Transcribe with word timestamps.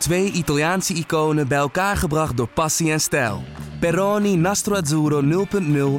Twee 0.00 0.32
Italiaanse 0.32 0.94
iconen 0.94 1.48
bij 1.48 1.58
elkaar 1.58 1.96
gebracht 1.96 2.36
door 2.36 2.48
passie 2.48 2.92
en 2.92 3.00
stijl. 3.00 3.42
Peroni 3.80 4.36
Nastro 4.36 4.74
Azzurro 4.74 5.46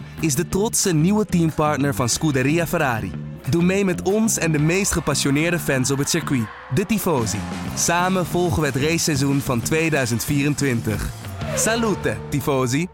0.0 0.02 0.06
is 0.20 0.36
de 0.36 0.48
trotse 0.48 0.94
nieuwe 0.94 1.26
teampartner 1.26 1.96
van 1.96 2.10
Scuderia 2.10 2.68
Ferrari. 2.68 3.12
Doe 3.50 3.64
mee 3.64 3.86
met 3.86 4.02
ons 4.02 4.38
en 4.38 4.52
de 4.52 4.60
meest 4.60 4.92
gepassioneerde 4.92 5.60
fans 5.60 5.92
op 5.92 5.98
het 5.98 6.10
circuit, 6.10 6.48
de 6.74 6.86
Tifosi. 6.86 7.38
Samen 7.76 8.26
volgen 8.26 8.62
we 8.62 8.68
het 8.68 8.76
raceseizoen 8.76 9.40
van 9.40 9.62
2024. 9.62 11.10
Salute, 11.56 12.18
Tifosi! 12.30 12.88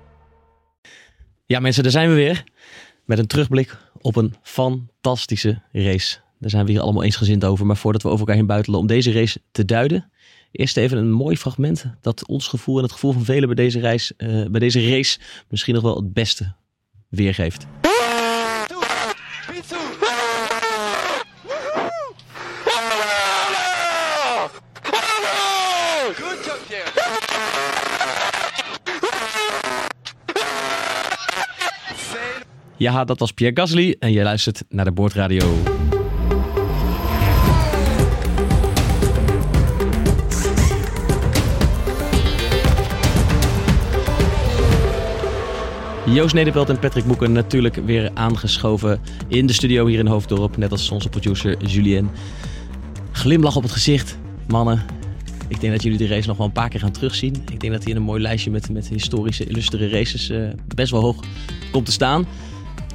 Ja, 1.45 1.59
mensen, 1.59 1.83
daar 1.83 1.91
zijn 1.91 2.09
we 2.09 2.15
weer. 2.15 2.43
Met 3.05 3.19
een 3.19 3.27
terugblik 3.27 3.77
op 4.01 4.15
een 4.15 4.35
fantastische 4.41 5.61
race. 5.71 6.17
Daar 6.39 6.49
zijn 6.49 6.65
we 6.65 6.71
hier 6.71 6.81
allemaal 6.81 7.03
eensgezind 7.03 7.45
over. 7.45 7.65
Maar 7.65 7.77
voordat 7.77 8.01
we 8.01 8.07
over 8.07 8.19
elkaar 8.19 8.35
heen 8.35 8.45
buitelen 8.45 8.79
om 8.79 8.87
deze 8.87 9.11
race 9.11 9.41
te 9.51 9.65
duiden, 9.65 10.11
Eerst 10.51 10.77
even 10.77 10.97
een 10.97 11.11
mooi 11.11 11.37
fragment 11.37 11.85
dat 12.01 12.27
ons 12.27 12.47
gevoel 12.47 12.77
en 12.77 12.83
het 12.83 12.91
gevoel 12.91 13.11
van 13.11 13.23
velen 13.23 13.47
bij 13.47 13.55
deze, 13.55 13.79
reis, 13.79 14.11
uh, 14.17 14.45
bij 14.45 14.59
deze 14.59 14.89
race 14.89 15.19
misschien 15.49 15.73
nog 15.73 15.83
wel 15.83 15.95
het 15.95 16.13
beste 16.13 16.53
weergeeft. 17.09 17.65
Ja, 32.77 33.03
dat 33.05 33.19
was 33.19 33.31
Pierre 33.31 33.55
Gasly 33.55 33.95
en 33.99 34.11
je 34.11 34.23
luistert 34.23 34.63
naar 34.69 34.85
de 34.85 34.91
Boordradio. 34.91 35.76
Joost 46.13 46.33
Nederveld 46.33 46.69
en 46.69 46.79
Patrick 46.79 47.05
Boeken 47.05 47.31
natuurlijk 47.31 47.75
weer 47.75 48.11
aangeschoven 48.13 48.99
in 49.27 49.47
de 49.47 49.53
studio 49.53 49.85
hier 49.85 49.99
in 49.99 50.07
Hoofddorp. 50.07 50.57
Net 50.57 50.71
als 50.71 50.91
onze 50.91 51.09
producer 51.09 51.65
Julien. 51.65 52.09
Glimlach 53.11 53.55
op 53.55 53.63
het 53.63 53.71
gezicht. 53.71 54.17
Mannen, 54.47 54.83
ik 55.47 55.59
denk 55.59 55.73
dat 55.73 55.83
jullie 55.83 55.97
de 55.97 56.07
race 56.07 56.27
nog 56.27 56.37
wel 56.37 56.45
een 56.45 56.51
paar 56.51 56.69
keer 56.69 56.79
gaan 56.79 56.91
terugzien. 56.91 57.35
Ik 57.51 57.59
denk 57.59 57.73
dat 57.73 57.83
hij 57.83 57.91
in 57.91 57.97
een 57.97 58.03
mooi 58.03 58.21
lijstje 58.21 58.51
met, 58.51 58.69
met 58.69 58.87
historische, 58.87 59.45
illustere 59.45 59.89
races 59.89 60.29
uh, 60.29 60.49
best 60.75 60.91
wel 60.91 61.01
hoog 61.01 61.23
komt 61.71 61.85
te 61.85 61.91
staan. 61.91 62.25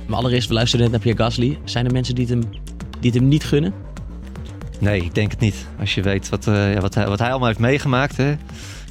Maar 0.06 0.18
allereerst, 0.18 0.48
we 0.48 0.54
luisteren 0.54 0.82
net 0.82 0.92
naar 0.92 1.00
Pierre 1.00 1.22
Gasly. 1.22 1.58
Zijn 1.64 1.86
er 1.86 1.92
mensen 1.92 2.14
die 2.14 2.26
het 2.26 2.34
hem, 2.34 2.50
die 3.00 3.10
hem 3.10 3.28
niet 3.28 3.44
gunnen? 3.44 3.74
Nee, 4.78 5.04
ik 5.04 5.14
denk 5.14 5.30
het 5.30 5.40
niet. 5.40 5.66
Als 5.80 5.94
je 5.94 6.02
weet 6.02 6.28
wat, 6.28 6.44
ja, 6.44 6.80
wat, 6.80 6.94
hij, 6.94 7.08
wat 7.08 7.18
hij 7.18 7.30
allemaal 7.30 7.48
heeft 7.48 7.60
meegemaakt. 7.60 8.16
Hè. 8.16 8.34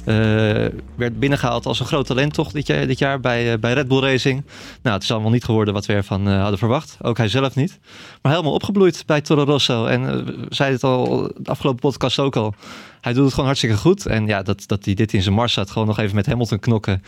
Uh, 0.06 0.66
werd 0.94 1.18
binnengehaald 1.18 1.66
als 1.66 1.80
een 1.80 1.86
groot 1.86 2.06
talent 2.06 2.34
toch 2.34 2.52
dit 2.52 2.66
jaar, 2.66 2.86
dit 2.86 2.98
jaar 2.98 3.20
bij, 3.20 3.52
uh, 3.52 3.58
bij 3.58 3.72
Red 3.72 3.88
Bull 3.88 4.00
Racing. 4.00 4.44
Nou, 4.82 4.94
het 4.94 5.02
is 5.02 5.10
allemaal 5.10 5.30
niet 5.30 5.44
geworden 5.44 5.74
wat 5.74 5.86
we 5.86 5.92
ervan 5.92 6.28
uh, 6.28 6.40
hadden 6.40 6.58
verwacht. 6.58 6.96
Ook 7.02 7.16
hij 7.16 7.28
zelf 7.28 7.54
niet. 7.54 7.78
Maar 8.22 8.32
helemaal 8.32 8.54
opgebloeid 8.54 9.02
bij 9.06 9.20
Toro 9.20 9.42
Rosso. 9.42 9.86
En 9.86 10.24
we 10.24 10.46
zeiden 10.48 10.80
het 10.80 10.84
al 10.84 11.30
de 11.36 11.50
afgelopen 11.50 11.80
podcast 11.80 12.18
ook 12.18 12.36
al. 12.36 12.54
Hij 13.00 13.12
doet 13.12 13.22
het 13.22 13.30
gewoon 13.30 13.46
hartstikke 13.46 13.76
goed. 13.76 14.06
En 14.06 14.26
ja, 14.26 14.42
dat, 14.42 14.64
dat 14.66 14.84
hij 14.84 14.94
dit 14.94 15.12
in 15.12 15.22
zijn 15.22 15.34
mars 15.34 15.52
zat. 15.52 15.70
Gewoon 15.70 15.88
nog 15.88 15.98
even 15.98 16.14
met 16.16 16.26
Hamilton 16.26 16.58
knokken 16.58 17.02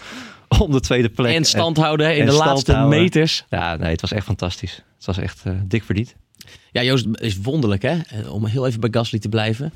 om 0.63 0.71
de 0.71 0.81
tweede 0.81 1.09
plek. 1.09 1.35
En 1.35 1.45
stand 1.45 1.77
houden 1.77 2.07
en, 2.07 2.17
in 2.17 2.27
de 2.27 2.33
laatste 2.33 2.73
houden. 2.73 3.01
meters. 3.01 3.45
Ja, 3.51 3.77
nee, 3.77 3.91
het 3.91 4.01
was 4.01 4.13
echt 4.13 4.27
fantastisch. 4.27 4.83
Het 4.97 5.07
was 5.07 5.19
echt 5.19 5.43
dik 5.65 5.85
verdiend. 5.85 6.15
Ja, 6.73 6.83
Joost, 6.83 7.07
is 7.13 7.39
wonderlijk 7.39 7.83
hè. 7.83 7.97
Om 8.29 8.47
heel 8.47 8.67
even 8.67 8.81
bij 8.81 8.91
Gasly 8.93 9.19
te 9.19 9.29
blijven 9.29 9.73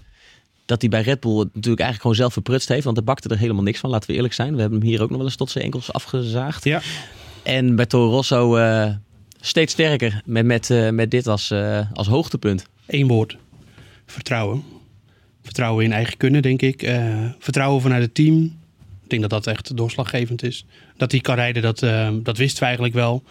dat 0.69 0.81
hij 0.81 0.91
bij 0.91 1.01
Red 1.01 1.21
Bull 1.21 1.39
het 1.39 1.55
natuurlijk 1.55 1.81
eigenlijk 1.81 2.01
gewoon 2.01 2.17
zelf 2.17 2.33
verprutst 2.33 2.69
heeft. 2.69 2.85
Want 2.85 2.97
hij 2.97 3.05
bakte 3.05 3.29
er 3.29 3.39
helemaal 3.39 3.63
niks 3.63 3.79
van, 3.79 3.91
laten 3.91 4.11
we 4.11 4.17
eerlijk 4.17 4.35
zijn. 4.35 4.55
We 4.55 4.61
hebben 4.61 4.79
hem 4.79 4.89
hier 4.89 5.03
ook 5.03 5.09
nog 5.09 5.19
wel 5.19 5.27
eens 5.27 5.37
tot 5.37 5.51
zijn 5.51 5.65
enkels 5.65 5.93
afgezaagd. 5.93 6.65
Ja. 6.65 6.81
En 7.43 7.77
bij 7.77 7.87
Toro 7.87 8.11
Rosso 8.11 8.57
uh, 8.59 8.87
steeds 9.41 9.73
sterker 9.73 10.23
met, 10.25 10.45
met, 10.45 10.71
uh, 10.71 10.91
met 10.91 11.11
dit 11.11 11.27
als, 11.27 11.51
uh, 11.51 11.81
als 11.93 12.07
hoogtepunt. 12.07 12.67
Eén 12.87 13.07
woord. 13.07 13.37
Vertrouwen. 14.07 14.63
Vertrouwen 15.43 15.85
in 15.85 15.93
eigen 15.93 16.17
kunnen, 16.17 16.43
denk 16.43 16.63
ik. 16.63 16.91
vertrouwen 17.39 17.83
vanuit 17.83 18.03
het 18.03 18.15
team. 18.15 18.45
Ik 19.03 19.11
denk 19.11 19.21
dat 19.21 19.31
dat 19.31 19.47
echt 19.47 19.77
doorslaggevend 19.77 20.43
is. 20.43 20.65
Dat 20.97 21.11
hij 21.11 21.21
kan 21.21 21.35
rijden, 21.35 21.63
dat, 21.63 21.79
dat 22.25 22.37
wisten 22.37 22.59
we 22.59 22.65
eigenlijk 22.65 22.95
wel. 22.95 23.23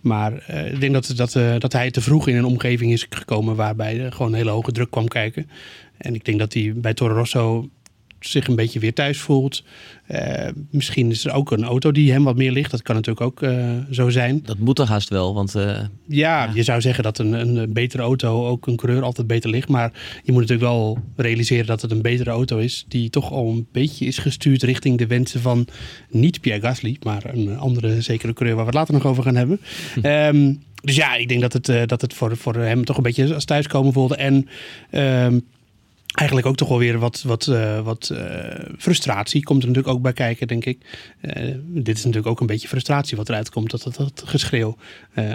Maar 0.00 0.32
ik 0.72 0.80
denk 0.80 0.92
dat, 0.92 1.12
dat, 1.16 1.32
dat 1.60 1.72
hij 1.72 1.90
te 1.90 2.00
vroeg 2.00 2.28
in 2.28 2.36
een 2.36 2.44
omgeving 2.44 2.92
is 2.92 3.06
gekomen 3.10 3.56
waarbij 3.56 4.00
er 4.00 4.12
gewoon 4.12 4.32
een 4.32 4.38
hele 4.38 4.50
hoge 4.50 4.72
druk 4.72 4.90
kwam 4.90 5.08
kijken. 5.08 5.50
En 6.02 6.14
ik 6.14 6.24
denk 6.24 6.38
dat 6.38 6.52
hij 6.52 6.72
bij 6.76 6.94
Toro 6.94 7.14
Rosso 7.14 7.68
zich 8.20 8.46
een 8.46 8.56
beetje 8.56 8.78
weer 8.78 8.94
thuis 8.94 9.18
voelt. 9.18 9.64
Uh, 10.10 10.48
misschien 10.70 11.10
is 11.10 11.24
er 11.24 11.32
ook 11.32 11.50
een 11.50 11.64
auto 11.64 11.92
die 11.92 12.12
hem 12.12 12.24
wat 12.24 12.36
meer 12.36 12.52
ligt. 12.52 12.70
Dat 12.70 12.82
kan 12.82 12.94
natuurlijk 12.94 13.26
ook 13.26 13.42
uh, 13.42 13.76
zo 13.90 14.08
zijn. 14.10 14.42
Dat 14.44 14.58
moet 14.58 14.76
toch 14.76 14.88
haast 14.88 15.08
wel, 15.08 15.34
want... 15.34 15.56
Uh, 15.56 15.62
ja, 15.62 15.86
ja, 16.06 16.50
je 16.54 16.62
zou 16.62 16.80
zeggen 16.80 17.02
dat 17.02 17.18
een, 17.18 17.32
een 17.32 17.72
betere 17.72 18.02
auto 18.02 18.46
ook 18.46 18.66
een 18.66 18.76
coureur 18.76 19.02
altijd 19.02 19.26
beter 19.26 19.50
ligt. 19.50 19.68
Maar 19.68 19.92
je 20.24 20.32
moet 20.32 20.40
natuurlijk 20.40 20.68
wel 20.68 20.98
realiseren 21.16 21.66
dat 21.66 21.82
het 21.82 21.90
een 21.90 22.02
betere 22.02 22.30
auto 22.30 22.58
is... 22.58 22.84
die 22.88 23.10
toch 23.10 23.32
al 23.32 23.48
een 23.48 23.66
beetje 23.72 24.06
is 24.06 24.18
gestuurd 24.18 24.62
richting 24.62 24.98
de 24.98 25.06
wensen 25.06 25.40
van... 25.40 25.66
niet 26.10 26.40
Pierre 26.40 26.62
Gasly, 26.62 26.96
maar 27.02 27.22
een 27.24 27.58
andere 27.58 28.00
zekere 28.00 28.32
coureur... 28.32 28.56
waar 28.56 28.64
we 28.64 28.70
het 28.70 28.78
later 28.78 28.94
nog 28.94 29.06
over 29.06 29.22
gaan 29.22 29.36
hebben. 29.36 29.60
um, 30.36 30.62
dus 30.82 30.96
ja, 30.96 31.14
ik 31.14 31.28
denk 31.28 31.40
dat 31.40 31.52
het, 31.52 31.88
dat 31.88 32.00
het 32.00 32.14
voor, 32.14 32.36
voor 32.36 32.54
hem 32.54 32.84
toch 32.84 32.96
een 32.96 33.02
beetje 33.02 33.34
als 33.34 33.44
thuiskomen 33.44 33.92
voelde. 33.92 34.16
En... 34.16 34.48
Um, 35.24 35.44
eigenlijk 36.12 36.46
ook 36.46 36.56
toch 36.56 36.68
wel 36.68 36.78
weer 36.78 36.98
wat, 36.98 37.22
wat, 37.26 37.46
uh, 37.46 37.80
wat 37.80 38.10
uh, 38.12 38.18
frustratie 38.78 39.42
komt 39.42 39.62
er 39.62 39.68
natuurlijk 39.68 39.94
ook 39.94 40.02
bij 40.02 40.12
kijken, 40.12 40.46
denk 40.46 40.64
ik. 40.64 40.78
Uh, 41.20 41.54
dit 41.66 41.96
is 41.96 42.04
natuurlijk 42.04 42.30
ook 42.30 42.40
een 42.40 42.46
beetje 42.46 42.68
frustratie 42.68 43.16
wat 43.16 43.28
eruit 43.28 43.50
komt, 43.50 43.70
dat, 43.70 43.82
dat, 43.82 43.96
dat 43.96 44.22
geschreeuw. 44.24 44.76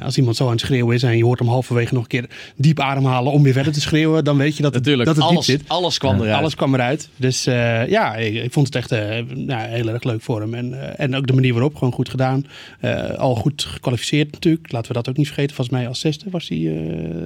als 0.02 0.18
iemand 0.18 0.36
zo 0.36 0.46
aan 0.46 0.52
het 0.52 0.60
schreeuwen 0.60 0.96
is 0.96 1.04
en 1.04 1.18
je 1.18 1.24
hoort 1.24 1.40
hem 1.40 1.48
halverwege 1.48 1.94
nog 1.94 2.04
een 2.04 2.10
keer 2.10 2.30
diep 2.56 2.80
ademhalen 2.80 3.32
om 3.32 3.44
weer 3.44 3.54
verder 3.54 3.74
te 3.74 3.82
schreeuwen, 3.82 4.24
dan 4.24 4.38
weet 4.38 4.58
je 4.58 4.64
dat, 4.64 4.74
natuurlijk, 4.74 5.06
dat 5.06 5.16
het 5.16 5.26
alles, 5.26 5.46
diep 5.46 5.60
zit. 5.60 5.70
Alles 5.70 5.98
kwam 5.98 6.22
eruit. 6.22 6.38
Alles 6.38 6.56
kwam 6.56 6.74
eruit. 6.74 7.10
Dus 7.16 7.44
ja, 7.44 8.16
ik, 8.16 8.44
ik, 8.44 8.54
vond 8.54 8.66
het 8.66 8.76
echt 8.76 8.90
nou, 9.36 9.68
heel 9.68 9.90
erg 9.90 10.04
leuk 10.04 10.22
voor 10.22 10.42
hem. 10.42 10.54
En, 10.54 10.98
en 10.98 11.16
ook 11.16 11.28
de 11.28 11.34
manier 11.34 11.54
waarop, 11.54 11.76
gewoon 11.76 11.94
goed 11.94 12.10
gedaan. 12.10 12.46
al 13.18 13.36
goed 13.36 13.64
gekwalificeerd 13.64 14.32
natuurlijk. 14.32 14.72
Laten 14.72 14.88
we 14.88 14.94
dat 14.94 15.10
ook 15.10 15.18
niet 15.18 15.28
vergeten. 15.28 15.56
Volgens 15.56 15.78
mij 15.78 15.88
als 15.88 16.00
zesde 16.00 16.30
was 16.30 16.48
hij 16.48 16.78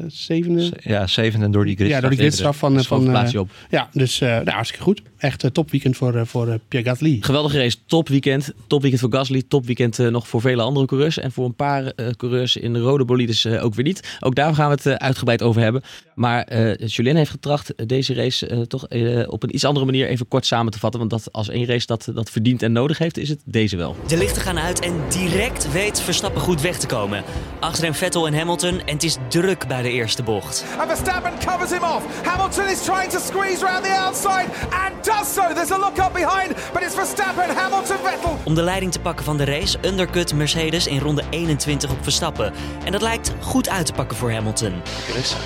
zevende. 0.07 0.71
Ja, 0.83 1.07
zevende 1.07 1.49
door 1.49 1.65
die 1.65 1.75
gridstraf. 1.75 2.01
Ja, 2.01 2.07
door 2.07 2.17
die 2.17 2.19
gridstraf 2.19 2.57
van... 2.57 2.83
van 2.83 3.29
op. 3.41 3.49
Ja, 3.69 3.89
dus 3.93 4.21
uh, 4.21 4.29
nou, 4.29 4.49
hartstikke 4.49 4.83
goed. 4.83 5.01
Echt 5.17 5.43
uh, 5.43 5.51
topweekend 5.51 5.97
voor, 5.97 6.15
uh, 6.15 6.21
voor 6.25 6.59
Pierre 6.67 6.89
Gasly. 6.89 7.17
Geweldige 7.19 7.57
race, 7.57 7.77
topweekend. 7.85 8.53
Topweekend 8.67 9.01
voor 9.01 9.13
Gasly, 9.13 9.43
topweekend 9.47 9.97
nog 9.97 10.27
voor 10.27 10.41
vele 10.41 10.61
andere 10.61 10.85
coureurs. 10.85 11.17
En 11.17 11.31
voor 11.31 11.45
een 11.45 11.55
paar 11.55 11.93
coureurs 12.17 12.55
in 12.55 12.73
de 12.73 12.79
rode 12.79 13.05
bolides 13.05 13.47
ook 13.47 13.73
weer 13.73 13.85
niet. 13.85 14.17
Ook 14.19 14.35
daar 14.35 14.55
gaan 14.55 14.69
we 14.69 14.89
het 14.89 14.99
uitgebreid 14.99 15.41
over 15.41 15.61
hebben. 15.61 15.81
Maar 16.15 16.57
Julien 16.85 17.15
heeft 17.15 17.31
getracht 17.31 17.87
deze 17.87 18.13
race 18.13 18.67
toch 18.67 18.83
op 19.27 19.43
een 19.43 19.55
iets 19.55 19.65
andere 19.65 19.85
manier 19.85 20.07
even 20.07 20.27
kort 20.27 20.45
samen 20.45 20.71
te 20.71 20.79
vatten. 20.79 20.99
Want 20.99 21.11
dat 21.11 21.31
als 21.31 21.49
één 21.49 21.65
race 21.65 21.85
dat, 21.85 22.11
dat 22.13 22.29
verdient 22.29 22.61
en 22.61 22.71
nodig 22.71 22.97
heeft, 22.97 23.17
is 23.17 23.29
het 23.29 23.41
deze 23.45 23.77
wel. 23.77 23.95
De 24.07 24.17
lichten 24.17 24.41
gaan 24.41 24.59
uit 24.59 24.79
en 24.79 24.93
direct 25.09 25.71
weet 25.71 26.01
Verstappen 26.01 26.41
goed 26.41 26.61
weg 26.61 26.77
te 26.77 26.87
komen. 26.87 27.23
Achterin 27.59 27.93
Vettel 27.93 28.27
en 28.27 28.33
Hamilton 28.33 28.79
en 28.85 28.93
het 28.93 29.03
is 29.03 29.17
druk 29.29 29.67
bij 29.67 29.81
de 29.81 29.91
eerste 29.91 30.23
bocht. 30.23 30.65
And 30.77 30.87
Verstappen 30.87 31.31
covers 31.45 31.71
him 31.71 31.83
off. 31.83 32.25
Hamilton 32.25 32.69
is 32.69 32.83
trying 32.83 33.11
to 33.11 33.19
squeeze 33.19 33.65
around 33.65 33.83
the 33.83 33.91
outside 33.91 34.45
and 34.69 35.05
does 35.05 35.33
so. 35.33 35.41
There's 35.53 35.71
a 35.71 35.77
look 35.77 35.97
up 35.97 36.13
behind, 36.13 36.53
but 36.73 36.81
it's 36.81 36.93
Verstappen, 36.93 37.55
Hamilton, 37.55 37.97
Vettel. 38.03 38.37
Om 38.43 38.55
de 38.55 38.63
leiding 38.63 38.91
te 38.91 38.99
pakken 38.99 39.25
van 39.25 39.37
de 39.37 39.45
race 39.45 39.77
undercut 39.85 40.33
Mercedes 40.33 40.87
in 40.87 40.99
ronde 40.99 41.23
21 41.29 41.91
op 41.91 41.97
Verstappen. 42.01 42.53
En 42.85 42.91
dat 42.91 43.01
lijkt 43.01 43.33
goed 43.39 43.69
uit 43.69 43.85
te 43.85 43.93
pakken 43.93 44.17
voor 44.17 44.31
Hamilton. 44.31 44.73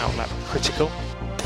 Outlap 0.02 0.30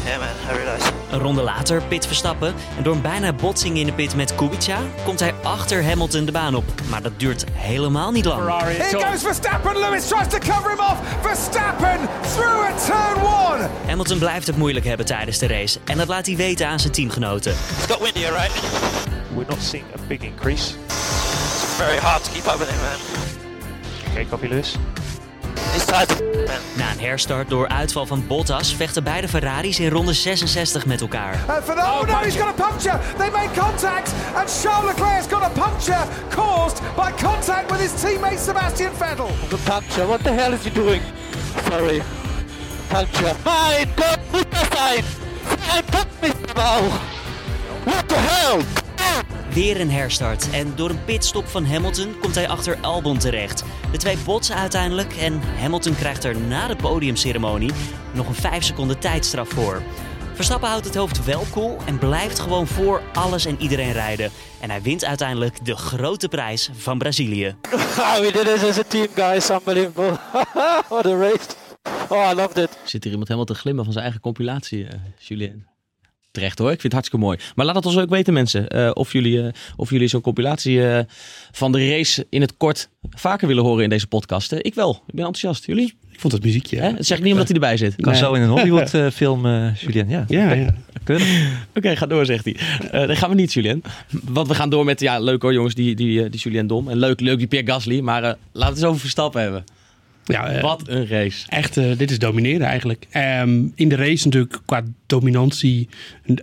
Yeah 0.06 0.20
man, 0.20 0.28
I 0.50 0.58
realize. 0.58 0.86
Een 1.12 1.20
ronde 1.20 1.42
later 1.42 1.82
pit 1.84 2.08
Verstappen 2.08 2.54
en 2.78 2.84
door 2.84 2.96
een 2.96 3.02
bijna 3.02 3.34
botsing 3.34 3.78
in 3.78 3.86
de 3.86 3.94
pit 3.94 4.16
met 4.16 4.36
Kubica 4.36 4.80
komt 5.06 5.20
hij 5.20 5.34
achter 5.44 5.84
Hamilton 5.84 6.26
de 6.26 6.32
baan 6.32 6.56
op. 6.56 6.64
Maar 6.90 7.02
dat 7.02 7.12
duurt 7.18 7.44
helemaal 7.52 8.12
niet 8.12 8.26
lang. 8.26 8.42
Ferrari, 8.42 8.74
Here 8.74 9.06
goes 9.06 9.22
Verstappen, 9.22 9.80
Lewis 9.80 10.08
tries 10.08 10.28
to 10.28 10.38
cover 10.38 10.70
him 10.70 10.80
off. 10.80 10.98
Verstappen 11.22 12.00
through 12.22 12.64
a 12.64 12.74
turn 12.86 13.26
one. 13.26 13.70
Hamilton 13.88 14.18
blijft 14.18 14.48
het 14.48 14.58
moeilijk 14.58 14.86
hebben 14.86 15.06
tijdens 15.06 15.38
de 15.38 15.48
race 15.48 15.80
en 15.86 15.98
dat 15.98 16.08
laat 16.08 16.26
hij 16.26 16.36
weten 16.36 16.68
aan 16.68 16.80
zijn 16.80 16.94
teamgenoten. 16.94 17.52
It's 17.52 17.86
got 17.88 18.00
windy, 18.00 18.20
right? 18.20 18.52
We're 19.34 19.46
not 19.50 19.62
seeing 19.62 19.86
a 19.96 20.00
big 20.08 20.22
increase. 20.22 20.74
It's 20.86 21.76
very 21.78 21.98
hard 21.98 22.24
to 22.24 22.32
keep 22.32 22.46
up 22.46 22.58
with 22.58 22.70
him, 22.70 22.80
man. 22.80 23.00
Okay, 24.12 24.26
copy 24.26 24.48
Lewis. 24.48 24.76
Na 26.76 26.92
een 26.92 27.00
herstart 27.00 27.50
door 27.50 27.68
uitval 27.68 28.06
van 28.06 28.28
Bottas 28.28 28.76
vechten 28.76 29.04
beide 29.04 29.28
Ferraris 29.28 29.80
in 29.80 29.90
ronde 29.90 30.14
66 30.14 30.86
met 30.86 31.02
elkaar. 31.02 31.40
The, 31.46 31.72
oh, 31.72 32.08
no, 32.08 32.18
he's 32.18 32.36
got 32.36 32.60
a 32.60 32.70
puncture. 32.70 33.00
They 33.18 33.30
make 33.30 33.60
contact, 33.60 34.14
and 34.36 34.62
Charles 34.62 34.86
Leclerc's 34.86 35.28
got 35.28 35.44
a 35.44 35.50
puncture 35.50 36.08
caused 36.30 36.82
by 36.96 37.12
contact 37.12 37.72
with 37.72 37.80
his 37.80 37.92
teammate 38.04 38.38
Sebastian 38.38 38.92
Vettel. 38.92 39.50
The 39.50 39.58
puncture, 39.66 40.08
what 40.08 40.24
the 40.24 40.34
hell 40.34 40.54
is 40.54 40.64
he 40.64 40.70
doing? 40.70 41.02
Sorry. 41.68 42.02
Puncture. 42.90 43.36
My 43.46 43.88
God, 43.96 44.20
put 44.32 44.54
aside! 44.54 45.04
I 45.72 45.82
put 45.82 46.08
me 46.22 46.30
now! 46.56 46.82
What 47.86 48.10
the 48.10 48.16
hell? 48.16 48.89
Weer 49.54 49.82
een 49.82 49.92
herstart 49.92 50.50
en 50.52 50.74
door 50.76 50.90
een 50.90 51.04
pitstop 51.06 51.48
van 51.48 51.66
Hamilton 51.66 52.20
komt 52.20 52.36
hij 52.36 52.48
achter 52.48 52.78
Albon 52.82 53.18
terecht. 53.18 53.64
De 53.92 53.98
twee 53.98 54.18
botsen 54.26 54.56
uiteindelijk 54.56 55.14
en 55.16 55.42
Hamilton 55.60 55.96
krijgt 55.96 56.24
er 56.24 56.40
na 56.40 56.68
de 56.68 56.76
podiumceremonie 56.76 57.72
nog 58.14 58.28
een 58.28 58.36
5 58.36 58.64
seconden 58.64 59.00
tijdstraf 59.00 59.50
voor. 59.50 59.82
Verstappen 60.34 60.70
houdt 60.70 60.86
het 60.86 60.96
hoofd 60.96 61.26
wel 61.26 61.44
koel 61.52 61.78
en 61.86 61.98
blijft 61.98 62.40
gewoon 62.40 62.68
voor 62.68 63.02
alles 63.14 63.46
en 63.46 63.62
iedereen 63.62 63.92
rijden. 63.92 64.32
En 64.60 64.70
hij 64.70 64.82
wint 64.82 65.06
uiteindelijk 65.06 65.66
de 65.66 65.76
grote 65.76 66.28
prijs 66.28 66.70
van 66.74 66.98
Brazilië. 66.98 67.56
we 68.22 68.30
did 68.34 68.46
this 68.46 68.64
as 68.64 68.80
a 68.80 68.84
team, 68.88 69.08
guys. 69.16 69.50
Unbelievable. 69.50 70.18
What 70.90 71.06
a 71.06 71.18
race. 71.18 71.48
Oh, 72.10 72.30
I 72.32 72.36
loved 72.36 72.58
it. 72.58 72.78
Zit 72.84 73.04
hier 73.04 73.12
iemand 73.12 73.28
helemaal 73.28 73.54
te 73.54 73.62
glimmen 73.62 73.84
van 73.84 73.94
zijn 73.94 74.04
eigen 74.04 74.24
compilatie, 74.24 74.88
eh, 74.88 75.00
Julien? 75.18 75.69
Terecht 76.40 76.60
hoor, 76.60 76.72
ik 76.72 76.82
vind 76.82 76.94
het 76.94 76.94
hartstikke 76.94 77.26
mooi. 77.26 77.38
Maar 77.56 77.66
laat 77.66 77.76
het 77.76 77.86
ons 77.86 77.98
ook 77.98 78.10
weten 78.10 78.34
mensen, 78.34 78.68
eh, 78.68 78.92
of 78.94 79.14
jullie, 79.14 79.42
eh, 79.42 79.48
of 79.76 79.90
jullie 79.90 80.08
zo'n 80.08 80.22
compilatie 80.22 80.88
eh, 80.88 81.04
van 81.52 81.72
de 81.72 81.90
race 81.90 82.26
in 82.30 82.42
het 82.42 82.58
kort 82.58 82.90
vaker 83.10 83.48
willen 83.48 83.64
horen 83.64 83.84
in 83.84 83.90
deze 83.90 84.08
podcast. 84.08 84.52
Ik 84.52 84.74
wel, 84.76 84.92
ik 85.08 85.14
ben 85.16 85.26
enthousiast. 85.26 85.66
Jullie? 85.66 85.98
Ik 86.12 86.20
vond 86.20 86.34
het 86.34 86.44
muziekje. 86.44 86.80
Hè? 86.80 86.94
Dat 86.94 87.06
zeg 87.06 87.18
ik 87.18 87.24
niet 87.24 87.32
omdat 87.32 87.48
hij 87.48 87.56
erbij 87.56 87.78
zit. 87.78 87.96
Kan 87.96 88.12
Nee. 88.12 88.22
zo 88.22 88.34
in 88.34 88.42
een 88.42 88.50
Hollywood 88.50 88.94
eh, 88.94 89.08
film, 89.10 89.46
eh 89.46 89.76
Julien. 89.76 90.10
Ja, 90.10 90.26
Ja, 90.28 90.54
ja. 90.54 90.76
Oké, 91.76 91.96
ga 91.96 92.06
door, 92.06 92.26
zegt 92.26 92.46
hij. 92.46 92.56
Eh 92.92 93.08
dat 93.08 93.18
gaan 93.18 93.30
we 93.30 93.36
niet, 93.36 93.54
Julien. 93.54 93.84
Want 94.24 94.48
we 94.48 94.56
gaan 94.56 94.70
door 94.70 94.86
met, 94.86 95.00
ja, 95.00 95.20
leuk 95.20 95.42
hoor 95.42 95.54
jongens, 95.54 95.76
die, 95.76 95.96
die, 95.96 96.30
die 96.30 96.40
Julien 96.40 96.68
Dom. 96.68 96.90
En 96.90 96.98
leuk, 96.98 97.20
leuk 97.20 97.38
die 97.38 97.48
Pierre 97.48 97.72
Gasly. 97.72 98.00
Maar 98.00 98.24
eh, 98.24 98.30
laten 98.30 98.40
we 98.54 98.66
het 98.66 98.76
eens 98.76 98.84
over 98.86 99.00
Verstappen 99.00 99.42
hebben. 99.42 99.64
Ja 100.34 100.50
eh, 100.50 100.62
Wat 100.62 100.88
een 100.88 101.08
race. 101.08 101.46
Echt, 101.48 101.78
eh, 101.78 101.98
dit 101.98 102.12
is 102.12 102.20
domineren 102.20 102.68
eigenlijk. 102.68 103.08
Ehm, 103.10 103.68
in 103.76 103.90
de 103.90 103.96
race 103.96 104.26
natuurlijk 104.26 104.60
qua 104.66 104.84
dominantie 105.06 105.90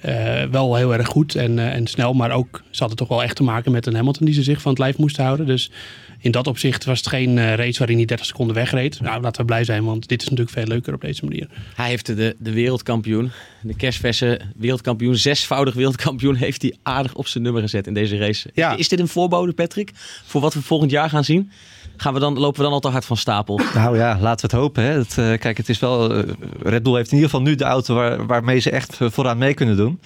eh, 0.01 0.43
wel 0.45 0.75
heel 0.75 0.95
erg 0.95 1.07
goed 1.07 1.35
en, 1.35 1.59
en 1.59 1.87
snel. 1.87 2.13
Maar 2.13 2.31
ook, 2.31 2.63
ze 2.71 2.79
hadden 2.79 2.97
toch 2.97 3.09
wel 3.09 3.23
echt 3.23 3.37
te 3.37 3.43
maken 3.43 3.73
met 3.73 3.87
een 3.87 3.95
Hamilton 3.95 4.27
die 4.27 4.35
ze 4.35 4.43
zich 4.43 4.61
van 4.61 4.71
het 4.71 4.81
lijf 4.81 4.97
moesten 4.97 5.25
houden. 5.25 5.47
Dus 5.47 5.71
in 6.19 6.31
dat 6.31 6.47
opzicht 6.47 6.85
was 6.85 6.99
het 6.99 7.09
geen 7.09 7.55
race 7.57 7.79
waarin 7.79 7.97
hij 7.97 8.07
30 8.07 8.27
seconden 8.27 8.55
wegreed. 8.55 9.01
Nou, 9.01 9.21
laten 9.21 9.41
we 9.41 9.47
blij 9.47 9.65
zijn, 9.65 9.85
want 9.85 10.09
dit 10.09 10.23
is 10.23 10.29
natuurlijk 10.29 10.57
veel 10.57 10.67
leuker 10.67 10.95
op 10.95 11.01
deze 11.01 11.25
manier. 11.25 11.49
Hij 11.75 11.89
heeft 11.89 12.07
de, 12.07 12.37
de 12.39 12.53
wereldkampioen, 12.53 13.31
de 13.63 13.77
kerstverse 13.77 14.41
wereldkampioen, 14.57 15.17
zesvoudig 15.17 15.75
wereldkampioen, 15.75 16.35
heeft 16.35 16.63
hij 16.63 16.75
aardig 16.83 17.15
op 17.15 17.27
zijn 17.27 17.45
nummer 17.45 17.63
gezet 17.63 17.87
in 17.87 17.95
deze 17.95 18.17
race. 18.17 18.51
Ja. 18.55 18.77
Is 18.77 18.89
dit 18.89 19.01
een 19.01 19.09
voorbode, 19.09 19.53
Patrick, 19.53 19.91
voor 20.25 20.41
wat 20.41 20.55
we 20.55 20.63
volgend 20.63 20.91
jaar 20.91 21.11
gaan 21.11 21.25
zien? 21.25 21.51
Gaan 21.97 22.15
we 22.15 22.21
dan, 22.21 22.39
lopen 22.39 22.57
we 22.59 22.63
dan 22.65 22.73
al 22.73 22.81
te 22.81 22.89
hard 22.89 23.05
van 23.05 23.17
stapel? 23.17 23.61
Nou 23.75 23.97
ja, 23.97 24.19
laten 24.21 24.49
we 24.51 24.57
het 24.57 24.65
hopen. 24.65 24.83
Hè. 24.83 24.91
Het, 24.91 25.19
eh, 25.19 25.39
kijk, 25.39 25.57
het 25.57 25.69
is 25.69 25.79
wel. 25.79 26.15
eh, 26.15 26.23
Red 26.63 26.83
Bull 26.83 26.95
heeft 26.95 27.11
in 27.11 27.15
ieder 27.17 27.31
geval 27.31 27.45
nu 27.47 27.55
de 27.55 27.65
auto 27.65 27.95
waar, 27.95 28.27
waarmee 28.27 28.59
ze 28.59 28.71
echt 28.71 29.01
eh, 29.01 29.11
vooraan 29.11 29.39
mee 29.39 29.55
kunnen 29.55 29.77
doen. 29.77 30.01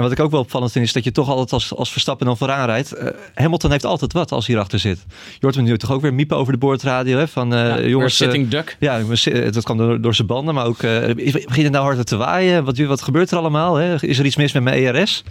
En 0.00 0.06
wat 0.06 0.18
ik 0.18 0.20
ook 0.24 0.30
wel 0.30 0.40
opvallend 0.40 0.72
vind, 0.72 0.84
is 0.84 0.92
dat 0.92 1.04
je 1.04 1.12
toch 1.12 1.28
altijd 1.28 1.52
als, 1.52 1.74
als 1.74 1.92
Verstappen 1.92 2.26
dan 2.26 2.36
vooraan 2.36 2.66
rijdt. 2.66 2.92
Eh, 2.92 3.06
Hamilton 3.34 3.70
heeft 3.70 3.84
altijd 3.84 4.12
wat 4.12 4.32
als 4.32 4.46
hij 4.46 4.54
erachter 4.56 4.78
zit. 4.78 4.98
Je 5.08 5.38
hoort 5.40 5.54
hem 5.54 5.64
nu 5.64 5.78
toch 5.78 5.92
ook 5.92 6.00
weer 6.00 6.14
miepen 6.14 6.36
over 6.36 6.52
de 6.52 6.58
boordradio. 6.58 7.18
Hè, 7.18 7.28
van 7.28 7.54
eh, 7.54 7.58
Ja, 7.68 7.80
jongens. 7.82 8.20
eh, 8.20 8.26
sitting 8.26 8.48
duck. 8.48 8.76
ja, 8.78 9.00
dat 9.50 9.64
kwam 9.64 9.76
door, 9.76 10.00
door 10.00 10.14
zijn 10.14 10.26
banden, 10.26 10.54
maar 10.54 10.66
ook. 10.66 10.82
eh 10.82 11.14
begint 11.14 11.56
het 11.62 11.70
nou 11.72 11.84
harder 11.84 12.04
te 12.04 12.16
waaien? 12.16 12.64
Wat, 12.64 12.78
wat 12.78 13.02
gebeurt 13.02 13.30
er 13.30 13.38
allemaal? 13.38 13.74
Hè? 13.74 14.02
Is 14.06 14.18
er 14.18 14.24
iets 14.24 14.36
mis 14.36 14.52
met 14.52 14.62
mijn 14.62 14.76
ERS? 14.96 15.24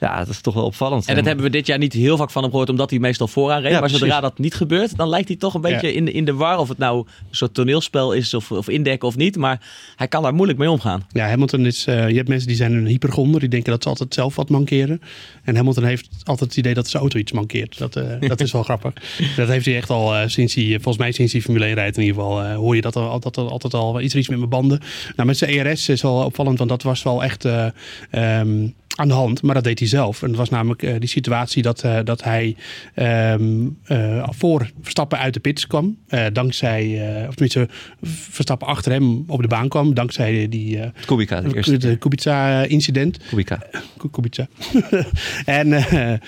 Ja, 0.00 0.18
dat 0.18 0.28
is 0.28 0.40
toch 0.40 0.54
wel 0.54 0.64
opvallend. 0.64 1.06
En 1.06 1.14
dat 1.14 1.24
hebben 1.24 1.44
we 1.44 1.50
dit 1.50 1.66
jaar 1.66 1.78
niet 1.78 1.92
heel 1.92 2.16
vaak 2.16 2.30
van 2.30 2.42
hem 2.42 2.50
gehoord, 2.50 2.68
omdat 2.70 2.90
hij 2.90 2.98
meestal 2.98 3.28
vooraan 3.28 3.60
reed. 3.60 3.72
Ja, 3.72 3.80
maar 3.80 3.90
zodra 3.90 4.06
precies. 4.06 4.22
dat 4.22 4.38
niet 4.38 4.54
gebeurt, 4.54 4.96
dan 4.96 5.08
lijkt 5.08 5.28
hij 5.28 5.36
toch 5.36 5.54
een 5.54 5.60
beetje 5.60 5.92
in, 5.94 6.04
de, 6.04 6.12
in 6.12 6.24
de 6.24 6.34
war. 6.34 6.58
Of 6.58 6.68
het 6.68 6.78
nou 6.78 6.98
een 6.98 7.06
soort 7.30 7.54
toneelspel 7.54 8.12
is 8.12 8.34
of, 8.34 8.52
of 8.52 8.68
indekken 8.68 9.08
of 9.08 9.16
niet. 9.16 9.36
Maar 9.36 9.60
hij 9.96 10.08
kan 10.08 10.22
daar 10.22 10.34
moeilijk 10.34 10.58
mee 10.58 10.70
omgaan. 10.70 11.06
Ja, 11.08 11.28
Hamilton 11.28 11.66
is. 11.66 11.86
eh, 11.86 12.08
je 12.08 12.16
hebt 12.16 12.28
mensen 12.28 12.46
die 12.48 12.56
zijn 12.56 12.72
een 12.72 12.86
hypergonder, 12.86 13.40
die 13.40 13.48
denken 13.48 13.70
dat 13.72 13.82
ze 13.82 13.88
altijd 13.88 14.14
zelf 14.16 14.36
wat 14.36 14.48
mankeren. 14.48 15.00
En 15.44 15.56
Hamilton 15.56 15.84
heeft 15.84 16.08
altijd 16.24 16.48
het 16.48 16.58
idee 16.58 16.74
dat 16.74 16.88
zijn 16.88 17.02
auto 17.02 17.18
iets 17.18 17.32
mankeert. 17.32 17.78
Dat, 17.78 17.96
eh, 17.96 18.20
dat 18.28 18.40
is 18.40 18.52
wel 18.52 18.62
grappig. 18.62 18.92
Dat 19.36 19.48
heeft 19.48 19.66
hij 19.66 19.76
echt 19.76 19.90
al 19.90 20.14
eh, 20.14 20.28
sinds 20.28 20.54
hij, 20.54 20.64
volgens 20.70 20.98
mij 20.98 21.12
sinds 21.12 21.32
hij 21.32 21.42
Formule 21.42 21.64
1 21.64 21.74
rijdt 21.74 21.96
in 21.96 22.02
ieder 22.02 22.22
geval, 22.22 22.42
eh, 22.42 22.54
hoor 22.54 22.74
je 22.74 22.80
dat 22.80 22.96
er, 22.96 23.20
dat 23.20 23.36
er 23.36 23.48
altijd 23.48 23.74
al 23.74 24.00
iets 24.00 24.14
iets 24.14 24.28
met 24.28 24.38
mijn 24.38 24.50
banden. 24.50 24.80
Nou, 25.16 25.28
met 25.28 25.38
zijn 25.38 25.50
ERS 25.50 25.88
is 25.88 26.02
wel 26.02 26.24
opvallend, 26.24 26.58
want 26.58 26.70
dat 26.70 26.82
was 26.82 27.02
wel 27.02 27.24
echt 27.24 27.44
eh, 27.44 27.66
ehm, 28.10 28.68
aan 28.96 29.08
de 29.08 29.14
hand. 29.14 29.42
Maar 29.42 29.54
dat 29.54 29.64
deed 29.64 29.78
hij 29.78 29.88
zelf. 29.88 30.22
En 30.22 30.28
dat 30.28 30.36
was 30.36 30.48
namelijk 30.48 30.82
eh, 30.82 30.94
die 30.98 31.08
situatie 31.08 31.62
dat, 31.62 31.82
eh, 31.82 31.98
dat 32.04 32.22
hij 32.22 32.56
ehm, 32.94 33.66
eh, 33.84 34.28
voor 34.30 34.70
Verstappen 34.80 35.18
uit 35.18 35.34
de 35.34 35.40
pits 35.40 35.66
kwam. 35.66 35.96
dankzij, 36.32 36.84
of 37.28 37.34
tenminste, 37.34 37.68
Verstappen 38.02 38.68
achter 38.68 38.92
hem 38.92 39.24
op 39.26 39.42
de 39.42 39.48
baan 39.48 39.68
kwam. 39.68 39.94
Dankzij 39.94 40.48
die 40.48 40.80
Kubica, 41.06 41.40
de 41.40 41.96
Kubica-incident. 41.96 43.18
Kubica. 43.28 43.62
Kubica. 44.10 44.46
en 45.44 45.72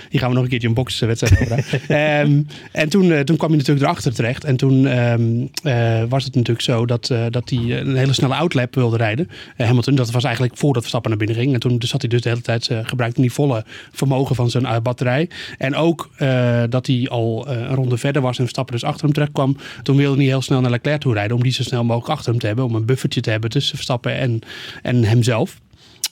hier 0.08 0.20
gaan 0.20 0.28
we 0.28 0.34
nog 0.34 0.42
een 0.42 0.48
keertje 0.48 0.68
een 0.68 0.74
bokswedstrijd 0.74 1.40
over. 1.40 1.64
Ehm, 1.88 2.42
en 2.72 2.88
toen, 2.88 3.24
toen 3.24 3.36
kwam 3.36 3.48
hij 3.48 3.58
natuurlijk 3.58 3.86
erachter 3.86 4.14
terecht. 4.14 4.44
En 4.44 4.56
toen 4.56 4.86
ehm, 4.86 5.46
eh, 5.62 6.02
was 6.08 6.24
het 6.24 6.34
natuurlijk 6.34 6.64
zo 6.64 6.86
dat, 6.86 7.12
dat 7.30 7.50
hij 7.50 7.80
een 7.80 7.96
hele 7.96 8.12
snelle 8.12 8.34
outlap 8.34 8.74
wilde 8.74 8.96
rijden. 8.96 9.28
Hamilton, 9.56 9.94
dat 9.94 10.10
was 10.10 10.24
eigenlijk 10.24 10.56
voordat 10.56 10.82
Verstappen 10.82 11.10
naar 11.10 11.18
binnen 11.18 11.36
ging. 11.36 11.54
En 11.54 11.60
toen 11.60 11.82
zat 11.82 12.00
hij 12.00 12.10
dus 12.10 12.20
de 12.20 12.28
hele 12.28 12.40
tijd, 12.40 12.57
uh, 12.70 12.78
gebruikte 12.82 13.20
hij 13.20 13.31
volle 13.31 13.64
vermogen 13.93 14.34
van 14.34 14.50
zijn 14.50 14.66
eh, 14.66 14.76
batterij. 14.82 15.28
En 15.58 15.75
ook 15.75 16.10
eh, 16.16 16.62
dat 16.69 16.87
hij 16.87 17.06
al 17.10 17.46
eh, 17.46 17.56
een 17.56 17.75
ronde 17.75 17.99
verder 17.99 18.22
was 18.22 18.37
en 18.37 18.43
Verstappen 18.43 18.75
dus 18.75 18.84
achter 18.84 19.05
hem 19.05 19.12
terecht 19.12 19.32
kwam. 19.32 19.56
Toen 19.82 19.96
wilde 19.96 20.16
hij 20.16 20.26
heel 20.26 20.43
snel 20.43 20.60
naar 20.60 20.70
Leclerc 20.70 21.00
toe 21.00 21.14
rijden. 21.14 21.37
Om 21.37 21.43
die 21.43 21.52
zo 21.52 21.62
snel 21.62 21.84
mogelijk 21.84 22.10
achter 22.10 22.31
hem 22.31 22.40
te 22.40 22.46
hebben. 22.46 22.64
Om 22.64 22.75
een 22.75 22.87
buffertje 22.87 23.20
te 23.20 23.31
hebben 23.31 23.50
tussen 23.50 23.75
Verstappen 23.75 24.16
en, 24.16 24.40
en 24.82 25.05
hemzelf. 25.05 25.60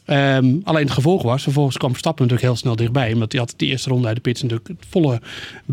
Ehm, 0.06 0.54
alleen 0.64 0.84
het 0.84 0.92
gevolg 0.92 1.22
was, 1.22 1.42
vervolgens 1.42 1.76
kwam 1.76 1.90
Verstappen 1.90 2.22
natuurlijk 2.24 2.52
heel 2.52 2.60
snel 2.60 2.76
dichtbij. 2.76 3.12
Omdat 3.12 3.32
hij 3.32 3.40
had 3.40 3.54
die 3.56 3.68
eerste 3.68 3.88
ronde 3.88 4.06
uit 4.06 4.16
de 4.16 4.22
pits 4.22 4.42
natuurlijk 4.42 4.70
volle, 4.88 5.20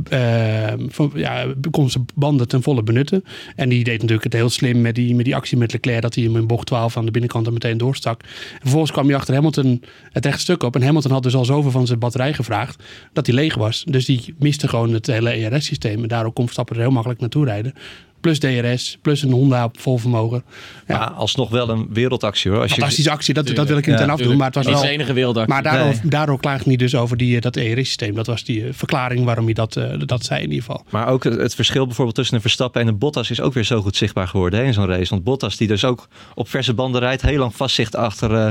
ehm, 0.10 0.90
van, 0.90 1.12
ja, 1.16 1.46
kon 1.72 1.90
zijn 1.90 2.06
banden 2.14 2.48
ten 2.48 2.64
volle 2.64 2.84
benutten. 2.84 3.24
En 3.56 3.70
die 3.70 3.84
deed 3.84 3.98
natuurlijk 3.98 4.24
het 4.24 4.34
heel 4.34 4.50
slim 4.50 4.82
met 4.82 4.96
die, 4.96 5.16
met 5.16 5.26
die 5.26 5.36
actie 5.36 5.58
met 5.58 5.72
Leclerc. 5.74 6.02
Dat 6.02 6.16
hij 6.16 6.24
hem 6.24 6.36
in 6.36 6.48
bocht 6.48 6.66
12 6.66 6.98
aan 6.98 7.06
de 7.06 7.12
binnenkant 7.12 7.48
er 7.48 7.54
meteen 7.54 7.78
doorstak. 7.78 8.22
En 8.22 8.60
vervolgens 8.60 8.92
kwam 8.92 9.06
hij 9.06 9.16
achter 9.16 9.34
Hamilton 9.34 9.84
het 10.12 10.26
rechte 10.26 10.42
stuk 10.42 10.64
op. 10.64 10.76
En 10.76 10.84
Hamilton 10.84 11.12
had 11.12 11.24
dus 11.24 11.36
al 11.36 11.46
zoveel 11.46 11.72
van 11.72 11.88
zijn 11.88 12.00
batterij 12.00 12.34
gevraagd 12.34 12.84
dat 13.14 13.26
hij 13.26 13.36
leeg 13.36 13.56
was. 13.56 13.84
Dus 13.88 14.06
die 14.06 14.36
miste 14.38 14.68
gewoon 14.68 14.94
het 14.94 15.08
hele 15.08 15.30
ERS-systeem. 15.30 16.02
En 16.02 16.08
daardoor 16.08 16.34
kon 16.34 16.44
Verstappen 16.44 16.76
er 16.76 16.82
heel 16.82 16.92
makkelijk 16.92 17.20
naartoe 17.20 17.46
rijden. 17.46 17.74
Plus 18.24 18.40
DRS, 18.40 18.98
plus 19.02 19.24
een 19.24 19.32
Honda 19.32 19.64
op 19.64 19.80
vol 19.80 19.98
vermogen. 19.98 20.44
Ja. 20.88 20.98
Maar 20.98 21.10
alsnog 21.10 21.50
wel 21.50 21.70
een 21.70 21.88
wereldactie 21.94 22.52
hoor. 22.52 22.60
Als 22.60 22.70
je, 22.70 22.76
Fantastische 22.76 23.12
actie, 23.12 23.34
dat, 23.34 23.48
dat 23.48 23.68
wil 23.68 23.78
ik 23.78 23.86
niet 23.88 23.98
Ja, 23.98 24.04
aan 24.04 24.10
afdoen. 24.10 24.38
Maar 24.38 24.46
het 24.46 24.56
was 24.56 24.66
Dat 24.66 24.74
wel 24.74 24.84
de 24.84 24.90
enige 24.90 25.14
wereldactie. 25.14 25.54
maar 25.54 25.64
daardoor, 25.64 25.88
Nee. 25.88 26.00
daardoor 26.04 26.40
klaagde 26.40 26.64
hij 26.68 26.76
dus 26.76 26.96
over 26.96 27.18
die, 27.18 27.36
eh, 27.36 27.42
dat 27.42 27.56
ERS-systeem. 27.56 28.16
Dat 28.16 28.28
was 28.28 28.44
die 28.44 28.64
eh, 28.64 28.70
verklaring 28.74 29.26
waarom 29.26 29.46
hij 29.46 29.54
dat, 29.54 29.76
eh, 29.76 29.86
dat 30.06 30.26
zei 30.26 30.42
in 30.44 30.50
ieder 30.50 30.64
geval. 30.66 30.84
Maar 30.90 31.08
ook 31.08 31.24
het, 31.24 31.56
verschil 31.56 31.86
bijvoorbeeld 31.86 32.16
tussen 32.16 32.36
een 32.36 32.42
Verstappen 32.42 32.82
en 32.82 32.88
een 32.88 32.98
Bottas 32.98 33.30
is 33.32 33.42
ook 33.42 33.54
weer 33.54 33.64
zo 33.64 33.82
goed 33.82 33.96
zichtbaar 33.96 34.28
geworden 34.28 34.60
hè, 34.60 34.66
in 34.66 34.74
zo'n 34.74 34.88
race. 34.88 35.10
Want 35.10 35.24
Bottas 35.24 35.58
die 35.58 35.68
dus 35.68 35.86
ook 35.86 36.08
op 36.36 36.50
verse 36.50 36.74
banden 36.74 37.02
rijdt, 37.02 37.22
heel 37.22 37.40
lang 37.40 37.56
vastzit 37.56 37.96
achter 37.96 38.34
eh, 38.34 38.48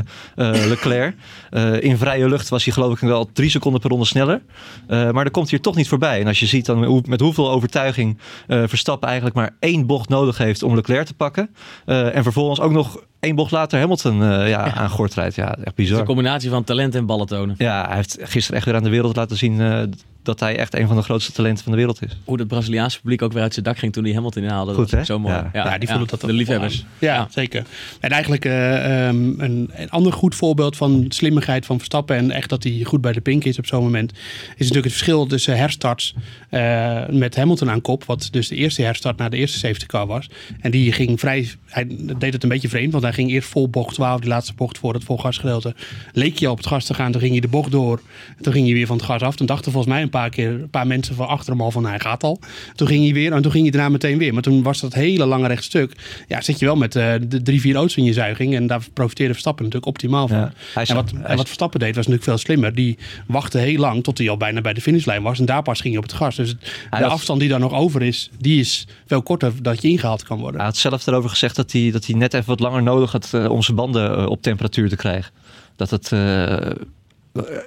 eh, 0.55 0.67
Leclerc. 0.67 1.15
Eh, 1.51 1.81
in 1.83 1.97
vrije 1.99 2.29
lucht 2.29 2.49
was 2.49 2.65
hij 2.65 2.73
geloof 2.75 2.93
ik 2.93 2.99
wel 2.99 3.31
drie 3.33 3.51
seconden 3.51 3.81
per 3.81 3.91
ronde 3.91 4.05
sneller. 4.05 4.43
Eh, 4.87 5.11
maar 5.11 5.23
dan 5.25 5.31
komt 5.31 5.49
hij 5.49 5.57
er 5.59 5.65
toch 5.65 5.77
niet 5.77 5.89
voorbij. 5.89 6.21
En 6.21 6.27
als 6.27 6.41
je 6.41 6.47
ziet 6.47 6.67
dan 6.67 6.85
hoe, 6.85 7.03
met 7.09 7.21
hoeveel 7.21 7.51
overtuiging 7.51 8.19
eh, 8.47 8.63
Verstappen 8.67 9.07
eigenlijk 9.09 9.37
maar 9.37 9.57
één 9.63 9.87
bocht 9.87 10.09
nodig 10.09 10.39
heeft 10.39 10.63
om 10.63 10.75
Leclerc 10.75 11.07
te 11.07 11.15
pakken. 11.15 11.55
eh, 11.85 12.17
en 12.17 12.23
vervolgens 12.23 12.61
ook 12.61 12.73
nog 12.73 13.05
één 13.21 13.35
bocht 13.35 13.51
later 13.51 13.79
Hamilton 13.81 14.23
eh, 14.23 14.49
ja, 14.49 14.75
aan 14.75 14.91
gort 14.91 15.15
rijdt. 15.15 15.35
Ja, 15.35 15.49
echt 15.57 15.67
een 15.67 15.73
bizar. 15.75 16.05
combinatie 16.05 16.51
van 16.51 16.65
talent 16.65 16.95
en 16.95 17.07
ballen 17.07 17.27
tonen. 17.27 17.55
Ja, 17.59 17.87
hij 17.87 17.97
heeft 17.97 18.17
gisteren 18.21 18.57
echt 18.57 18.67
weer 18.67 18.75
aan 18.75 18.83
de 18.83 18.91
wereld 18.91 19.17
laten 19.17 19.37
zien 19.37 19.61
eh, 19.61 19.83
dat 20.23 20.41
hij 20.41 20.57
echt 20.57 20.75
een 20.75 20.87
van 20.87 20.97
de 20.97 21.03
grootste 21.03 21.33
talenten 21.33 21.63
van 21.63 21.73
de 21.73 21.79
wereld 21.79 22.03
is. 22.03 22.17
Hoe 22.25 22.39
het 22.39 22.49
Braziliaanse 22.49 23.01
publiek 23.01 23.23
ook 23.23 23.33
weer 23.33 23.43
uit 23.43 23.53
zijn 23.53 23.65
dak 23.65 23.79
ging 23.79 23.93
toen 23.93 24.05
hij 24.05 24.13
Hamilton 24.13 24.43
inhaalde. 24.43 24.75
Goed, 24.75 24.91
dat 24.91 24.91
was 24.91 25.01
hè? 25.01 25.05
Zo 25.05 25.19
mooi. 25.19 25.35
Ja. 25.35 25.51
Ja, 25.53 25.79
die 25.79 25.89
voelen 25.89 26.09
dat 26.09 26.21
De 26.21 26.33
liefhebbers. 26.33 26.85
Ja, 26.99 27.29
zeker. 27.31 27.65
En 28.01 28.11
eigenlijk 28.11 28.45
eh, 28.45 29.07
ehm, 29.07 29.41
een, 29.41 29.71
een 29.75 29.91
ander 29.91 30.13
goed 30.13 30.35
voorbeeld 30.35 30.77
van 30.77 31.05
slimmigheid 31.09 31.67
van 31.67 31.77
Verstappen 31.77 32.17
en 32.17 32.31
echt 32.31 32.49
dat 32.49 32.63
hij 32.63 32.81
goed 32.85 33.01
bij 33.01 33.13
de 33.13 33.21
pink 33.21 33.45
is 33.45 33.59
op 33.59 33.67
zo'n 33.67 33.83
moment, 33.83 34.13
is 34.13 34.19
natuurlijk 34.57 34.85
het 34.85 34.93
verschil 34.93 35.27
tussen 35.27 35.57
herstarts 35.57 36.15
eh, 36.49 37.09
met 37.09 37.37
Hamilton 37.37 37.71
aan 37.71 37.81
kop, 37.81 38.05
wat 38.05 38.29
dus 38.31 38.49
de 38.49 38.57
eerste 38.57 38.83
herstart 38.83 39.17
na 39.17 39.29
de 39.29 39.37
eerste 39.37 39.59
safety 39.59 39.87
car 39.87 40.07
was. 40.07 40.31
En 40.61 40.71
die 40.71 40.93
ging 40.93 41.21
vrij, 41.21 41.49
hij 41.67 41.87
deed 42.19 42.33
het 42.33 42.43
een 42.43 42.49
beetje 42.49 42.69
vreemd, 42.69 42.93
want 42.93 43.05
hij 43.05 43.13
ging 43.13 43.31
eerst 43.31 43.49
vol 43.49 43.69
bocht 43.69 43.95
12, 43.95 44.21
die 44.21 44.29
laatste 44.29 44.55
bocht 44.55 44.79
voor 44.79 44.95
het 44.95 45.05
volgasgedeelte. 45.05 45.75
Leek 46.13 46.39
je 46.39 46.51
op 46.51 46.57
het 46.57 46.67
gas 46.67 46.85
te 46.85 46.95
gaan, 46.95 47.13
toen 47.13 47.21
ging 47.21 47.33
hij 47.33 47.41
de 47.41 47.49
bocht 47.49 47.71
door, 47.71 48.01
toen 48.41 48.53
ging 48.53 48.65
hij 48.65 48.75
weer 48.75 48.87
van 48.87 48.97
het 48.97 49.05
gas 49.05 49.21
af. 49.21 49.37
Toen 49.37 49.47
dachten 49.47 49.73
volgens 49.73 49.93
mij 49.93 50.03
een 50.03 50.11
paar 50.13 50.31
keer, 50.31 50.49
een 50.51 50.71
paar 50.71 50.87
mensen 50.87 51.15
van 51.15 51.27
achter 51.29 51.53
hem 51.53 51.61
al 51.63 51.71
van 51.71 51.87
hij 51.87 52.01
gaat 52.01 52.23
al. 52.23 52.39
Toen 52.75 52.87
ging 52.87 53.05
hij 53.05 53.13
weer 53.13 53.33
en 53.33 53.43
toen 53.43 53.51
ging 53.51 53.63
hij 53.63 53.73
daarna 53.73 53.89
meteen 53.89 54.19
weer. 54.19 54.33
Maar 54.33 54.43
toen 54.43 54.63
was 54.63 54.81
dat 54.81 54.95
hele 54.95 55.25
lange 55.27 55.47
rechtstuk. 55.49 55.93
Ja, 56.29 56.41
zit 56.41 56.59
je 56.59 56.65
wel 56.65 56.77
met 56.77 56.97
eh, 56.97 57.13
de 57.29 57.43
drie, 57.43 57.61
vier 57.61 57.75
auto's 57.77 57.97
in 57.97 58.05
je 58.05 58.13
zuiging. 58.13 58.55
En 58.55 58.67
daar 58.67 58.81
profiteerde 58.93 59.33
Verstappen 59.33 59.65
natuurlijk 59.65 59.93
optimaal 59.93 60.29
van. 60.29 60.37
Ja, 60.37 60.53
hij 60.75 60.85
en, 60.87 60.95
wat, 60.95 61.11
hij 61.11 61.23
en 61.25 61.37
wat 61.37 61.47
Verstappen 61.47 61.81
deed 61.81 61.89
was 61.97 62.07
natuurlijk 62.07 62.25
veel 62.25 62.39
slimmer. 62.39 62.75
Die 62.75 62.99
wachtte 63.27 63.59
heel 63.59 63.79
lang 63.79 64.03
tot 64.05 64.19
hij 64.19 64.29
al 64.31 64.37
bijna 64.37 64.61
bij 64.61 64.73
de 64.73 64.81
finishlijn 64.81 65.23
was. 65.23 65.39
En 65.39 65.45
daar 65.47 65.63
pas 65.63 65.81
ging 65.81 65.95
hij 65.95 66.03
op 66.03 66.09
het 66.09 66.19
gas. 66.19 66.37
Dus 66.37 66.49
het- 66.49 66.59
de 66.91 66.97
had- 66.97 67.11
afstand 67.11 67.41
die 67.41 67.49
daar 67.49 67.61
nog 67.61 67.73
over 67.73 68.03
is, 68.03 68.31
die 68.39 68.61
is 68.61 68.87
veel 69.07 69.23
korter 69.23 69.53
dat 69.63 69.83
je 69.83 69.89
ingehaald 69.89 70.23
kan 70.23 70.39
worden. 70.39 70.57
Hij 70.61 70.69
had 70.69 70.77
zelf 70.77 71.07
erover 71.07 71.31
gezegd 71.31 71.57
dat 71.57 71.73
hij, 71.73 71.91
dat 71.91 72.07
hij 72.07 72.15
net 72.17 72.35
even 72.35 72.47
wat 72.47 72.61
langer 72.61 72.83
nodig 72.83 73.13
had 73.13 73.29
eh, 73.33 73.51
om 73.51 73.63
zijn 73.63 73.77
banden 73.77 74.17
eh, 74.17 74.27
op 74.27 74.43
temperatuur 74.43 74.89
te 74.89 74.97
krijgen. 74.97 75.33
Dat 75.77 75.91
het, 75.91 76.13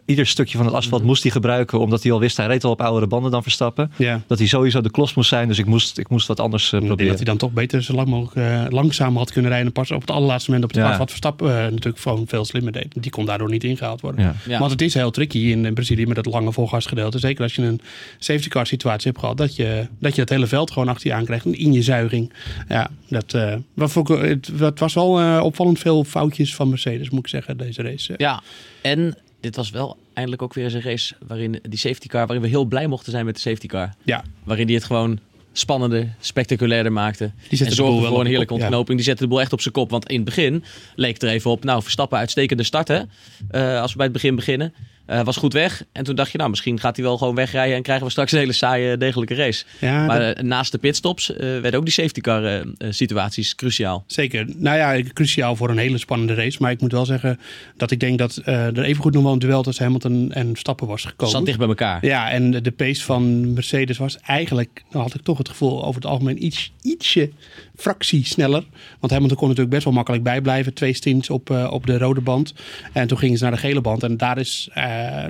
ieder 0.06 0.28
stukje 0.28 0.58
van 0.58 0.66
het 0.66 0.76
asfalt 0.76 1.04
moest 1.04 1.24
hij 1.24 1.32
gebruiken. 1.32 1.80
Omdat 1.80 2.04
hij 2.04 2.12
al 2.12 2.20
wist, 2.20 2.38
hij 2.38 2.48
reed 2.48 2.64
al 2.64 2.72
op 2.72 2.82
oudere 2.82 3.08
banden 3.08 3.32
dan 3.32 3.44
Verstappen. 3.44 3.92
Ja. 3.98 4.22
Dat 4.28 4.38
hij 4.38 4.48
sowieso 4.48 4.82
de 4.82 4.92
klos 4.92 5.14
moest 5.14 5.30
zijn. 5.30 5.48
Dus 5.48 5.58
ik 5.58 5.66
moest, 5.66 5.98
ik 5.98 6.10
moest 6.10 6.28
wat 6.28 6.40
anders 6.40 6.64
eh, 6.64 6.68
Ik 6.68 6.72
denk 6.72 6.86
proberen. 6.86 7.10
dat 7.10 7.18
hij 7.18 7.26
dan 7.26 7.38
toch 7.38 7.52
beter 7.52 7.84
zo 7.84 7.94
lang 7.94 8.08
mogelijk 8.08 8.36
eh, 8.36 8.66
langzaam 8.70 9.18
had 9.18 9.32
kunnen 9.32 9.52
rijden. 9.52 9.68
En 9.68 9.74
pas 9.74 9.92
op 9.92 10.02
het 10.02 10.12
allerlaatste 10.12 10.52
moment 10.52 10.70
op 10.70 10.74
de 10.76 10.80
Ja. 10.84 10.98
wat 10.98 11.10
Verstappen 11.10 11.50
eh, 11.50 11.64
natuurlijk 11.72 12.00
gewoon 12.00 12.28
veel 12.28 12.46
slimmer 12.46 12.72
deed. 12.72 12.88
Die 13.00 13.12
kon 13.12 13.26
daardoor 13.26 13.50
niet 13.50 13.64
ingehaald 13.64 14.02
worden. 14.02 14.22
Ja. 14.26 14.36
Ja. 14.48 14.60
Want 14.60 14.72
het 14.72 14.82
is 14.82 14.94
heel 14.94 15.12
tricky 15.12 15.38
in, 15.40 15.66
in 15.66 15.74
Brazilië 15.74 16.06
met 16.06 16.16
dat 16.16 16.26
lange 16.26 16.52
volgasgedeelte. 16.52 17.20
Zeker 17.20 17.44
als 17.44 17.56
je 17.56 17.62
een 17.62 17.82
safety 18.20 18.48
car 18.48 18.68
situatie 18.68 19.08
hebt 19.08 19.20
gehad. 19.20 19.38
Dat 19.38 19.56
je, 19.56 19.88
dat 20.00 20.16
je 20.16 20.22
het 20.22 20.30
hele 20.30 20.48
veld 20.48 20.72
gewoon 20.72 20.88
achter 20.88 21.08
je 21.08 21.14
aankrijgt. 21.14 21.46
In 21.46 21.74
je 21.74 21.82
zuiging. 21.82 22.34
Ja, 22.68 22.90
dat, 23.10 23.34
eh, 23.34 23.56
wat 23.74 23.94
het, 23.94 24.52
het 24.58 24.80
was 24.80 24.94
wel 24.94 25.20
eh, 25.20 25.40
opvallend 25.44 25.80
veel 25.80 26.04
foutjes 26.04 26.56
van 26.56 26.70
Mercedes 26.70 27.10
moet 27.10 27.20
ik 27.20 27.28
zeggen 27.28 27.58
deze 27.58 27.82
race. 27.82 28.14
Ja, 28.18 28.42
en 28.82 29.18
dit 29.40 29.56
was 29.56 29.70
wel 29.70 29.98
eindelijk 30.14 30.42
ook 30.42 30.54
weer 30.54 30.64
eens 30.64 30.74
een 30.74 30.82
race 30.82 31.16
waarin 31.28 31.60
die 31.70 31.80
safety 31.80 32.08
car, 32.08 32.26
waarin 32.26 32.42
we 32.42 32.48
heel 32.48 32.66
blij 32.66 32.88
mochten 32.88 33.12
zijn 33.12 33.26
met 33.26 33.36
de 33.36 33.42
safety 33.42 33.68
car. 33.68 33.94
Ja, 34.04 34.24
Waarin 34.44 34.68
die 34.68 34.76
het 34.76 34.86
gewoon 34.86 35.20
spannender, 35.52 36.16
spectaculairder 36.20 36.92
maakte. 36.92 37.32
zette 37.50 37.64
en 37.64 37.70
de 37.70 37.76
zorgde 37.76 37.94
boel 37.94 38.02
wel 38.02 38.12
voor 38.12 38.20
een 38.20 38.26
heerlijke 38.28 38.54
ja. 38.54 38.60
ontknoping. 38.60 38.98
Die 38.98 39.06
zette 39.06 39.24
de 39.24 39.30
boel 39.30 39.42
echt 39.42 39.54
op 39.54 39.62
zijn 39.62 39.74
kop. 39.74 39.90
Want 39.90 40.10
in 40.10 40.16
het 40.16 40.26
begin 40.26 40.64
leek 40.96 41.14
het 41.14 41.24
er 41.24 41.30
even 41.30 41.52
op, 41.52 41.64
nou 41.64 41.82
Verstappen 41.82 42.18
uitstekende 42.18 42.64
starten. 42.64 43.10
eh 43.50 43.82
als 43.82 43.92
we 43.92 43.96
bij 43.98 44.06
het 44.06 44.14
begin 44.16 44.36
beginnen. 44.36 44.74
Eh, 45.06 45.24
was 45.24 45.38
goed 45.38 45.54
weg. 45.54 45.84
En 45.92 46.04
toen 46.04 46.16
dacht 46.16 46.32
je, 46.32 46.38
nou 46.38 46.50
misschien 46.50 46.80
gaat 46.80 46.96
hij 46.96 47.06
wel 47.06 47.18
gewoon 47.18 47.36
wegrijden 47.36 47.76
en 47.76 47.82
krijgen 47.84 48.06
we 48.06 48.12
straks 48.12 48.32
een 48.32 48.40
hele 48.40 48.54
saaie, 48.54 48.98
degelijke 48.98 49.36
race. 49.36 49.66
ja 49.80 50.06
maar 50.06 50.20
dat- 50.20 50.36
eh, 50.38 50.44
naast 50.44 50.72
de 50.72 50.78
pitstops 50.78 51.34
eh, 51.34 51.38
werden 51.40 51.74
ook 51.76 51.86
die 51.86 51.94
safety 51.94 52.22
car 52.22 52.64
situaties 52.90 53.56
cruciaal. 53.56 54.04
Zeker. 54.08 54.46
Nou 54.56 54.78
ja, 54.78 55.10
cruciaal 55.14 55.56
voor 55.56 55.70
een 55.70 55.78
hele 55.78 55.98
spannende 55.98 56.34
race. 56.34 56.58
Maar 56.62 56.72
ik 56.72 56.82
moet 56.82 56.92
wel 56.92 57.06
zeggen 57.06 57.40
dat 57.78 57.92
ik 57.92 58.00
denk 58.00 58.18
dat 58.18 58.42
er 58.46 58.84
evengoed 58.84 59.14
nog 59.14 59.24
wel 59.24 59.34
een 59.34 59.40
duel 59.40 59.64
tussen 59.64 59.84
Hamilton 59.84 60.32
en 60.32 60.48
Verstappen 60.48 60.88
was 60.88 61.04
gekomen. 61.06 61.34
Zat 61.36 61.46
dicht 61.46 61.58
bij 61.58 61.68
elkaar. 61.68 62.06
Ja, 62.06 62.32
en 62.32 62.52
de, 62.52 62.72
pace 62.72 63.04
van 63.04 63.54
Mercedes 63.54 63.98
was 63.98 64.18
eigenlijk, 64.20 64.84
dan 64.92 65.02
had 65.02 65.14
ik 65.14 65.22
toch 65.22 65.38
het 65.38 65.50
gevoel, 65.50 65.86
over 65.86 66.02
het 66.02 66.06
algemeen 66.12 66.46
iets, 66.46 66.74
ietsje 66.82 67.32
fractie 67.76 68.26
sneller. 68.26 68.64
Want 69.00 69.14
Hamilton 69.14 69.38
kon 69.38 69.48
natuurlijk 69.48 69.74
best 69.74 69.86
wel 69.86 69.94
makkelijk 69.94 70.24
bijblijven. 70.24 70.74
Twee 70.74 70.94
stints 70.94 71.30
op, 71.30 71.50
op 71.70 71.86
de 71.86 71.98
rode 71.98 72.22
band. 72.22 72.54
En 72.94 73.08
toen 73.08 73.18
gingen 73.18 73.38
ze 73.38 73.44
naar 73.44 73.54
de 73.54 73.60
gele 73.60 73.82
band. 73.82 74.04
En 74.04 74.18
daar, 74.18 74.38
is, 74.38 74.70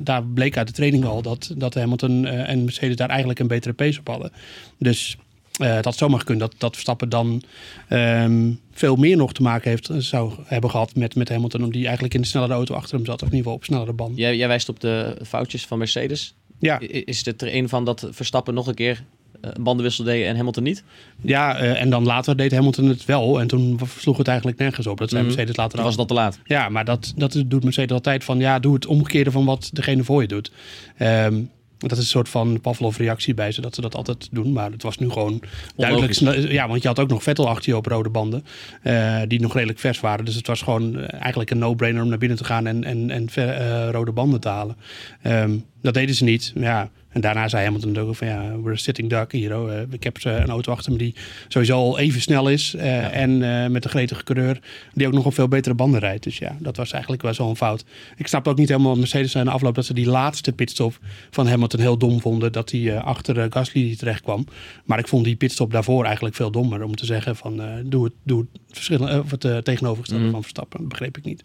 daar 0.03 0.23
bleek 0.23 0.57
uit 0.57 0.67
de 0.67 0.73
training 0.73 1.05
al 1.05 1.21
dat, 1.21 1.53
dat 1.57 1.73
Hamilton 1.73 2.25
eh, 2.25 2.49
en 2.49 2.63
Mercedes 2.63 2.95
daar 2.95 3.09
eigenlijk 3.09 3.39
een 3.39 3.47
betere 3.47 3.73
pace 3.73 3.99
op 3.99 4.07
hadden. 4.07 4.31
Dus 4.77 5.17
eh, 5.59 5.73
het 5.73 5.85
had 5.85 5.97
zomaar 5.97 6.19
gekund 6.19 6.39
dat, 6.39 6.53
dat 6.57 6.73
Verstappen 6.73 7.09
dan 7.09 7.41
ehm, 7.87 8.51
veel 8.71 8.95
meer 8.95 9.17
nog 9.17 9.33
te 9.33 9.41
maken 9.41 9.69
heeft, 9.69 9.89
zou 9.97 10.33
hebben 10.45 10.69
gehad 10.69 10.95
met, 10.95 11.15
met 11.15 11.29
Hamilton. 11.29 11.59
Omdat 11.59 11.73
die 11.73 11.83
eigenlijk 11.83 12.13
in 12.13 12.21
de 12.21 12.27
snellere 12.27 12.53
auto 12.53 12.75
achter 12.75 12.95
hem 12.95 13.05
zat. 13.05 13.21
Of 13.21 13.29
in 13.29 13.35
ieder 13.35 13.37
geval 13.37 13.53
op 13.53 13.63
snellere 13.63 13.93
band. 13.93 14.17
Jij, 14.17 14.35
jij 14.35 14.47
wijst 14.47 14.69
op 14.69 14.79
de 14.79 15.17
foutjes 15.25 15.65
van 15.65 15.77
Mercedes. 15.77 16.35
Ja, 16.59 16.79
Is 16.79 17.25
het 17.25 17.41
er 17.41 17.55
een 17.55 17.69
van 17.69 17.85
dat 17.85 18.07
Verstappen 18.11 18.53
nog 18.53 18.67
een 18.67 18.75
keer 18.75 18.91
eh, 18.93 19.14
een 19.53 19.63
bandenwissel 19.63 20.03
deed 20.03 20.25
en 20.25 20.35
Hamilton 20.35 20.63
niet? 20.63 20.83
Ja, 21.21 21.57
eh, 21.57 21.81
en 21.81 21.89
dan 21.89 22.03
later 22.03 22.37
deed 22.37 22.51
Hamilton 22.51 22.85
het 22.85 23.05
wel. 23.05 23.39
En 23.39 23.47
toen 23.47 23.79
sloeg 23.97 24.17
het 24.17 24.27
eigenlijk 24.27 24.57
nergens 24.57 24.87
op. 24.87 24.97
Dat 24.97 25.09
zei 25.09 25.21
Mhm. 25.23 25.31
Mercedes 25.31 25.57
later 25.57 25.75
Toen 25.75 25.85
was 25.85 25.95
dat 25.95 26.07
te 26.07 26.13
laat. 26.13 26.39
Ja, 26.43 26.69
maar 26.69 26.85
dat, 26.85 27.13
dat 27.15 27.43
doet 27.45 27.63
Mercedes 27.63 27.91
altijd 27.91 28.23
van... 28.23 28.39
ja, 28.39 28.59
doe 28.59 28.73
het 28.73 28.85
omgekeerde 28.85 29.31
van 29.31 29.45
wat 29.45 29.69
degene 29.73 30.03
voor 30.03 30.21
je 30.21 30.27
doet. 30.27 30.51
Ehm, 30.97 31.41
dat 31.77 31.91
is 31.91 31.97
een 31.97 32.05
soort 32.05 32.29
van 32.29 32.61
Pavlov-reactie 32.61 33.33
bij 33.33 33.51
ze, 33.51 33.61
dat 33.61 33.75
ze 33.75 33.81
dat 33.81 33.95
altijd 33.95 34.27
doen. 34.31 34.51
Maar 34.51 34.71
het 34.71 34.83
was 34.83 34.97
nu 34.97 35.09
gewoon 35.09 35.41
duidelijk... 35.75 36.13
Ja, 36.51 36.67
want 36.67 36.81
je 36.81 36.87
had 36.87 36.99
ook 36.99 37.09
nog 37.09 37.23
Vettel 37.23 37.49
achter 37.49 37.69
je 37.69 37.77
op 37.77 37.85
rode 37.85 38.09
banden... 38.09 38.45
eh, 38.81 39.21
die 39.27 39.41
nog 39.41 39.53
redelijk 39.53 39.79
vers 39.79 39.99
waren. 39.99 40.25
Dus 40.25 40.35
het 40.35 40.47
was 40.47 40.61
gewoon 40.61 40.99
eh, 40.99 41.21
eigenlijk 41.21 41.51
een 41.51 41.57
no-brainer 41.57 42.03
om 42.03 42.09
naar 42.09 42.17
binnen 42.17 42.37
te 42.37 42.43
gaan... 42.43 42.67
en, 42.67 42.83
en, 42.83 43.09
en 43.09 43.29
ver- 43.29 43.49
eh, 43.49 43.89
rode 43.91 44.11
banden 44.11 44.39
te 44.39 44.49
halen. 44.49 44.75
Ehm, 45.21 45.51
dat 45.85 45.93
deden 45.93 46.15
ze 46.15 46.23
niet. 46.23 46.51
Ja, 46.55 46.89
en 47.09 47.21
daarna 47.21 47.47
zei 47.47 47.63
Hamilton 47.63 47.97
ook 47.97 48.15
van 48.15 48.27
ja, 48.27 48.51
we're 48.61 48.71
a 48.71 48.75
sitting 48.75 49.09
duck 49.09 49.31
hier. 49.31 49.51
eh, 49.51 49.81
ik 49.89 50.03
heb 50.03 50.17
eh, 50.17 50.35
een 50.35 50.49
auto 50.49 50.71
achter 50.71 50.91
me 50.91 50.97
die 50.97 51.15
sowieso 51.47 51.75
al 51.77 51.99
even 51.99 52.21
snel 52.21 52.49
is. 52.49 52.73
eh, 52.73 53.21
En 53.21 53.37
met 53.71 53.83
een 53.83 53.89
gretige 53.89 54.23
coureur 54.23 54.59
die 54.93 55.07
ook 55.07 55.13
nog 55.13 55.25
op 55.25 55.33
veel 55.33 55.47
betere 55.47 55.75
banden 55.75 55.99
rijdt. 55.99 56.23
Dus 56.23 56.37
ja, 56.37 56.57
dat 56.59 56.77
was 56.77 56.91
eigenlijk 56.91 57.21
wel 57.21 57.33
zo'n 57.33 57.55
fout. 57.57 57.83
Ik 58.17 58.27
snap 58.27 58.47
ook 58.47 58.57
niet 58.57 58.69
helemaal 58.69 58.95
Mercedes 58.95 59.35
in 59.35 59.43
de 59.45 59.51
afloop 59.51 59.75
dat 59.75 59.85
ze 59.85 59.93
die 59.93 60.05
laatste 60.07 60.51
pitstop 60.51 60.99
van 61.31 61.47
Hamilton 61.47 61.79
heel 61.79 61.97
dom 61.97 62.21
vonden. 62.21 62.51
Dat 62.51 62.71
hij 62.71 62.99
achter 62.99 63.47
Gasly 63.51 63.95
terecht 63.95 64.21
kwam. 64.21 64.45
Maar 64.85 64.99
ik 64.99 65.07
vond 65.07 65.25
die 65.25 65.35
pitstop 65.35 65.71
daarvoor 65.71 66.03
eigenlijk 66.05 66.35
veel 66.35 66.51
dommer. 66.51 66.83
Om 66.83 66.95
te 66.95 67.05
zeggen 67.05 67.35
van 67.35 67.61
doe 67.85 68.03
het, 68.03 68.13
doe 68.23 68.39
het, 68.39 68.61
verschillen, 68.71 69.19
of 69.23 69.31
het 69.31 69.65
tegenovergestelde 69.65 70.23
Mhm. 70.23 70.31
van 70.33 70.41
Verstappen. 70.41 70.79
Dat 70.79 70.89
begreep 70.89 71.17
ik 71.17 71.23
niet. 71.23 71.43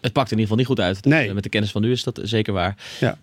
Het 0.00 0.12
pakt 0.12 0.30
in 0.32 0.38
ieder 0.38 0.40
geval 0.42 0.56
niet 0.56 0.66
goed 0.66 0.80
uit. 0.80 1.04
Nee. 1.04 1.34
Met 1.34 1.42
de 1.42 1.48
kennis 1.48 1.70
van 1.70 1.82
nu 1.82 1.90
is 1.90 2.02
dat 2.02 2.20
zeker 2.22 2.52
waar. 2.52 2.76
Ja. 3.00 3.18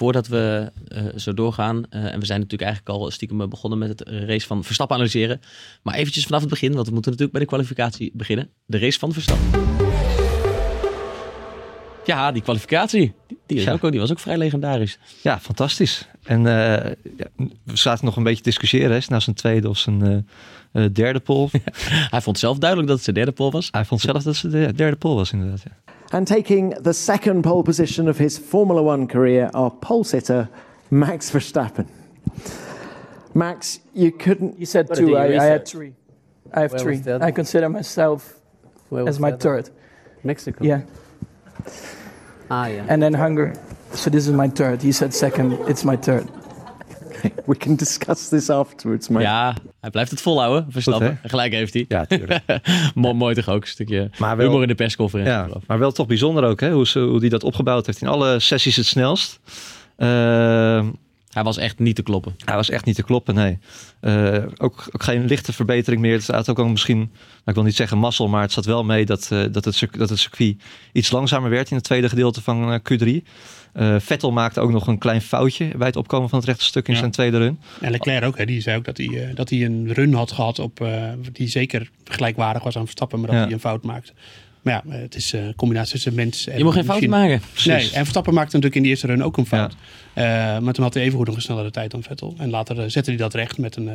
Voordat 0.00 0.26
we 0.28 0.70
eh, 0.88 1.02
zo 1.16 1.34
doorgaan, 1.34 1.84
eh, 1.90 2.12
en 2.12 2.20
we 2.20 2.26
zijn 2.26 2.40
natuurlijk 2.40 2.70
eigenlijk 2.70 3.00
al 3.00 3.10
stiekem 3.10 3.48
begonnen 3.48 3.78
met 3.78 3.88
het 3.88 4.08
race 4.08 4.46
van 4.46 4.64
Verstappen 4.64 4.96
analyseren. 4.96 5.40
Maar 5.82 5.94
eventjes 5.94 6.24
vanaf 6.24 6.40
het 6.40 6.50
begin, 6.50 6.72
want 6.72 6.86
we 6.86 6.92
moeten 6.92 7.10
natuurlijk 7.10 7.38
bij 7.38 7.46
de 7.46 7.52
kwalificatie 7.54 8.10
beginnen. 8.14 8.48
De 8.66 8.78
race 8.78 8.98
van 8.98 9.12
Verstappen. 9.12 9.48
Ja, 12.04 12.32
die 12.32 12.42
kwalificatie, 12.42 13.12
die, 13.46 13.60
Ja. 13.60 13.72
ook, 13.72 13.90
die 13.90 14.00
was 14.00 14.10
ook 14.10 14.18
vrij 14.18 14.38
legendarisch. 14.38 14.98
Ja, 15.22 15.40
fantastisch. 15.40 16.08
En 16.22 16.46
eh, 16.46 16.92
ja, 17.16 17.26
we 17.64 17.76
zaten 17.76 18.04
nog 18.04 18.16
een 18.16 18.22
beetje 18.22 18.42
te 18.42 18.48
discussiëren. 18.48 18.90
hè. 18.90 18.96
Is 18.96 19.00
het 19.02 19.10
nou 19.10 19.22
zijn 19.22 19.36
tweede 19.36 19.68
of 19.68 19.78
zijn 19.78 20.02
eh, 20.72 20.84
eh, 20.84 20.90
derde 20.92 21.20
pole? 21.20 21.48
Hij 22.10 22.20
vond 22.20 22.38
zelf 22.38 22.58
duidelijk 22.58 22.88
dat 22.88 22.96
het 22.96 23.04
zijn 23.06 23.16
derde 23.16 23.32
pole 23.32 23.50
was. 23.50 23.68
Hij 23.70 23.84
vond 23.84 24.00
zelf 24.00 24.16
dat 24.16 24.24
het 24.24 24.36
zijn 24.36 24.52
de- 24.52 24.72
derde 24.74 24.96
pole 24.96 25.14
was 25.14 25.32
inderdaad. 25.32 25.62
Ja. 25.64 25.89
And 26.12 26.26
taking 26.26 26.70
the 26.70 26.92
second 26.92 27.44
pole 27.44 27.62
position 27.62 28.08
of 28.08 28.18
his 28.18 28.36
Formula 28.36 28.82
One 28.82 29.06
career, 29.06 29.50
are 29.54 29.70
pole 29.70 30.02
sitter, 30.02 30.48
Max 30.90 31.30
Verstappen. 31.30 31.86
Max, 33.32 33.78
you 33.94 34.10
couldn't. 34.10 34.58
You 34.58 34.66
said 34.66 34.92
two. 34.92 35.16
I, 35.16 35.26
you 35.28 35.38
I 35.38 35.44
had 35.44 35.68
three. 35.68 35.94
I 36.52 36.62
have 36.62 36.72
Where 36.72 36.80
three. 36.80 36.96
was 36.96 37.02
the 37.02 37.14
other? 37.14 37.24
I 37.24 37.30
consider 37.30 37.68
myself 37.68 38.40
Where 38.88 39.08
as 39.08 39.20
my 39.20 39.32
third. 39.32 39.70
Mexico. 40.24 40.64
Yeah. 40.64 40.82
Ah, 42.50 42.66
yeah. 42.66 42.84
And 42.88 43.00
then 43.00 43.14
Hungary. 43.14 43.54
So 43.92 44.10
this 44.10 44.26
is 44.26 44.34
my 44.34 44.48
third. 44.48 44.82
He 44.82 44.90
said 44.92 45.14
second. 45.14 45.52
It's 45.68 45.84
my 45.84 45.96
third. 45.96 46.28
we 47.46 47.56
can 47.56 47.76
discuss 47.76 48.28
this 48.28 48.50
afterwards, 48.50 49.08
mate. 49.08 49.24
Ja, 49.24 49.54
hij 49.80 49.90
blijft 49.90 50.10
het 50.10 50.20
volhouden, 50.20 50.66
Verstappen. 50.72 51.18
gelijk 51.22 51.52
heeft 51.52 51.74
hij. 51.74 51.84
Ja, 51.88 52.04
tuurlijk. 52.04 52.42
Mo- 52.94 53.14
mooi 53.14 53.34
toch 53.34 53.48
ook, 53.48 53.62
een 53.62 53.68
stukje 53.68 54.10
Maar 54.18 54.36
wel- 54.36 54.46
humor 54.46 54.62
in 54.62 54.68
de 54.68 54.74
persconferentie. 54.74 55.32
Ja, 55.34 55.48
maar 55.66 55.78
wel 55.78 55.92
toch 55.92 56.06
bijzonder 56.06 56.44
ook, 56.44 56.60
hè? 56.60 56.70
Hoe, 56.72 56.86
ze, 56.86 56.98
hoe 57.00 57.20
die 57.20 57.30
dat 57.30 57.44
opgebouwd 57.44 57.86
heeft. 57.86 58.00
In 58.00 58.08
alle 58.08 58.40
sessies 58.40 58.76
het 58.76 58.86
snelst. 58.86 59.40
Eh, 59.96 60.08
Hij 61.30 61.42
was 61.42 61.56
echt 61.56 61.78
niet 61.78 61.96
te 61.96 62.02
kloppen. 62.02 62.34
hij 62.44 62.54
was 62.56 62.70
echt 62.70 62.84
niet 62.84 62.94
te 62.96 63.02
kloppen, 63.02 63.34
nee. 63.34 63.58
Eh, 64.00 64.34
ook, 64.56 64.88
ook 64.92 65.02
geen 65.02 65.24
lichte 65.24 65.52
verbetering 65.52 66.00
meer. 66.02 66.12
Het 66.12 66.22
staat 66.22 66.48
ook 66.48 66.58
al 66.58 66.68
misschien, 66.68 66.98
nou, 66.98 67.10
ik 67.44 67.54
wil 67.54 67.62
niet 67.62 67.76
zeggen 67.76 67.98
mazzel, 67.98 68.28
maar 68.28 68.42
het 68.42 68.52
zat 68.52 68.64
wel 68.64 68.84
mee 68.84 69.04
dat, 69.06 69.28
eh, 69.32 69.42
dat, 69.50 69.64
het, 69.64 69.74
circuit- 69.74 70.00
dat 70.00 70.08
het 70.08 70.18
circuit 70.18 70.56
iets 70.92 71.10
langzamer 71.10 71.50
werd 71.50 71.70
in 71.70 71.76
het 71.76 71.84
tweede 71.84 72.08
gedeelte 72.08 72.42
van 72.42 72.72
eh, 72.72 72.78
Q3. 73.22 73.26
Eh, 73.72 73.96
Vettel 73.98 74.32
maakte 74.32 74.60
ook 74.60 74.70
nog 74.70 74.86
een 74.86 74.98
klein 74.98 75.20
foutje 75.22 75.70
bij 75.76 75.86
het 75.86 75.96
opkomen 75.96 76.28
van 76.28 76.38
het 76.38 76.48
rechte 76.48 76.64
stuk 76.64 76.86
in 76.88 76.92
Ja. 76.92 76.98
zijn 76.98 77.10
tweede 77.10 77.38
run. 77.38 77.58
En 77.80 77.90
Leclerc 77.90 78.24
ook, 78.24 78.38
hè, 78.38 78.44
die 78.46 78.60
zei 78.60 78.76
ook 78.76 78.84
dat 78.84 78.96
hij, 78.96 79.06
eh, 79.28 79.34
dat 79.34 79.50
hij 79.50 79.64
een 79.64 79.92
run 79.92 80.14
had 80.14 80.32
gehad 80.32 80.58
op, 80.58 80.80
eh, 80.80 81.04
die 81.32 81.48
zeker 81.48 81.90
gelijkwaardig 82.04 82.62
was 82.62 82.76
aan 82.76 82.82
Verstappen, 82.84 83.18
maar 83.18 83.28
dat 83.28 83.36
Ja. 83.38 83.44
hij 83.44 83.52
een 83.52 83.60
fout 83.60 83.82
maakte. 83.84 84.12
Maar 84.62 84.82
ja, 84.86 84.92
het 84.96 85.14
is 85.14 85.32
een 85.32 85.54
combinatie 85.56 85.92
tussen 85.92 86.14
mens 86.14 86.46
en 86.46 86.58
Je 86.58 86.64
moet 86.64 86.72
geen 86.72 86.84
fouten 86.84 87.10
machine. 87.10 87.28
maken. 87.28 87.48
Nee, 87.64 87.84
en 87.84 87.90
Verstappen 88.00 88.34
maakte 88.34 88.50
natuurlijk 88.56 88.74
in 88.76 88.82
de 88.82 88.88
eerste 88.88 89.06
run 89.06 89.22
ook 89.22 89.36
een 89.36 89.46
fout. 89.46 89.74
Maar 90.14 90.72
toen 90.72 90.84
had 90.84 90.94
hij 90.94 91.02
evengoed 91.02 91.26
nog 91.26 91.36
een 91.36 91.42
snellere 91.42 91.70
tijd 91.70 91.90
dan 91.90 92.02
Vettel. 92.02 92.34
En 92.38 92.50
later 92.50 92.78
eh, 92.78 92.88
zette 92.88 93.10
hij 93.10 93.18
dat 93.18 93.34
recht 93.34 93.58
met 93.58 93.76
een, 93.76 93.88
eh, 93.88 93.94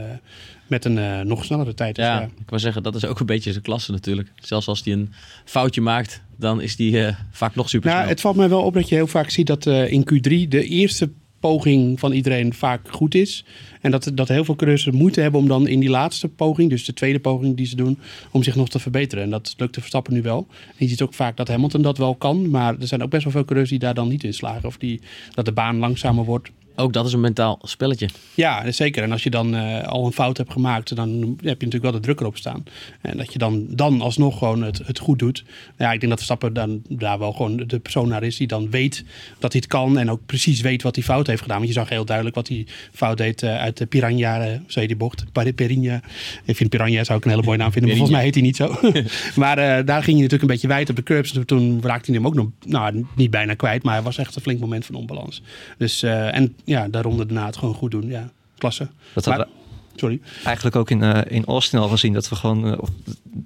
met 0.67 0.85
een 0.85 0.97
eh, 0.97 1.19
nog 1.19 1.45
snellere 1.45 1.73
tijd. 1.73 1.95
Dus 1.95 2.05
Ja, 2.05 2.21
ik 2.21 2.49
wou 2.49 2.61
zeggen, 2.61 2.83
dat 2.83 2.95
is 2.95 3.05
ook 3.05 3.19
een 3.19 3.25
beetje 3.25 3.51
zijn 3.51 3.63
klasse 3.63 3.91
natuurlijk. 3.91 4.31
Zelfs 4.35 4.67
als 4.67 4.83
hij 4.83 4.93
een 4.93 5.13
foutje 5.45 5.81
maakt, 5.81 6.21
dan 6.37 6.61
is 6.61 6.75
die 6.75 7.05
eh, 7.05 7.15
vaak 7.31 7.55
nog 7.55 7.69
super 7.69 7.89
Nou, 7.89 8.07
het 8.07 8.21
valt 8.21 8.35
mij 8.35 8.49
wel 8.49 8.61
op 8.61 8.73
dat 8.73 8.89
je 8.89 8.95
heel 8.95 9.07
vaak 9.07 9.29
ziet 9.29 9.47
dat 9.47 9.65
eh, 9.65 9.91
in 9.91 10.07
Q3 10.13 10.47
de 10.47 10.65
eerste 10.67 11.11
poging 11.45 11.99
van 11.99 12.11
iedereen 12.11 12.53
vaak 12.53 12.91
goed 12.91 13.15
is. 13.15 13.45
En 13.81 13.91
dat, 13.91 14.11
dat 14.13 14.27
heel 14.27 14.45
veel 14.45 14.55
coureurs 14.55 14.89
moeite 14.91 15.21
hebben 15.21 15.39
om 15.39 15.47
dan 15.47 15.67
in 15.67 15.79
die 15.79 15.89
laatste 15.89 16.27
poging, 16.27 16.69
dus 16.69 16.85
de 16.85 16.93
tweede 16.93 17.19
poging 17.19 17.57
die 17.57 17.65
ze 17.65 17.75
doen, 17.75 17.99
om 18.31 18.43
zich 18.43 18.55
nog 18.55 18.69
te 18.69 18.79
verbeteren. 18.79 19.23
En 19.23 19.29
dat 19.29 19.53
lukt 19.57 19.73
de 19.73 19.79
Verstappen 19.79 20.13
nu 20.13 20.21
wel. 20.21 20.47
En 20.49 20.75
je 20.77 20.87
ziet 20.87 21.01
ook 21.01 21.13
vaak 21.13 21.37
dat 21.37 21.47
Hamilton 21.47 21.81
dat 21.81 21.97
wel 21.97 22.15
kan, 22.15 22.49
maar 22.49 22.75
er 22.79 22.87
zijn 22.87 23.03
ook 23.03 23.09
best 23.09 23.23
wel 23.23 23.31
veel 23.31 23.45
coureurs 23.45 23.69
die 23.69 23.79
daar 23.79 23.93
dan 23.93 24.07
niet 24.07 24.23
in 24.23 24.33
slagen. 24.33 24.67
Of 24.67 24.77
die, 24.77 25.01
dat 25.33 25.45
de 25.45 25.51
baan 25.51 25.77
langzamer 25.77 26.25
wordt. 26.25 26.51
Ook 26.75 26.93
dat 26.93 27.05
is 27.05 27.13
een 27.13 27.19
mentaal 27.19 27.59
spelletje. 27.61 28.09
Ja, 28.33 28.71
zeker. 28.71 29.03
En 29.03 29.11
als 29.11 29.23
je 29.23 29.29
dan 29.29 29.55
eh, 29.55 29.83
al 29.83 30.05
een 30.05 30.11
fout 30.11 30.37
hebt 30.37 30.51
gemaakt, 30.51 30.95
dan 30.95 31.09
heb 31.11 31.59
je 31.61 31.65
natuurlijk 31.65 31.83
wel 31.83 31.91
de 31.91 31.99
druk 31.99 32.19
erop 32.19 32.37
staan. 32.37 32.63
En 33.01 33.17
dat 33.17 33.33
je 33.33 33.39
dan, 33.39 33.65
dan 33.69 34.01
alsnog 34.01 34.37
gewoon 34.37 34.63
het, 34.63 34.81
het 34.85 34.99
goed 34.99 35.19
doet. 35.19 35.43
Ja, 35.77 35.91
ik 35.91 35.99
denk 35.99 36.11
dat 36.11 36.23
Verstappen 36.23 36.53
dan 36.53 36.81
daar 36.89 37.19
wel 37.19 37.31
gewoon 37.31 37.57
de 37.57 37.79
persoon 37.79 38.07
naar 38.07 38.23
is 38.23 38.37
die 38.37 38.47
dan 38.47 38.69
weet 38.69 39.03
dat 39.39 39.51
hij 39.51 39.61
het 39.61 39.69
kan. 39.69 39.97
En 39.97 40.11
ook 40.11 40.25
precies 40.25 40.61
weet 40.61 40.83
wat 40.83 40.95
hij 40.95 41.03
fout 41.03 41.27
heeft 41.27 41.41
gedaan. 41.41 41.57
Want 41.57 41.69
je 41.69 41.75
zag 41.75 41.89
heel 41.89 42.05
duidelijk 42.05 42.35
wat 42.35 42.47
hij 42.47 42.67
fout 42.93 43.17
deed 43.17 43.43
eh, 43.43 43.57
uit 43.57 43.77
de 43.77 43.85
Piranha, 43.85 44.47
uh, 44.47 44.59
zo 44.67 44.79
heet 44.79 44.87
die 44.87 44.97
bocht. 44.97 45.25
Pirinha. 45.55 46.01
Ik 46.45 46.55
vind 46.55 46.69
Piranha 46.69 47.03
zou 47.03 47.17
ik 47.17 47.25
een 47.25 47.31
hele 47.31 47.43
mooie 47.43 47.57
naam 47.57 47.71
vinden. 47.71 47.89
Maar 47.89 47.97
volgens 47.97 48.17
mij 48.17 48.25
heet 48.25 48.35
hij 48.35 48.43
niet 48.43 48.55
zo. 48.55 48.75
maar 49.43 49.57
eh, 49.57 49.85
daar 49.85 50.03
ging 50.03 50.17
hij 50.17 50.21
natuurlijk 50.21 50.41
een 50.41 50.47
beetje 50.47 50.67
wijd 50.67 50.89
op 50.89 50.95
de 50.95 51.03
curbs. 51.03 51.39
Toen 51.45 51.79
raakte 51.83 52.11
hij 52.11 52.15
hem 52.15 52.27
ook 52.27 52.35
nog, 52.35 52.47
nou 52.65 53.05
niet 53.15 53.31
bijna 53.31 53.53
kwijt. 53.53 53.83
Maar 53.83 53.93
hij 53.93 54.03
was 54.03 54.17
echt 54.17 54.35
een 54.35 54.41
flink 54.41 54.59
moment 54.59 54.85
van 54.85 54.95
onbalans. 54.95 55.41
Dus, 55.77 56.03
eh, 56.03 56.35
en 56.35 56.55
ja, 56.65 56.87
de 56.87 57.01
ronde 57.01 57.25
daarna 57.25 57.45
het 57.45 57.57
gewoon 57.57 57.73
goed 57.73 57.91
doen. 57.91 58.07
Ja, 58.07 58.29
klasse. 58.57 58.87
Dat 59.13 59.25
Maar- 59.25 59.35
hadden 59.37 59.53
Sorry. 59.95 60.19
we 60.23 60.45
eigenlijk 60.45 60.75
ook 60.75 60.89
in, 60.89 61.03
eh, 61.03 61.21
in 61.27 61.45
Austin 61.45 61.79
al 61.79 61.87
gezien 61.87 62.13
dat 62.13 62.29
we 62.29 62.35
gewoon 62.35 62.71
eh, 62.73 62.79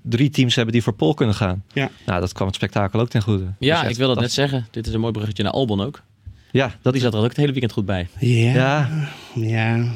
drie 0.03 0.29
teams 0.29 0.55
hebben 0.55 0.73
die 0.73 0.83
voor 0.83 0.93
pole 0.93 1.13
kunnen 1.13 1.35
gaan. 1.35 1.63
Ja. 1.73 1.89
Nou, 2.05 2.19
dat 2.19 2.33
kwam 2.33 2.47
het 2.47 2.55
spektakel 2.55 2.99
ook 2.99 3.09
ten 3.09 3.21
goede. 3.21 3.43
Ja, 3.59 3.81
Dus 3.81 3.91
ik 3.91 3.97
wil 3.97 4.05
dat 4.07 4.15
dat- 4.15 4.23
net 4.25 4.33
zeggen. 4.33 4.67
Dit 4.71 4.87
is 4.87 4.93
een 4.93 4.99
mooi 4.99 5.13
bruggetje 5.13 5.43
naar 5.43 5.51
Albon 5.51 5.81
ook. 5.81 6.01
Ja, 6.51 6.71
dat 6.81 6.93
Die 6.93 7.01
zat 7.01 7.13
er 7.13 7.19
ook 7.19 7.27
het 7.27 7.37
hele 7.37 7.51
weekend 7.51 7.71
goed 7.71 7.85
bij. 7.85 8.07
Ja. 8.19 8.53
Ja, 8.53 8.89
Ja. 9.35 9.91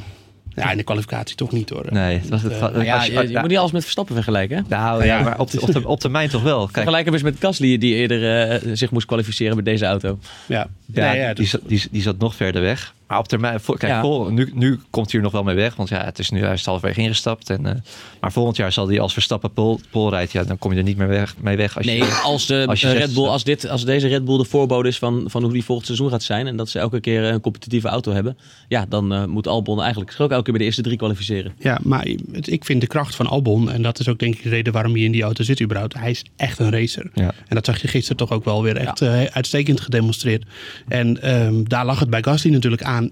Ja, 0.55 0.71
in 0.71 0.77
de 0.77 0.83
kwalificatie 0.83 1.35
toch 1.35 1.51
niet 1.51 1.69
hoor. 1.69 1.85
nee. 1.89 2.19
Het 2.19 2.29
was, 2.29 2.41
het, 2.41 2.51
Eh, 2.51 2.59
was- 2.59 2.71
Nou 2.71 2.83
ja, 2.83 3.03
je, 3.03 3.11
je 3.11 3.27
ja, 3.29 3.39
moet 3.39 3.49
niet 3.49 3.57
alles 3.57 3.71
met 3.71 3.81
Verstappen 3.81 4.15
vergelijken. 4.15 4.57
hè? 4.57 4.63
Nou 4.67 5.05
ja, 5.05 5.21
maar 5.21 5.39
op, 5.39 5.51
de, 5.51 5.61
op, 5.61 5.71
de, 5.71 5.87
op 5.87 5.99
termijn 5.99 6.29
toch 6.29 6.43
wel. 6.43 6.61
Kijk, 6.63 6.73
Vergelijk 6.73 7.05
hem 7.05 7.13
eens 7.13 7.23
met 7.23 7.35
Gasly 7.39 7.77
die 7.77 7.95
eerder 7.95 8.77
zich 8.77 8.91
moest 8.91 9.05
kwalificeren 9.05 9.55
met 9.55 9.65
deze 9.65 9.85
auto. 9.85 10.19
Ja, 10.47 10.67
ja, 10.85 11.09
Nee, 11.11 11.19
ja, 11.19 11.25
die, 11.27 11.35
dus- 11.35 11.49
zat, 11.49 11.61
die, 11.67 11.83
die 11.91 12.01
zat 12.01 12.17
nog 12.17 12.35
verder 12.35 12.61
weg. 12.61 12.93
Maar 13.07 13.19
op 13.19 13.27
termijn, 13.27 13.59
voor- 13.59 13.77
kijk, 13.77 13.91
Ja. 13.91 14.01
vol- 14.01 14.29
nu, 14.29 14.51
nu 14.53 14.79
komt 14.89 15.07
hij 15.07 15.15
er 15.19 15.23
nog 15.25 15.31
wel 15.31 15.43
mee 15.43 15.55
weg. 15.55 15.75
Want 15.75 15.89
ja, 15.89 16.03
het 16.03 16.19
is 16.19 16.29
nu, 16.29 16.43
hij 16.43 16.53
is 16.53 16.65
halverwege 16.65 17.01
ingestapt. 17.01 17.49
En, 17.49 17.65
eh, 17.65 17.73
maar 18.21 18.31
volgend 18.31 18.55
jaar 18.57 18.71
zal 18.71 18.87
hij 18.87 18.99
als 18.99 19.13
Verstappen 19.13 19.53
pol, 19.53 19.79
pol 19.89 20.09
rijdt. 20.09 20.31
Ja, 20.31 20.43
dan 20.43 20.57
kom 20.57 20.71
je 20.71 20.77
er 20.77 20.83
niet 20.83 20.97
meer 20.97 21.07
weg, 21.07 21.35
mee 21.41 21.57
weg. 21.57 21.77
Als 21.77 21.85
Nee, 21.85 21.97
je, 21.97 22.19
als, 22.23 22.45
de, 22.45 22.65
als 22.67 22.81
je 22.81 22.87
eh, 22.87 22.97
Red 22.97 23.13
Bull, 23.13 23.27
als, 23.27 23.43
dit, 23.43 23.69
als 23.69 23.85
deze 23.85 24.07
Red 24.07 24.25
Bull 24.25 24.37
de 24.37 24.43
voorbode 24.45 24.87
is 24.87 24.97
van, 24.97 25.23
van 25.27 25.43
hoe 25.43 25.53
die 25.53 25.63
volgend 25.63 25.85
seizoen 25.87 26.09
gaat 26.09 26.23
zijn. 26.23 26.47
En 26.47 26.57
dat 26.57 26.69
ze 26.69 26.79
elke 26.79 26.99
keer 26.99 27.23
een 27.23 27.41
competitieve 27.41 27.87
auto 27.87 28.11
hebben. 28.11 28.37
Ja, 28.67 28.85
dan 28.89 29.13
eh, 29.13 29.25
moet 29.25 29.47
Albon 29.47 29.81
eigenlijk 29.81 30.11
zich 30.11 30.21
ook 30.21 30.31
elke 30.31 30.43
keer 30.43 30.51
bij 30.53 30.61
de 30.61 30.67
eerste 30.67 30.81
drie 30.81 30.97
kwalificeren. 30.97 31.53
Ja, 31.59 31.79
maar 31.83 32.07
het- 32.31 32.51
ik 32.51 32.65
vind 32.65 32.81
de 32.81 32.87
kracht 32.87 33.15
van 33.15 33.27
Albon, 33.27 33.71
en 33.71 33.81
dat 33.81 33.99
is 33.99 34.07
ook 34.07 34.19
denk 34.19 34.35
ik 34.35 34.43
de 34.43 34.49
reden 34.49 34.73
waarom 34.73 34.91
hij 34.93 35.01
in 35.01 35.11
die 35.11 35.23
auto 35.23 35.43
zit 35.43 35.61
überhaupt. 35.61 35.93
Hij 35.93 36.09
is 36.11 36.23
echt 36.35 36.59
een 36.59 36.71
racer. 36.71 37.11
Ja. 37.13 37.33
En 37.47 37.55
dat 37.55 37.65
zag 37.65 37.81
je 37.81 37.87
gisteren 37.87 38.17
toch 38.17 38.31
ook 38.31 38.45
wel 38.45 38.63
weer 38.63 38.77
echt 38.77 39.01
uitstekend 39.31 39.81
gedemonstreerd. 39.81 40.43
En 40.87 41.21
ehm, 41.21 41.63
daar 41.63 41.85
lag 41.85 41.99
het 41.99 42.09
bij 42.09 42.23
Gasly 42.23 42.51
natuurlijk 42.51 42.83
aan 42.83 43.02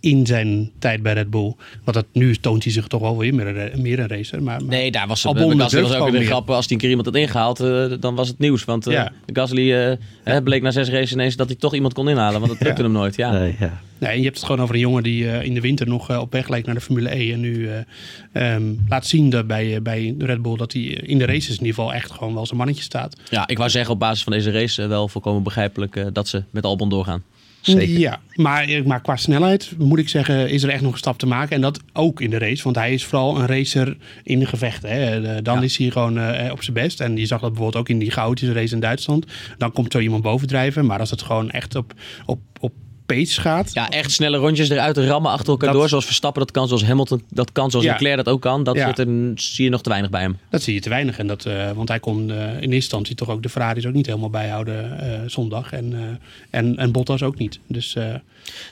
in 0.00 0.26
zijn 0.26 0.70
tijd 0.78 1.02
bij 1.02 1.12
Red 1.12 1.30
Bull. 1.30 1.54
Want 1.84 1.96
dat, 1.96 2.06
nu 2.12 2.34
toont 2.36 2.62
hij 2.64 2.72
zich 2.72 2.86
toch 2.86 3.00
wel 3.00 3.16
weer 3.18 3.34
meer, 3.34 3.46
een- 3.56 3.82
meer 3.82 3.98
een 3.98 4.08
racer. 4.08 4.42
Maar, 4.42 4.60
maar 4.60 4.68
Nee, 4.68 4.90
daar 4.90 5.06
was 5.06 5.22
het. 5.22 5.36
Albon 5.36 5.58
was 5.58 5.74
ook 5.74 6.02
weer 6.02 6.12
meer. 6.12 6.24
grap. 6.24 6.50
Als 6.50 6.64
hij 6.64 6.74
een 6.74 6.78
keer 6.80 6.88
iemand 6.88 7.06
had 7.08 7.16
ingehaald, 7.16 7.60
eh, 7.60 7.84
dan 8.00 8.14
was 8.14 8.28
het 8.28 8.38
nieuws. 8.38 8.64
Want 8.64 8.84
Ja. 8.84 9.12
Gasly 9.32 9.72
eh, 9.74 9.96
hè, 10.24 10.42
bleek 10.42 10.62
na 10.62 10.70
zes 10.70 10.88
races 10.88 11.12
ineens 11.12 11.36
dat 11.36 11.46
hij 11.46 11.56
toch 11.56 11.74
iemand 11.74 11.92
kon 11.94 12.08
inhalen. 12.08 12.40
Want 12.40 12.52
dat 12.52 12.62
lukte 12.66 12.82
hem 12.82 12.92
nooit. 12.92 13.16
Ja. 13.16 13.32
Nee, 13.32 13.54
ja. 13.60 13.80
Nee, 13.98 14.10
en 14.10 14.16
je 14.18 14.24
hebt 14.24 14.36
het 14.36 14.44
gewoon 14.46 14.62
over 14.62 14.74
een 14.74 14.80
jongen 14.80 15.02
die 15.02 15.30
eh, 15.30 15.42
in 15.44 15.54
de 15.54 15.60
winter 15.60 15.86
nog 15.88 16.18
op 16.20 16.32
weg 16.32 16.48
lijkt 16.48 16.66
naar 16.66 16.74
de 16.74 16.80
Formule 16.80 17.14
E. 17.16 17.32
En 17.32 17.40
nu 17.40 17.68
eh, 17.68 18.54
ehm, 18.54 18.62
laat 18.88 19.06
zien 19.06 19.30
dat 19.30 19.46
bij, 19.46 19.82
bij 19.82 20.14
de 20.18 20.24
Red 20.26 20.42
Bull 20.42 20.56
dat 20.56 20.72
hij 20.72 20.82
in 20.82 21.18
de 21.18 21.24
races 21.26 21.46
in 21.46 21.52
ieder 21.52 21.66
geval 21.74 21.92
echt 21.94 22.10
gewoon 22.10 22.34
wel 22.34 22.46
zijn 22.46 22.58
mannetje 22.58 22.82
staat. 22.82 23.16
ja, 23.30 23.48
ik 23.48 23.56
wou 23.58 23.70
zeggen 23.70 23.92
op 23.92 23.98
basis 23.98 24.22
van 24.22 24.32
deze 24.32 24.50
race 24.50 24.86
wel 24.86 25.08
volkomen 25.08 25.42
begrijpelijk 25.42 26.04
dat 26.12 26.28
ze 26.28 26.42
met 26.50 26.64
Albon 26.64 26.88
doorgaan. 26.88 27.22
Zeker. 27.60 27.98
Ja, 27.98 28.20
maar, 28.34 28.62
eh, 28.64 28.84
maar 28.84 29.00
qua 29.00 29.16
snelheid 29.16 29.72
moet 29.78 29.98
ik 29.98 30.08
zeggen, 30.08 30.50
is 30.50 30.62
er 30.62 30.68
echt 30.68 30.82
nog 30.82 30.92
een 30.92 30.98
stap 30.98 31.18
te 31.18 31.26
maken. 31.26 31.54
En 31.56 31.60
dat 31.60 31.80
ook 31.92 32.20
in 32.20 32.30
de 32.30 32.38
race, 32.38 32.62
want 32.62 32.76
hij 32.76 32.92
is 32.92 33.04
vooral 33.04 33.38
een 33.38 33.46
racer 33.46 33.96
in 34.22 34.38
de 34.38 34.46
gevechten. 34.46 34.90
Hè. 34.90 35.22
Eh, 35.36 35.42
Dan 35.42 35.56
Ja. 35.56 35.62
is 35.62 35.76
hij 35.76 35.90
gewoon 35.90 36.18
eh, 36.18 36.52
op 36.52 36.62
zijn 36.62 36.74
best. 36.76 37.00
En 37.00 37.16
je 37.16 37.26
zag 37.26 37.40
dat 37.40 37.52
bijvoorbeeld 37.52 37.82
ook 37.82 37.88
in 37.88 37.98
die 37.98 38.10
chaotische 38.10 38.54
race 38.54 38.74
in 38.74 38.80
Duitsland. 38.80 39.26
Dan 39.58 39.72
komt 39.72 39.92
zo 39.92 39.98
iemand 39.98 40.22
bovendrijven. 40.22 40.86
Maar 40.86 40.98
als 41.00 41.10
het 41.10 41.22
gewoon 41.22 41.50
echt 41.50 41.74
op, 41.74 41.92
op, 42.26 42.40
op 42.60 42.72
pace 43.16 43.40
gaat. 43.40 43.72
Ja, 43.72 43.88
echt 43.90 44.10
snelle 44.10 44.36
rondjes 44.36 44.68
eruit 44.68 44.96
rammen 44.96 45.30
achter 45.30 45.48
elkaar 45.48 45.68
Dat- 45.68 45.78
door. 45.78 45.88
Zoals 45.88 46.04
Verstappen 46.04 46.42
dat 46.42 46.50
kan, 46.50 46.66
zoals 46.68 46.84
Hamilton 46.84 47.22
dat 47.30 47.52
kan, 47.52 47.70
zoals 47.70 47.86
Ja. 47.86 47.92
Leclerc 47.92 48.16
dat 48.16 48.28
ook 48.28 48.40
kan. 48.40 48.64
Dat 48.64 48.76
Ja. 48.76 48.86
zit 48.86 48.98
er, 48.98 49.32
zie 49.34 49.64
je 49.64 49.70
nog 49.70 49.82
te 49.82 49.88
weinig 49.88 50.10
bij 50.10 50.20
hem. 50.20 50.38
Dat 50.50 50.62
zie 50.62 50.74
je 50.74 50.80
te 50.80 50.88
weinig. 50.88 51.18
En 51.18 51.26
dat, 51.26 51.44
eh, 51.44 51.70
want 51.70 51.88
hij 51.88 52.00
kon 52.00 52.30
eh, 52.30 52.36
in 52.46 52.52
eerste 52.54 52.74
instantie 52.74 53.14
toch 53.14 53.28
ook 53.28 53.42
de 53.42 53.48
Ferraris 53.48 53.86
ook 53.86 53.92
niet 53.94 54.06
helemaal 54.06 54.30
bijhouden 54.30 55.00
eh, 55.00 55.20
zondag. 55.26 55.72
En, 55.72 56.18
en, 56.50 56.76
en 56.76 56.92
Bottas 56.92 57.22
ook 57.22 57.38
niet. 57.38 57.58
Dus 57.66 57.96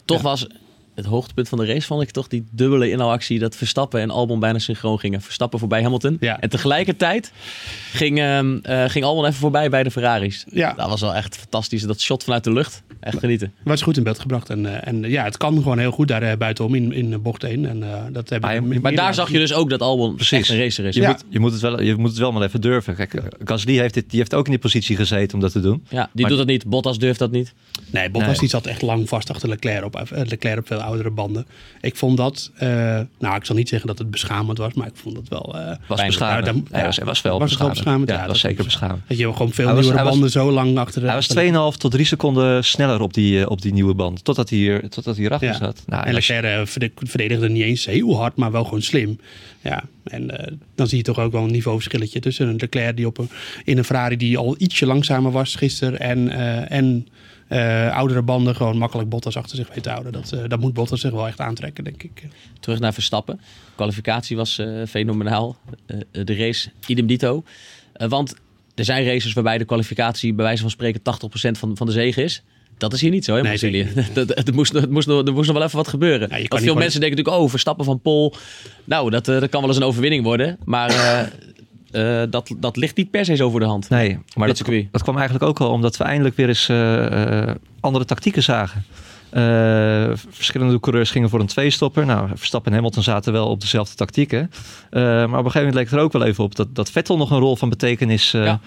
Toch 0.05 0.17
Ja. 0.17 0.23
was 0.23 0.47
het 0.97 1.05
hoogtepunt 1.05 1.49
van 1.49 1.59
de 1.59 1.67
race, 1.67 1.87
vond 1.87 2.03
ik 2.03 2.11
toch 2.11 2.29
die 2.29 2.45
dubbele 2.51 2.91
inhaalactie 2.91 3.39
dat 3.39 3.57
Verstappen 3.57 4.01
en 4.01 4.11
Albon 4.11 4.41
bijna 4.41 4.59
synchroon 4.59 4.99
gingen. 4.99 5.23
Verstappen 5.23 5.59
voorbij 5.59 5.83
Hamilton. 5.83 6.17
Ja. 6.21 6.41
En 6.41 6.49
tegelijkertijd 6.49 7.33
ging, 7.93 8.19
ehm, 8.19 8.59
eh, 8.63 8.85
ging 8.89 9.05
Albon 9.05 9.25
even 9.25 9.37
voorbij 9.39 9.69
bij 9.71 9.83
de 9.83 9.91
Ferraris. 9.91 10.45
Ja. 10.51 10.73
Dat 10.73 10.89
was 10.89 11.01
wel 11.01 11.15
echt 11.15 11.37
fantastisch. 11.37 11.83
Dat 11.83 12.01
shot 12.01 12.25
vanuit 12.25 12.45
de 12.45 12.53
lucht. 12.53 12.83
Echt 13.01 13.19
genieten. 13.19 13.53
was 13.65 13.83
goed 13.83 13.97
in 13.97 14.03
beeld 14.03 14.19
gebracht. 14.19 14.51
En, 14.51 14.67
eh, 14.67 14.89
en 14.89 15.11
ja, 15.11 15.25
het 15.25 15.37
kan 15.37 15.55
gewoon 15.55 15.79
heel 15.79 15.91
goed 15.91 16.09
daar 16.09 16.23
eh, 16.23 16.37
buitenom 16.37 16.75
in, 16.75 16.93
in 16.93 17.23
bocht 17.23 17.45
1. 17.45 17.67
En 17.67 17.83
eh, 17.83 18.03
dat 18.13 18.29
hebben 18.29 18.69
Maar 18.69 18.81
Maar 18.81 18.95
daar 18.95 19.15
zag 19.15 19.31
je 19.31 19.39
dus 19.39 19.53
ook 19.55 19.71
dat 19.71 19.81
Albon 19.81 20.15
Precies. 20.15 20.39
echt 20.39 20.49
een 20.49 20.59
racer 20.59 20.85
is. 20.85 20.95
Je, 20.95 21.01
Ja, 21.01 21.09
moet, 21.09 21.25
je, 21.29 21.39
moet 21.41 21.53
het 21.53 21.61
wel, 21.61 21.83
je 21.83 21.95
moet 21.97 22.09
het 22.09 22.19
wel 22.19 22.33
maar 22.33 22.43
even 22.43 22.61
durven. 22.61 22.95
Kijk, 22.95 23.23
Gasly 23.45 23.79
heeft, 23.79 23.95
dit, 23.95 24.11
die 24.11 24.19
heeft 24.19 24.35
ook 24.35 24.45
in 24.45 24.51
die 24.51 24.61
positie 24.61 24.97
gezeten 24.97 25.35
om 25.35 25.41
dat 25.41 25.53
te 25.53 25.61
doen. 25.61 25.85
die 25.89 25.99
Maar- 25.99 26.29
doet 26.29 26.39
dat 26.39 26.47
niet. 26.47 26.67
Bottas 26.67 26.99
durft 26.99 27.19
dat 27.19 27.31
niet. 27.31 27.53
Nee, 27.91 28.11
Bottas 28.11 28.31
Nee. 28.31 28.39
die 28.41 28.49
zat 28.49 28.67
echt 28.67 28.83
lang 28.83 29.09
vast 29.09 29.31
achter 29.31 29.49
Leclerc 29.49 29.85
op. 29.85 30.03
Leclerc 30.11 30.59
op 30.59 30.67
veel 30.67 30.81
oudere 30.87 31.11
banden. 31.11 31.47
Ik 31.81 31.97
vond 31.97 32.17
dat, 32.17 32.51
eh, 32.55 32.69
nou 33.19 33.37
ik 33.37 33.45
zal 33.45 33.57
niet 33.57 33.69
zeggen 33.69 33.87
dat 33.89 33.99
het 33.99 34.11
beschamend 34.11 34.59
was, 34.59 34.75
maar 34.75 34.87
ik 34.87 34.97
vond 34.97 35.15
dat 35.15 35.29
wel... 35.29 35.59
eh, 35.59 35.77
Was 35.89 36.05
beschamend. 36.05 36.45
Nou, 36.45 36.57
dan- 36.63 36.67
Hij 36.71 36.85
was, 36.85 36.97
wel 36.99 37.07
Was 37.07 37.17
het 37.17 37.27
wel 37.27 37.39
beschamend. 37.39 37.75
beschamend? 37.75 38.09
Ja, 38.09 38.15
Ja, 38.15 38.21
dat 38.21 38.31
was 38.31 38.41
zeker 38.41 38.65
beschamend. 38.65 39.03
dat 39.09 39.19
je 39.19 39.33
gewoon 39.33 39.53
veel 39.53 39.65
was- 39.67 39.75
nieuwere 39.81 40.03
was- 40.03 40.11
banden 40.13 40.31
zo 40.31 40.51
lang 40.53 40.79
achter 40.79 41.01
de... 41.01 41.07
Hij 41.07 41.15
was 41.17 41.27
2,5 41.75 41.77
tot 41.79 41.91
3 41.91 42.05
seconden 42.05 42.65
sneller 42.65 43.01
op 43.01 43.15
die, 43.15 43.41
eh, 43.41 43.51
op 43.51 43.63
die 43.63 43.73
nieuwe 43.73 43.95
band. 43.95 44.25
Totdat 44.25 44.49
hij, 44.51 44.59
hier, 44.59 44.81
totdat 44.81 45.05
hij 45.05 45.15
hierachter 45.15 45.49
Ja. 45.49 45.55
zat. 45.57 45.83
Nou, 45.87 46.07
en 46.07 46.15
Leclerc 46.15 46.69
verde- 46.69 46.91
verdedigde 46.97 47.49
niet 47.49 47.63
eens 47.63 47.85
heel 47.87 48.17
hard, 48.17 48.37
maar 48.37 48.53
wel 48.53 48.65
gewoon 48.65 48.83
slim. 48.83 49.19
Ja, 49.63 49.83
en 50.05 50.27
dan 50.75 50.87
zie 50.89 50.99
je 50.99 51.05
toch 51.05 51.19
ook 51.19 51.33
wel 51.33 51.43
een 51.45 51.51
niveauverschilletje 51.51 52.21
tussen 52.21 52.49
een 52.49 52.57
Leclerc 52.59 52.97
die 52.97 53.07
op 53.07 53.19
een, 53.19 53.29
in 53.65 53.79
een 53.79 53.85
Ferrari 53.85 54.17
die 54.17 54.39
al 54.39 54.55
ietsje 54.59 54.87
langzamer 54.87 55.31
was 55.33 55.55
gisteren 55.55 56.01
en, 56.01 56.31
en 56.69 57.09
eh, 57.49 57.97
oudere 57.97 58.23
banden 58.23 58.57
gewoon 58.57 58.79
makkelijk 58.79 59.09
Bottas 59.09 59.37
achter 59.37 59.57
zich 59.57 59.69
weet 59.75 59.83
te 59.83 59.91
houden. 59.91 60.13
Dat, 60.13 60.33
eh, 60.33 60.41
dat 60.49 60.61
moet 60.61 60.73
Bottas 60.73 61.01
zich 61.01 61.11
wel 61.11 61.27
echt 61.27 61.41
aantrekken, 61.41 61.85
denk 61.85 62.03
ik. 62.03 62.23
Terug 62.61 62.79
naar 62.81 62.93
Verstappen. 62.95 63.41
kwalificatie 63.75 64.37
was 64.37 64.59
eh, 64.59 64.67
fenomenaal. 64.89 65.57
De 66.11 66.37
race 66.37 66.71
idem 66.87 67.07
dito. 67.07 67.45
Want 68.09 68.35
er 68.75 68.85
zijn 68.85 69.05
races 69.05 69.33
waarbij 69.33 69.59
de 69.59 69.65
kwalificatie 69.65 70.35
bij 70.35 70.45
wijze 70.45 70.61
van 70.63 70.71
spreken 70.71 71.01
80% 71.01 71.59
van, 71.59 71.77
van 71.77 71.87
de 71.87 71.93
zege 71.93 72.23
is. 72.23 72.43
Dat 72.79 72.93
is 72.93 73.01
hier 73.01 73.11
niet 73.11 73.25
zo, 73.25 73.35
hè, 73.35 73.43
Nee, 73.43 73.49
Brazilië. 73.51 73.89
het 74.15 74.53
moest, 74.55 74.73
het 74.73 74.91
moest, 74.91 75.07
nog- 75.07 75.27
er 75.27 75.33
moest 75.33 75.47
nog 75.49 75.57
wel 75.57 75.67
even 75.67 75.77
wat 75.77 75.89
gebeuren. 75.89 76.29
Want 76.29 76.63
veel 76.63 76.75
mensen 76.75 77.01
denken 77.01 77.19
natuurlijk, 77.19 77.45
oh, 77.45 77.51
Verstappen 77.51 77.85
van 77.85 78.01
Pol. 78.01 78.35
Nou, 78.85 79.11
dat, 79.11 79.25
dat 79.25 79.49
kan 79.49 79.61
wel 79.61 79.69
eens 79.69 79.79
een 79.79 79.85
overwinning 79.85 80.25
worden. 80.25 80.59
Maar 80.65 80.91
eh, 81.97 82.23
dat, 82.31 82.55
dat 82.59 82.77
ligt 82.77 82.97
niet 82.97 83.11
per 83.11 83.25
se 83.25 83.37
zo 83.37 83.51
voor 83.51 83.61
de 83.61 83.67
hand. 83.67 83.89
Nee, 83.89 84.19
maar 84.35 84.49
dat, 84.49 84.63
dat 84.91 85.03
kwam 85.03 85.17
eigenlijk 85.17 85.45
ook 85.45 85.61
al 85.61 85.71
omdat 85.71 85.97
we 85.97 86.05
eindelijk 86.05 86.37
weer 86.37 86.49
eens 86.49 86.69
eh, 86.69 87.49
eh, 87.49 87.55
andere 87.81 88.05
tactieken 88.05 88.43
zagen. 88.43 88.85
Verschillende 90.31 90.81
coureurs 90.81 91.11
gingen 91.11 91.29
voor 91.29 91.41
een 91.41 91.47
tweestopper. 91.47 92.07
Nou, 92.07 92.29
Verstappen 92.35 92.71
en 92.71 92.77
Hamilton 92.77 93.03
zaten 93.03 93.33
wel 93.33 93.49
op 93.49 93.61
dezelfde 93.61 93.95
tactieken. 93.95 94.51
Maar 94.91 95.25
op 95.25 95.31
een 95.31 95.37
gegeven 95.37 95.59
moment 95.59 95.75
leek 95.75 95.85
het 95.85 95.99
er 95.99 96.05
ook 96.05 96.13
wel 96.13 96.25
even 96.25 96.45
op 96.45 96.55
dat, 96.55 96.75
dat 96.75 96.91
Vettel 96.91 97.17
nog 97.17 97.31
een 97.31 97.39
rol 97.39 97.57
van 97.57 97.69
betekenis 97.69 98.31
Ja. 98.31 98.61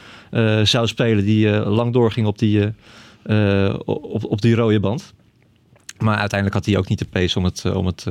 zou 0.65 0.87
spelen. 0.87 1.25
Die 1.25 1.49
lang 1.49 1.93
doorging 1.93 2.27
op 2.27 2.37
die, 2.37 2.73
op, 3.85 4.25
op 4.25 4.41
die 4.41 4.55
rode 4.55 4.79
band. 4.79 5.13
Maar 5.97 6.17
uiteindelijk 6.17 6.53
had 6.53 6.65
hij 6.65 6.77
ook 6.77 6.89
niet 6.89 6.99
de 6.99 7.07
pace 7.09 7.37
om 7.37 7.43
het, 7.43 7.65
om 7.65 7.85
het 7.85 8.05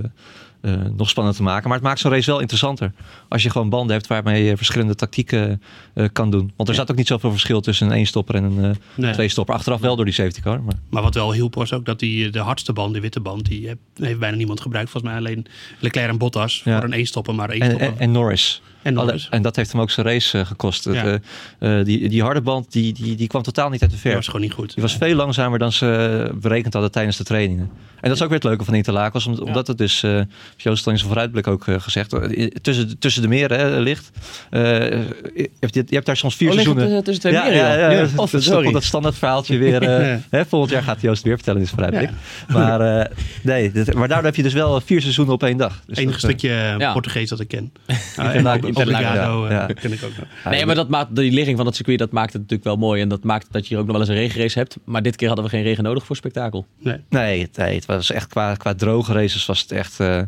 eh, 0.60 0.72
eh, 0.72 0.80
nog 0.96 1.08
spannend 1.08 1.36
te 1.36 1.42
maken. 1.42 1.68
Maar 1.68 1.78
het 1.78 1.86
maakt 1.86 2.00
zo'n 2.00 2.10
race 2.10 2.30
wel 2.30 2.40
interessanter. 2.40 2.92
Als 3.28 3.42
je 3.42 3.50
gewoon 3.50 3.68
banden 3.68 3.96
hebt 3.96 4.06
waarmee 4.06 4.44
je 4.44 4.56
verschillende 4.56 4.94
tactieken 4.94 5.62
eh, 5.94 6.06
kan 6.12 6.30
doen. 6.30 6.52
Want 6.56 6.68
er 6.68 6.74
Ja. 6.74 6.80
zat 6.80 6.90
ook 6.90 6.96
niet 6.96 7.06
zoveel 7.06 7.30
verschil 7.30 7.60
tussen 7.60 7.86
een 7.86 7.92
één-stopper 7.92 8.34
en 8.34 8.44
een 8.44 8.64
eh 8.64 8.76
Nee. 8.94 9.12
twee-stopper. 9.12 9.54
Achteraf 9.54 9.80
wel 9.80 9.96
door 9.96 10.04
die 10.04 10.14
safety 10.14 10.40
car. 10.40 10.62
Maar 10.62 10.74
Maar 10.90 11.02
wat 11.02 11.14
wel 11.14 11.32
hielp 11.32 11.54
was 11.54 11.72
ook 11.72 11.84
dat 11.84 11.98
die, 11.98 12.30
de 12.30 12.38
hardste 12.38 12.72
band, 12.72 12.94
de 12.94 13.00
witte 13.00 13.20
band, 13.20 13.44
die 13.44 13.70
heeft 13.94 14.18
bijna 14.18 14.36
niemand 14.36 14.60
gebruikt. 14.60 14.90
Volgens 14.90 15.12
mij 15.12 15.20
alleen 15.22 15.46
Leclerc 15.78 16.08
en 16.08 16.18
Bottas 16.18 16.60
Ja. 16.64 16.74
voor 16.76 16.84
een 16.84 16.92
eenstopper, 16.92 17.34
maar 17.34 17.50
één 17.50 17.60
en, 17.60 17.66
stopper. 17.68 17.88
en, 17.88 17.98
en 17.98 18.10
Norris. 18.10 18.62
En 18.82 18.96
Alle- 18.96 19.20
en 19.30 19.42
dat 19.42 19.56
heeft 19.56 19.72
hem 19.72 19.80
ook 19.80 19.90
zijn 19.90 20.06
race 20.06 20.38
eh, 20.38 20.46
gekost. 20.46 20.84
Het, 20.84 20.94
Ja. 20.94 21.18
eh, 21.58 21.78
eh, 21.78 21.84
die, 21.86 22.08
die 22.08 22.22
harde 22.22 22.40
band 22.40 22.72
die, 22.72 22.92
die, 22.92 23.14
die 23.16 23.26
kwam 23.28 23.42
totaal 23.42 23.70
niet 23.70 23.80
uit 23.82 23.90
de 23.90 23.96
Dat 23.96 24.04
verf. 24.04 24.14
was 24.14 24.26
gewoon 24.26 24.40
niet 24.40 24.52
goed. 24.52 24.74
Die 24.74 24.82
was 24.82 24.96
veel 24.96 25.14
langzamer 25.14 25.58
dan 25.58 25.72
ze 25.72 26.30
berekend 26.34 26.72
hadden 26.72 26.92
tijdens 26.92 27.16
de 27.16 27.24
trainingen. 27.24 27.70
En 28.00 28.08
dat 28.08 28.16
is 28.16 28.22
ook 28.22 28.28
weer 28.28 28.38
het 28.38 28.46
leuke 28.48 28.64
van 28.64 28.74
Interlagos. 28.74 29.26
om- 29.26 29.38
Omdat 29.38 29.66
het 29.66 29.78
dus 29.78 30.02
eh, 30.02 30.20
Joost 30.56 30.86
al 30.86 30.92
in 30.92 30.98
zijn 30.98 31.10
vooruitblik 31.10 31.46
ook 31.46 31.64
gezegd. 31.78 32.14
Tussen, 32.62 32.98
tussen 32.98 33.22
de 33.22 33.28
meren 33.28 33.58
hè, 33.58 33.80
ligt. 33.80 34.10
Eh, 34.50 34.60
je, 34.62 35.50
hebt, 35.60 35.74
je 35.74 35.84
hebt 35.88 36.06
daar 36.06 36.16
soms 36.16 36.36
vier 36.36 36.48
Oh, 36.48 36.54
seizoenen. 36.54 37.04
tussen- 37.04 37.20
twee 37.22 37.32
ja, 37.32 37.42
meren, 37.42 37.56
ja, 37.58 37.74
ja, 37.78 37.90
Ja, 37.90 38.00
dat, 38.00 38.10
oh, 38.16 38.32
is 38.32 38.44
sorry. 38.44 38.72
dat 38.72 38.84
standaard 38.84 39.16
verhaaltje 39.18 39.58
weer. 39.58 39.82
hè, 40.30 40.46
volgend 40.46 40.72
jaar 40.72 40.82
gaat 40.82 41.00
Joost 41.00 41.22
weer 41.22 41.34
vertellen 41.34 41.60
in 41.60 41.66
zijn 41.66 41.78
vooruitblik. 41.80 42.16
Maar, 42.48 42.80
eh, 43.00 43.14
nee, 43.42 43.72
dit- 43.72 43.94
maar 43.94 44.08
daardoor 44.08 44.26
heb 44.26 44.36
je 44.36 44.42
dus 44.42 44.52
wel 44.52 44.80
vier 44.80 45.00
seizoenen 45.00 45.34
op 45.34 45.42
één 45.42 45.56
dag. 45.56 45.80
Dus 45.86 45.96
enige 45.98 46.12
dat, 46.20 46.22
eh, 46.22 46.28
stukje 46.30 46.74
Ja. 46.78 46.92
Portugees 46.92 47.28
dat 47.28 47.40
ik 47.40 47.48
ken. 47.48 47.72
Interlaken, 48.16 48.67
Uh, 48.68 48.76
Interlaken, 48.76 49.09
Obrigado 49.09 49.46
ja, 49.48 49.52
ja. 49.52 49.66
ken 49.66 49.92
ik 49.92 50.02
ook 50.04 50.16
nog. 50.16 50.52
Nee, 50.52 50.66
maar 50.66 50.74
dat 50.74 50.88
maakt, 50.88 51.16
die 51.16 51.33
ligging 51.33 51.57
van 51.57 51.66
het 51.66 51.74
circuit 51.76 51.98
dat 51.98 52.11
maakt 52.11 52.33
het 52.33 52.42
natuurlijk 52.42 52.68
wel 52.68 52.76
mooi. 52.76 53.02
En 53.02 53.09
dat 53.09 53.24
maakt 53.24 53.46
dat 53.50 53.62
je 53.62 53.68
hier 53.68 53.78
ook 53.78 53.87
nog 53.87 53.96
wel 53.96 54.04
eens 54.07 54.14
een 54.14 54.20
regenrace 54.22 54.59
hebt. 54.59 54.76
Maar 54.85 55.02
dit 55.02 55.16
keer 55.16 55.26
hadden 55.26 55.44
we 55.44 55.50
geen 55.50 55.62
regen 55.62 55.85
nodig 55.85 56.07
voor 56.07 56.16
spektakel. 56.16 56.66
Nee. 56.78 57.00
Nee, 57.09 57.40
het, 57.42 57.57
nee, 57.57 57.74
het 57.74 57.87
was 57.87 58.11
echt 58.11 58.26
qua, 58.26 58.54
qua 58.54 58.74
droge 58.74 59.12
races 59.12 59.46
was 59.46 59.61
het 59.61 59.72
echt... 59.72 60.00
eh, 60.00 60.20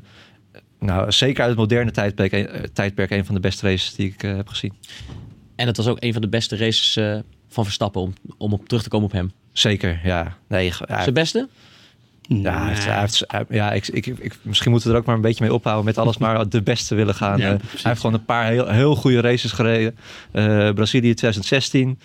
nou, 0.80 1.12
zeker 1.12 1.40
uit 1.40 1.50
het 1.50 1.58
moderne 1.58 1.90
tijdperk, 1.90 2.32
eh, 2.32 2.62
tijdperk 2.72 3.10
een 3.10 3.24
van 3.24 3.34
de 3.34 3.40
beste 3.40 3.66
races 3.66 3.94
die 3.94 4.06
ik 4.06 4.22
eh, 4.22 4.36
heb 4.36 4.48
gezien. 4.48 4.72
En 5.56 5.66
het 5.66 5.76
was 5.76 5.86
ook 5.86 5.96
een 6.00 6.12
van 6.12 6.22
de 6.22 6.28
beste 6.28 6.56
races 6.56 6.96
eh, 6.96 7.18
van 7.48 7.64
Verstappen 7.64 8.00
om, 8.00 8.14
om 8.38 8.52
op 8.52 8.68
terug 8.68 8.82
te 8.82 8.88
komen 8.88 9.06
op 9.06 9.12
hem. 9.12 9.32
Zeker, 9.52 10.00
ja. 10.04 10.36
Nee, 10.48 10.72
Zijn 10.88 11.14
beste? 11.14 11.48
Ja, 12.38 12.58
hij 12.60 12.68
heeft, 12.68 12.84
hij 12.86 13.00
heeft- 13.00 13.24
hij- 13.26 13.44
ja 13.50 13.72
ik, 13.72 13.88
ik, 13.88 14.06
ik, 14.06 14.38
misschien 14.42 14.70
moeten 14.70 14.88
we 14.88 14.94
er 14.94 15.00
ook 15.00 15.06
maar 15.06 15.16
een 15.16 15.20
beetje 15.20 15.44
mee 15.44 15.54
ophouden 15.54 15.84
met 15.84 15.98
alles 15.98 16.18
maar 16.18 16.48
de 16.48 16.62
beste 16.62 16.94
willen 16.94 17.14
gaan. 17.14 17.38
Ja, 17.38 17.44
Eh, 17.44 17.50
hij 17.60 17.80
heeft 17.82 18.00
gewoon 18.00 18.14
een 18.14 18.24
paar 18.24 18.46
heel, 18.50 18.68
heel 18.68 18.94
goede 18.96 19.20
races 19.20 19.52
gereden. 19.52 19.96
Eh, 20.32 20.70
Brazilië 20.72 21.14
2016. 21.14 21.98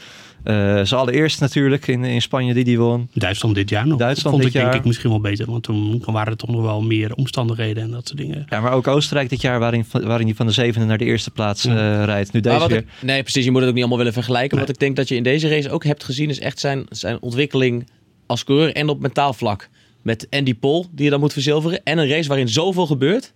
Eh 0.43 0.53
zijn 0.83 0.99
allereerste 1.01 1.43
natuurlijk 1.43 1.87
in, 1.87 2.03
in 2.03 2.21
Spanje 2.21 2.53
die 2.53 2.63
die 2.63 2.79
won. 2.79 3.09
Duitsland 3.13 3.55
dit 3.55 3.69
jaar 3.69 3.87
nog. 3.87 3.99
Duitsland 3.99 4.29
Vond 4.29 4.37
dit 4.43 4.53
ik 4.53 4.59
denk 4.59 4.65
jaar. 4.73 4.81
ik 4.81 4.87
misschien 4.87 5.09
wel 5.09 5.19
beter. 5.21 5.45
Want 5.51 5.63
toen 5.63 6.01
waren 6.05 6.31
er 6.31 6.37
toch 6.37 6.49
nog 6.49 6.61
wel 6.61 6.81
meer 6.81 7.13
omstandigheden 7.13 7.83
en 7.83 7.91
dat 7.91 8.07
soort 8.07 8.19
dingen. 8.19 8.45
Ja, 8.49 8.59
maar 8.59 8.71
ook 8.71 8.87
Oostenrijk 8.87 9.29
dit 9.29 9.41
jaar 9.41 9.59
waarin, 9.59 9.85
waarin 9.91 10.25
hij 10.25 10.35
van 10.35 10.45
de 10.45 10.51
zevende 10.51 10.87
naar 10.87 10.97
de 10.97 11.05
eerste 11.05 11.31
plaats 11.31 11.65
eh, 11.65 12.03
rijdt. 12.03 12.33
Nu 12.33 12.39
deze 12.39 12.67
weer. 12.67 12.77
ik- 12.77 12.87
nee, 13.01 13.21
precies. 13.21 13.43
Je 13.45 13.51
moet 13.51 13.59
het 13.59 13.67
ook 13.69 13.73
niet 13.75 13.83
allemaal 13.83 14.03
willen 14.03 14.13
vergelijken. 14.13 14.57
Nee. 14.57 14.65
Wat 14.65 14.75
ik 14.75 14.79
denk 14.81 14.95
dat 14.95 15.07
je 15.07 15.15
in 15.15 15.23
deze 15.23 15.47
race 15.49 15.69
ook 15.69 15.83
hebt 15.83 16.03
gezien, 16.03 16.29
is 16.29 16.39
echt 16.39 16.59
zijn, 16.59 16.85
zijn 16.89 17.17
ontwikkeling 17.21 17.87
als 18.25 18.43
coureur 18.43 18.73
en 18.73 18.89
op 18.89 18.99
mentaal 19.01 19.33
vlak. 19.33 19.69
Met 20.05 20.27
Andy 20.29 20.53
Pol, 20.55 20.85
die 20.91 21.03
je 21.03 21.09
dan 21.09 21.19
moet 21.19 21.33
verzilveren. 21.33 21.83
En 21.83 21.97
een 21.97 22.07
race 22.09 22.27
waarin 22.27 22.49
zoveel 22.49 22.85
gebeurt. 22.85 23.33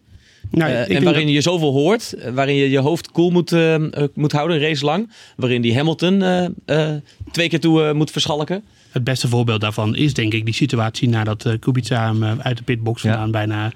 Nou, 0.52 0.72
eh, 0.72 0.96
en 0.96 1.04
waarin 1.04 1.26
dat- 1.26 1.34
je 1.34 1.42
zoveel 1.42 1.72
hoort. 1.72 2.14
eh, 2.14 2.32
waarin 2.32 2.56
je 2.56 2.70
je 2.70 2.80
hoofd 2.80 3.12
koel 3.12 3.30
moet, 3.30 3.52
eh, 3.52 3.76
moet 4.14 4.32
houden, 4.32 4.58
een 4.58 4.64
race 4.64 4.86
lang. 4.86 5.10
Waarin 5.36 5.62
die 5.62 5.76
Hamilton 5.76 6.24
twee 7.32 7.50
keer 7.50 7.60
toe 7.60 7.94
moet 7.94 8.12
verschalken. 8.12 8.64
Het 8.90 9.04
beste 9.04 9.28
voorbeeld 9.28 9.62
daarvan 9.62 9.96
is 9.96 10.14
denk 10.14 10.34
ik 10.34 10.46
die 10.46 10.54
situatie 10.54 11.10
nadat 11.10 11.46
eh, 11.46 11.54
Kubica 11.60 12.06
hem 12.06 12.24
eh, 12.24 12.32
uit 12.40 12.58
de 12.58 12.64
pitbox 12.64 13.02
Ja. 13.02 13.10
vandaan 13.10 13.32
bijna, 13.32 13.72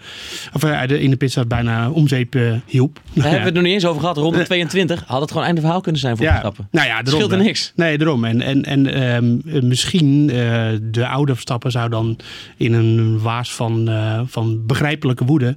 of 0.54 0.64
eh, 0.64 0.88
de, 0.88 1.02
in 1.02 1.10
de 1.10 1.16
pitstop 1.16 1.50
bijna 1.50 1.90
om 1.90 2.08
zeep 2.08 2.36
eh, 2.36 2.54
hielp. 2.66 3.00
Daar 3.14 3.24
hebben 3.24 3.40
we 3.40 3.46
het 3.46 3.54
nog 3.54 3.64
niet 3.64 3.74
eens 3.74 3.86
over 3.86 4.02
gehad. 4.02 4.18
Ronde 4.18 4.44
22 4.44 5.04
had 5.08 5.22
het 5.22 5.32
gewoon 5.32 5.46
einde 5.46 5.62
verhaal 5.62 5.82
kunnen 5.82 6.02
zijn 6.02 6.18
voor 6.18 6.26
Verstappen. 6.26 6.68
Nou 6.72 6.88
ja, 6.88 6.94
daarom, 6.94 7.14
Scheelt 7.14 7.32
er 7.32 7.38
hè. 7.38 7.44
niks. 7.44 7.72
Nee, 7.76 7.98
daarom. 7.98 8.26
En, 8.26 8.42
en, 8.42 8.64
en 8.64 8.94
ehm, 8.94 9.56
eh, 9.56 9.62
misschien 9.62 10.28
de 10.92 11.08
oude 11.08 11.34
Verstappen 11.34 11.72
zou 11.72 11.90
dan 11.90 12.18
in 12.58 12.74
een 12.74 13.20
waas 13.22 13.54
van, 13.54 13.90
van 14.28 14.66
begrijpelijke 14.66 15.26
woede 15.26 15.56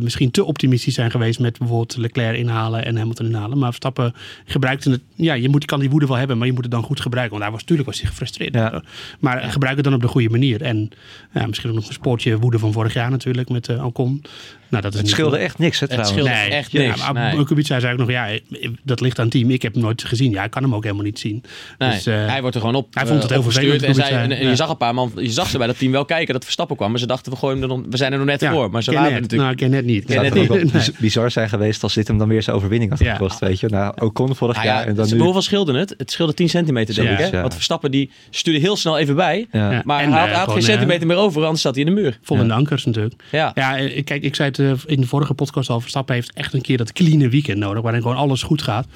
misschien 0.00 0.30
te 0.30 0.44
optimistisch 0.44 0.94
zijn 0.94 1.10
geweest 1.10 1.40
met 1.40 1.58
bijvoorbeeld 1.58 1.96
Leclerc 1.96 2.36
inhalen 2.36 2.84
en 2.84 2.96
Hamilton 2.96 3.26
inhalen. 3.26 3.58
Maar 3.58 3.68
Verstappen 3.68 4.14
gebruikte 4.44 4.90
het. 4.90 5.00
Ja, 5.14 5.34
je 5.34 5.48
moet, 5.48 5.64
kan 5.64 5.80
die 5.80 5.90
woede 5.90 6.06
wel 6.06 6.16
hebben, 6.16 6.38
maar 6.38 6.46
je 6.46 6.52
moet 6.52 6.62
het 6.62 6.72
dan 6.72 6.82
goed 6.82 7.00
gebruiken. 7.00 7.32
Want 7.32 7.42
hij 7.42 7.52
was 7.52 7.60
natuurlijk 7.60 7.88
was 7.88 8.00
hij 8.00 8.08
gefrustreerd. 8.10 8.54
Ja. 8.54 8.79
Maar 9.20 9.42
gebruik 9.42 9.76
het 9.76 9.84
dan 9.84 9.94
op 9.94 10.00
de 10.00 10.08
goede 10.08 10.30
manier. 10.30 10.62
En 10.62 10.90
ja, 11.32 11.46
misschien 11.46 11.68
ook 11.70 11.76
nog 11.76 11.86
een 11.86 11.92
spoortje 11.92 12.38
woede 12.38 12.58
van 12.58 12.72
vorig 12.72 12.92
jaar 12.94 13.10
natuurlijk 13.10 13.48
met 13.48 13.68
eh 13.68 13.84
Ocon. 13.84 14.22
Nou, 14.68 14.82
dat 14.82 14.94
is 14.94 15.00
Het 15.00 15.08
scheelde 15.08 15.36
goed. 15.36 15.44
echt 15.44 15.58
niks, 15.58 15.80
hè, 15.80 15.86
Het 15.86 15.94
trouwens. 15.96 16.28
scheelde 16.28 16.54
echt 16.56 16.72
Ja, 16.72 16.80
niks. 16.80 17.12
maar 17.12 17.34
nee. 17.34 17.44
Kubica 17.44 17.80
zei 17.80 17.92
ook 17.92 17.98
nog, 17.98 18.10
ja, 18.10 18.28
dat 18.82 19.00
ligt 19.00 19.18
aan 19.18 19.24
het 19.24 19.34
team. 19.34 19.50
Ik 19.50 19.62
heb 19.62 19.72
hem 19.74 19.82
nooit 19.82 20.04
gezien. 20.04 20.30
Ja, 20.30 20.44
ik 20.44 20.50
kan 20.50 20.62
hem 20.62 20.74
ook 20.74 20.82
helemaal 20.82 21.04
niet 21.04 21.18
zien. 21.18 21.42
Nee, 21.78 21.90
Dus, 21.90 22.06
eh, 22.06 22.26
hij 22.26 22.40
wordt 22.40 22.54
er 22.56 22.60
gewoon 22.62 22.76
op. 22.76 22.94
hij 22.94 23.06
vond 23.06 23.22
het 23.22 23.30
eh, 23.30 23.36
heel 23.40 23.50
vervelend, 23.50 23.82
En, 23.82 23.94
zei, 23.94 24.10
en, 24.14 24.28
je 24.38 24.44
Ja. 24.48 24.54
zag 24.54 24.68
een 24.68 24.76
paar 24.76 24.94
man, 24.94 25.12
je 25.16 25.30
zag 25.30 25.48
ze 25.48 25.58
bij 25.58 25.66
dat 25.66 25.78
team 25.78 25.92
wel 25.92 26.04
kijken 26.04 26.32
dat 26.34 26.42
Verstappen 26.44 26.76
kwam. 26.76 26.90
Maar 26.90 26.98
ze 27.00 27.06
dachten, 27.06 27.32
we, 27.32 27.38
gooien 27.38 27.60
hem 27.60 27.70
er 27.70 27.82
we 27.90 27.96
zijn 27.96 28.12
er 28.12 28.18
nog 28.18 28.26
net 28.26 28.40
ja, 28.40 28.52
voor. 28.52 28.70
Maar 28.70 28.82
ze 28.82 28.92
waren 28.92 29.12
net. 29.12 29.20
natuurlijk... 29.20 29.40
Nou, 29.40 29.52
ik 29.52 29.56
ken 29.58 29.70
net 29.70 29.84
niet. 29.84 30.04
Ken 30.04 30.24
Het 30.24 30.34
net 30.34 30.72
niet. 30.72 30.98
bizar 30.98 31.30
zijn 31.30 31.48
geweest 31.48 31.82
als 31.82 31.94
dit 31.94 32.08
hem 32.08 32.18
dan 32.18 32.28
weer 32.28 32.42
zijn 32.42 32.56
overwinning 32.56 32.90
had 32.90 33.00
Ja. 33.00 33.12
gekost, 33.12 33.38
weet 33.38 33.60
je. 33.60 33.68
Nou, 33.68 33.94
Ocon 33.98 34.36
vorig 34.36 34.54
Nou 34.56 34.66
ja, 34.68 34.74
jaar 34.74 34.86
en 34.86 34.94
dan 34.94 35.06
ze- 35.06 35.14
nu... 35.14 35.20
Hoeveel 35.20 35.42
scheelde 35.42 35.78
het? 35.78 35.94
Het 35.96 36.10
scheelde 36.10 36.34
10 36.34 36.48
centimeter, 36.48 36.94
denk 36.94 37.08
Ja. 37.18 37.24
ik. 37.26 37.32
Ja. 37.32 37.40
Want 37.40 37.54
Verstappen 37.54 37.90
die 37.90 38.10
stuurde 38.30 38.60
heel 38.60 38.76
snel 38.76 38.98
even 38.98 39.14
bij. 39.16 39.46
Ja. 39.52 39.70
Ja. 39.72 39.82
Maar 39.84 40.08
hij 40.08 40.32
had, 40.34 40.50
geen 40.52 40.62
centimeter 40.62 41.06
meer 41.06 41.16
over, 41.20 41.42
anders 41.42 41.62
zat 41.62 41.74
hij 41.74 41.84
in 41.84 41.94
de 41.94 42.00
muur. 42.00 42.18
Vol 42.22 42.36
in 42.36 42.48
de 42.48 42.54
ankers 42.54 42.84
natuurlijk. 42.84 43.22
Ja. 43.30 43.52
Ja, 43.54 43.78
eh, 43.78 44.04
kijk, 44.04 44.22
ik 44.22 44.34
zei 44.34 44.48
het 44.48 44.58
eh, 44.58 44.72
in 44.86 45.00
de 45.00 45.06
vorige 45.06 45.34
podcast 45.34 45.70
al. 45.70 45.80
Verstappen 45.80 46.14
heeft 46.14 46.32
echt 46.32 46.54
een 46.54 46.60
keer 46.60 46.76
dat 46.76 46.92
clean 46.92 47.30
weekend 47.30 47.58
nodig. 47.58 47.82
Waarin 47.82 48.02
gewoon 48.02 48.16
alles 48.16 48.42
goed 48.42 48.62
gaat. 48.62 48.86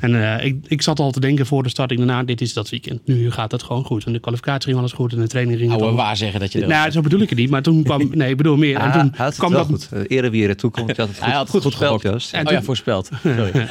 En 0.00 0.36
eh, 0.38 0.44
ik, 0.44 0.56
ik 0.66 0.82
zat 0.82 0.98
al 0.98 1.10
te 1.10 1.20
denken 1.20 1.46
voor 1.46 1.62
de 1.62 1.68
starting 1.68 1.98
daarna. 1.98 2.22
Dit 2.22 2.40
is 2.40 2.52
dat 2.52 2.68
weekend. 2.68 3.06
Nu 3.06 3.30
gaat 3.30 3.52
het 3.52 3.62
gewoon 3.62 3.84
goed. 3.84 4.04
En 4.04 4.12
de 4.12 4.18
kwalificatie 4.18 4.64
ging 4.68 4.78
alles 4.78 4.92
goed. 4.92 5.12
En 5.12 5.20
de 5.20 5.26
training 5.26 5.58
ging 5.58 5.72
Oude 5.72 5.90
waar 5.90 6.16
zeggen 6.16 6.40
dat 6.40 6.52
je 6.52 6.60
er 6.60 6.68
Nou, 6.68 6.90
zo 6.90 7.00
bedoel 7.00 7.20
ik 7.20 7.28
het 7.28 7.38
niet. 7.38 7.50
Maar 7.50 7.62
toen 7.62 7.82
kwam... 7.82 8.00
Nee, 8.12 8.30
ik 8.30 8.36
bedoel 8.36 8.56
meer. 8.56 8.78
Ah, 8.78 8.84
En 8.84 8.92
toen 8.92 9.00
hij 9.00 9.10
had 9.16 9.26
het 9.26 9.36
kwam 9.36 9.50
wel 9.50 9.66
dat... 9.66 9.88
goed. 9.90 10.08
Ere 10.10 10.30
wie 10.30 10.48
het 10.48 10.60
goed, 10.60 10.76
Hij 10.76 10.84
had 11.32 11.52
het 11.52 11.62
goed, 11.62 11.74
goed. 11.74 12.02
Joost. 12.02 12.32
En 12.32 12.40
oh 12.40 12.46
toen- 12.46 12.54
ja, 12.54 12.62
voorspeld. 12.62 13.10
Sorry. 13.22 13.50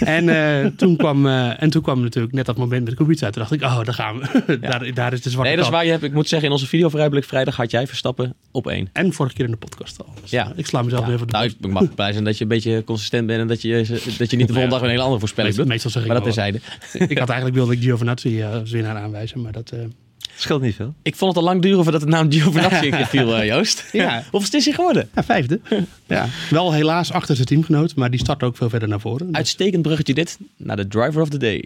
En, 0.00 0.28
eh, 0.28 0.70
toen 0.76 0.96
kwam, 0.96 1.26
eh, 1.26 1.62
en 1.62 1.70
toen 1.70 1.82
kwam 1.82 2.00
natuurlijk 2.00 2.34
net 2.34 2.46
dat 2.46 2.56
moment 2.56 2.84
met 2.84 2.94
Kubica. 2.94 3.30
Toen 3.30 3.42
dacht 3.42 3.52
ik, 3.52 3.62
oh, 3.62 3.84
daar 3.84 3.94
gaan 3.94 4.18
we. 4.18 4.58
daar, 4.60 4.94
daar 4.94 5.12
is 5.12 5.22
de 5.22 5.30
zwarte 5.30 5.48
Nee, 5.48 5.56
dat 5.56 5.66
is 5.66 5.70
waar. 5.70 5.84
Je 5.84 5.90
hebt, 5.90 6.02
ik 6.02 6.12
moet 6.12 6.28
zeggen, 6.28 6.48
in 6.48 6.54
onze 6.54 6.66
video 6.66 6.88
vooruitblik 6.88 7.24
vrijdag 7.36 7.56
had 7.56 7.70
jij 7.70 7.86
Verstappen 7.86 8.34
op 8.50 8.66
één. 8.66 8.88
En 8.92 9.12
vorige 9.12 9.34
keer 9.34 9.44
in 9.44 9.50
de 9.50 9.56
podcast 9.56 9.98
al. 9.98 10.14
Dus, 10.20 10.30
Ja. 10.30 10.44
eh, 10.52 10.58
ik 10.58 10.66
sla 10.66 10.82
mezelf 10.82 11.06
Ja. 11.06 11.12
even 11.12 11.26
de 11.26 11.32
Nou, 11.32 11.46
ik 11.60 11.66
mag 11.68 11.94
blij 11.94 12.12
zijn 12.12 12.24
dat 12.24 12.36
je 12.36 12.42
een 12.42 12.48
beetje 12.48 12.84
consistent 12.84 13.26
bent 13.26 13.40
en 13.40 13.46
dat 13.46 13.62
je, 13.62 14.00
dat 14.18 14.30
je 14.30 14.36
niet 14.36 14.46
de 14.46 14.52
volgende 14.52 14.68
dag 14.76 14.82
een 14.82 14.88
hele 14.88 15.02
andere 15.02 15.18
voorspelling 15.20 15.54
doet. 15.54 15.66
meestal 15.66 15.90
zeg 15.90 16.02
ik 16.02 16.08
maar 16.08 16.16
dat 16.16 16.24
terzijde. 16.24 16.58
ik 17.12 17.18
had 17.18 17.28
eigenlijk 17.28 17.54
wilde 17.58 17.72
ik 17.72 17.80
Giovinazzi 17.80 18.40
eh, 18.40 18.52
als 18.52 18.70
winnaar 18.70 18.96
aanwijzen. 18.96 19.40
Maar 19.42 19.52
dat... 19.52 19.70
eh, 19.70 19.78
Het 19.80 19.90
scheelt 20.36 20.62
niet 20.62 20.74
veel. 20.74 20.94
Ik 21.02 21.16
vond 21.16 21.34
het 21.34 21.44
al 21.44 21.48
lang 21.50 21.62
duren 21.62 21.82
voordat 21.82 22.00
de 22.00 22.06
naam 22.06 22.32
Giovinazzi 22.32 22.84
een 22.86 22.96
keer 22.96 23.06
viel, 23.06 23.36
eh, 23.36 23.46
Joost. 23.46 23.84
Ja. 23.92 24.24
Hoeveel 24.30 24.58
is 24.58 24.64
hij 24.64 24.74
geworden? 24.74 25.08
Ja, 25.14 25.24
vijfde. 25.24 25.60
ja. 26.06 26.26
Wel 26.50 26.72
helaas 26.72 27.12
achter 27.12 27.34
zijn 27.34 27.46
teamgenoot, 27.48 27.94
maar 27.94 28.10
die 28.10 28.20
start 28.20 28.42
ook 28.42 28.56
veel 28.56 28.68
verder 28.70 28.88
naar 28.88 29.00
voren. 29.00 29.28
Uitstekend 29.34 29.82
bruggetje 29.82 30.14
dit 30.14 30.38
naar 30.56 30.76
de 30.76 30.88
driver 30.88 31.22
of 31.22 31.28
the 31.28 31.38
day. 31.38 31.64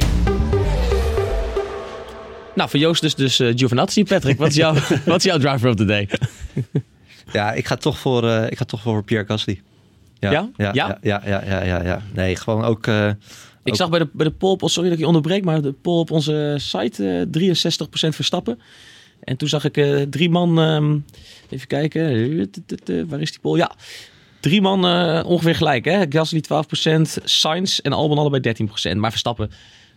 Nou, 2.60 2.72
voor 2.72 2.80
Joost 2.80 3.00
dus, 3.00 3.14
dus 3.14 3.38
eh, 3.40 3.52
Giovinazzi. 3.56 4.04
Patrick, 4.04 4.38
wat 4.38 4.48
is, 4.48 4.54
jouw, 4.54 4.74
wat 5.06 5.16
is 5.16 5.22
jouw 5.22 5.38
driver 5.38 5.68
of 5.68 5.74
the 5.74 5.84
day? 5.84 6.08
Ja, 7.32 7.52
ik 7.52 7.66
ga 7.66 7.76
toch 7.76 7.98
voor, 7.98 8.28
eh, 8.28 8.50
ik 8.50 8.58
ga 8.58 8.64
toch 8.64 8.80
voor 8.82 9.04
Pierre 9.04 9.26
Gasly. 9.26 9.60
Ja? 10.18 10.30
Ja? 10.30 10.50
Ja? 10.56 10.72
Ja, 10.72 10.98
ja, 11.02 11.22
ja, 11.26 11.42
ja, 11.46 11.62
ja, 11.64 11.82
ja. 11.82 12.02
Nee, 12.14 12.36
gewoon 12.36 12.64
ook... 12.64 12.86
eh, 12.86 13.08
Ik 13.08 13.14
ook- 13.64 13.76
zag 13.76 13.88
bij 13.90 13.98
de, 13.98 14.08
bij 14.12 14.26
de 14.26 14.32
poll, 14.32 14.52
op- 14.52 14.62
sorry 14.70 14.88
dat 14.88 14.92
ik 14.98 15.04
je 15.04 15.06
onderbreek, 15.06 15.44
maar 15.44 15.62
de 15.62 15.72
poll 15.72 15.98
op 16.00 16.10
onze 16.10 16.54
site 16.58 17.08
eh 17.08 17.26
63% 17.26 18.14
Verstappen. 18.14 18.60
En 19.20 19.36
toen 19.36 19.48
zag 19.48 19.64
ik 19.64 20.06
drie 20.10 20.30
man, 20.30 20.60
ehm, 20.60 20.98
even 21.48 21.66
kijken, 21.66 22.08
waar 23.08 23.20
is 23.20 23.30
die 23.30 23.40
poll? 23.40 23.56
Ja, 23.58 23.72
drie 24.40 24.60
man 24.60 24.84
ongeveer 25.24 25.54
gelijk. 25.54 25.84
Hè? 25.84 26.04
Gasly 26.08 26.40
12%, 26.40 27.18
Sainz 27.24 27.78
en 27.78 27.92
Albon 27.92 28.18
allebei 28.18 28.42
13%. 28.42 28.96
Maar 28.96 29.10
Verstappen, 29.10 29.50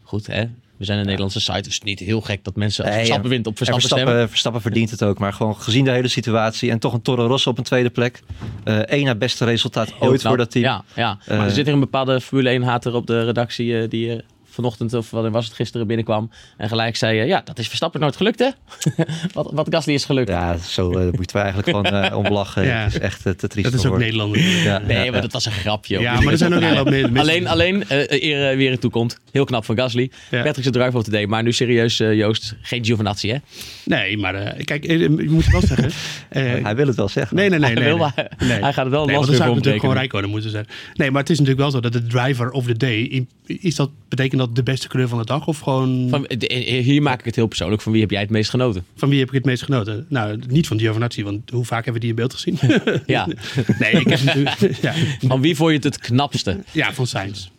goed 0.04 0.28
hè, 0.28 0.44
we 0.78 0.86
zijn 0.86 1.00
een 1.00 1.06
Nederlandse 1.06 1.40
site, 1.40 1.62
dus 1.62 1.82
niet 1.82 2.00
heel 2.00 2.22
gek 2.22 2.44
dat 2.44 2.56
mensen 2.56 2.86
als 2.86 2.96
Verstappen 2.96 3.30
wint 3.30 3.48
op 3.48 3.52
en 3.52 3.58
Verstappen, 3.58 3.88
stemmen. 3.88 4.06
Verstappen, 4.06 4.30
Verstappen 4.30 4.62
verdient 4.62 4.90
het 4.90 5.04
ook. 5.04 5.20
Maar 5.20 5.34
gewoon 5.34 5.56
gezien 5.56 5.86
de 5.86 5.92
hele 5.92 6.08
situatie 6.08 6.72
en 6.72 6.80
toch 6.80 6.94
een 6.94 7.02
Toro 7.02 7.28
Rosso 7.28 7.50
op 7.50 7.58
een 7.58 7.64
tweede 7.64 7.90
plek. 7.90 8.20
eh 8.64 8.78
één 8.78 9.06
na 9.06 9.16
beste 9.16 9.46
resultaat 9.46 9.94
ooit 10.00 10.20
knap. 10.20 10.20
voor 10.20 10.38
dat 10.38 10.52
team. 10.52 10.64
Ja, 10.64 10.84
ja. 10.96 11.18
maar 11.28 11.38
Eh, 11.38 11.44
er 11.44 11.52
zit 11.52 11.68
er 11.68 11.74
een 11.74 11.80
bepaalde 11.80 12.22
Formule 12.22 12.50
1 12.50 12.62
hater 12.62 12.94
op 12.94 13.08
de 13.08 13.24
redactie 13.24 13.82
eh, 13.82 13.90
die 13.90 14.12
eh, 14.12 14.20
vanochtend 14.54 14.94
of 14.94 15.12
wat 15.12 15.30
was 15.32 15.46
het 15.46 15.54
gisteren 15.54 15.88
binnenkwam 15.88 16.32
en 16.58 16.70
gelijk 16.70 16.96
zei 16.96 17.20
eh, 17.20 17.28
ja 17.28 17.42
dat 17.46 17.60
is 17.60 17.68
Verstappen 17.68 18.00
nooit 18.00 18.16
gelukt 18.16 18.40
hè 18.40 18.50
wat, 19.34 19.50
wat 19.54 19.68
Gasly 19.70 19.94
is 19.94 20.06
gelukt 20.06 20.30
Ja, 20.30 20.58
zo 20.58 20.92
eh, 20.92 21.12
moeten 21.12 21.36
we 21.36 21.42
eigenlijk 21.42 21.70
gewoon 21.70 22.14
om 22.14 22.28
lachen. 22.34 22.66
Ja. 22.66 22.84
Het 22.84 22.94
is 22.94 23.00
echt 23.00 23.26
eh, 23.26 23.34
te 23.34 23.48
triest 23.48 23.72
dat 23.72 23.80
is 23.80 23.86
ook. 23.86 23.98
Nederlander. 23.98 24.40
Ja, 24.64 24.78
nee 24.78 25.04
ja, 25.06 25.12
maar 25.12 25.22
dat 25.22 25.32
was 25.32 25.46
een 25.46 25.52
grapje 25.52 26.00
Ja, 26.00 26.22
maar 26.22 26.32
er 26.32 26.38
zijn 26.38 26.54
ook 26.54 26.62
heel 26.62 26.84
mensen- 26.84 27.18
alleen 27.18 27.48
alleen 27.48 27.88
eh 27.90 28.22
eer 28.24 28.58
weer 28.58 28.72
in 28.72 28.80
toekomt 28.80 29.20
heel 29.32 29.46
knap 29.46 29.66
van 29.66 29.78
Gasly 29.78 30.12
Ja. 30.32 30.42
Patrick 30.44 30.62
zijn 30.64 30.74
drive 30.74 30.98
of 30.98 31.04
the 31.04 31.12
day 31.12 31.26
maar 31.26 31.44
nu 31.44 31.52
serieus 31.54 32.00
eh, 32.00 32.14
Joost 32.14 32.56
geen 32.62 32.86
Giovinazzi 32.86 33.30
hè 33.30 33.38
Nee, 33.86 34.18
maar 34.18 34.36
eh, 34.36 34.66
kijk, 34.66 34.86
je 34.88 35.26
moet 35.30 35.48
wel 35.52 35.62
zeggen. 35.62 35.92
eh, 36.30 36.64
Hij 36.64 36.76
wil 36.76 36.88
het 36.88 36.96
wel 36.96 37.08
zeggen. 37.10 37.36
nee, 37.36 37.50
nee, 37.50 37.60
nee. 37.60 37.70
hij, 37.70 37.80
nee, 37.80 37.88
wil, 37.88 37.98
nee. 37.98 38.12
maar- 38.16 38.32
Nee. 38.38 38.62
hij 38.62 38.74
gaat 38.74 38.84
het 38.86 38.94
wel 38.94 39.06
Nee, 39.06 39.16
een 39.16 39.22
want 39.22 39.26
dan 39.26 39.26
last 39.26 39.36
zou 39.36 39.44
het 39.44 39.54
natuurlijk 39.56 39.80
gewoon 39.82 39.96
Rijkonen 39.96 40.30
moeten 40.30 40.50
zijn. 40.50 40.68
Nee, 40.94 41.12
maar 41.12 41.22
het 41.22 41.30
is 41.30 41.40
natuurlijk 41.40 41.64
wel 41.64 41.72
zo 41.72 41.80
dat 41.80 41.94
de 41.94 42.08
driver 42.08 42.52
of 42.52 42.66
the 42.66 42.78
day... 42.78 43.26
Is 43.46 43.76
dat, 43.76 43.90
betekent 44.10 44.40
dat 44.42 44.43
de 44.52 44.64
beste 44.64 44.88
kleur 44.88 45.08
van 45.08 45.18
de 45.18 45.26
dag? 45.26 45.48
Of 45.48 45.60
gewoon 45.60 46.08
van, 46.10 46.26
van, 46.28 46.38
de- 46.38 46.82
hier 46.84 47.02
maak 47.02 47.20
ik 47.20 47.26
het 47.26 47.36
heel 47.36 47.48
persoonlijk 47.48 47.82
van 47.82 47.92
wie 47.92 48.02
heb 48.02 48.12
jij 48.12 48.22
het 48.22 48.30
meest 48.30 48.50
genoten 48.50 48.86
wie 49.10 49.20
heb 49.20 49.28
ik 49.28 49.34
het 49.34 49.46
meest 49.46 49.64
genoten? 49.64 50.06
Nou, 50.10 50.40
niet 50.48 50.68
van 50.68 50.80
Giovinazzi, 50.80 51.24
want 51.24 51.50
hoe 51.50 51.66
vaak 51.66 51.86
hebben 51.86 51.94
we 51.94 52.00
die 52.00 52.10
in 52.10 52.16
beeld 52.16 52.34
gezien? 52.34 52.58
ja 53.06 53.28
nee, 53.80 53.92
ik 53.92 54.08
heb 54.08 54.24
natuurlijk... 54.24 54.78
ja, 54.82 54.94
van 55.28 55.42
wie 55.42 55.56
vond 55.56 55.70
je 55.70 55.76
het 55.76 55.84
het 55.84 55.98
knapste 55.98 56.64
ja, 56.72 56.94
van 56.94 57.08
Sainz. 57.08 57.50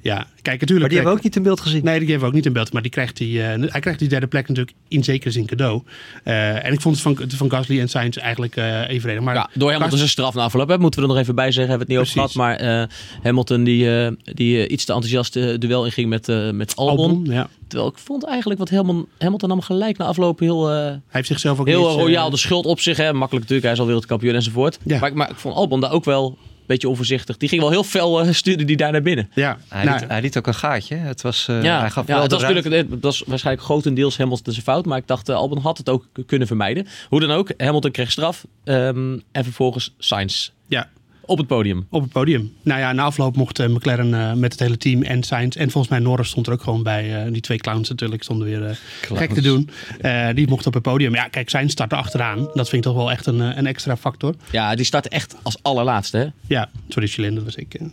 Ja, 0.00 0.16
kijk, 0.42 0.60
natuurlijk. 0.60 0.70
Maar 0.80 0.88
die 0.88 0.96
hebben 0.98 1.12
we 1.12 1.18
ook 1.18 1.22
niet 1.24 1.36
in 1.36 1.42
beeld 1.42 1.60
gezien. 1.60 1.84
Nee, 1.84 1.98
die 1.98 2.08
hebben 2.08 2.20
we 2.20 2.26
ook 2.28 2.34
niet 2.34 2.46
in 2.46 2.52
beeld. 2.52 2.72
Maar 2.72 2.82
die 2.82 2.90
krijgt 2.90 3.16
die, 3.16 3.42
eh, 3.42 3.70
hij 3.70 3.80
krijgt 3.80 3.98
die 3.98 4.08
derde 4.08 4.26
plek 4.26 4.48
natuurlijk 4.48 4.76
in 4.88 5.04
zekere 5.04 5.30
zin 5.30 5.46
cadeau. 5.46 5.82
Eh, 6.24 6.64
en 6.64 6.72
ik 6.72 6.80
vond 6.80 6.94
het 6.94 7.02
van, 7.18 7.30
van 7.36 7.50
Gasly 7.50 7.80
en 7.80 7.88
Sainz 7.88 8.16
eigenlijk 8.16 8.56
eh 8.56 8.88
evenredig. 8.88 9.22
Maar 9.22 9.34
Ja, 9.34 9.50
door 9.54 9.72
Hamilton 9.72 9.96
zijn 9.98 10.10
straf 10.10 10.34
na 10.34 10.42
afloop, 10.42 10.68
hè, 10.68 10.78
moeten 10.78 11.00
we 11.00 11.06
er 11.06 11.12
nog 11.12 11.22
even 11.22 11.34
bij 11.34 11.52
zeggen. 11.52 11.68
Hebben 11.78 11.86
we 11.88 11.94
het 11.94 12.02
niet 12.04 12.18
over 12.20 12.32
gehad. 12.32 12.58
Maar 12.60 12.80
eh, 12.82 12.88
Hamilton 13.22 13.64
die, 13.64 13.98
eh, 14.00 14.12
die 14.34 14.68
iets 14.68 14.84
te 14.84 14.92
enthousiast 14.92 15.32
duel 15.60 15.84
inging 15.84 16.08
met, 16.08 16.28
eh, 16.28 16.50
met 16.50 16.76
Albon. 16.76 17.10
Albon, 17.10 17.24
ja. 17.34 17.48
Terwijl 17.68 17.90
ik 17.92 17.98
vond 17.98 18.24
eigenlijk 18.24 18.58
wat 18.58 18.70
Hamilton, 18.70 19.08
Hamilton 19.18 19.48
nam 19.48 19.60
gelijk 19.60 19.98
na 19.98 20.04
afloop 20.04 20.38
heel, 20.38 20.70
eh, 20.70 20.74
Hij 20.76 21.00
heeft 21.08 21.26
zichzelf 21.28 21.60
ook 21.60 21.66
heel 21.66 21.88
niet, 21.88 21.98
royaal 21.98 22.30
de 22.30 22.36
schuld 22.36 22.66
op 22.66 22.80
zich. 22.80 22.96
Hè. 22.96 23.12
Makkelijk 23.12 23.32
natuurlijk, 23.32 23.62
hij 23.62 23.72
is 23.72 23.78
al 23.80 23.86
wereldkampioen 23.86 24.34
enzovoort. 24.34 24.78
Ja. 24.84 24.98
Maar, 24.98 25.08
ik- 25.08 25.14
maar 25.14 25.30
ik 25.30 25.36
vond 25.36 25.54
Albon 25.54 25.80
daar 25.80 25.92
ook 25.92 26.04
wel 26.04 26.38
beetje 26.66 26.88
onvoorzichtig. 26.88 27.36
Die 27.36 27.48
ging 27.48 27.60
wel 27.60 27.70
heel 27.70 27.84
fel, 27.84 28.20
eh, 28.20 28.32
stuurde 28.32 28.64
die 28.64 28.76
daar 28.76 28.92
naar 28.92 29.02
binnen. 29.02 29.30
Ja, 29.34 29.58
Hij, 29.68 29.84
nou, 29.84 29.98
liet, 30.00 30.08
hij 30.08 30.20
liet 30.20 30.38
ook 30.38 30.46
een 30.46 30.54
gaatje. 30.54 30.94
Het 30.96 31.22
was, 31.22 31.48
eh, 31.48 31.62
ja, 31.62 31.80
hij 31.80 31.90
gaf 31.90 32.06
ja 32.06 32.12
wel 32.12 32.22
het, 32.22 32.30
de 32.30 32.36
was 32.36 32.44
natuurlijk, 32.44 32.90
het 32.90 33.02
was 33.02 33.22
waarschijnlijk 33.26 33.66
grotendeels 33.66 34.16
Hamilton 34.16 34.52
zijn 34.52 34.64
fout. 34.64 34.86
Maar 34.86 34.98
ik 34.98 35.06
dacht, 35.06 35.28
eh, 35.28 35.36
Albon 35.36 35.58
had 35.58 35.78
het 35.78 35.88
ook 35.88 36.06
kunnen 36.26 36.46
vermijden. 36.46 36.86
Hoe 37.08 37.20
dan 37.20 37.30
ook, 37.30 37.52
Hamilton 37.56 37.90
kreeg 37.90 38.10
straf. 38.10 38.46
ehm, 38.64 39.18
en 39.32 39.44
vervolgens 39.44 39.94
Sainz 39.98 40.50
ja, 40.66 40.88
op 41.26 41.38
het 41.38 41.46
podium. 41.46 41.86
op 41.90 42.02
het 42.02 42.12
podium. 42.12 42.52
Nou 42.62 42.80
ja, 42.80 42.92
na 42.92 43.02
afloop 43.02 43.36
mocht 43.36 43.58
eh, 43.58 43.68
McLaren 43.68 44.14
eh, 44.14 44.32
met 44.32 44.52
het 44.52 44.60
hele 44.60 44.76
team 44.76 45.02
en 45.02 45.22
Sainz. 45.22 45.56
En 45.56 45.70
volgens 45.70 45.92
mij 45.92 45.98
Norris 46.02 46.28
stond 46.28 46.46
er 46.46 46.52
ook 46.52 46.62
gewoon 46.62 46.82
bij. 46.82 47.24
eh, 47.24 47.32
die 47.32 47.40
twee 47.40 47.58
clowns 47.58 47.88
natuurlijk 47.88 48.22
stonden 48.22 48.46
weer 48.46 48.64
eh, 48.66 48.76
gek 49.16 49.32
te 49.32 49.40
doen. 49.40 49.70
Eh, 50.00 50.28
die 50.34 50.48
mocht 50.48 50.66
op 50.66 50.74
het 50.74 50.82
podium. 50.82 51.14
Ja, 51.14 51.28
kijk, 51.28 51.48
Sainz 51.48 51.72
startte 51.72 51.94
achteraan. 51.96 52.38
Dat 52.38 52.68
vind 52.68 52.72
ik 52.72 52.82
toch 52.82 52.94
wel 52.94 53.10
echt 53.10 53.26
een, 53.26 53.40
een 53.40 53.66
extra 53.66 53.96
factor. 53.96 54.34
Ja, 54.50 54.74
die 54.74 54.84
start 54.84 55.08
echt 55.08 55.36
als 55.42 55.56
allerlaatste. 55.62 56.16
Hè? 56.16 56.26
Ja, 56.46 56.70
sorry 56.88 57.08
Chilin, 57.08 57.34
dat 57.34 57.44
was 57.44 57.54
ik. 57.54 57.74
eh, 57.74 57.86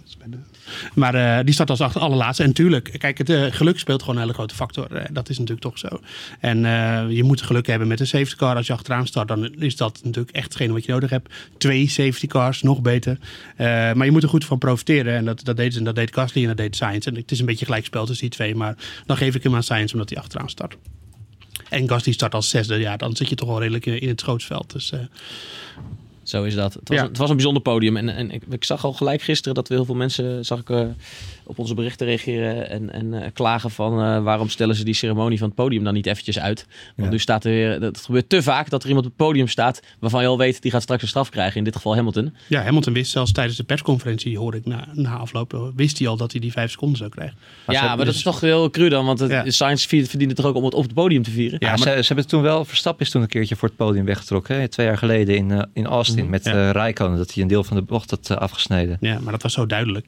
Maar 0.94 1.16
eh, 1.16 1.46
die 1.46 1.54
start 1.54 1.70
als 1.70 1.82
achter 1.82 2.02
allerlaatste. 2.02 2.44
En 2.44 2.54
tuurlijk, 2.54 2.96
kijk, 2.98 3.18
het 3.18 3.32
geluk 3.56 3.80
speelt 3.80 4.00
gewoon 4.02 4.16
een 4.16 4.22
hele 4.22 4.34
grote 4.34 4.56
factor. 4.56 4.88
Dat 5.12 5.30
is 5.30 5.38
natuurlijk 5.38 5.66
toch 5.68 5.78
zo. 5.80 5.88
En 6.40 6.66
eh, 6.66 7.04
je 7.10 7.24
moet 7.24 7.42
geluk 7.42 7.68
hebben 7.68 7.88
met 7.88 8.00
een 8.00 8.08
safety 8.08 8.36
car. 8.36 8.56
Als 8.56 8.68
je 8.68 8.74
achteraan 8.74 9.08
start, 9.08 9.28
dan 9.28 9.54
is 9.54 9.76
dat 9.76 10.00
natuurlijk 10.04 10.36
echt 10.36 10.46
hetgene 10.46 10.74
wat 10.74 10.86
je 10.86 10.92
nodig 10.92 11.10
hebt. 11.10 11.34
Twee 11.58 11.90
safety 11.90 12.28
cars, 12.28 12.62
nog 12.62 12.82
beter. 12.82 13.18
Eh, 13.56 13.66
maar 13.68 14.06
je 14.06 14.12
moet 14.12 14.24
er 14.24 14.30
goed 14.30 14.46
van 14.46 14.58
profiteren. 14.58 15.16
En 15.16 15.26
dat, 15.26 15.44
dat 15.44 15.58
deed 15.58 15.74
ze. 15.74 15.80
En 15.80 15.86
dat 15.86 15.96
deed 15.96 16.14
Gasly 16.14 16.42
en 16.42 16.48
dat 16.48 16.58
deed 16.58 16.76
Sainz. 16.76 17.06
En 17.06 17.16
het 17.16 17.32
is 17.32 17.40
een 17.40 17.46
beetje 17.46 17.66
gelijkspel 17.66 18.06
tussen 18.06 18.28
die 18.30 18.36
twee. 18.36 18.56
Maar 18.56 18.76
dan 19.06 19.18
geef 19.18 19.36
ik 19.36 19.44
hem 19.44 19.56
aan 19.56 19.64
Sainz 19.64 19.94
omdat 19.94 20.10
hij 20.10 20.20
achteraan 20.20 20.50
start. 20.50 20.78
En 21.70 21.90
Gasly 21.90 22.14
start 22.14 22.34
als 22.34 22.50
zesde. 22.50 22.76
Ja, 22.76 22.98
dan 22.98 23.16
zit 23.16 23.30
je 23.30 23.36
toch 23.36 23.48
wel 23.48 23.60
redelijk 23.60 23.86
in 23.86 24.08
het 24.08 24.20
schootsveld. 24.20 24.72
Dus 24.72 24.92
eh, 24.92 25.00
Zo 26.30 26.44
is 26.44 26.56
dat. 26.56 26.74
Het 26.74 26.90
was, 26.90 26.98
Ja. 26.98 27.04
het 27.04 27.18
was 27.18 27.30
een 27.30 27.36
bijzonder 27.36 27.62
podium. 27.62 27.98
En, 27.98 28.10
en 28.10 28.32
ik, 28.32 28.44
ik 28.50 28.64
zag 28.64 28.86
al 28.86 28.94
gelijk 28.94 29.22
gisteren 29.22 29.54
dat 29.56 29.68
we 29.68 29.74
heel 29.76 29.86
veel 29.86 29.96
mensen 29.96 30.46
zag 30.46 30.60
ik, 30.60 30.70
eh, 30.70 30.82
op 31.44 31.60
onze 31.60 31.74
berichten 31.74 32.08
reageren 32.08 32.70
en, 32.70 32.94
en 32.94 33.14
eh, 33.14 33.30
klagen 33.34 33.72
van 33.72 34.02
eh, 34.02 34.24
waarom 34.24 34.50
stellen 34.50 34.76
ze 34.76 34.84
die 34.84 34.94
ceremonie 34.94 35.38
van 35.38 35.48
het 35.48 35.56
podium 35.56 35.84
dan 35.84 35.94
niet 35.94 36.06
eventjes 36.06 36.40
uit. 36.40 36.66
Want 36.96 37.08
Ja. 37.08 37.10
nu 37.10 37.20
staat 37.20 37.44
er 37.46 37.52
weer, 37.52 37.80
dat 37.80 37.98
gebeurt 37.98 38.30
te 38.30 38.44
vaak 38.44 38.70
dat 38.70 38.82
er 38.84 38.88
iemand 38.88 39.06
op 39.08 39.12
het 39.18 39.28
podium 39.28 39.48
staat 39.48 39.82
waarvan 40.00 40.22
je 40.22 40.28
al 40.28 40.38
weet 40.38 40.62
die 40.62 40.72
gaat 40.72 40.82
straks 40.82 41.02
een 41.02 41.08
straf 41.08 41.30
krijgen. 41.30 41.58
In 41.58 41.64
dit 41.64 41.76
geval 41.76 41.96
Hamilton. 41.96 42.34
Ja, 42.48 42.62
Hamilton 42.62 42.94
wist 42.94 43.12
zelfs 43.12 43.32
tijdens 43.32 43.58
de 43.58 43.64
persconferentie, 43.64 44.38
hoorde 44.38 44.58
ik 44.58 44.66
na, 44.66 44.88
na 44.94 45.18
afloop, 45.18 45.72
wist 45.76 45.98
hij 46.00 46.08
al 46.08 46.18
dat 46.18 46.32
hij 46.32 46.42
die 46.42 46.52
vijf 46.52 46.72
seconden 46.72 46.98
zou 46.98 47.10
krijgen. 47.10 47.38
ja, 47.68 47.82
maar 47.88 47.98
dat 47.98 48.06
dus- 48.06 48.16
is 48.16 48.22
toch 48.22 48.42
heel 48.42 48.70
cru 48.70 48.90
dan, 48.90 49.06
want 49.06 49.20
het, 49.20 49.32
Ja. 49.32 49.44
Science 49.52 49.88
verdient 49.88 50.30
het 50.32 50.40
er 50.40 50.48
ook 50.48 50.56
om 50.56 50.64
het 50.64 50.74
op 50.74 50.84
het 50.84 50.94
podium 50.94 51.24
te 51.24 51.32
vieren. 51.32 51.58
Ja, 51.62 51.78
ze, 51.78 51.84
ze 51.84 52.08
hebben 52.08 52.28
toen 52.28 52.42
wel, 52.42 52.66
Verstappen 52.66 53.06
is 53.06 53.12
toen 53.12 53.22
een 53.22 53.28
keertje 53.28 53.56
voor 53.56 53.68
het 53.68 53.78
podium 53.78 54.06
weggetrokken. 54.06 54.60
Hè? 54.60 54.68
Twee 54.68 54.86
jaar 54.86 54.98
geleden 54.98 55.36
in, 55.36 55.68
in 55.74 55.86
Austin 55.86 56.19
met 56.24 56.46
Mhm. 56.46 56.56
Ja. 56.58 56.70
eh. 56.70 57.18
Dat 57.18 57.34
hij 57.34 57.44
een 57.44 57.50
deel 57.50 57.64
van 57.64 57.78
de 57.78 57.84
bocht 57.84 58.10
had 58.10 58.30
eh, 58.30 58.38
afgesneden. 58.38 58.98
Ja, 59.00 59.20
maar 59.20 59.32
dat 59.32 59.42
was 59.44 59.54
zo 59.54 59.66
duidelijk. 59.66 60.06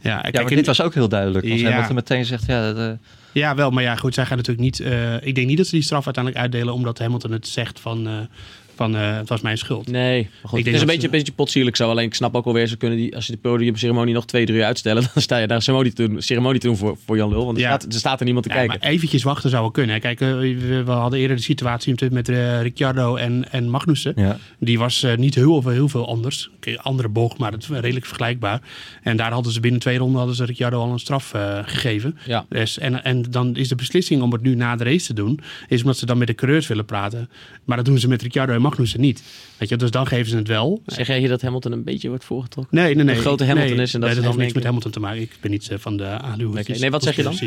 Ja, 0.00 0.20
kijk, 0.20 0.34
Ja, 0.34 0.40
maar 0.42 0.50
en- 0.50 0.56
dit 0.56 0.66
was 0.66 0.80
ook 0.82 0.94
heel 0.94 1.08
duidelijk. 1.08 1.50
Als 1.50 1.60
Ja. 1.60 1.68
Hamilton 1.70 1.94
meteen 1.94 2.24
zegt, 2.24 2.46
ja, 2.46 2.72
dat, 2.72 2.76
eh, 2.88 2.92
ja, 3.32 3.54
wel, 3.54 3.70
maar 3.70 3.82
ja, 3.82 3.96
goed, 3.96 4.14
zij 4.14 4.26
gaan 4.26 4.36
natuurlijk 4.36 4.64
niet. 4.64 4.80
ik 5.26 5.34
denk 5.34 5.46
niet 5.46 5.56
dat 5.56 5.66
ze 5.66 5.74
die 5.74 5.84
straf 5.84 6.04
uiteindelijk 6.04 6.44
uitdelen 6.44 6.74
omdat 6.74 6.98
Hamilton 6.98 7.32
het 7.32 7.48
zegt 7.48 7.80
van, 7.80 8.28
van 8.76 8.96
eh, 8.96 9.16
het 9.16 9.28
was 9.28 9.40
mijn 9.40 9.58
schuld. 9.58 9.90
Nee, 9.90 10.22
maar 10.42 10.50
goed, 10.50 10.58
Ik 10.58 10.64
het 10.64 10.74
is 10.74 10.80
een 10.80 10.86
beetje, 10.86 11.00
ze- 11.00 11.06
een 11.06 11.12
beetje 11.12 11.32
potsierlijk 11.32 11.76
zo. 11.76 11.90
Alleen 11.90 12.04
ik 12.06 12.14
snap 12.14 12.34
ook 12.34 12.46
alweer, 12.46 12.66
ze 12.66 12.76
kunnen 12.76 12.98
die, 12.98 13.14
als 13.14 13.26
je 13.26 13.32
de 13.32 13.38
podiumceremonie 13.38 14.14
nog 14.14 14.26
twee, 14.26 14.46
drie 14.46 14.58
uur 14.58 14.64
uitstellen, 14.64 15.02
dan 15.14 15.22
sta 15.22 15.36
je 15.38 15.46
daar 15.46 15.56
een 15.56 15.62
ceremonie 15.62 15.92
te 15.92 16.08
doen, 16.08 16.22
ceremonie 16.22 16.60
te 16.60 16.66
doen 16.66 16.76
voor, 16.76 16.96
voor 17.06 17.16
Jan 17.16 17.28
Lul. 17.28 17.44
Want 17.44 17.56
er, 17.56 17.62
Ja. 17.62 17.68
staat, 17.68 17.92
er 17.92 17.98
staat 17.98 18.18
er 18.18 18.24
niemand 18.24 18.46
te 18.46 18.52
Ja, 18.52 18.58
kijken. 18.58 18.78
maar 18.80 18.90
eventjes 18.90 19.22
wachten 19.22 19.50
zou 19.50 19.62
wel 19.62 19.70
kunnen. 19.70 20.00
Kijk, 20.00 20.20
eh, 20.20 20.28
we, 20.38 20.82
we 20.84 20.90
hadden 20.90 21.18
eerder 21.18 21.36
de 21.36 21.42
situatie 21.42 22.10
met 22.10 22.28
eh, 22.28 22.62
Ricciardo 22.62 23.16
en, 23.16 23.52
en 23.52 23.70
Magnussen. 23.70 24.12
ja. 24.16 24.38
Die 24.58 24.78
was 24.78 25.06
niet 25.16 25.34
heel, 25.34 25.62
veel- 25.62 25.70
heel 25.70 25.88
veel 25.88 26.08
anders. 26.08 26.50
Andere 26.76 27.08
bocht, 27.08 27.38
maar 27.38 27.52
het 27.52 27.62
is 27.62 27.68
redelijk 27.68 28.06
vergelijkbaar. 28.06 28.60
En 29.02 29.16
daar 29.16 29.32
hadden 29.32 29.52
ze 29.52 29.60
binnen 29.60 29.80
twee 29.80 29.98
ronden 29.98 30.16
hadden 30.18 30.36
ze 30.36 30.44
Ricciardo 30.44 30.80
al 30.80 30.92
een 30.92 30.98
straf 30.98 31.32
gegeven. 31.64 32.18
Ja. 32.26 32.44
Dus, 32.48 32.78
en, 32.78 33.04
en 33.04 33.22
dan 33.30 33.56
is 33.56 33.68
de 33.68 33.74
beslissing 33.74 34.22
om 34.22 34.32
het 34.32 34.42
nu 34.42 34.54
na 34.54 34.76
de 34.76 34.84
race 34.84 35.06
te 35.06 35.12
doen, 35.14 35.40
is 35.68 35.80
omdat 35.80 35.96
ze 35.98 36.06
dan 36.06 36.18
met 36.18 36.26
de 36.26 36.34
coureurs 36.34 36.66
willen 36.66 36.84
praten. 36.84 37.30
Maar 37.64 37.76
dat 37.76 37.86
doen 37.86 37.98
ze 37.98 38.08
met 38.08 38.22
Ricciardo 38.22 38.52
en 38.52 38.60
Magnussen 38.64 39.00
niet. 39.00 39.22
Weet 39.56 39.68
je, 39.68 39.76
dus 39.76 39.90
dan 39.90 40.06
geven 40.06 40.30
ze 40.30 40.36
het 40.36 40.48
wel. 40.48 40.82
Zeg 40.86 41.06
jij 41.06 41.18
hier 41.18 41.28
dat 41.28 41.42
Hamilton 41.42 41.72
een 41.72 41.84
beetje 41.84 42.08
wordt 42.08 42.24
voorgetrokken? 42.24 42.76
Nee, 42.76 42.94
nee, 42.94 43.04
nee. 43.04 43.14
Een 43.14 43.20
grote 43.20 43.44
Hamilton 43.44 43.76
nee, 43.76 43.84
is 43.84 43.94
en 43.94 44.00
dat 44.00 44.08
nee, 44.08 44.18
dat 44.18 44.26
heeft 44.26 44.38
niks 44.38 44.52
met 44.52 44.64
Hamilton 44.64 44.90
te 44.90 45.00
maken. 45.00 45.20
Ik 45.20 45.36
ben 45.40 45.50
niet 45.50 45.68
eh, 45.68 45.78
van 45.78 45.96
de 45.96 46.06
aanduwers. 46.06 46.68
Oké, 46.68 46.78
nee, 46.78 46.90
wat 46.90 47.02
zeg 47.02 47.16
je 47.16 47.22
dan? 47.22 47.38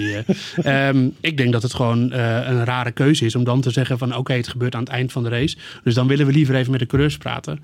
Ehm, 0.63 1.09
ik 1.21 1.37
denk 1.37 1.51
dat 1.51 1.61
het 1.61 1.73
gewoon 1.73 2.11
eh, 2.11 2.47
een 2.47 2.65
rare 2.65 2.91
keuze 2.91 3.25
is 3.25 3.35
om 3.35 3.43
dan 3.43 3.61
te 3.61 3.69
zeggen 3.69 3.97
van 3.97 4.15
oké, 4.15 4.33
het 4.33 4.47
gebeurt 4.47 4.75
aan 4.75 4.83
het 4.83 4.89
eind 4.89 5.11
van 5.11 5.23
de 5.23 5.29
race. 5.29 5.57
Dus 5.83 5.93
dan 5.93 6.07
willen 6.07 6.25
we 6.25 6.31
liever 6.31 6.55
even 6.55 6.71
met 6.71 6.79
de 6.79 6.85
coureurs 6.85 7.17
praten. 7.17 7.59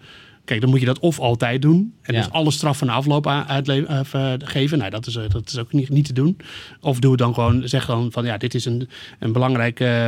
Kijk, 0.46 0.62
dan 0.62 0.70
moet 0.70 0.80
je 0.80 0.86
dat 0.86 1.00
of 1.00 1.20
altijd 1.20 1.62
doen. 1.62 1.94
En 2.02 2.13
Ja. 2.13 2.22
dus 2.22 2.32
alle 2.32 2.52
straf 2.52 2.78
van 2.78 2.88
de 2.88 2.94
afloop 2.94 3.26
of, 3.26 4.13
eh, 4.13 4.34
geven. 4.38 4.78
Nou, 4.78 4.89
dat 4.89 5.08
is, 5.08 5.16
eh, 5.16 5.30
dat 5.30 5.48
is 5.48 5.58
ook 5.58 5.74
niet, 5.74 5.89
niet 5.89 6.06
te 6.06 6.13
doen. 6.13 6.38
Of 6.82 7.00
doe 7.00 7.12
het 7.12 7.20
dan 7.20 7.34
gewoon, 7.34 7.68
zeg 7.68 7.86
dan 7.86 8.12
van 8.12 8.26
ja, 8.26 8.38
dit 8.38 8.54
is 8.54 8.66
een, 8.66 8.89
een 9.20 9.32
belangrijk 9.32 9.80
eh, 9.80 10.08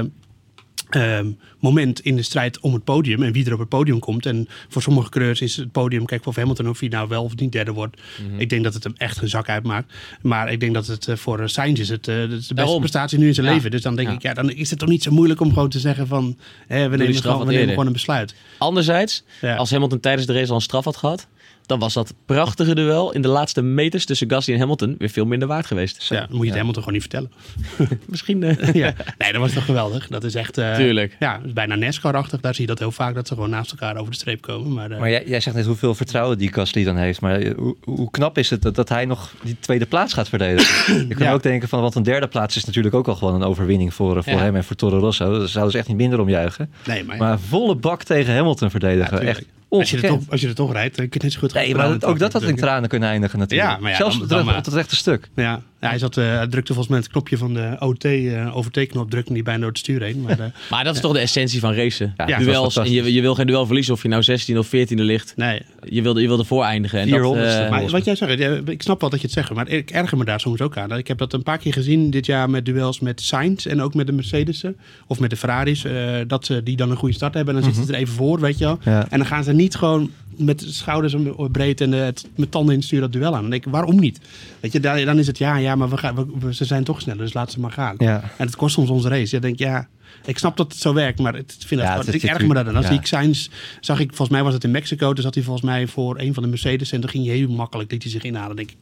ehm, 0.96 1.32
moment 1.60 2.00
in 2.00 2.16
de 2.16 2.22
strijd 2.22 2.60
om 2.60 2.74
het 2.74 2.84
podium. 2.84 3.24
En 3.24 3.32
wie 3.32 3.46
er 3.46 3.54
op 3.54 3.60
het 3.60 3.70
podium 3.70 4.00
komt. 4.00 4.26
En 4.26 4.48
voor 4.70 4.82
sommige 4.82 5.10
coureurs 5.10 5.42
is 5.42 5.56
het 5.56 5.72
podium, 5.72 6.06
kijk 6.06 6.24
voor 6.24 6.34
Hamilton 6.36 6.70
of 6.70 6.80
hij 6.80 6.90
nou 6.90 7.08
wel 7.08 7.24
of 7.24 7.36
niet 7.36 7.52
derde 7.52 7.72
wordt. 7.72 8.02
Mhm. 8.30 8.40
Ik 8.40 8.50
denk 8.50 8.64
dat 8.64 8.74
het 8.74 8.84
hem 8.84 8.94
echt 8.98 9.22
een 9.22 9.30
zak 9.30 9.50
uitmaakt. 9.50 9.94
Maar 10.22 10.52
ik 10.52 10.60
denk 10.60 10.74
dat 10.74 10.88
het 10.88 11.08
eh, 11.08 11.16
voor 11.16 11.40
eh, 11.40 11.48
Sainz 11.48 11.80
is 11.80 11.90
het 11.90 12.08
eh, 12.08 12.16
de 12.16 12.28
beste 12.28 12.54
Daarom. 12.54 12.80
prestatie 12.80 13.18
nu 13.20 13.28
in 13.28 13.34
zijn 13.34 13.48
Ja. 13.48 13.54
leven. 13.54 13.72
Dus 13.72 13.82
dan 13.82 13.96
denk 13.96 14.08
Ja. 14.08 14.14
ik, 14.14 14.22
ja, 14.22 14.34
dan 14.34 14.50
is 14.52 14.70
het 14.70 14.80
toch 14.80 14.90
niet 14.90 15.04
zo 15.04 15.12
moeilijk 15.12 15.40
om 15.42 15.54
gewoon 15.54 15.70
te 15.70 15.80
zeggen 15.80 16.08
van 16.08 16.38
hè, 16.68 16.90
we, 16.90 16.98
nemen 16.98 17.16
straf 17.16 17.32
gewoon, 17.32 17.48
we 17.48 17.54
nemen 17.54 17.70
gewoon 17.70 17.88
een 17.88 17.94
besluit. 17.94 18.36
Anderzijds, 18.58 19.24
Ja. 19.42 19.56
als 19.56 19.72
Hamilton 19.72 20.00
tijdens 20.00 20.28
de 20.28 20.34
race 20.34 20.50
al 20.50 20.56
een 20.56 20.62
straf 20.62 20.84
had 20.86 20.98
gehad, 20.98 21.28
dan 21.66 21.80
was 21.80 21.94
dat 21.94 22.14
prachtige 22.26 22.76
duel 22.76 23.12
in 23.12 23.22
de 23.22 23.28
laatste 23.28 23.62
meters 23.62 24.06
tussen 24.06 24.30
Gasly 24.30 24.54
en 24.54 24.60
Hamilton 24.60 24.96
weer 24.98 25.10
veel 25.10 25.26
minder 25.26 25.48
waard 25.48 25.66
geweest. 25.66 26.04
Ja, 26.10 26.20
dan 26.20 26.28
moet 26.30 26.40
je 26.42 26.46
het 26.48 26.56
Hamilton 26.58 26.84
gewoon 26.84 27.00
niet 27.00 27.10
vertellen. 27.10 27.32
Misschien. 28.06 28.44
eh, 28.44 28.74
ja. 28.84 28.94
Nee, 29.18 29.32
dat 29.32 29.42
was 29.42 29.54
toch 29.54 29.66
geweldig. 29.66 30.08
Dat 30.08 30.24
is 30.24 30.36
echt... 30.36 30.58
eh, 30.58 30.76
Tuurlijk. 30.76 31.16
Ja, 31.20 31.40
is 31.46 31.54
bijna 31.54 31.76
NASCAR-achtig. 31.76 32.40
Daar 32.42 32.54
zie 32.54 32.62
je 32.62 32.68
dat 32.70 32.80
heel 32.80 32.92
vaak, 32.92 33.16
dat 33.16 33.28
ze 33.28 33.34
gewoon 33.34 33.50
naast 33.50 33.72
elkaar 33.72 33.98
over 33.98 34.12
de 34.12 34.18
streep 34.18 34.42
komen. 34.42 34.74
Maar, 34.74 34.92
eh, 34.92 35.00
Maar 35.00 35.10
jij, 35.10 35.24
jij 35.26 35.40
zegt 35.40 35.56
net 35.56 35.66
hoeveel 35.66 35.96
vertrouwen 35.96 36.38
die 36.38 36.54
Gasly 36.54 36.84
dan 36.84 36.98
heeft. 36.98 37.22
Maar 37.22 37.46
hoe, 37.58 37.76
hoe 37.84 38.12
knap 38.12 38.38
is 38.38 38.50
het 38.50 38.62
dat, 38.62 38.76
dat 38.76 38.90
hij 38.90 39.06
nog 39.06 39.34
die 39.44 39.58
tweede 39.60 39.86
plaats 39.86 40.14
gaat 40.14 40.30
verdedigen? 40.30 40.94
Je 41.08 41.16
kan 41.16 41.26
Ja. 41.28 41.34
ook 41.34 41.44
denken 41.44 41.70
van, 41.70 41.82
want 41.82 41.96
een 41.96 42.04
derde 42.04 42.28
plaats 42.28 42.56
is 42.56 42.66
natuurlijk 42.66 42.96
ook 42.96 43.08
al 43.08 43.16
gewoon 43.16 43.34
een 43.36 43.44
overwinning 43.44 43.94
voor, 43.94 44.24
voor 44.24 44.34
Ja. 44.34 44.40
hem 44.40 44.56
en 44.56 44.64
voor 44.64 44.76
Toro 44.76 44.98
Rosso. 45.00 45.38
Daar 45.40 45.48
zouden 45.48 45.72
ze 45.72 45.78
echt 45.78 45.88
niet 45.88 45.98
minder 45.98 46.20
om 46.20 46.30
juichen. 46.30 46.72
nee, 46.86 47.04
maar, 47.04 47.18
Maar 47.18 47.40
volle 47.40 47.76
bak 47.76 48.04
tegen 48.04 48.36
Hamilton 48.36 48.70
verdedigen. 48.70 49.20
Echt 49.22 49.44
als, 49.80 49.90
je 49.90 49.98
er 50.02 50.08
toch, 50.08 50.20
als 50.30 50.42
je 50.42 50.48
er 50.48 50.56
toch 50.56 50.72
rijdt, 50.72 50.96
dan 50.96 51.10
kun 51.10 51.20
je 51.20 51.26
het 51.26 51.34
zo 51.36 51.40
goed 51.40 51.54
Nee, 51.54 51.66
gaan 51.68 51.76
maar 51.78 51.90
vertrouwen 51.90 52.24
ook 52.24 52.32
dat 52.32 52.42
had 52.42 52.52
in 52.52 52.56
tranen 52.58 52.90
kunnen 52.90 53.10
eindigen 53.10 53.40
natuurlijk. 53.40 53.70
Ja, 53.70 53.78
maar 53.80 53.92
ja, 53.92 53.98
Zelfs 53.98 54.14
dan- 54.14 54.24
op, 54.24 54.30
dan 54.30 54.38
het, 54.38 54.48
maar. 54.48 54.58
op 54.58 54.66
het 54.66 54.74
rechte 54.74 54.96
stuk. 54.96 55.30
Ja, 55.36 55.62
ja, 55.82 55.90
hij, 55.90 56.00
zat, 56.00 56.18
eh, 56.18 56.26
hij 56.36 56.48
drukte 56.48 56.74
volgens 56.74 56.88
mij 56.88 56.98
het 57.00 57.10
knopje 57.12 57.38
van 57.38 57.54
de 57.54 57.76
OT, 57.80 58.04
eh 58.06 58.58
overtake-knop, 58.58 59.10
drukte 59.10 59.34
hij 59.34 59.44
bijna 59.44 59.60
door 59.60 59.70
het 59.70 59.78
stuur 59.78 60.02
heen. 60.02 60.22
Maar, 60.22 60.40
eh, 60.40 60.46
Maar 60.72 60.84
dat 60.84 60.96
is 60.96 61.02
toch 61.02 61.14
de 61.14 61.20
essentie 61.20 61.60
van 61.60 61.74
racen. 61.74 62.14
Ja, 62.18 62.28
Ja, 62.28 62.38
dat 62.38 62.46
was 62.46 62.74
Duels. 62.74 62.78
En 62.78 62.92
je, 62.92 63.14
je 63.14 63.22
wil 63.22 63.36
geen 63.36 63.48
duel 63.48 63.66
verliezen 63.66 63.94
of 63.94 64.02
je 64.02 64.08
nou 64.08 64.24
16 64.24 64.58
of 64.58 64.68
14e 64.68 65.04
ligt. 65.04 65.34
nee, 65.36 65.62
Je 65.84 66.02
wil, 66.02 66.18
je 66.18 66.28
wil 66.28 66.40
ervoor 66.40 66.64
eindigen. 66.64 67.00
En 67.00 67.10
dat, 67.10 67.20
400ste. 67.36 67.70
Maar 67.70 67.90
wat 67.90 68.06
jij 68.06 68.16
zegt, 68.16 68.40
ik 68.70 68.82
snap 68.82 69.02
wel 69.02 69.10
dat 69.10 69.20
je 69.22 69.26
het 69.26 69.36
zegt, 69.36 69.54
maar 69.54 69.68
ik 69.68 69.92
erger 69.92 70.18
me 70.18 70.26
daar 70.26 70.40
soms 70.40 70.62
ook 70.62 70.78
aan. 70.78 70.98
Ik 70.98 71.08
heb 71.08 71.18
dat 71.18 71.34
een 71.34 71.44
paar 71.44 71.58
keer 71.58 71.74
gezien 71.74 72.10
dit 72.10 72.26
jaar 72.26 72.50
met 72.50 72.66
duels 72.66 73.00
met 73.00 73.22
Sainz 73.22 73.66
en 73.66 73.82
ook 73.82 73.94
met 73.94 74.08
de 74.08 74.14
Mercedes'en 74.14 74.78
of 75.08 75.20
met 75.20 75.30
de 75.30 75.36
Ferraris. 75.38 75.84
eh, 75.86 75.94
dat 76.28 76.46
ze 76.46 76.64
die 76.64 76.76
dan 76.76 76.90
een 76.92 76.98
goede 76.98 77.16
start 77.16 77.34
hebben 77.34 77.56
en 77.56 77.62
dan 77.62 77.70
zitten 77.70 77.88
ze 77.88 77.94
er 77.98 78.00
even 78.04 78.16
voor, 78.16 78.40
weet 78.40 78.58
je 78.58 78.66
wel. 78.66 78.80
Ja. 78.84 79.08
En 79.10 79.18
dan 79.18 79.28
gaan 79.28 79.44
ze 79.44 79.54
niet 79.54 79.65
gewoon 79.74 80.12
met 80.38 80.60
de 80.60 80.72
schouders 80.72 81.16
breed 81.52 81.82
en 81.82 81.92
het- 81.92 82.28
met 82.36 82.52
tanden 82.52 82.82
stuur 82.82 83.00
dat 83.00 83.12
duel 83.14 83.36
aan. 83.36 83.42
Dan 83.42 83.50
denk 83.50 83.66
ik, 83.66 83.72
waarom 83.72 84.00
niet? 84.00 84.20
Weet 84.60 84.72
je, 84.72 84.80
dan 84.80 85.20
is 85.20 85.28
het 85.28 85.38
ja, 85.38 85.58
ja, 85.58 85.76
maar 85.76 85.90
we 85.90 85.98
gaan, 85.98 86.40
we- 86.40 86.54
ze 86.54 86.66
zijn 86.66 86.84
toch 86.84 87.02
sneller, 87.02 87.24
dus 87.24 87.34
laat 87.34 87.52
ze 87.52 87.60
maar 87.60 87.72
gaan. 87.72 87.96
Ja. 87.98 88.22
En 88.38 88.46
het 88.46 88.56
kost 88.56 88.74
soms 88.74 88.90
onze 88.90 89.10
race. 89.10 89.36
Je 89.36 89.42
denkt, 89.42 89.60
ja, 89.60 89.88
ik 90.26 90.38
snap 90.38 90.58
dat 90.58 90.72
het 90.72 90.82
zo 90.82 90.94
werkt, 90.94 91.20
maar 91.20 91.34
het, 91.36 91.56
vind 91.60 91.82
Ja, 91.82 91.96
dat, 91.96 92.06
het- 92.06 92.16
ik 92.16 92.24
erger 92.24 92.48
me 92.48 92.54
daar 92.54 92.64
dan. 92.64 92.74
Ja. 92.74 92.88
zie 92.88 92.98
ik 92.98 93.06
Sainz, 93.06 93.48
zag 93.80 94.00
ik, 94.00 94.08
volgens 94.08 94.30
mij 94.30 94.44
was 94.44 94.54
het 94.54 94.64
in 94.64 94.72
Mexico, 94.72 95.14
toen 95.14 95.24
zat 95.24 95.34
hij 95.36 95.44
volgens 95.44 95.66
mij 95.66 95.88
voor 95.88 96.20
een 96.20 96.34
van 96.34 96.44
de 96.44 96.50
Mercedes 96.50 96.92
en 96.92 97.02
dan 97.02 97.10
ging 97.10 97.26
hij 97.26 97.36
heel 97.36 97.50
makkelijk, 97.50 97.92
liet 97.92 98.04
hij 98.04 98.12
zich 98.12 98.24
inhalen. 98.24 98.56
Denk 98.56 98.72
ik, 98.72 98.78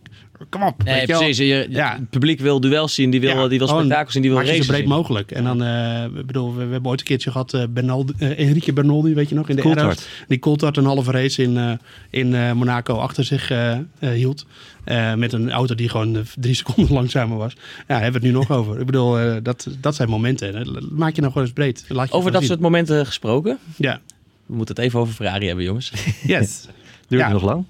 kom 0.49 0.63
op. 0.63 0.83
Nee, 0.83 1.05
precies. 1.05 1.37
Je, 1.37 1.65
Ja. 1.69 1.93
Het 1.99 2.09
publiek 2.09 2.39
wil 2.39 2.59
duels 2.59 2.93
zien, 2.93 3.09
die 3.09 3.19
wil, 3.19 3.29
Ja, 3.41 3.47
die 3.47 3.57
wil 3.57 3.67
gewoon 3.67 3.83
spektakel 3.83 4.11
zien, 4.11 4.21
die 4.21 4.31
wil 4.31 4.39
races 4.39 4.57
zo 4.57 4.65
breed 4.65 4.79
zien. 4.79 4.89
mogelijk. 4.89 5.31
En 5.31 5.43
dan, 5.43 5.63
eh, 5.63 6.03
ik 6.19 6.25
bedoel, 6.25 6.55
we, 6.55 6.65
we 6.65 6.71
hebben 6.71 6.89
ooit 6.91 6.99
een 6.99 7.05
keertje 7.05 7.31
gehad, 7.31 7.53
eh 7.53 7.63
Bernaldi, 7.69 8.13
eh, 8.17 8.39
Enrique 8.47 8.73
Bernoldi, 8.73 9.13
weet 9.13 9.29
je 9.29 9.35
nog, 9.35 9.49
in 9.49 9.55
de. 9.55 9.61
Aero's. 9.63 10.07
Die 10.27 10.39
Coulthard 10.39 10.77
een 10.77 10.85
halve 10.85 11.11
race 11.11 11.41
in, 11.43 11.57
eh, 11.57 11.71
in 12.09 12.35
eh, 12.35 12.51
Monaco 12.51 12.95
achter 12.97 13.23
zich 13.23 13.51
eh, 13.51 13.71
eh, 13.71 13.79
hield. 13.99 14.45
eh, 14.83 15.13
met 15.13 15.33
een 15.33 15.51
auto 15.51 15.75
die 15.75 15.89
gewoon 15.89 16.25
drie 16.35 16.55
seconden 16.63 16.93
langzamer 16.93 17.37
was. 17.37 17.53
Ja, 17.87 17.99
hebben 17.99 18.21
we 18.21 18.27
het 18.27 18.35
nu 18.35 18.41
nog 18.41 18.51
over. 18.59 18.79
Ik 18.79 18.85
bedoel, 18.85 19.19
eh, 19.19 19.35
dat, 19.43 19.67
dat 19.79 19.95
zijn 19.95 20.09
momenten. 20.09 20.55
hè. 20.55 20.63
Maak 20.91 21.15
je 21.15 21.21
nou 21.21 21.31
gewoon 21.33 21.47
eens 21.47 21.53
breed. 21.57 21.85
Laat 21.87 22.07
je 22.07 22.13
Over 22.13 22.31
dat 22.31 22.39
zien. 22.39 22.49
soort 22.49 22.61
momenten 22.61 23.05
gesproken. 23.05 23.57
Ja, 23.77 24.01
We 24.45 24.55
moeten 24.55 24.75
het 24.75 24.83
even 24.85 24.99
over 24.99 25.13
Ferrari 25.13 25.45
hebben, 25.47 25.65
jongens. 25.65 25.91
yes. 26.23 26.67
Duurde 27.07 27.25
Ja. 27.25 27.31
nog 27.31 27.43
lang. 27.43 27.65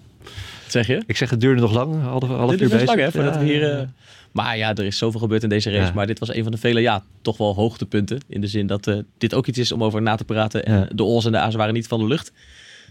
Zeg 0.73 0.87
je? 0.87 1.03
Ik 1.05 1.17
zeg 1.17 1.29
het 1.29 1.41
duurde 1.41 1.61
nog 1.61 1.73
lang. 1.73 2.01
Half, 2.01 2.23
half 2.23 2.51
uur 2.51 2.57
best 2.57 2.71
bezig. 2.71 2.85
lang, 2.87 2.99
hè, 2.99 3.11
voordat 3.11 3.33
Ja, 3.33 3.39
we 3.39 3.45
hier... 3.45 3.61
ja, 3.61 3.79
eh. 3.79 3.87
Maar 4.31 4.57
ja, 4.57 4.75
er 4.75 4.85
is 4.85 4.97
zoveel 4.97 5.19
gebeurd 5.19 5.43
in 5.43 5.49
deze 5.49 5.69
race. 5.71 5.85
Ja. 5.85 5.91
Maar 5.93 6.07
dit 6.07 6.19
was 6.19 6.33
een 6.33 6.43
van 6.43 6.51
de 6.51 6.57
vele, 6.57 6.81
ja, 6.81 7.03
toch 7.21 7.37
wel 7.37 7.55
hoogtepunten. 7.55 8.19
In 8.27 8.41
de 8.41 8.47
zin 8.47 8.67
dat 8.67 8.87
eh, 8.87 8.97
dit 9.17 9.33
ook 9.33 9.47
iets 9.47 9.57
is 9.57 9.71
om 9.71 9.83
over 9.83 10.01
na 10.01 10.15
te 10.15 10.23
praten. 10.23 10.65
En 10.65 10.79
Ja. 10.79 10.87
de 10.95 11.03
O's 11.03 11.25
en 11.25 11.31
de 11.31 11.37
A's 11.37 11.55
waren 11.55 11.73
niet 11.73 11.87
van 11.87 11.99
de 11.99 12.05
lucht. 12.07 12.31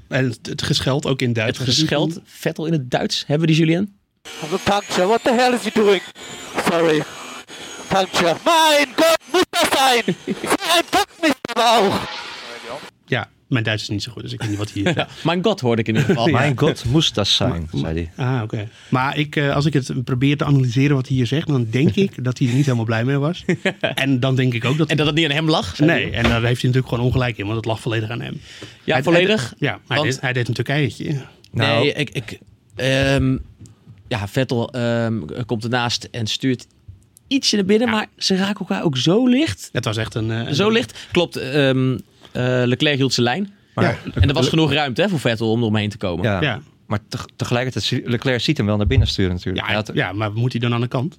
En 0.09 0.25
het, 0.25 0.47
het 0.47 0.63
gescheld 0.63 1.07
ook 1.07 1.23
in 1.23 1.33
Duits. 1.33 1.59
Het 1.59 1.69
gescheld, 1.69 2.21
Vettel 2.25 2.67
in 2.67 2.73
het 2.73 2.91
Duits. 2.91 3.25
Hebben 3.27 3.49
we 3.49 3.55
die, 3.55 3.77
a 3.77 3.85
puncture. 4.65 5.07
What 5.07 5.23
the 5.23 5.33
hell 5.33 5.53
is 5.53 5.63
he 5.63 5.71
doing? 5.75 6.03
Sorry. 6.71 7.03
Puncture. 7.89 8.37
Mein 8.45 8.87
Gott, 8.97 9.19
muss 9.33 9.43
das 9.51 9.69
sein? 9.79 10.03
Ein 10.77 10.85
Punkt, 10.91 11.23
Mr. 11.23 11.53
Mijn 13.53 13.65
Duits 13.65 13.83
is 13.83 13.89
niet 13.89 14.03
zo 14.03 14.13
goed, 14.13 14.23
dus 14.23 14.33
ik 14.33 14.41
weet 14.41 14.49
niet 14.49 14.59
wat 14.59 14.71
hier... 14.71 14.93
Ja, 14.99 15.09
mijn 15.25 15.45
god 15.45 15.61
hoorde 15.61 15.83
ik 15.83 15.89
in 15.89 15.95
ieder 15.95 16.09
geval. 16.09 16.27
Mijn 16.29 16.59
god, 16.59 16.85
moest 16.85 17.15
dat 17.15 17.27
zijn, 17.43 17.69
zei 17.75 18.09
hij. 18.15 18.27
Ah, 18.27 18.43
oké. 18.43 18.69
Maar 18.89 19.19
ik, 19.19 19.37
eh, 19.37 19.55
als 19.55 19.67
ik 19.67 19.73
het 19.73 20.05
probeer 20.05 20.37
te 20.37 20.45
analyseren 20.45 20.97
wat 20.97 21.07
hij 21.09 21.17
hier 21.17 21.27
zegt, 21.27 21.47
dan 21.47 21.67
denk 21.71 21.95
ik 21.95 22.25
dat 22.25 22.39
hij 22.39 22.49
er 22.49 22.55
niet 22.55 22.65
helemaal 22.65 22.85
blij 22.85 23.05
mee 23.05 23.17
was. 23.19 23.45
en 23.95 24.21
dan 24.21 24.35
denk 24.37 24.55
ik 24.55 24.65
ook 24.65 24.79
dat... 24.79 24.89
En 24.89 24.97
dat 24.97 25.07
het 25.07 25.15
niet 25.15 25.25
aan 25.25 25.31
hem 25.31 25.49
lag? 25.51 25.77
zei 25.77 25.91
Nee, 25.91 26.03
hij. 26.03 26.13
en 26.13 26.23
daar 26.23 26.31
heeft 26.43 26.43
hij 26.63 26.71
natuurlijk 26.71 26.89
gewoon 26.89 27.05
ongelijk 27.05 27.39
in, 27.39 27.45
want 27.45 27.57
het 27.57 27.65
lag 27.65 27.81
volledig 27.81 28.11
aan 28.11 28.21
hem. 28.21 28.41
Ja, 28.85 28.93
Hij- 28.95 29.03
volledig. 29.03 29.41
hij- 29.43 29.53
ja, 29.59 29.71
maar 29.71 29.81
hij 29.87 29.97
Want- 29.97 30.11
deed, 30.11 30.21
hij 30.21 30.33
deed 30.33 30.49
een 30.49 30.55
Turkijetje. 30.55 31.17
Nou, 31.53 31.81
Nee, 31.83 31.93
ik... 31.93 32.11
ik 32.11 32.39
ehm, 32.75 33.37
ja, 34.09 34.29
Vettel 34.29 34.71
ehm, 34.73 35.21
komt 35.47 35.65
ernaast 35.65 36.09
en 36.11 36.27
stuurt 36.27 36.67
ietsje 37.29 37.57
naar 37.57 37.65
binnen. 37.65 37.91
Maar 37.91 38.07
ze 38.17 38.37
raken 38.37 38.59
elkaar 38.61 38.85
ook 38.85 38.97
zo 38.97 39.27
licht. 39.27 39.69
Het 39.73 39.85
was 39.85 39.97
echt 39.97 40.15
een... 40.15 40.31
eh, 40.31 40.53
Zo 40.53 40.71
licht. 40.71 41.07
Klopt, 41.13 41.37
ehm, 41.37 41.93
eh, 41.93 41.99
Leclerc 42.67 42.97
hield 42.97 43.13
zijn 43.13 43.27
lijn. 43.27 43.53
maar, 43.75 43.99
En 44.15 44.29
er 44.29 44.35
was 44.35 44.49
genoeg 44.49 44.73
ruimte 44.73 45.03
hè, 45.03 45.09
voor 45.09 45.21
Vettel 45.21 45.51
om 45.51 45.61
eromheen 45.61 45.89
te 45.89 45.97
komen. 45.97 46.25
ja, 46.25 46.41
Ja. 46.43 46.61
Maar 46.87 46.99
teg- 47.09 47.27
tegelijkertijd, 47.37 48.03
Leclerc 48.09 48.41
ziet 48.41 48.57
hem 48.57 48.67
wel 48.67 48.77
naar 48.77 48.87
binnen 48.87 49.09
sturen 49.09 49.33
natuurlijk. 49.33 49.67
Ja, 49.69 49.75
had- 49.75 49.91
ja, 49.95 50.13
maar 50.13 50.33
moet 50.33 50.53
hij 50.53 50.61
dan 50.61 50.75
aan 50.75 50.81
de 50.81 50.89
kant? 50.89 51.19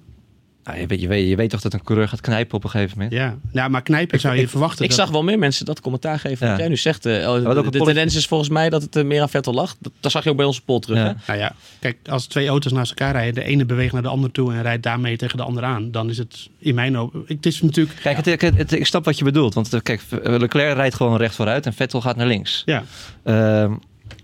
Nou, 0.64 0.78
je, 0.78 0.86
weet, 0.86 1.00
je, 1.00 1.08
weet, 1.08 1.28
je 1.28 1.36
weet 1.36 1.50
toch 1.50 1.60
dat 1.60 1.72
een 1.72 1.82
coureur 1.82 2.08
gaat 2.08 2.20
knijpen 2.20 2.56
op 2.56 2.64
een 2.64 2.70
gegeven 2.70 2.92
moment? 2.98 3.14
Ja, 3.16 3.36
ja 3.52 3.68
maar 3.68 3.82
knijpen 3.82 4.20
zou 4.20 4.34
je 4.34 4.42
ik- 4.42 4.48
verwachten. 4.48 4.82
Ik 4.84 4.90
dat- 4.90 4.98
zag 4.98 5.10
wel 5.10 5.22
meer 5.22 5.38
mensen 5.38 5.64
dat 5.64 5.80
commentaar 5.80 6.18
geven. 6.18 6.44
Ja. 6.46 6.52
Wat 6.52 6.60
jij 6.60 6.68
nu 6.68 6.76
zegt. 6.76 7.06
eh, 7.06 7.30
ook 7.30 7.44
een 7.64 7.70
de, 7.70 7.78
tendens 7.80 8.14
is 8.14 8.26
volgens 8.26 8.50
mij 8.50 8.70
dat 8.70 8.82
het 8.82 8.96
eh, 8.96 9.04
meer 9.04 9.20
aan 9.20 9.28
Vettel 9.28 9.52
lag. 9.54 9.76
Dat, 9.80 9.92
dat 10.00 10.10
zag 10.12 10.24
je 10.24 10.30
ook 10.30 10.36
bij 10.36 10.46
onze 10.46 10.62
poll 10.62 10.78
terug. 10.80 10.98
Ja. 10.98 11.04
Hè? 11.04 11.12
Nou 11.26 11.38
ja, 11.38 11.52
kijk, 11.80 11.96
als 12.08 12.26
twee 12.26 12.48
auto's 12.48 12.72
naast 12.72 12.90
elkaar 12.90 13.12
rijden, 13.12 13.34
de 13.34 13.42
ene 13.44 13.64
beweegt 13.64 13.92
naar 13.92 14.02
de 14.02 14.08
ander 14.08 14.30
toe 14.30 14.52
en 14.52 14.62
rijdt 14.62 14.82
daarmee 14.82 15.16
tegen 15.16 15.36
de 15.36 15.42
ander 15.42 15.62
aan, 15.64 15.90
dan 15.90 16.10
is 16.10 16.18
het 16.18 16.48
in 16.58 16.74
mijn 16.74 16.98
ogen. 16.98 17.22
Het 17.26 17.46
is 17.46 17.62
natuurlijk. 17.62 17.98
Kijk, 18.02 18.16
het, 18.16 18.40
het- 18.42 18.56
het- 18.56 18.72
ik 18.72 18.86
snap 18.86 19.04
wat 19.04 19.18
je 19.18 19.24
bedoelt. 19.24 19.54
Want 19.54 19.82
kijk, 19.82 20.02
Leclerc 20.22 20.74
rijdt 20.74 20.94
gewoon 20.94 21.16
recht 21.16 21.34
vooruit 21.34 21.66
en 21.66 21.72
Vettel 21.72 22.00
gaat 22.00 22.16
naar 22.16 22.26
links. 22.26 22.62
Ja, 22.64 22.82
Ehm, 23.22 23.72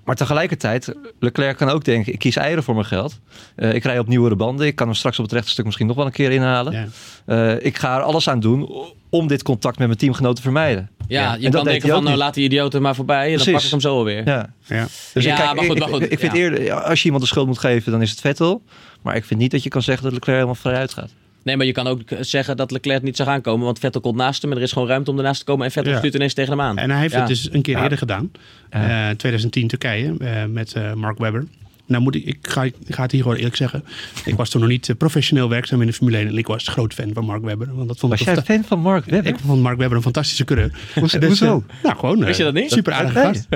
maar 0.04 0.16
tegelijkertijd, 0.16 0.94
Leclerc 1.18 1.56
kan 1.56 1.68
ook 1.68 1.84
denken, 1.84 2.12
ik 2.12 2.18
kies 2.18 2.36
eieren 2.36 2.62
voor 2.62 2.74
mijn 2.74 2.86
geld. 2.86 3.20
Eh, 3.56 3.74
ik 3.74 3.84
rij 3.84 3.98
op 3.98 4.06
nieuwere 4.06 4.36
banden. 4.36 4.66
Ik 4.66 4.74
kan 4.74 4.86
hem 4.86 4.96
straks 4.96 5.18
op 5.18 5.24
het 5.24 5.32
rechte 5.32 5.50
stuk 5.50 5.64
misschien 5.64 5.86
nog 5.86 5.96
wel 5.96 6.06
een 6.06 6.12
keer 6.12 6.30
inhalen. 6.30 6.72
ja. 6.72 6.86
Eh, 7.24 7.64
ik 7.66 7.78
ga 7.78 7.96
er 7.96 8.02
alles 8.02 8.28
aan 8.28 8.40
doen 8.40 8.70
om 9.10 9.26
dit 9.26 9.42
contact 9.42 9.78
met 9.78 9.86
mijn 9.86 9.98
teamgenoot 9.98 10.36
te 10.36 10.42
vermijden. 10.42 10.90
Ja, 11.08 11.22
Ja, 11.22 11.34
je 11.34 11.46
en 11.46 11.52
kan 11.52 11.64
denken 11.64 11.88
van 11.88 12.04
nou 12.04 12.16
laat 12.16 12.34
die 12.34 12.44
idioten 12.44 12.82
maar 12.82 12.94
voorbij. 12.94 13.32
En 13.32 13.38
dan 13.38 13.52
pak 13.52 13.62
ik 13.62 13.70
hem 13.70 13.80
zo 13.80 13.96
alweer. 13.96 14.26
Ja. 14.26 14.52
ja. 14.66 14.86
Dus 15.12 15.24
Ja, 15.24 15.30
ik, 15.30 15.36
kijk, 15.36 15.54
maar 15.54 15.64
goed, 15.64 15.78
maar 15.78 15.88
goed, 15.88 16.02
ik, 16.02 16.10
ik 16.10 16.18
vind 16.18 16.32
ja. 16.32 16.38
eerder, 16.38 16.62
ja, 16.62 16.76
als 16.76 16.98
je 16.98 17.04
iemand 17.04 17.22
de 17.22 17.28
schuld 17.28 17.46
moet 17.46 17.58
geven, 17.58 17.92
dan 17.92 18.02
is 18.02 18.10
het 18.10 18.20
Vettel. 18.20 18.62
Maar 19.02 19.16
ik 19.16 19.24
vind 19.24 19.40
niet 19.40 19.50
dat 19.50 19.62
je 19.62 19.68
kan 19.68 19.82
zeggen 19.82 20.04
dat 20.04 20.12
Leclerc 20.12 20.36
helemaal 20.36 20.54
vrij 20.54 20.88
gaat. 20.88 21.14
Nee, 21.42 21.56
maar 21.56 21.66
je 21.66 21.72
kan 21.72 21.86
ook 21.86 22.00
zeggen 22.20 22.56
dat 22.56 22.70
Leclerc 22.70 23.02
niet 23.02 23.16
zou 23.16 23.28
aankomen. 23.28 23.64
Want 23.64 23.78
Vettel 23.78 24.00
komt 24.00 24.16
naast 24.16 24.42
hem. 24.42 24.50
En 24.50 24.56
er 24.56 24.62
is 24.62 24.72
gewoon 24.72 24.88
ruimte 24.88 25.10
om 25.10 25.16
ernaast 25.16 25.38
te 25.38 25.44
komen. 25.44 25.64
En 25.66 25.72
Vettel 25.72 25.92
Ja. 25.92 25.98
stuurt 25.98 26.14
ineens 26.14 26.34
tegen 26.34 26.50
hem 26.50 26.60
aan. 26.60 26.78
En 26.78 26.90
hij 26.90 27.00
heeft 27.00 27.12
Ja. 27.12 27.18
het 27.18 27.28
dus 27.28 27.52
een 27.52 27.62
keer 27.62 27.76
Ja. 27.76 27.82
eerder 27.82 27.98
gedaan. 27.98 28.30
Ja. 28.70 29.08
Eh, 29.10 29.16
2010 29.16 29.68
Turkije 29.68 30.14
eh, 30.18 30.44
met 30.44 30.72
eh, 30.72 30.92
Mark 30.94 31.18
Webber. 31.18 31.44
Nou 31.90 32.02
moet 32.02 32.14
ik, 32.14 32.24
ik, 32.24 32.38
ga, 32.42 32.62
ik 32.64 32.74
ga 32.88 33.02
het 33.02 33.12
hier 33.12 33.22
gewoon 33.22 33.36
eerlijk 33.36 33.56
zeggen. 33.56 33.84
Ik 34.24 34.34
was 34.34 34.50
toen 34.50 34.60
nog 34.60 34.70
niet 34.70 34.88
eh, 34.88 34.96
professioneel 34.96 35.48
werkzaam 35.48 35.80
in 35.80 35.86
de 35.86 35.92
Formule 35.92 36.16
1. 36.16 36.26
En 36.28 36.38
ik 36.38 36.46
was 36.46 36.68
groot 36.68 36.94
fan 36.94 37.10
van 37.14 37.24
Mark 37.24 37.42
Webber. 37.44 37.74
Want 37.74 37.88
dat 37.88 37.98
vond 37.98 38.12
Was 38.12 38.20
ik 38.20 38.26
jij 38.26 38.36
een 38.36 38.44
fan 38.44 38.64
van 38.64 38.78
Mark 38.80 39.04
Webber? 39.04 39.32
Ik 39.32 39.38
vond 39.46 39.62
Mark 39.62 39.78
Webber 39.78 39.96
een 39.96 40.02
fantastische 40.02 40.44
coureur. 40.44 40.72
Hoezo- 40.94 41.18
Dus, 41.18 41.28
hoezo? 41.28 41.64
eh, 41.68 41.82
nou, 41.82 41.98
gewoon. 41.98 42.24
Wist 42.24 42.38
je 42.38 42.44
dat 42.44 42.54
niet? 42.54 42.70
Super 42.70 42.92
gast. 42.92 43.46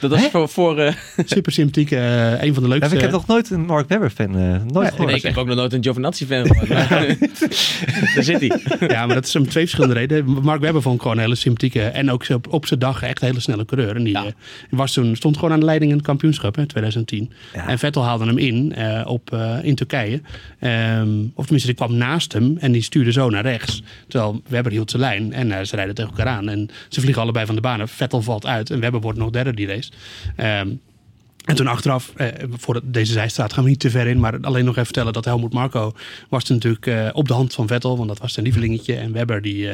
Dat 0.00 0.10
was 0.10 0.22
voor... 0.30 0.48
voor 0.48 0.78
eh, 0.78 0.94
Super 1.24 1.52
sympathiek. 1.52 1.90
eh, 1.90 2.42
een 2.42 2.54
van 2.54 2.62
de 2.62 2.68
Ja, 2.68 2.74
leukste. 2.74 2.94
ik 2.94 3.00
heb 3.00 3.10
nog 3.10 3.26
nooit 3.26 3.50
een 3.50 3.64
Mark 3.66 3.88
Webber 3.88 4.10
fan. 4.10 4.36
eh, 4.38 4.62
nooit 4.72 4.98
nee, 4.98 5.14
ik 5.16 5.22
heb 5.22 5.36
ook 5.36 5.46
nog 5.46 5.56
nooit 5.56 5.72
een 5.72 5.82
Giovinazzi 5.82 6.26
fan 6.26 6.42
Daar 8.14 8.24
zit 8.24 8.40
hij. 8.40 8.60
Ja, 8.88 9.06
maar 9.06 9.14
dat 9.14 9.26
is 9.26 9.36
om 9.36 9.48
twee 9.48 9.62
verschillende 9.62 9.94
redenen. 9.94 10.42
Mark 10.42 10.60
Webber 10.60 10.82
vond 10.82 10.94
ik 10.94 11.00
gewoon 11.02 11.16
een 11.16 11.22
hele 11.22 11.34
sympathieke 11.34 11.82
en 11.82 12.10
ook 12.10 12.24
op, 12.50 12.66
zijn 12.66 12.80
dag 12.80 13.02
echt 13.02 13.20
een 13.22 13.26
hele 13.28 13.40
snelle 13.40 13.64
coureur. 13.64 13.96
En 13.96 14.04
die 14.04 14.12
Ja. 14.12 14.24
eh, 14.24 14.32
was 14.70 14.92
toen, 14.92 15.16
stond 15.16 15.36
gewoon 15.36 15.52
aan 15.52 15.58
de 15.60 15.64
leiding 15.66 15.90
in 15.90 15.96
het 15.96 16.06
kampioenschap 16.06 16.58
in 16.58 16.66
2010. 16.66 17.32
Ja. 17.54 17.68
En 17.68 17.78
Vettel 17.82 18.04
haalde 18.04 18.24
hem 18.24 18.38
in 18.38 18.74
eh, 18.74 19.02
op, 19.06 19.32
eh, 19.32 19.58
in 19.62 19.74
Turkije. 19.74 20.20
Ehm, 20.58 21.08
of 21.34 21.42
tenminste, 21.42 21.66
die 21.66 21.76
kwam 21.76 21.94
naast 21.94 22.32
hem 22.32 22.56
en 22.58 22.72
die 22.72 22.82
stuurde 22.82 23.12
zo 23.12 23.30
naar 23.30 23.42
rechts. 23.42 23.82
Terwijl 24.08 24.42
Webber 24.48 24.72
hield 24.72 24.90
zijn 24.90 25.02
lijn 25.02 25.32
en 25.32 25.52
eh, 25.52 25.64
ze 25.64 25.76
rijden 25.76 25.94
tegen 25.94 26.10
elkaar 26.10 26.26
aan. 26.26 26.48
En 26.48 26.70
ze 26.88 27.00
vliegen 27.00 27.22
allebei 27.22 27.46
van 27.46 27.54
de 27.54 27.60
baan. 27.60 27.88
Vettel 27.88 28.22
valt 28.22 28.46
uit 28.46 28.70
en 28.70 28.80
Webber 28.80 29.00
wordt 29.00 29.18
nog 29.18 29.30
derde 29.30 29.54
die 29.54 29.66
race. 29.66 29.90
Ehm, 30.36 30.68
en 31.44 31.54
toen 31.54 31.66
achteraf, 31.66 32.12
eh, 32.16 32.28
voor 32.50 32.80
deze 32.84 33.12
zijstraat 33.12 33.52
gaan 33.52 33.64
we 33.64 33.70
niet 33.70 33.80
te 33.80 33.90
ver 33.90 34.06
in, 34.06 34.20
maar 34.20 34.40
alleen 34.40 34.64
nog 34.64 34.74
even 34.74 34.84
vertellen 34.84 35.12
dat 35.12 35.24
Helmut 35.24 35.52
Marco 35.52 35.92
was 36.28 36.44
natuurlijk 36.44 36.86
eh, 36.86 37.08
op 37.12 37.28
de 37.28 37.34
hand 37.34 37.54
van 37.54 37.66
Vettel, 37.66 37.96
want 37.96 38.08
dat 38.08 38.18
was 38.18 38.32
zijn 38.32 38.44
lievelingetje. 38.44 38.94
En 38.94 39.12
Webber 39.12 39.42
die, 39.42 39.68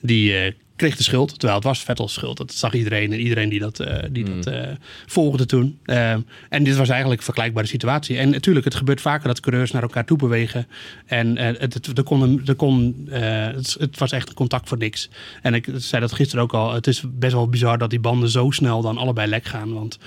die 0.00 0.54
kreeg 0.78 0.96
de 0.96 1.02
schuld, 1.02 1.28
terwijl 1.28 1.54
het 1.54 1.64
was 1.64 1.82
Vettels 1.82 2.12
schuld. 2.12 2.36
Dat 2.36 2.52
zag 2.52 2.74
iedereen 2.74 3.12
en 3.12 3.20
iedereen 3.20 3.48
die 3.48 3.60
dat, 3.60 3.80
eh, 3.80 3.96
die 4.10 4.24
dat 4.24 4.46
eh, 4.46 4.62
volgde 5.06 5.46
toen. 5.46 5.78
Eh, 5.84 6.10
en 6.48 6.62
dit 6.64 6.76
was 6.76 6.88
eigenlijk 6.88 7.18
een 7.20 7.24
vergelijkbare 7.24 7.66
situatie. 7.66 8.18
En 8.18 8.30
natuurlijk, 8.30 8.64
het 8.64 8.74
gebeurt 8.74 9.00
vaker 9.00 9.28
dat 9.28 9.40
coureurs 9.40 9.70
naar 9.70 9.82
elkaar 9.82 10.04
toe 10.04 10.18
bewegen. 10.18 10.66
En 11.06 11.36
eh, 11.36 11.46
het, 11.60 11.74
het, 11.74 11.98
er 11.98 12.02
kon, 12.02 12.42
er 12.46 12.54
kon, 12.54 13.06
het, 13.10 13.76
het 13.78 13.98
was 13.98 14.12
echt 14.12 14.28
een 14.28 14.34
contact 14.34 14.68
voor 14.68 14.78
niks. 14.78 15.08
En 15.42 15.54
ik 15.54 15.68
zei 15.76 16.00
dat 16.00 16.12
gisteren 16.12 16.44
ook 16.44 16.52
al. 16.52 16.72
Het 16.72 16.86
is 16.86 17.02
best 17.06 17.32
wel 17.32 17.48
bizar 17.48 17.78
dat 17.78 17.90
die 17.90 18.00
banden 18.00 18.28
zo 18.28 18.50
snel 18.50 18.82
dan 18.82 18.98
allebei 18.98 19.28
lek 19.28 19.44
gaan. 19.44 19.72
Want 19.72 19.98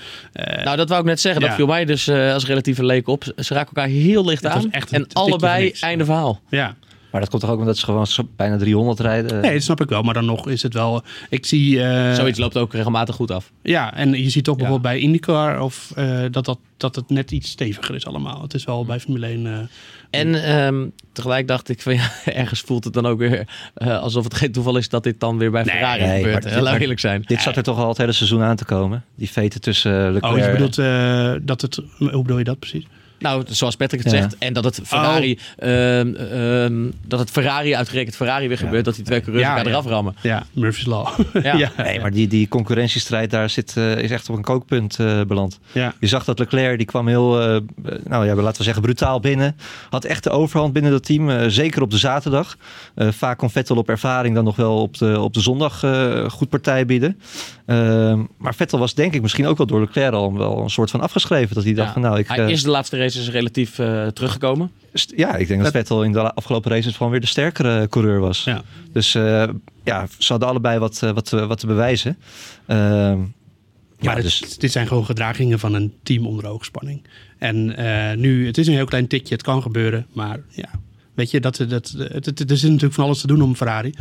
Nou, 0.64 0.76
dat 0.76 0.88
wou 0.88 1.00
ik 1.00 1.06
net 1.06 1.20
zeggen. 1.20 1.40
Dat 1.40 1.54
viel 1.54 1.66
mij 1.66 1.84
dus 1.84 2.08
als 2.08 2.46
relatieve 2.46 2.84
leek 2.84 3.08
op. 3.08 3.24
Ze 3.24 3.54
raken 3.54 3.74
elkaar 3.74 3.92
heel 3.92 4.24
licht 4.24 4.46
aan. 4.46 4.70
en 4.72 5.06
allebei 5.12 5.72
einde 5.80 6.04
verhaal. 6.04 6.40
ja, 6.48 6.76
Maar 7.12 7.20
dat 7.20 7.30
komt 7.30 7.42
toch 7.42 7.50
ook 7.50 7.58
omdat 7.58 7.76
ze 7.78 7.84
gewoon 7.84 8.06
bijna 8.36 8.56
300 8.56 9.00
rijden? 9.00 9.40
Nee, 9.40 9.52
dat 9.52 9.62
snap 9.62 9.80
ik 9.80 9.88
wel. 9.88 10.02
Maar 10.02 10.14
dan 10.14 10.24
nog 10.24 10.48
is 10.48 10.62
het 10.62 10.74
wel. 10.74 11.02
Ik 11.30 11.46
zie. 11.46 11.82
eh, 11.82 12.14
Zoiets 12.14 12.38
loopt 12.38 12.56
ook 12.56 12.72
regelmatig 12.72 13.14
goed 13.14 13.30
af. 13.30 13.52
Ja, 13.62 13.94
en 13.94 14.22
je 14.22 14.30
ziet 14.30 14.44
toch 14.44 14.54
Ja. 14.56 14.60
bijvoorbeeld 14.62 14.92
bij 14.94 15.02
IndyCar 15.02 15.60
of 15.60 15.92
eh, 15.94 16.20
dat, 16.30 16.44
dat, 16.44 16.58
dat 16.76 16.94
het 16.96 17.10
net 17.10 17.30
iets 17.30 17.50
steviger 17.50 17.94
is 17.94 18.06
allemaal. 18.06 18.42
Het 18.42 18.54
is 18.54 18.64
wel 18.64 18.84
bij 18.84 19.00
Formule 19.00 19.26
1. 19.26 19.46
eh, 19.46 19.58
En 20.10 20.44
ehm, 20.44 20.86
tegelijk 21.12 21.48
dacht 21.48 21.68
ik 21.68 21.80
van 21.82 21.94
ja, 22.00 22.10
ergens 22.24 22.60
voelt 22.60 22.84
het 22.84 22.92
dan 22.92 23.06
ook 23.06 23.18
weer 23.18 23.48
eh, 23.74 24.00
alsof 24.00 24.24
het 24.24 24.34
geen 24.34 24.52
toeval 24.52 24.76
is 24.76 24.88
dat 24.88 25.02
dit 25.02 25.20
dan 25.20 25.38
weer 25.38 25.50
bij 25.50 25.62
Nee, 25.62 25.74
Ferrari 25.74 26.02
nee, 26.02 26.22
gebeurt. 26.22 26.42
dit- 26.42 26.80
eerlijk 26.80 27.00
zijn. 27.00 27.22
Dit 27.26 27.40
zat 27.42 27.56
er 27.56 27.62
toch 27.62 27.78
al 27.78 27.88
het 27.88 27.98
hele 27.98 28.12
seizoen 28.12 28.42
aan 28.42 28.56
te 28.56 28.64
komen. 28.64 29.04
Die 29.14 29.30
veten 29.30 29.60
tussen 29.60 30.12
Leclerc... 30.12 30.34
oh, 30.36 30.44
je 30.44 30.50
bedoelt 30.52 30.78
eh, 30.78 31.32
dat 31.42 31.60
het. 31.60 31.80
Hoe 31.98 32.22
bedoel 32.22 32.38
je 32.38 32.44
dat 32.44 32.58
precies? 32.58 32.86
Nou, 33.22 33.44
zoals 33.48 33.76
Patrick 33.76 34.02
het 34.02 34.12
Ja. 34.12 34.18
zegt. 34.20 34.36
En 34.38 34.52
dat 34.52 34.64
het 34.64 34.80
Ferrari, 34.84 35.38
ehm, 35.58 36.14
ehm, 36.14 36.90
dat 37.06 37.18
het 37.18 37.30
Ferrari 37.30 37.74
uitgerekend 37.74 38.16
Ferrari 38.16 38.48
weer 38.48 38.58
gebeurt. 38.58 38.84
Dat 38.84 38.94
die 38.94 39.04
twee 39.04 39.20
coureurs 39.20 39.46
Ja, 39.46 39.50
elkaar 39.56 39.64
ja. 39.72 39.78
eraf 39.78 39.86
rammen. 39.86 40.14
Ja, 40.22 40.42
Murphy's 40.52 40.86
Law. 40.86 41.08
Ja. 41.42 41.70
Nee, 41.76 42.00
maar 42.00 42.10
die, 42.10 42.28
die 42.28 42.48
concurrentiestrijd 42.48 43.30
daar 43.30 43.50
zit, 43.50 43.76
eh, 43.76 43.96
is 43.98 44.10
echt 44.10 44.28
op 44.28 44.36
een 44.36 44.42
kookpunt 44.42 44.98
eh, 44.98 45.20
beland. 45.22 45.58
ja. 45.72 45.94
Je 46.00 46.06
zag 46.06 46.24
dat 46.24 46.38
Leclerc, 46.38 46.76
die 46.76 46.86
kwam 46.86 47.08
heel, 47.08 47.40
eh, 47.40 47.56
nou 48.04 48.26
ja, 48.26 48.34
laten 48.34 48.56
we 48.58 48.64
zeggen, 48.64 48.82
brutaal 48.82 49.20
binnen. 49.20 49.56
Had 49.90 50.04
echt 50.04 50.24
de 50.24 50.30
overhand 50.30 50.72
binnen 50.72 50.90
dat 50.92 51.04
team, 51.04 51.30
eh, 51.30 51.44
zeker 51.48 51.82
op 51.82 51.90
de 51.90 51.98
zaterdag. 51.98 52.56
Eh, 52.94 53.08
vaak 53.10 53.38
kon 53.38 53.50
Vettel 53.50 53.76
op 53.76 53.88
ervaring 53.88 54.34
dan 54.34 54.44
nog 54.44 54.56
wel 54.56 54.80
op 54.80 54.98
de, 54.98 55.20
op 55.20 55.34
de 55.34 55.40
zondag 55.40 55.82
eh, 55.82 56.30
goed 56.30 56.48
partij 56.48 56.86
bieden. 56.86 57.20
Ehm, 57.72 58.22
maar 58.38 58.54
Vettel 58.54 58.78
was 58.78 58.94
denk 58.94 59.14
ik 59.14 59.22
misschien 59.22 59.46
ook 59.46 59.56
wel 59.56 59.66
door 59.66 59.80
Leclerc 59.80 60.12
al 60.12 60.32
wel 60.36 60.58
een 60.58 60.70
soort 60.70 60.90
van 60.90 61.00
afgeschreven. 61.00 61.54
Dat 61.54 61.64
hij 61.64 61.72
dacht 61.74 61.86
Ja. 61.86 61.92
van 61.92 62.02
nou, 62.02 62.18
ik... 62.18 62.28
Hij 62.28 62.38
eh, 62.44 62.48
is 62.48 62.62
de 62.62 62.70
laatste 62.70 62.96
races 62.98 63.30
relatief 63.30 63.78
eh, 63.78 64.06
teruggekomen. 64.06 64.70
st- 64.94 65.12
ja, 65.16 65.36
ik 65.36 65.48
denk 65.48 65.62
dat 65.62 65.72
Vettel 65.72 66.04
in 66.04 66.12
de 66.12 66.32
afgelopen 66.34 66.70
races 66.70 66.96
gewoon 66.96 67.12
weer 67.12 67.20
de 67.20 67.26
sterkere 67.26 67.88
coureur 67.88 68.20
was. 68.20 68.44
Ja. 68.44 68.62
Dus 68.92 69.14
eh, 69.14 69.44
ja, 69.84 70.06
ze 70.18 70.32
hadden 70.32 70.48
allebei 70.48 70.78
wat, 70.78 71.02
eh, 71.02 71.10
wat, 71.10 71.24
te- 71.28 71.46
wat 71.46 71.58
te 71.60 71.66
bewijzen. 71.66 72.16
Ehm, 72.66 73.18
Maar 73.18 73.26
ja, 73.98 74.14
het- 74.14 74.22
dus, 74.22 74.58
dit 74.58 74.72
zijn 74.72 74.86
gewoon 74.86 75.04
gedragingen 75.04 75.58
van 75.58 75.74
een 75.74 75.92
team 76.02 76.26
onder 76.26 76.46
hoogspanning. 76.46 77.02
En 77.38 77.76
eh, 77.76 78.16
nu, 78.16 78.46
het 78.46 78.58
is 78.58 78.66
een 78.66 78.74
heel 78.74 78.84
klein 78.84 79.06
tikje, 79.06 79.34
het 79.34 79.42
kan 79.42 79.62
gebeuren. 79.62 80.06
Maar 80.12 80.40
ja, 80.50 80.68
Weet 81.14 81.30
je, 81.30 81.40
dat, 81.40 81.56
dat, 81.68 81.94
het, 81.98 82.26
het, 82.26 82.40
er 82.40 82.50
is 82.50 82.62
natuurlijk 82.62 82.94
van 82.94 83.04
alles 83.04 83.20
te 83.20 83.26
doen 83.26 83.42
om 83.42 83.54
Ferrari. 83.56 83.92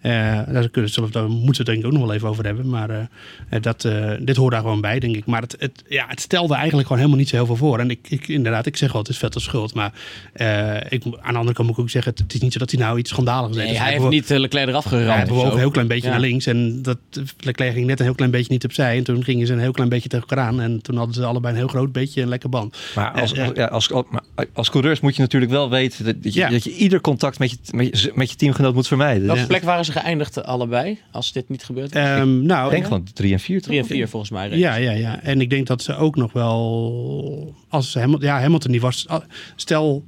Eh, 0.00 0.12
daar, 0.52 0.68
kunnen, 0.68 0.90
zullen 0.90 1.08
we- 1.12 1.18
daar 1.18 1.28
moeten 1.28 1.46
we 1.46 1.56
het 1.56 1.66
denk 1.66 1.78
ik 1.78 1.84
ook 1.86 1.92
nog 1.92 2.02
wel 2.02 2.12
even 2.14 2.28
over 2.28 2.44
hebben. 2.44 2.68
Maar 2.68 2.90
eh, 2.90 3.60
dat, 3.60 3.84
eh, 3.84 4.10
dit 4.20 4.36
hoort 4.36 4.52
daar 4.52 4.60
gewoon 4.60 4.80
bij, 4.80 4.98
denk 4.98 5.16
ik. 5.16 5.26
Maar 5.26 5.40
het, 5.42 5.56
het, 5.58 5.82
ja, 5.88 6.04
het 6.08 6.20
stelde 6.20 6.54
eigenlijk 6.54 6.82
gewoon 6.86 6.98
helemaal 7.02 7.20
niet 7.20 7.28
zo 7.30 7.36
heel 7.36 7.46
veel 7.46 7.56
voor. 7.56 7.78
En 7.78 7.90
ik, 7.90 7.98
ik, 8.08 8.28
inderdaad, 8.28 8.66
ik 8.66 8.76
zeg 8.76 8.92
wel, 8.92 9.00
het 9.00 9.10
is 9.10 9.18
Vettel's 9.18 9.44
schuld. 9.44 9.74
Maar 9.74 9.92
eh, 10.32 10.76
ik, 10.88 11.04
aan 11.04 11.32
de 11.32 11.38
andere 11.38 11.52
kant 11.54 11.68
moet 11.68 11.76
ik 11.76 11.82
ook 11.82 11.90
zeggen, 11.90 12.10
het, 12.12 12.20
het 12.22 12.34
is 12.34 12.40
niet 12.40 12.52
zo 12.52 12.58
dat 12.58 12.70
hij 12.70 12.80
nou 12.80 12.98
iets 12.98 13.10
schandaligs 13.10 13.54
deed. 13.56 13.64
Nee, 13.64 13.72
Dus 13.72 13.82
hij 13.82 13.92
heeft 13.92 14.08
niet 14.08 14.28
Leclerc 14.28 14.68
eraf 14.68 14.84
hij 14.90 15.00
geramd. 15.00 15.22
of 15.22 15.28
bewoog 15.28 15.52
een 15.52 15.58
heel 15.58 15.70
klein 15.70 15.88
beetje 15.88 16.04
Ja. 16.06 16.10
naar 16.10 16.20
links. 16.20 16.46
En 16.46 16.82
dat, 16.82 16.98
Leclerc 17.40 17.72
ging 17.72 17.86
net 17.86 17.98
een 17.98 18.04
heel 18.04 18.14
klein 18.14 18.30
beetje 18.30 18.52
niet 18.52 18.64
opzij. 18.64 18.96
En 18.96 19.04
toen 19.04 19.24
gingen 19.24 19.46
ze 19.46 19.52
een 19.52 19.58
heel 19.58 19.72
klein 19.72 19.88
beetje 19.88 20.08
tegen 20.08 20.26
elkaar 20.28 20.44
aan. 20.46 20.60
En 20.60 20.82
toen 20.82 20.96
hadden 20.96 21.14
ze 21.14 21.24
allebei 21.24 21.52
een 21.52 21.58
heel 21.60 21.68
groot 21.68 21.92
beetje 21.92 22.22
een 22.22 22.28
lekker 22.28 22.48
band. 22.48 22.76
Maar 22.94 23.10
als, 23.20 23.30
ja, 23.30 23.64
als, 23.64 23.92
als, 23.92 24.04
als 24.52 24.70
coureurs 24.70 25.00
moet 25.00 25.16
je 25.16 25.22
natuurlijk 25.22 25.52
wel 25.52 25.70
weten 25.70 26.04
dat, 26.04 26.22
dat 26.22 26.34
je, 26.34 26.40
Ja. 26.40 26.59
Dat 26.64 26.72
je 26.72 26.80
ieder 26.80 27.00
contact 27.00 27.38
met 27.38 27.50
je, 27.50 27.56
met 27.70 28.00
je, 28.00 28.12
met 28.14 28.30
je 28.30 28.36
teamgenoot 28.36 28.74
moet 28.74 28.86
vermijden. 28.86 29.22
Welke 29.22 29.38
Dus 29.38 29.48
plek 29.48 29.62
waren 29.62 29.84
ze 29.84 29.92
geëindigd 29.92 30.44
allebei, 30.44 30.98
als 31.12 31.32
dit 31.32 31.48
niet 31.48 31.64
gebeurd 31.64 31.94
was? 31.94 32.02
ehm, 32.02 32.42
nou, 32.42 32.64
ik 32.64 32.70
denk 32.70 32.84
gewoon 32.84 33.06
drie 33.14 33.32
en 33.32 33.40
vier. 33.40 33.58
toch? 33.58 33.66
3 33.66 33.78
en 33.78 33.86
4 33.86 34.08
volgens 34.08 34.30
mij. 34.30 34.50
Ja, 34.50 34.74
ja, 34.74 34.90
ja. 34.90 35.22
En 35.22 35.40
ik 35.40 35.50
denk 35.50 35.66
dat 35.66 35.82
ze 35.82 35.96
ook 35.96 36.16
nog 36.16 36.32
wel. 36.32 37.54
Als 37.68 37.94
Hamilton, 37.94 38.28
ja, 38.28 38.40
Hamilton 38.40 38.70
die 38.70 38.80
was. 38.80 39.06
Stel. 39.56 40.04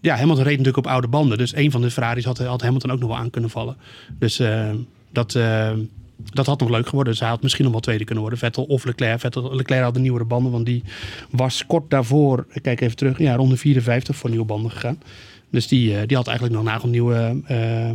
Ja, 0.00 0.16
Hamilton 0.16 0.44
reed 0.44 0.58
natuurlijk 0.58 0.86
op 0.86 0.92
oude 0.92 1.08
banden. 1.08 1.38
Dus 1.38 1.54
een 1.56 1.70
van 1.70 1.80
de 1.80 1.90
Ferraris 1.90 2.24
had, 2.24 2.38
had 2.38 2.62
Hamilton 2.62 2.90
ook 2.90 3.00
nog 3.00 3.08
wel 3.08 3.18
aan 3.18 3.30
kunnen 3.30 3.50
vallen. 3.50 3.76
Dus 4.18 4.38
eh, 4.38 4.70
dat, 5.12 5.34
eh, 5.34 5.72
dat 6.32 6.46
had 6.46 6.60
nog 6.60 6.68
leuk 6.68 6.88
geworden. 6.88 7.12
Dus 7.12 7.20
hij 7.22 7.30
had 7.30 7.42
misschien 7.42 7.64
nog 7.64 7.72
wel 7.72 7.80
tweede 7.82 8.04
kunnen 8.04 8.22
worden. 8.22 8.40
Vettel 8.40 8.64
of 8.64 8.84
Leclerc. 8.84 9.20
Vettel, 9.20 9.54
Leclerc 9.54 9.82
had 9.82 9.94
de 9.94 10.00
nieuwere 10.00 10.24
banden. 10.24 10.52
Want 10.52 10.66
die 10.66 10.82
was 11.30 11.66
kort 11.66 11.90
daarvoor. 11.90 12.46
Ik 12.52 12.62
kijk 12.62 12.80
even 12.80 12.96
terug. 12.96 13.18
Ja, 13.18 13.34
ronde 13.34 13.56
54 13.56 14.16
voor 14.16 14.30
nieuwe 14.30 14.44
banden 14.44 14.70
gegaan. 14.70 14.98
Dus 15.50 15.68
die, 15.68 15.96
eh, 15.96 16.06
die 16.06 16.16
had 16.16 16.26
eigenlijk 16.26 16.56
nog 16.56 16.66
nagelnieuwe, 16.66 17.40
eh 17.46 17.90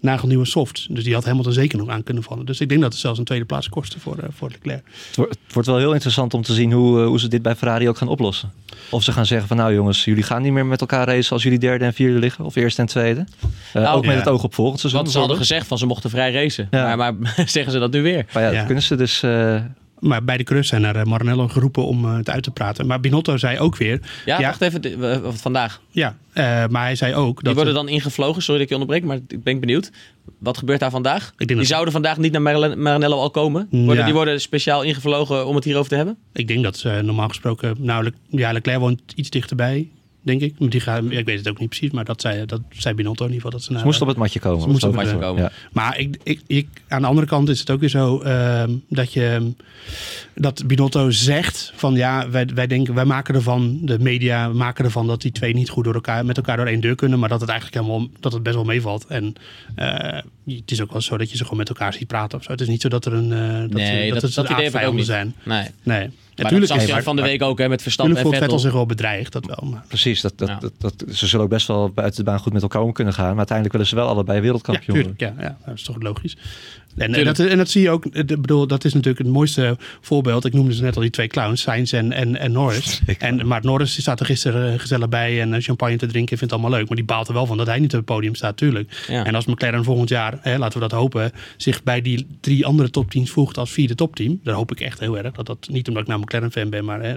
nagelnieuwe 0.00 0.44
softs. 0.44 0.86
Dus 0.90 1.04
die 1.04 1.14
had 1.14 1.24
Hamilton 1.24 1.52
zeker 1.52 1.78
nog 1.78 1.88
aan 1.88 2.02
kunnen 2.02 2.22
vallen. 2.22 2.46
Dus 2.46 2.60
ik 2.60 2.68
denk 2.68 2.80
dat 2.80 2.92
het 2.92 3.00
zelfs 3.00 3.18
een 3.18 3.24
tweede 3.24 3.44
plaats 3.44 3.68
kostte 3.68 4.00
voor, 4.00 4.18
eh, 4.18 4.24
voor 4.30 4.50
Leclerc. 4.50 4.82
Het 5.06 5.16
wordt, 5.16 5.38
het 5.44 5.52
wordt 5.52 5.68
wel 5.68 5.78
heel 5.78 5.92
interessant 5.92 6.34
om 6.34 6.42
te 6.42 6.54
zien 6.54 6.72
hoe, 6.72 7.00
hoe 7.00 7.20
ze 7.20 7.28
dit 7.28 7.42
bij 7.42 7.54
Ferrari 7.56 7.88
ook 7.88 7.96
gaan 7.96 8.08
oplossen. 8.08 8.52
Of 8.90 9.02
ze 9.02 9.12
gaan 9.12 9.26
zeggen 9.26 9.48
van 9.48 9.56
nou 9.56 9.74
jongens, 9.74 10.04
jullie 10.04 10.22
gaan 10.22 10.42
niet 10.42 10.52
meer 10.52 10.66
met 10.66 10.80
elkaar 10.80 11.06
racen 11.06 11.32
als 11.32 11.42
jullie 11.42 11.58
derde 11.58 11.84
en 11.84 11.94
vierde 11.94 12.18
liggen. 12.18 12.44
Of 12.44 12.56
eerste 12.56 12.80
en 12.80 12.86
tweede. 12.86 13.24
Eh, 13.72 13.82
Nou, 13.82 13.96
ook 13.96 14.06
met 14.06 14.16
het 14.16 14.28
oog 14.28 14.44
op 14.44 14.54
volgend 14.54 14.80
seizoen. 14.80 15.00
Want 15.00 15.12
ze 15.12 15.18
hadden 15.18 15.36
gezegd 15.36 15.66
van 15.66 15.78
ze 15.78 15.86
mochten 15.86 16.10
vrij 16.10 16.32
racen. 16.32 16.68
Ja. 16.70 16.96
Maar, 16.96 17.14
maar 17.14 17.32
zeggen 17.46 17.72
ze 17.72 17.78
dat 17.78 17.92
nu 17.92 18.02
weer? 18.02 18.26
Maar 18.32 18.42
ja, 18.42 18.48
Ja. 18.50 18.56
dat 18.56 18.66
kunnen 18.66 18.84
ze 18.84 18.96
dus... 18.96 19.22
Maar 20.00 20.24
bij 20.24 20.36
de 20.36 20.44
Crus 20.44 20.68
zijn 20.68 20.82
naar 20.82 20.96
eh, 20.96 21.04
Maranello 21.04 21.48
geroepen 21.48 21.86
om 21.86 22.04
eh, 22.04 22.16
het 22.16 22.30
uit 22.30 22.42
te 22.42 22.50
praten. 22.50 22.86
Maar 22.86 23.00
Binotto 23.00 23.36
zei 23.36 23.58
ook 23.58 23.76
weer. 23.76 24.00
Ja, 24.24 24.38
Ja. 24.38 24.46
wacht 24.46 24.60
even. 24.60 24.82
de- 24.82 25.20
vandaag. 25.32 25.80
Ja, 25.90 26.16
eh, 26.32 26.44
maar 26.66 26.82
hij 26.82 26.94
zei 26.96 27.14
ook 27.14 27.34
Die 27.34 27.44
dat. 27.44 27.54
worden 27.54 27.74
dan 27.74 27.88
ingevlogen. 27.88 28.42
Sorry 28.42 28.60
dat 28.60 28.70
ik 28.70 28.76
je 28.76 28.80
onderbreek, 28.82 29.04
maar 29.04 29.18
ik 29.28 29.42
ben 29.44 29.60
benieuwd. 29.60 29.90
Wat 30.38 30.58
gebeurt 30.58 30.80
daar 30.80 30.90
vandaag? 30.90 31.32
denk 31.36 31.48
Die 31.48 31.56
dat- 31.56 31.66
zouden 31.66 31.92
vandaag 31.92 32.16
niet 32.16 32.32
naar 32.32 32.42
Maran- 32.42 32.82
Maranello 32.82 33.16
al 33.16 33.30
komen. 33.30 33.66
Worden, 33.70 33.96
Ja. 33.96 34.04
Die 34.04 34.14
worden 34.14 34.40
speciaal 34.40 34.82
ingevlogen 34.82 35.46
om 35.46 35.54
het 35.54 35.64
hierover 35.64 35.88
te 35.90 35.96
hebben? 35.96 36.16
Ik 36.32 36.48
denk 36.48 36.62
dat 36.62 36.76
ze 36.76 37.00
normaal 37.04 37.28
gesproken. 37.28 37.74
Nou, 37.78 38.04
Le- 38.04 38.12
ja, 38.28 38.52
Leclerc 38.52 38.78
woont 38.78 39.00
iets 39.14 39.30
dichterbij, 39.30 39.88
denk 40.22 40.40
ik. 40.40 40.54
Die 40.70 40.80
gaan, 40.80 41.12
ik 41.12 41.24
weet 41.26 41.38
het 41.38 41.48
ook 41.48 41.58
niet 41.58 41.68
precies, 41.68 41.90
maar 41.90 42.04
dat 42.04 42.20
zei, 42.20 42.46
dat 42.46 42.60
zei 42.70 42.94
Binotto 42.94 43.24
in 43.24 43.32
ieder 43.32 43.42
geval. 43.44 43.58
Dat 43.58 43.66
ze, 43.66 43.70
naar, 43.70 43.80
ze 43.80 43.86
moesten 43.86 44.02
op 44.06 44.08
het 44.08 44.18
matje 44.18 44.40
komen. 44.40 44.60
Ze 44.62 44.68
moesten 44.68 44.88
op 44.88 44.94
het 44.96 45.04
matje 45.04 45.18
komen. 45.20 45.42
Ja. 45.42 45.50
Maar 45.72 45.98
ik, 45.98 46.16
ik, 46.22 46.40
ik, 46.46 46.68
aan 46.88 47.00
de 47.00 47.06
andere 47.08 47.26
kant 47.26 47.48
is 47.48 47.60
het 47.60 47.70
ook 47.70 47.80
weer 47.80 47.88
zo 47.88 48.20
ehm, 48.20 48.70
dat 48.88 49.12
je 49.12 49.52
dat 50.34 50.66
Binotto 50.66 51.10
zegt 51.10 51.72
van 51.74 51.94
ja, 51.94 52.30
wij, 52.30 52.46
wij 52.54 52.66
denken, 52.66 52.94
wij 52.94 53.04
maken 53.04 53.34
ervan, 53.34 53.78
de 53.82 53.98
media 53.98 54.48
maken 54.48 54.84
ervan 54.84 55.06
dat 55.06 55.22
die 55.22 55.32
twee 55.32 55.54
niet 55.54 55.68
goed 55.68 55.84
door 55.84 55.94
elkaar, 55.94 56.24
met 56.24 56.36
elkaar 56.36 56.56
door 56.56 56.66
één 56.66 56.80
deur 56.80 56.94
kunnen, 56.94 57.18
maar 57.18 57.28
dat 57.28 57.40
het 57.40 57.50
eigenlijk 57.50 57.80
helemaal, 57.86 58.08
dat 58.20 58.32
het 58.32 58.42
best 58.42 58.54
wel 58.54 58.64
meevalt. 58.64 59.06
En 59.06 59.32
eh, 59.74 60.18
het 60.46 60.70
is 60.70 60.80
ook 60.80 60.92
wel 60.92 61.00
zo 61.00 61.16
dat 61.16 61.30
je 61.30 61.36
ze 61.36 61.42
gewoon 61.42 61.58
met 61.58 61.68
elkaar 61.68 61.92
ziet 61.92 62.06
praten 62.08 62.38
of 62.38 62.44
zo. 62.44 62.50
Het 62.52 62.60
is 62.60 62.68
niet 62.68 62.80
zo 62.82 62.88
dat 62.88 63.04
er 63.04 63.12
een, 63.12 63.32
eh 63.32 63.60
dat, 63.60 63.70
Nee, 63.70 64.10
dat, 64.12 64.20
dat- 64.20 64.34
het 64.34 64.34
dat 64.34 64.48
aardvijanden 64.56 64.94
niet. 64.96 65.06
zijn. 65.06 65.34
Nee. 65.42 65.66
Nee. 65.82 66.10
Maar 66.42 66.52
Natuurlijk 66.52 66.80
dat 66.80 66.88
zag 66.88 66.96
je 66.98 67.02
van 67.04 67.16
de 67.16 67.22
week 67.22 67.42
ook 67.42 67.58
hè, 67.58 67.68
met 67.68 67.82
Verstappen 67.82 68.16
en 68.16 68.22
Natuurlijk 68.22 68.42
Vettel. 68.50 68.58
Vettel 68.58 68.80
zich 68.86 68.88
wel 68.88 68.96
bedreigd, 68.96 69.32
dat 69.32 69.46
wel. 69.46 69.70
Maar. 69.70 69.84
Precies, 69.88 70.20
dat, 70.20 70.32
dat, 70.38 70.48
Ja. 70.48 70.58
dat, 70.58 70.72
dat- 70.78 71.04
ze 71.14 71.26
zullen 71.26 71.44
ook 71.44 71.50
best 71.50 71.66
wel 71.66 71.90
buiten 71.90 72.24
de 72.24 72.30
baan 72.30 72.38
goed 72.40 72.52
met 72.52 72.62
elkaar 72.62 72.82
om 72.82 72.92
kunnen 72.92 73.14
gaan. 73.14 73.28
Maar 73.28 73.36
uiteindelijk 73.36 73.76
willen 73.76 73.90
ze 73.90 73.94
wel 73.96 74.08
allebei 74.08 74.40
wereldkampioen 74.40 74.96
worden. 74.96 75.16
tuurlijk. 75.16 75.38
Ja, 75.40 75.44
ja, 75.44 75.58
dat 75.66 75.74
is 75.74 75.82
toch 75.82 75.96
logisch. 76.02 76.36
En, 76.96 77.24
dat, 77.24 77.38
en 77.38 77.56
dat 77.56 77.70
zie 77.70 77.82
je 77.82 77.90
ook. 77.90 78.04
Ik 78.06 78.26
bedoel, 78.26 78.66
dat 78.66 78.84
is 78.84 78.92
natuurlijk 78.92 79.24
het 79.24 79.32
mooiste 79.32 79.76
voorbeeld. 80.00 80.44
Ik 80.44 80.52
noemde 80.52 80.74
ze 80.74 80.82
net 80.82 80.94
al 80.96 81.00
die 81.02 81.10
twee 81.10 81.26
clowns, 81.26 81.60
Sainz 81.62 81.92
en, 81.92 82.12
en, 82.12 82.36
en 82.36 82.52
Norris. 82.52 83.00
En, 83.18 83.46
maar 83.46 83.60
Norris 83.64 83.92
die 83.92 84.02
staat 84.02 84.20
er 84.20 84.26
gisteren 84.26 84.72
eh, 84.72 84.78
gezellig 84.78 85.08
bij 85.08 85.40
en 85.40 85.54
eh, 85.54 85.62
champagne 85.62 85.96
te 85.96 86.06
drinken. 86.06 86.38
Vindt 86.38 86.52
het 86.52 86.60
allemaal 86.62 86.78
leuk. 86.78 86.88
Maar 86.88 86.96
die 86.96 87.06
baalt 87.06 87.28
er 87.28 87.34
wel 87.34 87.46
van 87.46 87.56
dat 87.56 87.66
hij 87.66 87.78
niet 87.78 87.90
op 87.92 87.96
het 87.96 88.04
podium 88.04 88.34
staat, 88.34 88.56
tuurlijk. 88.56 89.04
Ja. 89.08 89.24
En 89.24 89.34
als 89.34 89.46
McLaren 89.46 89.84
volgend 89.84 90.08
jaar, 90.08 90.38
hè, 90.40 90.58
laten 90.58 90.80
we 90.80 90.88
dat 90.88 90.98
hopen, 90.98 91.32
zich 91.56 91.82
bij 91.82 92.02
die 92.02 92.26
drie 92.40 92.66
andere 92.66 92.90
topteams 92.90 93.30
voegt 93.30 93.58
als 93.58 93.70
vierde 93.70 93.94
topteam. 93.94 94.40
Dan 94.44 94.54
hoop 94.54 94.72
ik 94.72 94.80
echt 94.80 95.00
heel 95.00 95.18
erg. 95.18 95.32
Dat 95.32 95.46
dat 95.46 95.68
niet 95.70 95.88
omdat 95.88 96.02
ik 96.02 96.08
nou 96.08 96.20
McLaren 96.20 96.52
fan 96.52 96.70
ben, 96.70 96.84
maar 96.84 97.02
hè, 97.02 97.16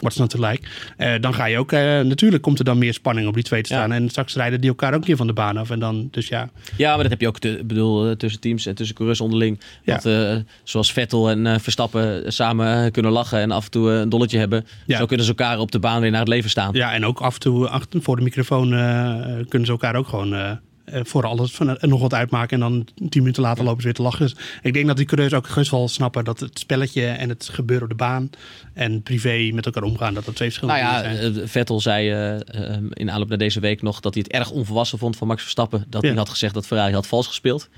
what's 0.00 0.16
not 0.16 0.30
to 0.30 0.48
like. 0.48 0.68
Eh, 0.96 1.12
dan 1.20 1.34
ga 1.34 1.44
je 1.46 1.58
ook, 1.58 1.70
natuurlijk 1.70 2.42
komt 2.42 2.58
er 2.58 2.64
dan 2.64 2.78
meer 2.78 2.92
spanning 2.94 3.26
op 3.28 3.34
die 3.34 3.42
twee 3.42 3.62
te 3.62 3.72
Ja. 3.74 3.78
staan. 3.78 3.92
En 3.92 4.08
straks 4.08 4.34
rijden 4.34 4.60
die 4.60 4.70
elkaar 4.70 4.92
ook 4.92 4.98
een 5.00 5.04
keer 5.06 5.16
van 5.16 5.26
de 5.26 5.32
baan 5.32 5.56
af. 5.56 5.70
En 5.70 5.78
dan, 5.78 6.08
dus 6.10 6.28
ja. 6.28 6.50
Ja, 6.76 6.88
maar 6.94 7.02
dat 7.02 7.10
heb 7.10 7.20
je 7.20 7.28
ook 7.28 7.38
te- 7.38 7.62
bedoel, 7.64 8.16
tussen 8.16 8.40
teams 8.40 8.66
en 8.66 8.74
tussen 8.74 8.94
coureurs 8.94 9.11
onderling. 9.20 9.60
Ja. 9.82 9.94
Dat, 9.94 10.06
eh, 10.06 10.36
zoals 10.62 10.92
Vettel 10.92 11.30
en 11.30 11.46
eh, 11.46 11.58
Verstappen 11.58 12.32
samen 12.32 12.84
eh, 12.84 12.90
kunnen 12.90 13.12
lachen 13.12 13.38
en 13.38 13.50
af 13.50 13.64
en 13.64 13.70
toe 13.70 13.90
een 13.90 14.08
dolletje 14.08 14.38
hebben. 14.38 14.66
Ja. 14.86 14.98
Zo 14.98 15.06
kunnen 15.06 15.26
ze 15.26 15.32
elkaar 15.32 15.58
op 15.58 15.70
de 15.70 15.78
baan 15.78 16.00
weer 16.00 16.10
naar 16.10 16.20
het 16.20 16.28
leven 16.28 16.50
staan. 16.50 16.72
Ja, 16.72 16.92
en 16.92 17.04
ook 17.04 17.20
af 17.20 17.34
en 17.34 17.40
toe 17.40 17.68
achter, 17.68 18.02
voor 18.02 18.16
de 18.16 18.22
microfoon 18.22 18.68
kunnen 19.48 19.66
ze 19.66 19.72
elkaar 19.72 19.96
ook 19.96 20.08
gewoon 20.08 20.58
voor 20.86 21.26
alles 21.26 21.52
van, 21.52 21.76
eh, 21.78 21.88
nog 21.90 22.00
wat 22.00 22.14
uitmaken. 22.14 22.62
En 22.62 22.68
dan 22.70 22.86
tien 23.08 23.20
minuten 23.22 23.42
later 23.42 23.64
lopen 23.64 23.80
ze 23.80 23.86
weer 23.86 23.96
te 23.96 24.02
lachen. 24.02 24.20
Dus 24.26 24.36
ik 24.62 24.72
denk 24.72 24.86
dat 24.86 24.96
die 24.96 25.06
coureurs 25.06 25.34
ook 25.34 25.46
gerust 25.46 25.70
wel 25.70 25.88
snappen 25.88 26.24
dat 26.24 26.40
het 26.40 26.58
spelletje 26.58 27.06
en 27.06 27.28
het 27.28 27.48
gebeuren 27.52 27.84
op 27.84 27.90
de 27.90 27.96
baan 28.04 28.30
en 28.74 29.02
privé 29.02 29.50
met 29.54 29.66
elkaar 29.66 29.82
omgaan, 29.82 30.14
dat 30.14 30.24
dat 30.24 30.34
twee 30.36 30.48
verschillende 30.50 30.82
Nou 30.82 30.94
ja, 30.94 31.02
dingen 31.10 31.22
zijn. 31.32 31.44
eh, 31.44 31.48
Vettel 31.50 31.80
zei 31.80 32.10
eh, 32.10 32.34
eh, 32.74 32.82
in 32.92 33.10
aanloop 33.10 33.28
naar 33.28 33.38
deze 33.38 33.60
week 33.60 33.82
nog 33.82 34.00
dat 34.00 34.14
hij 34.14 34.22
het 34.26 34.32
erg 34.32 34.50
onvolwassen 34.50 34.98
vond 34.98 35.16
van 35.16 35.26
Max 35.26 35.42
Verstappen. 35.42 35.84
Dat 35.88 36.02
Ja. 36.02 36.08
hij 36.08 36.16
had 36.16 36.28
gezegd 36.28 36.54
dat 36.54 36.66
Ferrari 36.66 36.92
had 36.92 37.06
vals 37.06 37.26
gespeeld. 37.26 37.68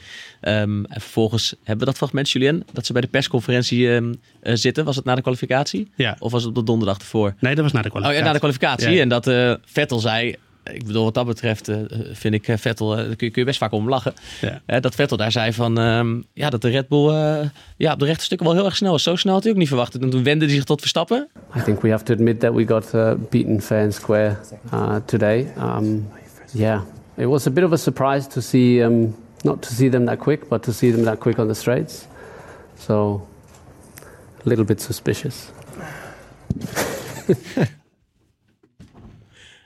Ehm, 0.41 0.85
en 0.85 1.01
vervolgens 1.01 1.51
hebben 1.59 1.79
we 1.79 1.85
dat 1.85 1.97
fragment, 1.97 2.31
Julien, 2.31 2.65
dat 2.73 2.87
ze 2.87 2.93
bij 2.93 3.03
de 3.03 3.09
persconferentie 3.09 3.91
ehm, 3.95 4.15
eh, 4.43 4.55
zitten. 4.55 4.85
Was 4.85 4.97
het 4.97 5.05
na 5.05 5.15
de 5.15 5.23
kwalificatie? 5.23 5.91
Ja. 5.97 6.17
Of 6.19 6.33
was 6.33 6.41
het 6.41 6.51
op 6.51 6.55
de 6.57 6.65
donderdag 6.65 6.99
ervoor? 6.99 7.35
Nee, 7.41 7.55
dat 7.55 7.65
was 7.65 7.73
na 7.73 7.83
de 7.83 7.85
Oh 7.89 7.91
kwalificatie. 7.95 8.19
ja, 8.19 8.27
na 8.27 8.33
de 8.33 8.39
kwalificatie. 8.39 8.95
Ja. 8.97 9.01
En 9.03 9.09
dat 9.09 9.27
eh, 9.27 9.55
Vettel 9.65 9.99
zei. 9.99 10.37
Ik 10.73 10.87
bedoel, 10.87 11.05
wat 11.05 11.15
dat 11.15 11.27
betreft 11.27 11.69
eh, 11.69 11.77
vind 12.12 12.35
ik 12.35 12.49
eh, 12.49 12.57
Vettel, 12.57 12.97
eh, 12.97 12.97
daar 12.97 13.17
kun, 13.17 13.27
je, 13.27 13.33
kun 13.33 13.43
je 13.43 13.45
best 13.45 13.59
vaak 13.59 13.73
om 13.73 13.89
lachen. 13.89 14.15
Ja. 14.67 14.81
Dat 14.81 14.95
Vettel 14.95 15.17
daar 15.17 15.33
zei 15.33 15.53
van, 15.53 15.79
ehm, 15.79 16.21
ja, 16.33 16.51
dat 16.51 16.62
de 16.62 16.69
Red 16.69 16.89
Bull 16.89 17.09
eh, 17.09 17.49
ja, 17.77 17.93
op 17.93 17.99
de 17.99 18.05
rechte 18.05 18.25
stukken 18.25 18.47
wel 18.47 18.57
heel 18.57 18.65
erg 18.65 18.77
snel 18.77 18.91
was. 18.91 19.03
Zo 19.03 19.17
snel 19.17 19.35
had 19.35 19.43
hij 19.43 19.53
ook 19.53 19.59
niet 19.59 19.69
verwacht. 19.69 19.95
En 19.95 20.11
toen 20.11 20.23
wendde 20.23 20.45
hij 20.45 20.55
zich 20.55 20.65
tot 20.65 20.81
Verstappen. 20.81 21.29
I 21.57 21.62
think 21.62 21.81
we 21.81 21.91
have 21.91 22.05
to 22.05 22.12
admit 22.12 22.41
that 22.41 22.55
we 22.55 22.67
got 22.67 22.95
uh, 22.95 23.12
beaten 23.31 23.61
fair 23.61 23.83
and 23.83 23.95
square 23.95 24.37
uh, 24.75 24.97
today. 25.05 25.47
Um, 25.59 26.09
yeah, 26.53 26.81
it 27.17 27.27
was 27.27 27.47
a 27.47 27.51
bit 27.51 27.65
of 27.65 27.73
a 27.73 27.77
surprise 27.77 28.29
to 28.29 28.41
see, 28.41 28.85
um, 28.85 29.15
not 29.43 29.62
to 29.62 29.75
see 29.75 29.91
them 29.91 30.07
that 30.07 30.19
quick, 30.19 30.49
but 30.49 30.62
to 30.62 30.73
see 30.73 30.93
them 30.93 31.05
that 31.05 31.19
quick 31.19 31.39
on 31.39 31.47
the 31.47 31.55
straights. 31.55 32.07
So, 32.79 33.27
a 34.45 34.49
little 34.49 34.65
bit 34.65 34.81
suspicious. 34.81 35.53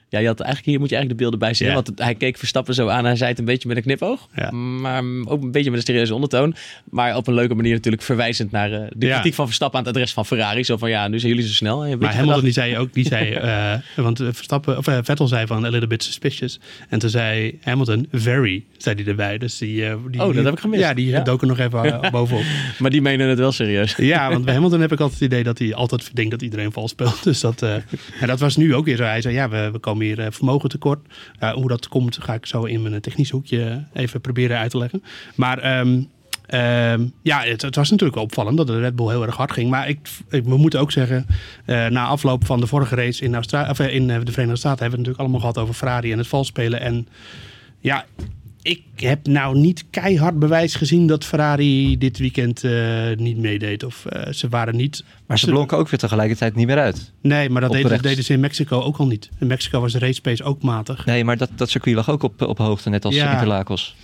Ja, 0.09 0.19
je 0.19 0.27
had 0.27 0.39
eigenlijk, 0.39 0.69
hier 0.69 0.79
moet 0.79 0.89
je 0.89 0.95
eigenlijk 0.95 1.09
de 1.09 1.15
beelden 1.29 1.39
bij 1.49 1.57
zien. 1.57 1.67
Ja. 1.67 1.73
Want 1.73 1.87
het- 1.87 1.99
hij 1.99 2.15
keek 2.15 2.37
Verstappen 2.37 2.73
zo 2.73 2.87
aan. 2.87 3.05
Hij 3.05 3.15
zei 3.15 3.29
het 3.29 3.39
een 3.39 3.45
beetje 3.45 3.67
met 3.67 3.77
een 3.77 3.83
knipoog. 3.83 4.27
Ja. 4.35 4.51
Maar 4.51 5.03
ook 5.25 5.41
een 5.43 5.51
beetje 5.51 5.69
met 5.69 5.79
een 5.79 5.85
serieuze 5.85 6.13
ondertoon. 6.13 6.55
Maar 6.89 7.15
op 7.15 7.27
een 7.27 7.33
leuke 7.33 7.55
manier 7.55 7.73
natuurlijk 7.73 8.03
verwijzend 8.03 8.51
naar 8.51 8.71
eh, 8.71 8.81
de 8.95 9.07
kritiek 9.07 9.33
van 9.33 9.45
Verstappen 9.45 9.79
aan 9.79 9.85
het 9.85 9.95
adres 9.95 10.13
van 10.13 10.25
Ferrari. 10.25 10.63
Zo 10.63 10.77
van, 10.77 10.89
ja, 10.89 11.07
nu 11.07 11.19
zijn 11.19 11.31
jullie 11.31 11.47
zo 11.47 11.53
snel. 11.53 11.83
En 11.83 11.91
een 11.91 11.99
Maar 11.99 12.15
Hamilton 12.15 12.43
die 12.43 12.51
zei 12.53 12.77
ook, 12.77 12.93
die 12.93 13.05
zei, 13.07 13.31
eh, 13.33 13.73
want 13.95 14.19
eh, 14.19 14.27
Verstappen, 14.31 14.77
of, 14.77 14.87
eh, 14.87 14.97
Vettel 15.03 15.27
zei 15.27 15.47
van 15.47 15.65
a 15.65 15.69
little 15.69 15.87
bit 15.87 16.03
suspicious. 16.03 16.59
En 16.89 16.99
toen 16.99 17.09
zei 17.09 17.57
Hamilton, 17.63 18.07
very, 18.11 18.63
zei 18.77 18.95
hij 18.95 19.05
erbij. 19.05 19.37
Dus 19.37 19.57
die, 19.57 19.85
eh, 19.85 19.95
die, 20.11 20.21
Oh, 20.21 20.35
dat 20.35 20.43
heb 20.43 20.53
ik 20.53 20.59
gemist. 20.59 20.81
Ja, 20.81 20.93
die 20.93 21.15
er 21.15 21.37
nog 21.47 21.59
even 21.59 22.01
eh, 22.01 22.11
bovenop. 22.19 22.43
Maar 22.79 22.91
die 22.91 23.01
menen 23.01 23.27
het 23.27 23.39
wel 23.39 23.51
serieus. 23.51 23.95
Ja, 23.97 24.29
want 24.31 24.45
bij 24.45 24.53
Hamilton 24.53 24.81
heb 24.81 24.91
ik 24.91 24.99
altijd 24.99 25.19
het 25.19 25.29
idee 25.31 25.43
dat 25.43 25.57
hij 25.59 25.73
altijd 25.73 26.15
denkt 26.15 26.31
dat 26.31 26.41
iedereen 26.41 26.71
vals 26.71 26.91
speelt. 26.91 27.23
Dus 27.23 27.39
dat, 27.39 27.61
eh, 27.61 27.73
en 28.19 28.27
dat 28.27 28.39
was 28.39 28.55
nu 28.55 28.75
ook 28.75 28.85
weer 28.85 28.95
zo. 28.95 29.03
Hij 29.03 29.21
zei, 29.21 29.33
ja, 29.33 29.49
we, 29.49 29.69
we 29.71 29.79
komen 29.79 29.98
hier 30.01 30.19
eh, 30.19 30.27
vermogen 30.29 30.69
tekort. 30.69 30.99
Ja, 31.39 31.53
hoe 31.53 31.67
dat 31.67 31.87
komt, 31.87 32.17
ga 32.21 32.33
ik 32.33 32.45
zo 32.45 32.63
in 32.63 32.81
mijn 32.81 33.01
technisch 33.01 33.29
hoekje 33.29 33.83
even 33.93 34.21
proberen 34.21 34.57
uit 34.57 34.71
te 34.71 34.77
leggen. 34.77 35.03
Maar 35.35 35.57
ehm, 35.57 36.01
ehm, 36.45 37.05
ja, 37.23 37.41
het, 37.43 37.61
het 37.61 37.75
was 37.75 37.89
natuurlijk 37.89 38.19
opvallend 38.19 38.57
dat 38.57 38.67
de 38.67 38.79
Red 38.79 38.95
Bull 38.95 39.07
heel 39.09 39.25
erg 39.25 39.35
hard 39.35 39.51
ging. 39.51 39.69
Maar 39.69 39.89
ik, 39.89 39.99
ik- 40.29 40.43
we 40.43 40.57
moeten 40.57 40.79
ook 40.79 40.91
zeggen, 40.91 41.25
eh, 41.65 41.87
na 41.87 42.05
afloop 42.05 42.45
van 42.45 42.59
de 42.59 42.67
vorige 42.67 42.95
race 42.95 43.23
in, 43.23 43.35
Austra 43.35 43.69
of, 43.69 43.79
eh, 43.79 43.93
in 43.95 44.09
eh, 44.09 44.19
de 44.23 44.31
Verenigde 44.31 44.59
Staten... 44.59 44.79
hebben 44.79 44.79
we 44.79 44.85
het 44.85 44.97
natuurlijk 44.97 45.19
allemaal 45.19 45.39
gehad 45.39 45.57
over 45.57 45.73
Ferrari 45.73 46.11
en 46.11 46.17
het 46.17 46.27
vals 46.27 46.47
spelen. 46.47 46.79
En 46.81 47.07
ja, 47.79 48.05
ik 48.69 48.81
heb 48.95 49.27
nou 49.27 49.57
niet 49.57 49.85
keihard 49.89 50.39
bewijs 50.39 50.75
gezien 50.75 51.07
dat 51.07 51.25
Ferrari 51.25 51.97
dit 51.97 52.17
weekend 52.17 52.63
eh, 52.63 52.71
niet 53.15 53.37
meedeed. 53.37 53.83
Of 53.83 54.05
eh, 54.05 54.33
ze 54.33 54.49
waren 54.49 54.75
niet... 54.75 55.03
Maar 55.27 55.39
ze 55.39 55.45
blonken 55.45 55.77
ook 55.77 55.89
weer 55.89 55.99
tegelijkertijd 55.99 56.55
niet 56.55 56.67
meer 56.67 56.77
uit. 56.79 57.11
Nee, 57.21 57.49
maar 57.49 57.61
dat 57.61 57.71
deden, 57.71 58.23
ze 58.23 58.33
in 58.33 58.39
Mexico 58.39 58.81
ook 58.81 58.97
al 58.97 59.07
niet. 59.07 59.29
In 59.39 59.47
Mexico 59.47 59.81
was 59.81 59.91
de 59.93 59.99
race 59.99 60.21
pace 60.21 60.43
ook 60.43 60.61
matig. 60.61 61.05
Nee, 61.05 61.23
maar 61.23 61.37
dat, 61.37 61.49
dat 61.55 61.69
circuit 61.69 61.95
lag 61.95 62.09
ook 62.09 62.23
op, 62.23 62.41
op 62.41 62.57
hoogte, 62.57 62.89
net 62.89 63.05
als 63.05 63.15
Ja. 63.15 63.31
Interlagos. 63.31 63.95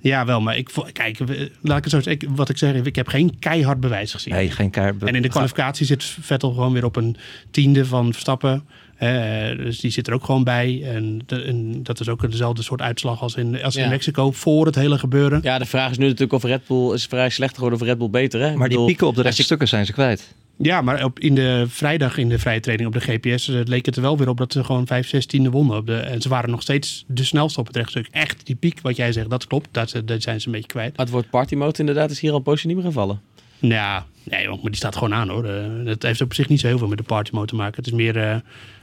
Ja, 0.00 0.24
wel, 0.24 0.40
maar 0.40 0.56
ik, 0.56 0.70
kijk, 0.92 1.18
we- 1.18 1.50
laat 1.60 1.76
ik 1.78 1.84
het 1.84 1.92
zo 1.92 2.00
zeggen. 2.00 2.28
Ik- 2.28 2.36
Wat 2.36 2.48
ik 2.48 2.58
zeg, 2.58 2.74
ik 2.74 2.96
heb 2.96 3.08
geen 3.08 3.38
keihard 3.38 3.80
bewijs 3.80 4.12
gezien. 4.12 4.34
Nee, 4.34 4.50
geen 4.50 4.70
kaart. 4.70 5.02
En 5.02 5.14
in 5.14 5.22
de 5.22 5.28
kwalificatie 5.28 5.86
zit 5.86 6.04
Vettel 6.04 6.52
gewoon 6.52 6.72
weer 6.72 6.84
op 6.84 6.96
een 6.96 7.16
tiende 7.50 7.86
van 7.86 8.12
Verstappen. 8.12 8.64
Eh, 9.02 9.56
dus 9.56 9.80
die 9.80 9.90
zit 9.90 10.06
er 10.06 10.12
ook 10.14 10.24
gewoon 10.24 10.44
bij. 10.44 10.82
En, 10.84 11.20
de- 11.26 11.42
en 11.42 11.82
dat 11.82 12.00
is 12.00 12.08
ook 12.08 12.30
dezelfde 12.30 12.62
soort 12.62 12.80
uitslag 12.80 13.22
als 13.22 13.34
in, 13.34 13.62
als 13.62 13.76
in 13.76 13.82
Ja. 13.82 13.88
Mexico 13.88 14.30
voor 14.30 14.66
het 14.66 14.74
hele 14.74 14.98
gebeuren. 14.98 15.40
Ja, 15.42 15.58
de 15.58 15.64
vraag 15.64 15.90
is 15.90 15.98
nu 15.98 16.04
natuurlijk 16.04 16.32
of 16.32 16.42
Red 16.44 16.66
Bull 16.66 16.92
is 16.94 17.04
vrij 17.06 17.28
slechter 17.30 17.56
geworden 17.56 17.80
of 17.80 17.86
Red 17.86 17.98
Bull 17.98 18.10
beter. 18.10 18.40
Hè? 18.40 18.56
Maar 18.56 18.68
die 18.68 18.84
pieken 18.84 19.06
op 19.06 19.14
de 19.14 19.22
rechte 19.22 19.36
je- 19.36 19.42
stukken 19.44 19.68
zijn 19.68 19.86
ze 19.86 19.92
kwijt. 19.92 20.34
Ja, 20.56 20.80
maar 20.82 21.04
op, 21.04 21.18
in 21.18 21.34
de 21.34 21.64
vrijdag 21.68 22.16
in 22.16 22.28
de 22.28 22.38
vrije 22.38 22.60
training 22.60 22.88
op 22.88 22.94
de 22.94 23.00
GPS 23.12 23.48
eh, 23.48 23.60
leek 23.64 23.86
het 23.86 23.96
er 23.96 24.02
wel 24.02 24.18
weer 24.18 24.28
op 24.28 24.36
dat 24.38 24.52
ze 24.52 24.64
gewoon 24.64 24.86
5, 24.86 25.10
16e 25.14 25.50
wonnen. 25.50 25.76
Op 25.76 25.86
de, 25.86 25.96
en 25.96 26.20
ze 26.20 26.28
waren 26.28 26.50
nog 26.50 26.62
steeds 26.62 27.04
de 27.06 27.24
snelste 27.24 27.60
op 27.60 27.66
het 27.66 27.76
rechtstuk. 27.76 28.08
Echt, 28.10 28.46
die 28.46 28.54
piek 28.56 28.80
wat 28.82 28.96
jij 28.96 29.12
zegt, 29.12 29.30
dat 29.30 29.46
klopt. 29.46 29.68
Dat, 29.70 29.90
ze- 29.90 30.04
dat 30.04 30.22
zijn 30.22 30.40
ze 30.40 30.46
een 30.46 30.52
beetje 30.52 30.68
kwijt. 30.68 30.96
Maar 30.96 31.06
het 31.06 31.14
woord 31.14 31.30
party 31.30 31.54
mode 31.54 31.78
inderdaad 31.78 32.10
is 32.10 32.20
hier 32.20 32.30
al 32.30 32.36
een 32.36 32.42
poosje 32.42 32.66
niet 32.66 32.76
meer 32.76 32.84
gevallen. 32.84 33.20
Nou 33.58 33.74
Ja, 33.74 34.06
nee, 34.22 34.42
joh, 34.42 34.52
maar 34.62 34.70
die 34.70 34.76
staat 34.76 34.94
gewoon 34.96 35.14
aan 35.14 35.28
hoor. 35.28 35.44
Eh, 35.44 35.64
dat 35.84 36.02
heeft 36.02 36.20
op 36.20 36.34
zich 36.34 36.48
niet 36.48 36.60
zo 36.60 36.66
heel 36.66 36.78
veel 36.78 36.88
met 36.88 36.98
de 36.98 37.04
party 37.04 37.30
mode 37.34 37.46
te 37.46 37.54
maken. 37.54 37.76
Het 37.76 37.86
is 37.86 37.92
meer... 37.92 38.16
eh, 38.16 38.36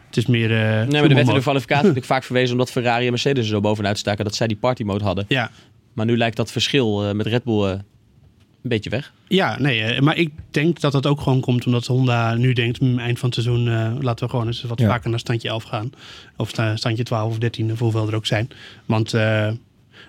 het 0.09 0.17
is 0.17 0.25
meer 0.25 0.51
eh, 0.51 0.57
Nee, 0.57 1.01
maar 1.01 1.09
er 1.09 1.15
werd 1.15 1.27
in 1.27 1.33
de 1.33 1.39
kwalificatie 1.41 1.75
natuurlijk 1.81 2.05
vaak 2.05 2.23
verwezen 2.23 2.51
omdat 2.51 2.71
Ferrari 2.71 3.03
en 3.05 3.09
Mercedes 3.11 3.43
er 3.43 3.49
zo 3.49 3.59
bovenuit 3.61 3.97
staken 3.97 4.23
dat 4.25 4.35
zij 4.35 4.47
die 4.47 4.57
party 4.57 4.83
mode 4.83 5.03
hadden. 5.03 5.25
Ja, 5.27 5.51
Maar 5.93 6.05
nu 6.05 6.17
lijkt 6.17 6.35
dat 6.37 6.51
verschil 6.51 7.03
eh, 7.07 7.11
met 7.13 7.25
Red 7.27 7.43
Bull 7.43 7.63
eh, 7.65 7.69
een 8.63 8.69
beetje 8.69 8.89
weg. 8.89 9.13
Ja, 9.27 9.59
nee, 9.59 10.01
maar 10.01 10.17
ik 10.17 10.31
denk 10.51 10.79
dat 10.79 10.91
dat 10.91 11.05
ook 11.05 11.21
gewoon 11.21 11.39
komt 11.39 11.65
omdat 11.65 11.85
Honda 11.85 12.33
nu 12.35 12.53
denkt, 12.53 12.77
hm, 12.77 12.99
eind 12.99 13.19
van 13.19 13.29
het 13.29 13.43
seizoen 13.43 13.67
eh, 13.67 13.91
laten 13.99 14.25
we 14.25 14.31
gewoon 14.31 14.47
eens 14.47 14.61
wat 14.63 14.79
Ja. 14.79 14.87
vaker 14.87 15.09
naar 15.09 15.19
standje 15.19 15.49
11 15.49 15.63
gaan. 15.63 15.89
Of 16.37 16.49
sta- 16.49 16.75
standje 16.75 17.03
12 17.03 17.31
of 17.31 17.37
13, 17.37 17.71
of 17.71 17.79
hoeveel 17.79 18.07
er 18.07 18.15
ook 18.15 18.25
zijn. 18.25 18.49
Want 18.85 19.13
eh, 19.13 19.51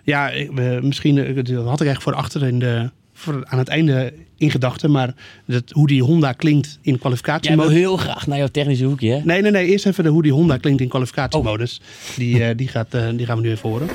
ja, 0.04 0.30
we- 0.54 0.78
misschien 0.82 1.34
dat 1.44 1.64
had 1.66 1.80
ik 1.80 1.88
echt 1.88 2.02
voor 2.02 2.14
achter 2.14 2.42
in 2.42 2.58
de, 2.58 2.90
voor, 3.20 3.44
aan 3.48 3.58
het 3.58 3.68
einde 3.68 4.12
in 4.36 4.50
gedachten, 4.50 4.90
maar 4.90 5.14
dat, 5.46 5.70
hoe 5.70 5.86
die 5.86 6.02
Honda 6.02 6.32
klinkt 6.32 6.78
in 6.82 6.98
kwalificatie. 6.98 7.48
Jij 7.48 7.56
wil 7.56 7.68
heel 7.68 7.96
graag 7.96 8.26
naar 8.26 8.38
jouw 8.38 8.48
technische 8.48 8.84
hoekje, 8.84 9.10
hè? 9.10 9.20
Nee, 9.24 9.42
nee, 9.42 9.50
nee. 9.50 9.66
Eerst 9.66 9.86
even 9.86 10.04
de, 10.04 10.10
hoe 10.10 10.22
die 10.22 10.32
Honda 10.32 10.56
klinkt 10.56 10.80
in 10.80 10.88
kwalificatiemodus. 10.88 11.80
Die, 12.16 12.44
eh, 12.44 12.56
die, 12.56 12.68
gaat, 12.68 12.94
eh, 12.94 13.08
die 13.16 13.26
gaan 13.26 13.36
we 13.36 13.42
nu 13.42 13.50
even 13.50 13.68
horen. 13.68 13.88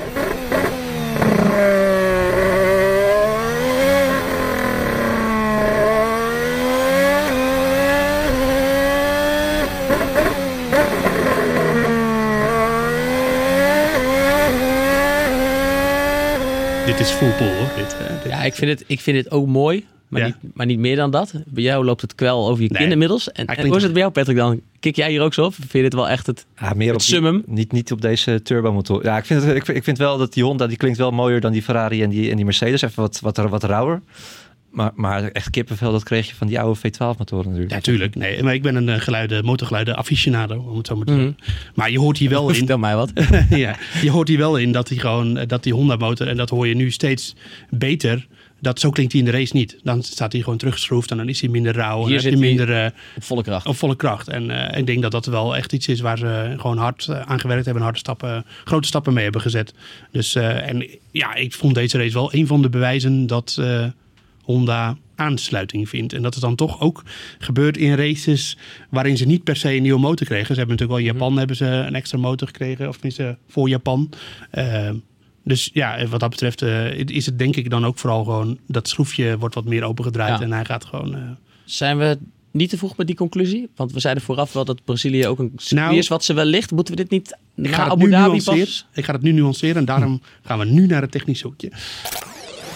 Dit 16.96 17.06
is 17.06 17.14
pull 17.18 17.28
hoor. 17.28 17.68
Dit, 17.76 17.96
dit- 18.22 18.32
Ja, 18.32 18.42
ik 18.42 18.54
vind 18.54 18.70
het, 18.70 18.84
ik 18.86 19.00
vind 19.00 19.16
het 19.16 19.30
ook 19.30 19.46
mooi, 19.46 19.84
maar, 20.08 20.20
Ja. 20.20 20.26
niet, 20.26 20.36
maar 20.54 20.66
niet 20.66 20.78
meer 20.78 20.96
dan 20.96 21.10
dat. 21.10 21.32
Bij 21.46 21.62
jou 21.62 21.84
loopt 21.84 22.00
het 22.00 22.14
kwel 22.14 22.48
over 22.48 22.62
je 22.62 22.68
Nee. 22.70 22.82
kin 22.82 22.90
inmiddels. 22.90 23.32
En, 23.32 23.46
en 23.46 23.66
hoe 23.66 23.76
is 23.76 23.82
het 23.82 23.92
bij 23.92 24.00
jou, 24.00 24.12
Patrick, 24.12 24.36
dan? 24.36 24.60
Kik 24.80 24.96
jij 24.96 25.10
hier 25.10 25.20
ook 25.20 25.34
zo 25.34 25.44
op? 25.44 25.54
Vind 25.54 25.72
je 25.72 25.82
dit 25.82 25.94
wel 25.94 26.08
echt 26.08 26.26
het... 26.26 26.46
Ja, 26.60 26.72
meer 26.74 26.86
Het 26.86 26.94
op 26.96 27.00
die- 27.02 27.08
summum. 27.14 27.42
niet, 27.46 27.72
niet 27.72 27.92
op 27.92 28.00
deze 28.00 28.42
turbomotor. 28.42 29.04
Ja, 29.04 29.16
ik 29.16 29.24
vind, 29.24 29.42
het, 29.42 29.56
ik, 29.56 29.64
vind- 29.64 29.76
ik 29.78 29.84
vind 29.84 29.98
wel 29.98 30.18
dat 30.18 30.32
die 30.32 30.44
Honda 30.44 30.66
die 30.66 30.76
klinkt 30.76 30.98
wel 30.98 31.10
mooier 31.10 31.40
dan 31.40 31.52
die 31.52 31.62
Ferrari 31.62 32.02
en 32.02 32.10
die, 32.10 32.30
en 32.30 32.36
die 32.36 32.44
Mercedes. 32.44 32.82
Even 32.82 33.02
wat, 33.02 33.20
wat, 33.20 33.36
wat 33.36 33.64
rauwer. 33.64 34.00
Maar, 34.76 34.90
maar 34.94 35.24
echt 35.24 35.50
kippenvel, 35.50 35.92
dat 35.92 36.02
kreeg 36.02 36.28
je 36.28 36.34
van 36.34 36.46
die 36.46 36.60
oude 36.60 36.78
V12-motoren 36.78 37.44
natuurlijk. 37.46 37.70
Ja, 37.70 37.80
tuurlijk. 37.80 38.14
Nee, 38.14 38.42
maar 38.42 38.54
ik 38.54 38.62
ben 38.62 38.74
een 38.74 38.88
eh, 38.88 39.00
geluiden, 39.00 39.44
motorgeluiden 39.44 39.96
aficionado, 39.96 40.64
om 40.70 40.76
het 40.76 40.86
zo 40.86 40.96
maar 40.96 41.06
te 41.06 41.12
Mhm. 41.12 41.20
zeggen. 41.20 41.70
Maar 41.74 41.90
je 41.90 41.98
hoort 41.98 42.18
hier 42.18 42.28
wel 42.30 42.48
in. 42.50 42.54
Vertel 42.54 42.78
mij 42.78 42.96
wat. 42.96 43.12
ja, 43.50 43.76
je 44.02 44.10
hoort 44.10 44.28
hier 44.28 44.38
wel 44.38 44.56
in 44.56 44.72
dat 44.72 44.88
die 44.88 44.98
gewoon 45.00 45.36
eh, 45.36 45.46
dat 45.48 45.62
die 45.62 45.72
Honda 45.74 45.96
motor 45.96 46.28
en 46.28 46.36
dat 46.36 46.50
hoor 46.50 46.66
je 46.66 46.74
nu 46.74 46.90
steeds 46.90 47.34
beter. 47.70 48.26
Dat 48.60 48.80
zo 48.80 48.90
klinkt 48.90 49.12
hij 49.12 49.20
in 49.20 49.26
de 49.26 49.32
race 49.36 49.56
niet. 49.56 49.78
Dan 49.82 50.02
staat 50.02 50.32
hij 50.32 50.42
gewoon 50.42 50.58
teruggeschroefd 50.58 51.10
en 51.10 51.16
dan 51.16 51.28
is 51.28 51.40
hij 51.40 51.50
minder 51.50 51.74
rauw. 51.74 51.98
En 52.00 52.04
Hier 52.06 52.14
je 52.14 52.20
zit 52.20 52.32
hij- 52.32 52.40
minder 52.40 52.72
eh, 52.84 52.90
Op 53.16 53.22
volle 53.22 53.42
kracht. 53.42 53.66
op 53.66 53.76
volle 53.76 53.96
kracht. 53.96 54.28
En 54.28 54.50
ik 54.78 54.86
denk 54.86 55.02
dat 55.02 55.10
dat 55.10 55.26
wel 55.26 55.56
echt 55.56 55.72
iets 55.72 55.88
is 55.88 56.00
waar 56.00 56.18
ze 56.18 56.54
gewoon 56.56 56.78
hard 56.78 57.08
aan 57.26 57.40
gewerkt 57.40 57.64
hebben. 57.64 57.74
en 57.74 57.82
Harde 57.82 57.98
stappen, 57.98 58.44
grote 58.64 58.86
stappen 58.88 59.12
mee 59.12 59.22
hebben 59.22 59.40
gezet. 59.42 59.74
Dus 60.12 60.34
en 60.34 60.86
ja, 61.10 61.34
ik 61.34 61.52
vond 61.54 61.74
deze 61.74 61.98
race 61.98 62.12
wel 62.14 62.34
een 62.34 62.46
van 62.46 62.62
de 62.62 62.68
bewijzen 62.68 63.26
dat 63.26 63.60
Honda 64.46 64.96
aansluiting 65.14 65.88
vindt. 65.88 66.12
En 66.12 66.22
dat 66.22 66.34
het 66.34 66.42
dan 66.42 66.54
toch 66.54 66.80
ook 66.80 67.02
gebeurt 67.38 67.76
in 67.76 67.94
races 67.94 68.56
waarin 68.90 69.16
ze 69.16 69.24
niet 69.26 69.44
per 69.44 69.56
se 69.56 69.74
een 69.74 69.82
nieuwe 69.82 70.00
motor 70.00 70.26
kregen. 70.26 70.46
Ze 70.54 70.60
hebben 70.60 70.76
natuurlijk 70.76 70.98
wel 71.00 71.08
in 71.08 71.18
Japan 71.18 71.38
hebben 71.38 71.56
ze 71.56 71.64
een 71.66 71.94
extra 71.94 72.18
motor 72.18 72.46
gekregen. 72.46 72.88
Of 72.88 72.94
tenminste 72.94 73.38
voor 73.48 73.68
Japan. 73.68 74.10
Eh, 74.50 74.90
dus 75.44 75.70
ja, 75.72 76.06
wat 76.06 76.20
dat 76.20 76.30
betreft 76.30 76.62
eh, 76.62 76.98
is 76.98 77.26
het 77.26 77.38
denk 77.38 77.56
ik 77.56 77.70
dan 77.70 77.86
ook 77.86 77.98
vooral 77.98 78.24
gewoon... 78.24 78.58
dat 78.66 78.88
schroefje 78.88 79.38
wordt 79.38 79.54
wat 79.54 79.64
meer 79.64 79.82
opengedraaid 79.82 80.38
Ja. 80.38 80.44
en 80.44 80.52
hij 80.52 80.64
gaat 80.64 80.84
gewoon... 80.84 81.14
eh, 81.14 81.20
Zijn 81.64 81.98
we 81.98 82.18
niet 82.50 82.70
te 82.70 82.78
vroeg 82.78 82.96
met 82.96 83.06
die 83.06 83.16
conclusie? 83.16 83.68
Want 83.76 83.92
we 83.92 84.00
zeiden 84.00 84.22
vooraf 84.22 84.52
wel 84.52 84.64
dat 84.64 84.84
Brazilië 84.84 85.26
ook 85.26 85.38
een 85.38 85.52
circuit 85.56 85.86
Nou, 85.88 85.98
is 85.98 86.08
wat 86.08 86.24
ze 86.24 86.32
wellicht. 86.32 86.70
Moeten 86.70 86.94
we 86.96 87.00
dit 87.02 87.10
niet 87.10 87.36
Ik 87.56 87.74
ga, 87.74 87.88
Abu 87.88 88.10
Dhabi 88.10 88.28
nuanceren. 88.28 88.58
pas? 88.58 88.86
ik 88.94 89.04
ga 89.04 89.12
het 89.12 89.22
nu 89.22 89.32
nuanceren 89.32 89.76
en 89.76 89.84
daarom 89.84 90.20
gaan 90.42 90.58
we 90.58 90.64
nu 90.64 90.86
naar 90.86 91.02
het 91.02 91.10
technische 91.10 91.46
hoekje. 91.46 91.70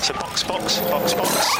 Box, 0.00 0.46
box, 0.46 0.80
box, 0.90 1.14
box. 1.14 1.58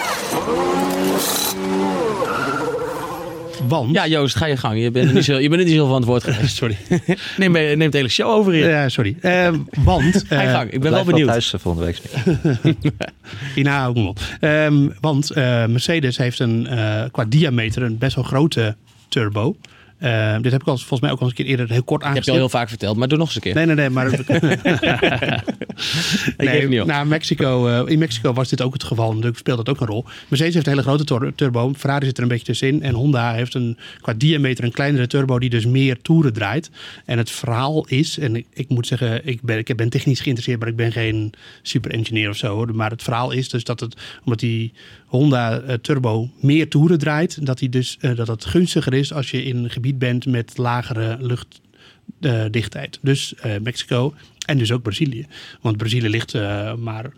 Want... 3.69 3.95
Ja, 3.95 4.07
Joost, 4.07 4.37
ga 4.37 4.47
je 4.47 4.57
gang. 4.57 4.83
Je 4.83 4.91
bent 4.91 5.09
er 5.09 5.15
niet 5.15 5.25
zo, 5.25 5.39
je 5.39 5.49
bent 5.49 5.61
er 5.61 5.67
niet 5.67 5.77
zo 5.77 5.87
van 5.87 5.95
het 5.97 6.05
woord 6.05 6.25
geweest. 6.25 6.57
Sorry. 6.63 6.77
Neem, 7.37 7.53
neem 7.53 7.91
de 7.91 7.97
hele 7.97 8.09
show 8.09 8.29
over 8.29 8.53
hier. 8.53 8.69
Ja, 8.69 8.89
sorry. 8.89 9.17
Eh, 9.21 9.53
want... 9.85 10.25
Ga 10.29 10.41
je 10.41 10.47
eh, 10.49 10.55
gang. 10.55 10.71
Ik 10.71 10.81
ben 10.81 10.91
wel 10.91 11.05
benieuwd. 11.05 11.29
thuis 11.29 11.53
eh, 11.53 11.61
volgende 11.61 11.87
week. 11.87 12.01
Ina 13.55 13.91
op. 14.09 14.19
Ehm, 14.41 14.89
want 15.01 15.31
eh, 15.31 15.67
Mercedes 15.67 16.17
heeft 16.17 16.39
een, 16.39 16.67
eh, 16.67 17.05
qua 17.11 17.25
diameter 17.25 17.83
een 17.83 17.99
best 17.99 18.15
wel 18.15 18.25
grote 18.25 18.77
turbo. 19.09 19.57
Eh, 20.01 20.37
dit 20.41 20.53
heb 20.53 20.61
ik 20.61 20.67
al, 20.67 20.77
volgens 20.77 21.01
mij 21.01 21.11
ook 21.11 21.21
al 21.21 21.27
eens 21.27 21.39
een 21.39 21.45
keer 21.45 21.53
eerder 21.53 21.71
heel 21.71 21.83
kort 21.83 22.05
Ik 22.05 22.15
heb 22.15 22.23
je 22.23 22.31
al 22.31 22.37
heel 22.37 22.49
vaak 22.49 22.69
verteld, 22.69 22.97
maar 22.97 23.09
doe 23.09 23.19
nog 23.19 23.27
eens 23.27 23.37
een 23.37 23.43
keer. 23.43 23.55
Nee, 23.55 23.67
nee, 23.67 23.75
nee, 23.75 23.91
maar... 23.91 24.13
Ik 26.37 26.49
geef 26.49 26.69
niet 26.69 26.85
na 26.85 27.05
Mexico, 27.05 27.67
eh, 27.67 27.93
in 27.93 27.99
Mexico 27.99 28.33
was 28.33 28.49
dit 28.49 28.63
ook 28.63 28.73
het 28.73 28.85
geval. 28.85 29.09
Natuurlijk 29.09 29.39
speelt 29.39 29.57
dat 29.57 29.69
ook 29.69 29.81
een 29.81 29.87
rol. 29.87 30.05
Mercedes 30.29 30.55
heeft 30.55 30.67
een 30.67 30.73
hele 30.73 30.85
grote 30.85 31.33
turbo. 31.35 31.73
Ferrari 31.77 32.07
zit 32.07 32.17
er 32.17 32.23
een 32.23 32.29
beetje 32.29 32.45
tussenin. 32.45 32.83
En 32.83 32.95
Honda 32.95 33.33
heeft 33.33 33.55
een, 33.55 33.79
qua 34.01 34.15
diameter 34.15 34.65
een 34.65 34.73
kleinere 34.73 35.07
turbo 35.07 35.39
die 35.39 35.51
dus 35.51 35.67
meer 35.67 36.03
toeren 36.03 36.33
draait. 36.33 36.71
En 37.05 37.19
het 37.19 37.31
verhaal 37.31 37.87
is, 37.87 38.19
en 38.19 38.37
ik, 38.37 38.47
ik 38.53 38.69
moet 38.69 38.87
zeggen, 38.87 39.27
ik 39.27 39.43
ben, 39.43 39.59
ik 39.59 39.77
ben 39.77 39.89
technisch 39.89 40.21
geïnteresseerd, 40.21 40.61
maar 40.61 40.69
ik 40.69 40.77
ben 40.77 40.93
geen 40.93 41.33
super 41.63 41.91
engineer 41.91 42.29
of 42.29 42.37
zo. 42.37 42.55
Hoor. 42.55 42.75
Maar 42.75 42.91
het 42.91 43.03
verhaal 43.03 43.31
is 43.31 43.49
dus 43.49 43.65
dat 43.65 43.81
het, 43.81 43.97
omdat 44.25 44.41
die 44.41 44.73
Honda 45.11 45.61
eh, 45.61 45.75
turbo 45.75 46.29
meer 46.41 46.69
toeren 46.69 46.99
draait, 46.99 47.47
dat, 47.47 47.59
die 47.59 47.69
dus, 47.69 47.97
eh, 48.01 48.17
dat 48.17 48.27
het 48.27 48.45
gunstiger 48.45 48.95
is 48.95 49.13
als 49.13 49.31
je 49.31 49.43
in 49.43 49.57
een 49.57 49.71
gebied 49.71 49.99
bent 49.99 50.27
met 50.27 50.59
lagere 50.59 51.19
luchtdichtheid. 52.21 52.99
dus 53.03 53.35
eh, 53.35 53.53
Mexico 53.63 54.15
en 54.47 54.59
dus 54.59 54.73
ook 54.73 54.83
Brazilië. 54.83 55.27
Want 55.61 55.77
Brazilië 55.77 56.09
ligt 56.09 56.35
maar 56.79 57.13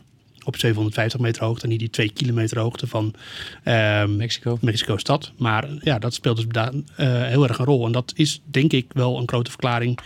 op 0.45 0.57
750 0.57 1.21
meter 1.21 1.45
hoogte 1.45 1.63
en 1.63 1.69
niet 1.69 1.79
die 1.79 1.91
2 1.91 2.13
kilometer 2.13 2.59
hoogte 2.59 2.87
van 2.87 3.15
ehm, 3.63 4.17
Mexico. 4.17 4.59
Mexico-stad. 4.61 5.33
Maar 5.37 5.69
ja, 5.81 5.99
dat 5.99 6.15
speelt 6.15 6.37
dus 6.37 6.47
daar 6.49 6.73
eh, 6.97 7.23
heel 7.23 7.49
erg 7.49 7.59
een 7.59 7.65
rol. 7.65 7.87
En 7.87 7.93
dat 7.93 8.13
is 8.17 8.41
denk 8.45 8.73
ik 8.73 8.87
wel 8.93 9.19
een 9.19 9.29
grote 9.29 9.51
verklaring 9.51 9.99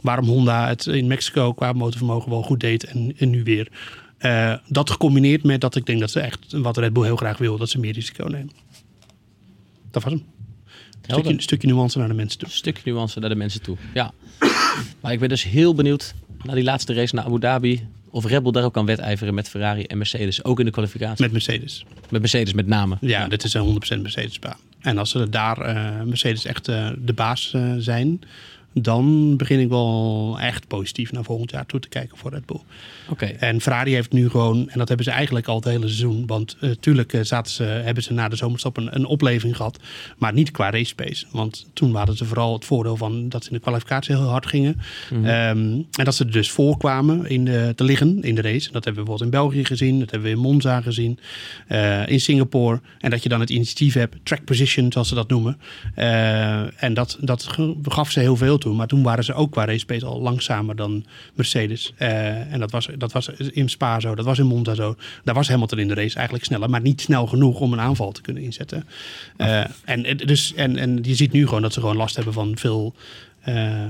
waarom 0.00 0.26
Honda 0.26 0.68
het 0.68 0.86
in 0.86 1.06
Mexico 1.06 1.52
qua 1.52 1.72
motorvermogen 1.72 2.30
wel 2.30 2.42
goed 2.42 2.60
deed 2.60 2.84
en, 2.84 3.14
en 3.18 3.30
nu 3.30 3.42
weer. 3.42 3.68
Eh, 4.20 4.54
dat 4.68 4.90
gecombineerd 4.90 5.42
met 5.42 5.60
dat 5.60 5.76
ik 5.76 5.86
denk 5.86 6.00
dat 6.00 6.10
ze 6.10 6.20
echt, 6.20 6.52
wat 6.52 6.76
Red 6.76 6.92
Bull 6.92 7.04
heel 7.04 7.16
graag 7.16 7.38
wil, 7.38 7.56
dat 7.56 7.68
ze 7.68 7.78
meer 7.78 7.92
risico 7.92 8.26
nemen. 8.26 8.50
Dat 9.90 10.02
was 10.02 10.12
hem. 10.12 10.24
Helder. 11.02 11.24
Stukje, 11.24 11.42
stukje 11.42 11.68
nuance 11.68 11.98
naar 11.98 12.08
de 12.08 12.14
mensen 12.14 12.38
toe. 12.38 12.48
Een 12.48 12.54
stukje 12.54 12.92
nuance 12.92 13.20
naar 13.20 13.28
de 13.28 13.34
mensen 13.34 13.62
toe. 13.62 13.76
Ja. 13.94 14.12
maar 15.00 15.12
ik 15.12 15.18
ben 15.20 15.28
dus 15.28 15.42
heel 15.44 15.74
benieuwd 15.74 16.14
naar 16.42 16.54
die 16.54 16.64
laatste 16.64 16.94
race 16.94 17.14
naar 17.14 17.24
Abu 17.24 17.38
Dhabi. 17.38 17.88
Of 18.10 18.24
Red 18.24 18.42
Bull 18.42 18.52
daar 18.52 18.64
ook 18.64 18.72
kan 18.72 18.86
wedijveren 18.86 19.34
met 19.34 19.48
Ferrari 19.48 19.82
en 19.82 19.98
Mercedes. 19.98 20.44
Ook 20.44 20.58
in 20.58 20.64
de 20.64 20.70
kwalificatie. 20.70 21.22
Met 21.22 21.32
Mercedes. 21.32 21.84
Met 22.08 22.20
Mercedes 22.20 22.52
met 22.52 22.66
name. 22.66 22.96
Ja, 23.00 23.28
dit 23.28 23.44
is 23.44 23.54
een 23.54 23.80
100% 23.98 24.00
Mercedes-baan. 24.00 24.58
En 24.80 24.98
als 24.98 25.10
ze 25.10 25.28
daar 25.28 25.60
eh, 25.60 26.02
Mercedes 26.02 26.44
echt 26.44 26.68
eh, 26.68 26.90
de 26.98 27.12
baas 27.12 27.56
zijn, 27.78 28.20
dan 28.72 29.36
begin 29.36 29.60
ik 29.60 29.68
wel 29.68 30.36
echt 30.40 30.66
positief 30.66 31.12
naar 31.12 31.24
volgend 31.24 31.50
jaar 31.50 31.66
toe 31.66 31.80
te 31.80 31.88
kijken 31.88 32.18
voor 32.18 32.30
Red 32.30 32.46
Bull. 32.46 32.60
Oké. 33.08 33.24
En 33.24 33.60
Ferrari 33.60 33.94
heeft 33.94 34.12
nu 34.12 34.30
gewoon, 34.30 34.68
en 34.68 34.78
dat 34.78 34.88
hebben 34.88 35.06
ze 35.06 35.12
eigenlijk 35.12 35.46
al 35.46 35.56
het 35.56 35.64
hele 35.64 35.86
seizoen, 35.86 36.26
want 36.26 36.56
natuurlijk 36.60 37.18
zaten 37.22 37.52
ze, 37.52 37.62
hebben 37.62 38.02
ze 38.02 38.12
na 38.12 38.28
de 38.28 38.36
zomerstop 38.36 38.76
een, 38.76 38.94
een 38.94 39.04
opleving 39.04 39.56
gehad, 39.56 39.78
maar 40.18 40.32
niet 40.32 40.50
qua 40.50 40.70
race 40.70 40.94
pace. 40.94 41.26
Want 41.30 41.66
toen 41.72 41.94
hadden 41.94 42.16
ze 42.16 42.24
vooral 42.24 42.52
het 42.52 42.64
voordeel 42.64 42.96
van 42.96 43.28
dat 43.28 43.42
ze 43.44 43.50
in 43.50 43.56
de 43.56 43.62
kwalificatie 43.62 44.16
heel 44.16 44.24
hard 44.24 44.46
gingen. 44.46 44.80
Mhm. 45.10 45.24
Ehm, 45.24 45.58
en 45.98 46.04
dat 46.04 46.14
ze 46.14 46.24
er 46.24 46.32
dus 46.32 46.50
voorkwamen 46.50 47.26
in 47.26 47.44
de, 47.44 47.72
te 47.76 47.84
liggen 47.84 48.22
in 48.22 48.34
de 48.34 48.42
race. 48.42 48.72
Dat 48.72 48.84
hebben 48.84 49.02
we 49.04 49.08
bijvoorbeeld 49.08 49.22
in 49.22 49.30
België 49.30 49.64
gezien, 49.64 49.98
dat 49.98 50.10
hebben 50.10 50.30
we 50.30 50.36
in 50.36 50.42
Monza 50.42 50.80
gezien, 50.80 51.18
eh, 51.66 52.08
in 52.08 52.20
Singapore. 52.20 52.80
En 52.98 53.10
dat 53.10 53.22
je 53.22 53.28
dan 53.28 53.40
het 53.40 53.50
initiatief 53.50 53.94
hebt, 53.94 54.16
track 54.22 54.44
position 54.44 54.92
zoals 54.92 55.08
ze 55.08 55.14
dat 55.14 55.28
noemen. 55.28 55.58
Eh, 55.94 56.82
en 56.82 56.94
dat, 56.94 57.18
dat 57.20 57.48
gaf 57.82 58.10
ze 58.10 58.20
heel 58.20 58.36
veel 58.36 58.58
toe. 58.60 58.74
Maar 58.74 58.86
toen 58.86 59.02
waren 59.02 59.24
ze 59.24 59.34
ook 59.34 59.50
qua 59.50 59.64
race 59.64 59.84
pace 59.86 60.06
al 60.06 60.20
langzamer 60.20 60.76
dan 60.76 61.04
Mercedes. 61.34 61.92
Eh, 61.96 62.52
en 62.52 62.60
dat 62.60 62.70
was, 62.70 62.88
dat 62.98 63.12
was 63.12 63.28
in 63.28 63.68
Spa 63.68 64.00
zo, 64.00 64.14
dat 64.14 64.24
was 64.24 64.38
in 64.38 64.46
Monza 64.46 64.74
zo. 64.74 64.96
Daar 65.24 65.34
was 65.34 65.48
Hamilton 65.48 65.78
in 65.78 65.88
de 65.88 65.94
race 65.94 66.14
eigenlijk 66.16 66.44
sneller, 66.44 66.70
maar 66.70 66.80
niet 66.80 67.00
snel 67.00 67.26
genoeg 67.26 67.60
om 67.60 67.72
een 67.72 67.80
aanval 67.80 68.12
te 68.12 68.20
kunnen 68.20 68.42
inzetten. 68.42 68.86
Eh, 69.36 69.58
en, 69.84 70.04
en 70.04 70.16
dus, 70.16 70.54
en, 70.54 70.76
en 70.76 70.98
je 71.02 71.14
ziet 71.14 71.32
nu 71.32 71.46
gewoon 71.46 71.62
dat 71.62 71.72
ze 71.72 71.80
gewoon 71.80 71.96
last 71.96 72.14
hebben 72.16 72.32
van 72.32 72.56
veel 72.58 72.94
eh, 73.40 73.84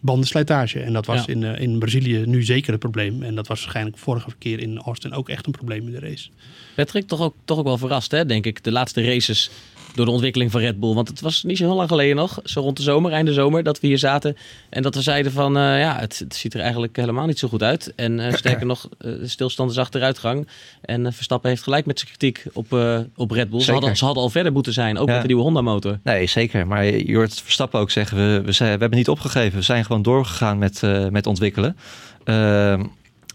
bandenslijtage. 0.00 0.80
En 0.80 0.92
dat 0.92 1.06
was 1.06 1.24
Ja. 1.24 1.32
in, 1.32 1.42
in 1.42 1.78
Brazilië 1.78 2.22
nu 2.26 2.42
zeker 2.42 2.70
het 2.70 2.80
probleem. 2.80 3.22
En 3.22 3.34
dat 3.34 3.46
was 3.46 3.60
waarschijnlijk 3.60 3.98
vorige 3.98 4.30
keer 4.38 4.58
in 4.60 4.78
Austin 4.78 5.12
ook 5.12 5.28
echt 5.28 5.46
een 5.46 5.52
probleem 5.52 5.86
in 5.86 5.92
de 5.92 5.98
race. 5.98 6.28
Patrick, 6.74 7.06
toch 7.06 7.20
ook, 7.20 7.34
toch 7.44 7.58
ook 7.58 7.64
wel 7.64 7.78
verrast, 7.78 8.10
hè, 8.10 8.26
denk 8.26 8.46
ik, 8.46 8.64
de 8.64 8.72
laatste 8.72 9.04
races 9.04 9.50
door 9.94 10.04
de 10.04 10.10
ontwikkeling 10.10 10.50
van 10.50 10.60
Red 10.60 10.80
Bull. 10.80 10.94
Want 10.94 11.08
het 11.08 11.20
was 11.20 11.42
niet 11.42 11.56
zo 11.58 11.64
heel 11.64 11.74
lang 11.74 11.88
geleden 11.88 12.16
nog, 12.16 12.40
zo 12.44 12.60
rond 12.60 12.76
de 12.76 12.82
zomer, 12.82 13.12
eind 13.12 13.26
de 13.26 13.32
zomer, 13.32 13.62
dat 13.62 13.80
we 13.80 13.86
hier 13.86 13.98
zaten. 13.98 14.36
En 14.68 14.82
dat 14.82 14.94
we 14.94 15.02
zeiden 15.02 15.32
van, 15.32 15.56
eh, 15.56 15.80
ja, 15.80 15.98
het, 15.98 16.18
het 16.18 16.34
ziet 16.34 16.54
er 16.54 16.60
eigenlijk 16.60 16.96
helemaal 16.96 17.26
niet 17.26 17.38
zo 17.38 17.48
goed 17.48 17.62
uit. 17.62 17.92
En 17.96 18.20
eh, 18.20 18.34
sterker 18.42 18.66
nog, 18.66 18.88
de 18.98 19.28
stilstand 19.28 19.70
is 19.70 19.78
achteruitgang. 19.78 20.48
En 20.80 21.12
Verstappen 21.12 21.50
heeft 21.50 21.62
gelijk 21.62 21.86
met 21.86 21.98
zijn 21.98 22.10
kritiek 22.10 22.44
op, 22.52 22.78
op 23.16 23.30
Red 23.30 23.50
Bull. 23.50 23.60
Ze 23.60 23.72
hadden, 23.72 23.96
ze 23.96 24.04
hadden 24.04 24.22
al 24.22 24.30
verder 24.30 24.52
moeten 24.52 24.72
zijn, 24.72 24.98
ook 24.98 25.06
Ja. 25.06 25.12
met 25.12 25.22
de 25.22 25.28
nieuwe 25.28 25.42
Honda-motor. 25.42 25.98
Nee, 26.02 26.26
zeker. 26.26 26.66
Maar 26.66 26.84
je 26.84 27.14
hoort 27.14 27.40
Verstappen 27.40 27.80
ook 27.80 27.90
zeggen, 27.90 28.16
we, 28.16 28.42
we, 28.44 28.52
zijn, 28.52 28.72
we 28.74 28.80
hebben 28.80 28.98
niet 28.98 29.08
opgegeven. 29.08 29.58
We 29.58 29.64
zijn 29.64 29.84
gewoon 29.84 30.02
doorgegaan 30.02 30.58
met, 30.58 30.82
met 31.10 31.26
ontwikkelen. 31.26 31.76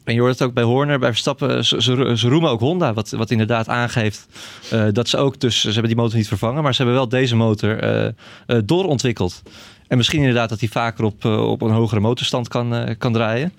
En 0.10 0.16
je 0.16 0.22
hoort 0.22 0.40
het 0.40 0.48
ook 0.48 0.54
bij 0.54 0.64
Horner, 0.64 1.00
bij 1.00 1.10
Verstappen. 1.10 1.66
Ze, 1.66 1.82
ze, 1.82 2.14
ze 2.18 2.28
roemen 2.28 2.50
ook 2.50 2.60
Honda, 2.60 2.94
wat, 2.94 3.10
wat 3.10 3.32
inderdaad 3.32 3.68
aangeeft 3.68 4.28
eh, 4.72 4.86
dat 4.92 5.08
ze 5.08 5.18
ook 5.18 5.40
dus... 5.40 5.62
Ze 5.62 5.70
hebben 5.70 5.88
die 5.88 5.96
motor 5.96 6.18
niet 6.18 6.28
vervangen, 6.28 6.64
maar 6.64 6.72
ze 6.74 6.78
hebben 6.82 7.00
wel 7.00 7.10
deze 7.10 7.36
motor 7.36 7.80
eh, 7.80 8.06
eh, 8.06 8.14
doorontwikkeld. 8.66 9.42
En 9.88 9.98
misschien 9.98 10.20
inderdaad 10.20 10.50
dat 10.50 10.60
hij 10.60 10.70
vaker 10.70 11.04
op, 11.04 11.26
op 11.26 11.62
een 11.62 11.72
hogere 11.72 12.00
motorstand 12.00 12.48
kan, 12.48 12.96
kan 12.98 13.14
draaien. 13.14 13.54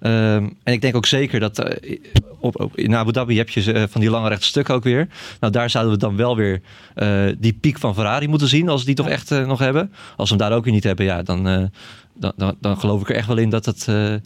Ehm, 0.00 0.48
en 0.62 0.72
ik 0.72 0.80
denk 0.80 0.96
ook 0.96 1.06
zeker 1.06 1.40
dat 1.40 1.78
op, 2.40 2.60
op, 2.60 2.76
in 2.76 2.94
Abu 2.94 3.12
Dhabi 3.12 3.36
heb 3.36 3.48
je 3.48 3.86
van 3.90 4.00
die 4.00 4.10
lange 4.10 4.28
rechte 4.28 4.46
stukken 4.46 4.74
ook 4.74 4.84
weer. 4.84 5.08
Nou, 5.40 5.52
daar 5.52 5.70
zouden 5.70 5.92
we 5.92 5.98
dan 5.98 6.16
wel 6.16 6.36
weer 6.36 6.60
die 7.38 7.52
piek 7.52 7.78
van 7.78 7.94
Ferrari 7.94 8.28
moeten 8.28 8.48
zien, 8.48 8.68
als 8.68 8.84
die 8.84 8.94
toch 8.94 9.08
echt 9.08 9.30
nog 9.30 9.58
hebben. 9.58 9.92
Als 10.16 10.30
we 10.30 10.36
hem 10.36 10.48
daar 10.48 10.56
ook 10.56 10.64
weer 10.64 10.72
niet 10.72 10.84
hebben, 10.84 11.04
ja, 11.04 11.22
dan, 11.22 11.70
dan, 12.14 12.32
dan, 12.36 12.56
dan 12.60 12.78
geloof 12.78 13.00
ik 13.00 13.08
er 13.08 13.14
echt 13.14 13.26
wel 13.26 13.36
in 13.36 13.50
dat, 13.50 13.84
eh, 13.88 14.14
eh, 14.14 14.20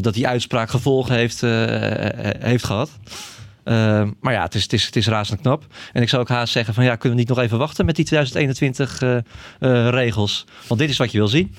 dat 0.00 0.14
die 0.14 0.28
uitspraak 0.28 0.70
gevolgen 0.70 1.14
heeft, 1.14 1.42
eh, 1.42 1.50
heeft 2.40 2.64
gehad. 2.64 2.90
Ehm, 3.68 4.10
maar 4.20 4.32
ja, 4.32 4.42
het 4.42 4.54
is, 4.54 4.62
het, 4.62 4.72
is, 4.72 4.86
het 4.86 4.96
is 4.96 5.06
razend 5.06 5.40
knap. 5.40 5.66
En 5.92 6.02
ik 6.02 6.08
zou 6.08 6.22
ook 6.22 6.28
haast 6.28 6.52
zeggen 6.52 6.74
van 6.74 6.84
ja, 6.84 6.96
kunnen 6.96 7.18
we 7.18 7.24
niet 7.24 7.28
nog 7.28 7.44
even 7.44 7.58
wachten 7.58 7.86
met 7.86 7.96
die 7.96 8.04
2021 8.04 9.02
eh, 9.02 9.16
eh, 9.16 9.88
regels? 9.88 10.44
Want 10.66 10.80
dit 10.80 10.90
is 10.90 10.96
wat 10.96 11.12
je 11.12 11.18
wil 11.18 11.28
zien. 11.28 11.54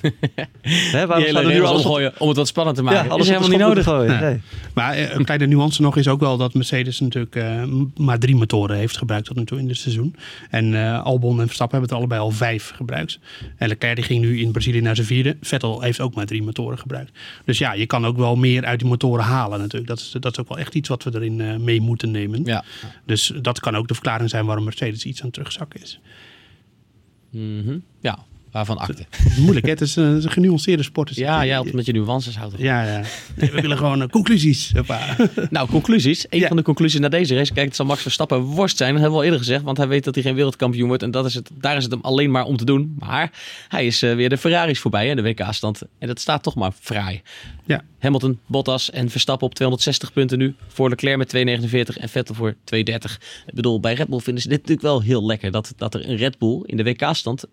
Hè, 0.92 1.06
waarom 1.06 1.26
zouden 1.26 1.52
we 1.52 1.58
nu 1.58 1.64
alles 1.64 1.80
op, 1.80 1.86
omgooien 1.86 2.12
om 2.18 2.28
het 2.28 2.36
wat 2.36 2.48
spannend 2.48 2.76
te 2.76 2.82
maken. 2.82 3.04
ja, 3.04 3.10
alles 3.10 3.22
is 3.22 3.28
helemaal 3.28 3.50
niet 3.50 3.58
nodig. 3.58 3.84
gooien? 3.84 4.20
Nee. 4.20 4.30
Nee. 4.30 4.40
Maar 4.74 4.94
eh, 4.94 5.14
een 5.14 5.24
kleine 5.24 5.46
nuance 5.46 5.82
nog 5.82 5.96
is 5.96 6.08
ook 6.08 6.20
wel 6.20 6.36
dat 6.36 6.54
Mercedes 6.54 7.00
natuurlijk 7.00 7.36
eh, 7.36 7.62
maar 7.96 8.18
drie 8.18 8.36
motoren 8.36 8.76
heeft 8.76 8.96
gebruikt 8.96 9.26
tot 9.26 9.36
nu 9.36 9.44
toe 9.44 9.58
in 9.58 9.68
het 9.68 9.76
seizoen. 9.76 10.14
En 10.50 10.74
eh, 10.74 11.02
Albon 11.02 11.40
en 11.40 11.46
Verstappen 11.46 11.78
hebben 11.78 11.96
er 11.96 12.02
allebei 12.02 12.20
al 12.20 12.30
vijf 12.30 12.72
gebruikt. 12.76 13.18
En 13.56 13.68
Leclerc 13.68 13.96
die 13.96 14.04
ging 14.04 14.20
nu 14.20 14.40
in 14.40 14.52
Brazilië 14.52 14.80
naar 14.80 14.94
zijn 14.94 15.06
vierde. 15.06 15.36
Vettel 15.40 15.80
heeft 15.80 16.00
ook 16.00 16.14
maar 16.14 16.26
drie 16.26 16.42
motoren 16.42 16.78
gebruikt. 16.78 17.10
Dus 17.44 17.58
ja, 17.58 17.72
je 17.72 17.86
kan 17.86 18.06
ook 18.06 18.16
wel 18.16 18.36
meer 18.36 18.64
uit 18.64 18.78
die 18.78 18.88
motoren 18.88 19.24
halen 19.24 19.58
natuurlijk. 19.58 19.90
Dat 19.90 19.98
is, 19.98 20.16
dat 20.20 20.32
is 20.32 20.38
ook 20.38 20.48
wel 20.48 20.58
echt 20.58 20.74
iets 20.74 20.88
wat 20.88 21.02
we 21.02 21.10
erin 21.14 21.40
eh, 21.40 21.56
mee 21.56 21.80
moeten 21.80 21.99
nemen. 22.06 22.44
Ja. 22.44 22.64
Dus 23.04 23.32
dat 23.40 23.60
kan 23.60 23.76
ook 23.76 23.88
de 23.88 23.94
verklaring 23.94 24.30
zijn 24.30 24.46
waarom 24.46 24.64
Mercedes 24.64 25.04
iets 25.04 25.20
aan 25.20 25.26
het 25.26 25.34
terugzakken 25.34 25.80
is. 25.80 26.00
Mhm. 27.30 27.78
ja, 28.00 28.18
waarvan 28.52 28.78
akte. 28.78 29.04
Moeilijk 29.38 29.64
hè, 29.66 29.72
het 29.72 29.80
is 29.80 29.96
een, 29.96 30.04
het 30.04 30.18
is 30.18 30.24
een 30.24 30.30
genuanceerde 30.30 30.82
sport. 30.82 31.14
Ja, 31.14 31.44
jij 31.44 31.56
altijd 31.56 31.74
met 31.74 31.86
je 31.86 31.92
nuances 31.92 32.36
houdt. 32.36 32.54
Ja, 32.58 32.82
ja. 32.84 33.02
Nee, 33.36 33.50
we 33.50 33.60
willen 33.60 33.76
gewoon 33.76 34.02
eh, 34.02 34.08
conclusies. 34.08 34.72
Hoppa. 34.74 35.16
Nou, 35.50 35.68
conclusies. 35.68 36.26
Een 36.28 36.38
Ja. 36.38 36.48
van 36.48 36.56
de 36.56 36.62
conclusies 36.62 37.00
naar 37.00 37.10
deze 37.10 37.34
race. 37.34 37.52
Kijk, 37.52 37.66
het 37.66 37.76
zal 37.76 37.86
Max 37.86 38.02
Verstappen 38.02 38.40
worst 38.40 38.76
zijn. 38.76 38.90
Dat 38.92 39.00
hebben 39.00 39.18
we 39.18 39.24
al 39.24 39.30
eerder 39.32 39.44
gezegd. 39.46 39.62
Want 39.64 39.76
hij 39.76 39.88
weet 39.88 40.04
dat 40.04 40.14
hij 40.14 40.24
geen 40.24 40.34
wereldkampioen 40.34 40.88
wordt. 40.88 41.02
En 41.02 41.10
dat 41.10 41.24
is 41.26 41.34
het, 41.34 41.50
daar 41.54 41.76
is 41.76 41.82
het 41.82 41.92
hem 41.92 42.00
alleen 42.02 42.30
maar 42.30 42.44
om 42.44 42.56
te 42.56 42.64
doen. 42.64 42.96
Maar 42.98 43.30
hij 43.68 43.86
is 43.86 44.02
eh, 44.02 44.14
weer 44.14 44.28
de 44.28 44.38
Ferraris 44.38 44.78
voorbij 44.78 45.08
in 45.08 45.16
de 45.16 45.22
WK-stand. 45.22 45.82
En 45.98 46.06
dat 46.08 46.20
staat 46.20 46.42
toch 46.42 46.54
maar 46.54 46.72
fraai. 46.80 47.22
Ja. 47.64 47.82
Hamilton, 47.98 48.38
Bottas 48.46 48.90
en 48.90 49.10
Verstappen 49.10 49.46
op 49.46 49.54
260 49.54 50.12
punten 50.12 50.38
nu. 50.38 50.54
Voor 50.68 50.88
Leclerc 50.88 51.16
met 51.16 51.28
249 51.28 51.96
en 51.98 52.08
Vettel 52.08 52.34
voor 52.34 52.54
230. 52.64 53.20
Ik 53.46 53.54
bedoel, 53.54 53.80
bij 53.80 53.94
Red 53.94 54.08
Bull 54.08 54.18
vinden 54.20 54.42
ze 54.42 54.48
dit 54.48 54.58
natuurlijk 54.58 54.86
wel 54.86 55.00
heel 55.02 55.26
lekker. 55.26 55.50
Dat, 55.50 55.72
dat 55.76 55.94
er 55.94 56.08
een 56.08 56.16
Red 56.16 56.38
Bull 56.38 56.60
in 56.64 56.76
de 56.76 56.82
WK-stand 56.82 57.44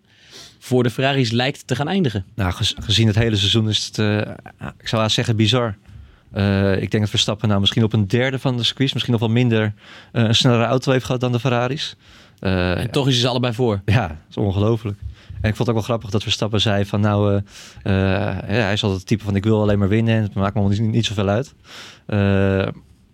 voor 0.58 0.82
de 0.82 0.90
Ferraris 0.90 1.30
lijkt 1.30 1.66
te 1.66 1.76
gaan 1.76 1.88
eindigen. 1.88 2.24
Nou, 2.34 2.52
gez- 2.52 2.74
gezien 2.78 3.06
het 3.06 3.16
hele 3.16 3.36
seizoen 3.36 3.68
is 3.68 3.86
het, 3.86 3.98
eh, 3.98 4.18
ik 4.78 4.88
zou 4.88 5.02
haast 5.02 5.14
zeggen, 5.14 5.36
bizar. 5.36 5.76
Eh, 6.32 6.72
ik 6.72 6.90
denk 6.90 7.02
dat 7.02 7.10
Verstappen 7.10 7.48
nou 7.48 7.60
misschien 7.60 7.84
op 7.84 7.92
een 7.92 8.08
derde 8.08 8.38
van 8.38 8.56
de 8.56 8.62
squeeze, 8.64 8.92
misschien 8.94 9.12
nog 9.12 9.22
wel 9.22 9.32
minder, 9.32 9.72
eh, 10.12 10.22
een 10.22 10.34
snellere 10.34 10.64
auto 10.64 10.92
heeft 10.92 11.04
gehad 11.04 11.20
dan 11.20 11.32
de 11.32 11.40
Ferraris. 11.40 11.96
En 12.40 12.90
toch 12.90 13.08
is 13.08 13.20
ze 13.20 13.28
allebei 13.28 13.54
voor. 13.54 13.80
Ja, 13.84 14.08
dat 14.08 14.16
is 14.30 14.36
ongelooflijk. 14.36 14.98
En 15.40 15.48
ik 15.48 15.56
vond 15.56 15.58
het 15.58 15.68
ook 15.68 15.74
wel 15.74 15.82
grappig 15.82 16.10
dat 16.10 16.22
Verstappen 16.22 16.60
zei 16.60 16.84
van 16.84 17.00
nou, 17.00 17.42
ja, 17.82 18.40
hij 18.44 18.72
is 18.72 18.82
altijd 18.82 19.00
het 19.00 19.06
type 19.06 19.24
van 19.24 19.36
ik 19.36 19.44
wil 19.44 19.60
alleen 19.60 19.78
maar 19.78 19.88
winnen 19.88 20.14
en 20.14 20.22
het 20.22 20.34
maakt 20.34 20.54
me 20.54 20.68
niet, 20.68 20.80
niet 20.80 21.06
zoveel 21.06 21.28
uit. 21.28 21.54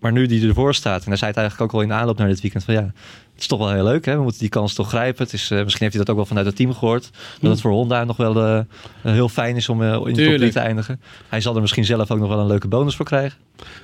Maar 0.01 0.13
nu 0.13 0.27
die 0.27 0.49
ervoor 0.49 0.75
staat, 0.75 1.03
en 1.03 1.09
hij 1.09 1.17
zei 1.17 1.31
het 1.31 1.41
eigenlijk 1.41 1.73
ook 1.73 1.79
al 1.79 1.83
in 1.83 1.89
de 1.89 1.95
aanloop 1.95 2.19
naar 2.19 2.29
dit 2.29 2.41
weekend 2.41 2.65
van 2.65 2.75
ja, 2.75 2.93
het 3.35 3.43
is 3.43 3.47
toch 3.47 3.59
wel 3.59 3.73
heel 3.73 3.85
leuk 3.85 4.05
hè, 4.05 4.17
we 4.17 4.23
moeten 4.23 4.41
die 4.41 4.49
kans 4.49 4.75
toch 4.75 4.89
grijpen. 4.89 5.25
Het 5.25 5.33
is, 5.33 5.51
eh, 5.51 5.59
misschien 5.63 5.83
heeft 5.83 5.95
hij 5.95 6.05
dat 6.05 6.11
ook 6.11 6.17
wel 6.17 6.27
vanuit 6.27 6.47
het 6.47 6.57
team 6.57 6.73
gehoord, 6.75 7.11
dat 7.41 7.51
het 7.51 7.61
voor 7.61 7.71
Honda 7.73 8.05
nog 8.05 8.17
wel 8.17 8.37
eh, 8.45 8.61
heel 9.03 9.29
fijn 9.29 9.57
is 9.57 9.69
om 9.69 9.83
eh, 9.83 9.89
in 9.89 9.93
de 9.93 9.99
top 10.05 10.15
3 10.15 10.29
Tuurlijk. 10.29 10.53
te 10.53 10.59
eindigen. 10.61 11.01
Hij 11.29 11.41
zal 11.41 11.55
er 11.55 11.61
misschien 11.61 11.85
zelf 11.85 12.11
ook 12.11 12.19
nog 12.19 12.29
wel 12.29 12.39
een 12.39 12.47
leuke 12.47 12.69
bonus 12.69 12.97
voor 12.97 13.05
krijgen. 13.07 13.39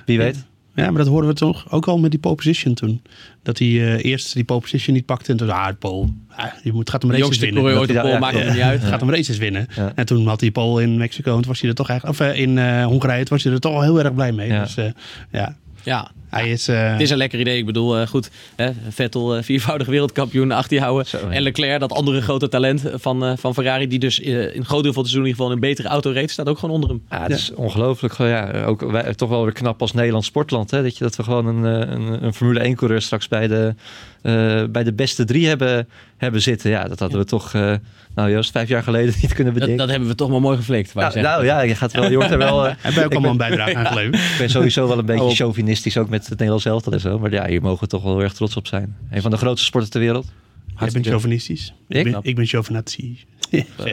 Wie 0.05 0.17
weet. 0.17 0.45
Ja, 0.75 0.85
maar 0.89 0.97
dat 0.97 1.07
hoorden 1.07 1.29
we 1.29 1.35
toch 1.35 1.71
ook 1.71 1.87
al 1.87 1.97
met 1.97 2.11
die 2.11 2.19
pole 2.19 2.35
position 2.35 2.73
toen. 2.73 3.01
Dat 3.43 3.59
hij 3.59 3.67
eh, 3.67 4.05
eerst 4.11 4.33
die 4.33 4.43
pole 4.43 4.59
position 4.59 4.95
niet 4.95 5.05
pakte 5.05 5.31
en 5.31 5.37
toen 5.37 5.49
ah, 5.49 5.67
pole. 5.79 6.07
Ah, 6.29 6.45
je 6.63 6.73
moet, 6.73 6.89
gaat 6.89 7.01
hem 7.01 7.11
De 7.11 7.17
races 7.17 7.37
winnen. 7.37 7.61
coureur 7.61 7.79
ooit 7.79 7.87
Dat 7.87 7.97
op 7.97 8.03
hij- 8.03 8.11
pol, 8.19 8.27
ja, 8.27 8.31
maakt 8.31 8.37
ja, 8.43 8.43
het 8.49 8.53
niet 8.53 8.63
uit. 8.63 8.83
Gaat 8.91 8.99
hem 8.99 9.09
races 9.09 9.37
winnen. 9.37 9.67
Ja. 9.75 9.91
En 9.95 10.05
toen 10.05 10.27
had 10.27 10.41
hij 10.41 10.51
pole 10.51 10.81
in 10.81 10.97
Mexico. 10.97 11.29
En 11.35 11.37
toen 11.41 11.47
was 11.51 11.59
hij 11.61 11.69
er 11.69 11.75
toch 11.75 11.89
eigenlijk, 11.89 12.19
of 12.19 12.27
in 12.35 12.57
eh, 12.57 12.85
Hongarije, 12.85 13.19
toen 13.25 13.35
was 13.35 13.43
hij 13.43 13.53
er 13.53 13.59
toch 13.59 13.71
wel 13.71 13.81
heel 13.81 13.99
erg 13.99 14.13
blij 14.13 14.31
mee. 14.31 14.47
Ja. 14.47 14.63
Dus 14.63 14.77
eh, 14.77 14.85
ja, 15.31 15.55
Ja, 15.83 16.11
hij 16.31 16.49
is... 16.51 16.67
eh, 16.67 16.91
Het 16.91 17.01
is 17.01 17.09
een 17.09 17.17
lekker 17.17 17.39
idee. 17.39 17.57
Ik 17.57 17.65
bedoel, 17.65 17.97
eh, 17.97 18.07
goed, 18.07 18.29
hè, 18.55 18.69
Vettel, 18.89 19.35
eh, 19.35 19.43
viervoudig 19.43 19.87
wereldkampioen 19.87 20.51
achter 20.51 20.75
je 20.77 20.83
houden. 20.83 21.05
Zo, 21.05 21.17
ja. 21.17 21.29
En 21.31 21.41
Leclerc, 21.41 21.79
dat 21.79 21.91
andere 21.93 22.21
grote 22.21 22.47
talent 22.49 22.83
van, 22.93 23.25
eh, 23.25 23.31
van 23.37 23.53
Ferrari, 23.53 23.87
die 23.87 23.99
dus 23.99 24.19
in 24.19 24.35
een 24.35 24.65
groot 24.65 24.83
deel 24.83 24.93
van 24.93 25.01
het 25.03 25.11
seizoen 25.11 25.21
in 25.21 25.27
ieder 25.27 25.35
geval 25.35 25.51
een 25.51 25.59
betere 25.59 25.87
auto 25.87 26.11
reed, 26.11 26.31
staat 26.31 26.47
ook 26.49 26.57
gewoon 26.59 26.75
onder 26.75 26.89
hem. 26.89 27.01
Ja, 27.09 27.21
het 27.21 27.31
is 27.31 27.53
ongelooflijk. 27.53 28.17
Ja, 28.17 28.63
ook 28.65 28.91
wij, 28.91 29.13
toch 29.13 29.29
wel 29.29 29.43
weer 29.43 29.53
knap 29.53 29.81
als 29.81 29.93
Nederlands 29.93 30.27
sportland. 30.27 30.71
Hè? 30.71 30.83
Dat, 30.83 30.97
je, 30.97 31.03
dat 31.03 31.15
we 31.15 31.23
gewoon 31.23 31.45
een, 31.45 31.63
een, 31.91 32.23
een 32.23 32.33
Formule 32.33 32.59
1 32.59 32.75
coureur 32.75 33.01
straks 33.01 33.27
bij 33.27 33.47
de, 33.47 33.75
eh, 34.21 34.63
bij 34.69 34.83
de 34.83 34.93
beste 34.93 35.25
drie 35.25 35.47
hebben, 35.47 35.87
hebben 36.17 36.41
zitten. 36.41 36.69
Ja, 36.69 36.83
dat 36.87 36.99
hadden 36.99 37.19
we 37.19 37.25
toch, 37.25 37.53
eh, 37.53 37.73
nou 38.15 38.31
Joost, 38.31 38.51
vijf 38.51 38.67
jaar 38.69 38.83
geleden 38.83 39.13
niet 39.21 39.33
kunnen 39.33 39.53
bedenken. 39.53 39.77
dat 39.77 39.89
hebben 39.89 40.07
we 40.07 40.15
toch 40.15 40.29
maar 40.29 40.41
mooi 40.41 40.57
geflikt. 40.57 40.93
nou, 40.93 41.11
zeggen. 41.11 41.31
nou 41.31 41.45
ja, 41.45 41.61
je, 41.61 41.75
gaat 41.75 41.91
wel, 41.93 42.09
je 42.09 42.15
wordt 42.15 42.31
er 42.31 42.37
wel... 42.37 42.61
Hebben 42.63 42.79
wij 42.93 43.03
ook 43.03 43.11
ik 43.11 43.11
allemaal 43.11 43.31
een 43.31 43.37
ben- 43.37 43.47
bijdrage 43.47 43.75
aan 43.77 43.85
geleverd. 43.85 44.15
ik 44.31 44.35
ben 44.37 44.49
sowieso 44.49 44.87
wel 44.87 44.97
een 44.97 45.05
beetje 45.05 45.23
Oh, 45.23 45.29
op. 45.29 45.35
chauvinistisch, 45.35 45.97
ook 45.97 46.09
met 46.09 46.20
het 46.29 46.29
Nederlands 46.29 46.65
elftal 46.65 46.93
en 46.93 46.99
zo. 46.99 47.19
Maar 47.19 47.31
ja, 47.31 47.47
hier 47.47 47.61
mogen 47.61 47.79
we 47.83 47.87
toch 47.87 48.03
wel 48.03 48.13
heel 48.13 48.23
erg 48.23 48.33
trots 48.33 48.55
op 48.57 48.67
zijn. 48.67 48.95
Een 49.11 49.21
van 49.21 49.31
de 49.31 49.37
grootste 49.37 49.65
sporten 49.65 49.89
ter 49.89 49.99
wereld. 49.99 50.31
Jij 50.79 50.89
bent 50.91 51.07
chauvinistisch. 51.07 51.73
Ik? 51.87 52.05
Ik 52.05 52.11
ben, 52.11 52.19
ik 52.23 52.35
ben 52.35 52.45
chauvinatisch. 52.45 53.25
Oh, 53.79 53.85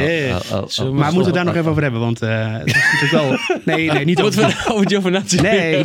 Eh, 0.00 0.36
oh, 0.52 0.58
oh, 0.58 0.86
oh. 0.86 0.90
Maar 0.92 1.12
moeten 1.12 1.14
we 1.14 1.24
het 1.24 1.34
daar 1.34 1.44
nog 1.44 1.54
even 1.54 1.70
over 1.70 1.82
hebben? 1.82 2.00
Want 2.00 2.22
eh 2.22 2.52
het 2.52 2.66
is 2.66 2.74
natuurlijk 2.92 3.10
wel... 3.10 3.58
Nee, 3.76 3.90
nee, 3.90 4.04
niet 4.04 4.20
over... 4.20 4.46
we 4.46 4.96
over? 4.96 5.10
Nee, 5.10 5.22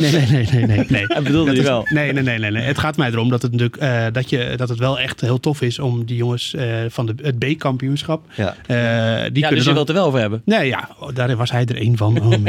nee, 0.00 0.26
nee, 0.26 0.46
nee, 0.52 0.66
nee. 0.66 0.84
nee. 0.88 1.04
Hij 1.06 1.22
bedoelde 1.22 1.46
Dat 1.46 1.54
je 1.54 1.60
is- 1.62 1.68
wel. 1.68 1.86
Nee, 1.90 2.12
nee, 2.12 2.22
nee, 2.22 2.38
nee, 2.38 2.50
nee. 2.50 2.62
Het 2.62 2.78
gaat 2.78 2.96
mij 2.96 3.08
erom 3.10 3.28
dat 3.28 3.42
het, 3.42 3.50
natuurlijk, 3.52 3.76
eh, 3.82 4.06
dat, 4.12 4.30
je, 4.30 4.52
dat 4.56 4.68
het 4.68 4.78
wel 4.78 4.98
echt 4.98 5.20
heel 5.20 5.40
tof 5.40 5.60
is 5.62 5.78
om 5.78 6.04
die 6.04 6.16
jongens 6.16 6.54
eh, 6.54 6.66
van 6.88 7.06
de, 7.06 7.14
het 7.22 7.38
B-kampioenschap. 7.38 8.24
Ja. 8.34 8.46
eh, 8.48 8.56
die 8.66 8.76
Ja, 8.76 9.30
kunnen 9.32 9.50
dus 9.50 9.58
je 9.58 9.64
dan- 9.64 9.74
wilt 9.74 9.88
er 9.88 9.94
wel 9.94 10.06
over 10.06 10.20
hebben. 10.20 10.42
Nee, 10.44 10.66
ja, 10.66 10.88
daar 11.14 11.36
was 11.36 11.50
hij 11.50 11.64
er 11.64 11.76
één 11.76 11.96
van. 11.96 12.20
Oh. 12.20 12.32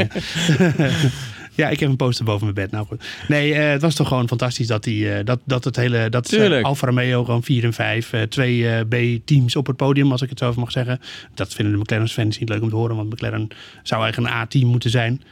Ja, 1.60 1.68
ik 1.68 1.80
heb 1.80 1.88
een 1.88 1.96
poster 1.96 2.24
boven 2.24 2.42
mijn 2.42 2.54
bed. 2.54 2.70
Nou 2.70 2.86
goed. 2.86 3.04
Nee, 3.28 3.54
eh, 3.54 3.70
het 3.70 3.82
was 3.82 3.94
toch 3.94 4.08
gewoon 4.08 4.28
fantastisch 4.28 4.66
dat, 4.66 4.84
die, 4.84 5.12
eh, 5.12 5.24
dat, 5.24 5.40
dat 5.44 5.64
het 5.64 5.76
hele. 5.76 6.08
Dat. 6.08 6.28
Alfa 6.62 6.86
Romeo 6.86 7.24
gewoon 7.24 7.42
4 7.42 7.64
en 7.64 7.72
5. 7.72 8.12
eh, 8.12 8.22
twee 8.22 8.84
B-teams 8.84 9.56
op 9.56 9.66
het 9.66 9.76
podium, 9.76 10.10
als 10.12 10.22
ik 10.22 10.28
het 10.30 10.38
zo 10.38 10.48
even 10.48 10.60
mag 10.60 10.70
zeggen. 10.72 11.00
Dat 11.34 11.54
vinden 11.54 11.74
de 11.74 11.80
McLaren-fans 11.80 12.38
niet 12.38 12.48
leuk 12.48 12.62
om 12.62 12.68
te 12.68 12.76
horen, 12.76 12.96
want 12.96 13.10
McLaren 13.12 13.48
zou 13.82 14.02
eigenlijk 14.02 14.32
een 14.34 14.38
A-team 14.40 14.66
moeten 14.66 14.90
zijn. 14.90 15.22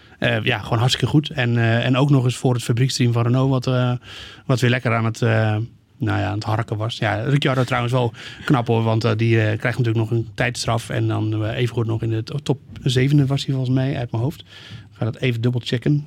Ja, 0.43 0.59
gewoon 0.59 0.79
hartstikke 0.79 1.07
goed. 1.11 1.31
En, 1.31 1.59
en 1.83 1.97
ook 1.97 2.11
nog 2.11 2.25
eens 2.25 2.37
voor 2.37 2.55
het 2.55 2.63
fabrieksteam 2.63 3.13
van 3.13 3.23
Renault, 3.23 3.51
wat, 3.67 3.99
wat 4.47 4.61
weer 4.61 4.71
lekker 4.71 4.95
aan 4.95 5.05
het. 5.05 5.21
nou 5.21 6.19
ja, 6.19 6.27
aan 6.27 6.35
het 6.35 6.45
harken 6.45 6.77
was. 6.77 6.97
Ja, 6.99 7.15
Ricciardo 7.23 7.65
trouwens 7.65 7.93
wel 7.93 8.13
knap 8.45 8.67
hoor, 8.67 8.83
want 8.83 9.19
die 9.19 9.37
krijgt 9.37 9.63
natuurlijk 9.79 9.97
nog 9.97 10.11
een 10.11 10.29
tijdstraf. 10.35 10.89
En 10.91 11.09
dan 11.09 11.45
even 11.45 11.75
goed 11.75 11.87
nog 11.87 12.03
in 12.03 12.11
de 12.11 12.23
to- 12.23 12.39
top 12.43 12.61
zevende 12.83 13.27
was 13.27 13.45
hij 13.45 13.55
volgens 13.55 13.75
mij 13.75 13.97
uit 13.97 14.11
mijn 14.11 14.23
hoofd. 14.23 14.41
Ik 14.41 15.05
ga 15.05 15.05
dat 15.05 15.17
even 15.17 15.41
dubbel 15.41 15.61
checken. 15.65 16.07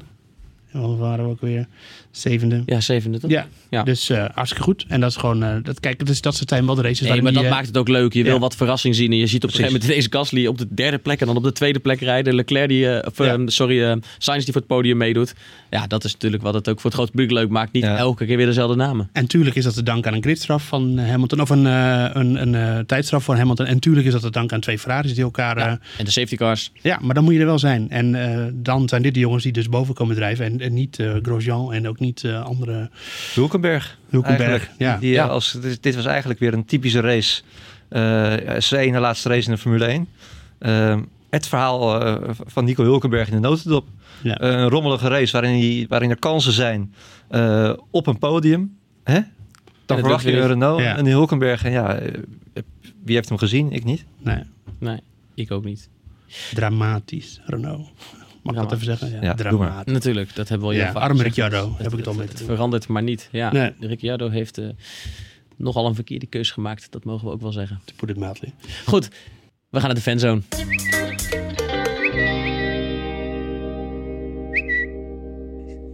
Wat 0.71 0.97
waren 0.97 1.25
we 1.25 1.31
ook 1.31 1.41
weer? 1.41 1.67
Zevende. 2.11 2.61
Ja, 2.65 2.81
zevende 2.81 3.19
toch? 3.19 3.31
Ja, 3.31 3.47
Ja. 3.69 3.83
dus 3.83 4.09
eh, 4.09 4.25
hartstikke 4.33 4.63
goed. 4.65 4.85
En 4.87 4.99
dat 4.99 5.09
is 5.09 5.15
gewoon, 5.15 5.43
eh, 5.43 5.55
dat, 5.63 5.79
kijk, 5.79 6.05
dus 6.05 6.21
dat 6.21 6.41
zijn 6.45 6.65
wel 6.65 6.75
de 6.75 6.81
races 6.81 7.07
Nee, 7.07 7.21
maar 7.21 7.33
dat 7.33 7.43
eh, 7.43 7.49
maakt 7.49 7.67
het 7.67 7.77
ook 7.77 7.87
leuk. 7.87 8.13
Je 8.13 8.23
wil 8.23 8.39
wat 8.39 8.55
verrassing 8.55 8.95
zien. 8.95 9.11
En 9.11 9.17
je 9.17 9.27
ziet 9.27 9.43
op 9.43 9.49
een 9.49 9.55
gegeven 9.55 9.73
moment 9.79 9.93
deze 9.95 10.07
Gasly 10.11 10.45
op 10.47 10.57
de 10.57 10.67
derde 10.69 10.97
plek 10.97 11.19
en 11.19 11.27
dan 11.27 11.35
op 11.35 11.43
de 11.43 11.51
tweede 11.51 11.79
plek 11.79 11.99
rijden. 11.99 12.35
Leclerc 12.35 12.67
die, 12.69 12.89
eh, 12.89 13.07
of, 13.07 13.17
Ja. 13.17 13.33
eh, 13.33 13.39
sorry, 13.45 13.83
eh, 13.83 13.95
Sainz 14.17 14.43
die 14.43 14.53
voor 14.53 14.61
het 14.61 14.69
podium 14.71 14.97
meedoet. 14.97 15.33
Ja, 15.69 15.87
dat 15.87 16.03
is 16.03 16.13
natuurlijk 16.13 16.43
wat 16.43 16.53
het 16.53 16.69
ook 16.69 16.75
voor 16.79 16.85
het 16.89 16.93
grote 16.93 17.11
publiek 17.11 17.31
leuk 17.31 17.49
maakt. 17.49 17.71
Niet 17.73 17.83
Ja. 17.83 17.97
elke 17.97 18.25
keer 18.25 18.37
weer 18.37 18.45
dezelfde 18.45 18.75
namen. 18.75 19.09
En 19.13 19.27
tuurlijk 19.27 19.55
is 19.55 19.63
dat 19.63 19.73
te 19.73 19.83
danken 19.83 20.09
aan 20.11 20.15
een 20.17 20.23
gridstraf 20.23 20.67
van 20.67 20.97
Hamilton. 20.97 21.41
Of 21.41 21.49
een, 21.49 21.65
eh, 21.67 22.05
een, 22.13 22.41
een 22.41 22.55
eh, 22.55 22.79
tijdstraf 22.79 23.23
voor 23.23 23.35
Hamilton. 23.35 23.65
En 23.65 23.79
tuurlijk 23.79 24.05
is 24.05 24.11
dat 24.13 24.21
te 24.21 24.31
danken 24.31 24.55
aan 24.55 24.61
twee 24.61 24.79
Ferraris 24.79 25.13
die 25.13 25.23
elkaar... 25.23 25.57
eh. 25.57 25.65
En 25.97 26.05
de 26.05 26.11
safety 26.11 26.35
cars. 26.35 26.71
Ja, 26.81 26.99
maar 27.01 27.15
dan 27.15 27.23
moet 27.23 27.33
je 27.33 27.39
er 27.39 27.45
wel 27.45 27.59
zijn. 27.59 27.89
En 27.89 28.15
eh, 28.15 28.45
dan 28.53 28.89
zijn 28.89 29.01
dit 29.01 29.13
de 29.13 29.19
jongens 29.19 29.43
die 29.43 29.51
dus 29.51 29.69
boven 29.69 29.93
komen 29.93 30.15
drijven. 30.15 30.45
En, 30.45 30.59
en 30.59 30.73
niet 30.73 30.99
Grosjean 31.21 31.73
en 31.73 31.87
ook 31.87 31.99
niet 32.01 32.23
eh, 32.23 32.43
andere... 32.43 32.89
Hulkenberg. 33.33 33.97
Hulkenberg, 34.09 34.69
ja. 34.77 34.97
Die, 34.97 35.11
Ja. 35.11 35.23
eh, 35.23 35.29
Als, 35.29 35.51
dit, 35.61 35.83
dit 35.83 35.95
was 35.95 36.05
eigenlijk 36.05 36.39
weer 36.39 36.53
een 36.53 36.65
typische 36.65 36.99
race. 36.99 37.41
Eh 37.89 38.33
zijn 38.59 38.81
ene 38.87 38.99
laatste 38.99 39.29
race 39.29 39.45
in 39.49 39.51
de 39.55 39.57
Formule 39.61 39.85
1. 39.85 40.07
Eh, 40.59 40.99
het 41.29 41.47
verhaal 41.47 42.01
eh, 42.05 42.29
van 42.45 42.65
Nico 42.65 42.83
Hulkenberg 42.83 43.27
in 43.27 43.33
de 43.33 43.39
notendop. 43.47 43.87
Ja. 44.23 44.37
Eh, 44.37 44.49
een 44.49 44.69
rommelige 44.69 45.07
race 45.07 45.31
waarin, 45.31 45.59
hij, 45.59 45.85
waarin 45.89 46.09
er 46.09 46.19
kansen 46.19 46.53
zijn 46.53 46.93
eh, 47.29 47.73
op 47.91 48.07
een 48.07 48.17
podium. 48.19 48.77
Hè? 49.03 49.13
Dan 49.13 49.23
dat 49.85 49.99
verwacht 49.99 50.23
je 50.23 50.31
een 50.41 50.47
Renault 50.47 50.81
Ja. 50.81 50.97
en 50.97 51.03
die 51.03 51.13
Hulkenberg. 51.13 51.63
En 51.63 51.71
ja, 51.71 51.95
eh, 51.95 52.13
wie 53.03 53.15
heeft 53.15 53.29
hem 53.29 53.37
gezien? 53.37 53.71
Ik 53.71 53.83
niet. 53.83 54.05
Nee, 54.17 54.43
Nee, 54.79 54.99
ik 55.35 55.51
ook 55.51 55.63
niet. 55.63 55.89
dramatisch, 56.53 57.41
Renault. 57.45 57.89
Mag 58.41 58.55
ik 58.55 58.61
dat 58.61 58.71
even 58.71 58.85
zeggen? 58.85 59.11
Ja, 59.21 59.35
Ja. 59.37 59.83
Natuurlijk, 59.85 60.35
dat 60.35 60.49
hebben 60.49 60.67
we 60.67 60.73
al 60.73 60.79
Ja, 60.79 60.83
heel 60.85 60.93
vaak 60.93 61.03
arme. 61.09 61.23
Ricciardo, 61.23 61.75
heb 61.77 61.91
ik 61.91 61.97
het 61.97 62.07
al 62.07 62.13
mee 62.13 62.27
te 62.27 62.33
Het 62.37 62.43
verandert 62.45 62.87
maar 62.87 63.03
niet. 63.03 63.29
Ja, 63.31 63.51
Nee. 63.51 63.73
Ricciardo 63.79 64.29
heeft 64.29 64.57
eh, 64.57 64.69
nogal 65.57 65.85
een 65.85 65.95
verkeerde 65.95 66.25
keus 66.25 66.51
gemaakt. 66.51 66.91
Dat 66.91 67.03
mogen 67.03 67.27
we 67.27 67.33
ook 67.33 67.41
wel 67.41 67.51
zeggen. 67.51 67.81
To 67.85 67.93
put 67.95 68.09
it 68.09 68.17
mildly. 68.17 68.53
Goed, 68.85 69.07
we 69.69 69.77
gaan 69.79 69.85
naar 69.87 69.95
de 69.95 70.01
fanzone. 70.01 70.41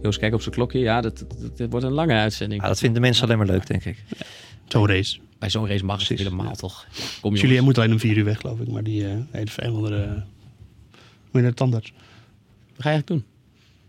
Joost, 0.02 0.18
kijk 0.18 0.34
op 0.34 0.40
zijn 0.42 0.54
klokje. 0.54 0.78
Ja, 0.78 1.00
dat, 1.00 1.18
dat, 1.18 1.58
dat 1.58 1.70
wordt 1.70 1.86
een 1.86 1.92
lange 1.92 2.14
uitzending. 2.14 2.62
Ja, 2.62 2.68
dat 2.68 2.78
vinden 2.78 3.00
mensen 3.02 3.24
alleen 3.24 3.38
maar 3.38 3.46
leuk, 3.46 3.66
denk 3.66 3.84
ik. 3.84 4.04
Zo'n 4.68 4.86
race. 4.88 5.18
Bij 5.38 5.50
zo'n 5.50 5.66
race 5.66 5.84
mag 5.84 5.96
het 5.98 6.06
Precies, 6.06 6.24
helemaal 6.24 6.46
ja. 6.46 6.52
toch? 6.54 6.86
Kom 7.20 7.34
Julien 7.34 7.64
moet 7.64 7.78
alleen 7.78 7.92
om 7.92 7.98
vier 7.98 8.16
uur 8.16 8.24
weg, 8.24 8.40
geloof 8.40 8.60
ik. 8.60 8.68
Maar 8.68 8.82
die 8.82 9.06
eh 9.08 9.16
heeft 9.30 9.62
een 9.62 9.70
of 9.70 9.76
andere... 9.76 10.06
Moet 10.94 11.32
je 11.32 11.40
naar 11.40 11.50
de 11.50 11.56
tandarts? 11.56 11.92
Ga 12.78 12.90
je 12.90 12.94
eigenlijk 12.94 13.06
doen? 13.06 13.37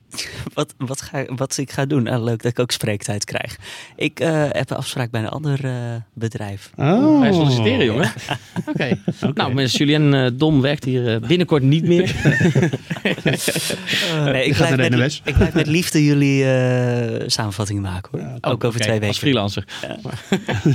Wat, 0.53 0.73
wat, 0.77 1.01
ga, 1.01 1.25
wat 1.35 1.57
ik 1.57 1.71
ga 1.71 1.85
doen? 1.85 2.07
Ah, 2.07 2.23
leuk 2.23 2.41
dat 2.41 2.51
ik 2.51 2.59
ook 2.59 2.71
spreektijd 2.71 3.25
krijg. 3.25 3.57
Ik 3.95 4.19
eh, 4.19 4.45
heb 4.49 4.69
een 4.69 4.77
afspraak 4.77 5.11
bij 5.11 5.21
een 5.21 5.29
ander 5.29 5.65
eh, 5.65 5.73
bedrijf. 6.13 6.71
Oh. 6.75 7.25
Je 7.25 7.33
solliciteren, 7.33 7.85
jongen? 7.85 8.11
Oké. 8.69 8.97
Nou, 9.33 9.53
met 9.53 9.71
Julien 9.71 10.13
eh, 10.13 10.31
Dom 10.33 10.61
werkt 10.61 10.83
hier 10.83 11.19
binnenkort 11.19 11.63
niet 11.63 11.83
meer. 11.83 12.15
nee, 14.23 14.45
ik, 14.45 14.55
blijf 14.55 14.75
met, 14.75 14.89
NOS. 14.89 15.21
ik 15.25 15.33
blijf 15.33 15.53
met 15.53 15.67
liefde 15.67 16.03
jullie 16.03 16.45
eh 16.45 17.27
samenvattingen 17.27 17.81
maken 17.81 18.19
hoor. 18.19 18.51
ook 18.51 18.63
over 18.63 18.79
twee 18.79 18.91
Als 18.91 18.99
weken. 18.99 19.15
freelancer. 19.15 19.63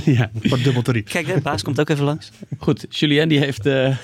ja, 0.05 0.31
voor 0.43 0.63
dubbel 0.63 0.83
tarief. 0.83 1.05
Kijk, 1.05 1.27
de 1.27 1.41
baas 1.41 1.63
komt 1.63 1.81
ook 1.81 1.89
even 1.89 2.05
langs. 2.05 2.31
Goed, 2.59 2.87
Julien 2.89 3.29
die 3.29 3.39
heeft, 3.39 3.67
eh 3.67 3.97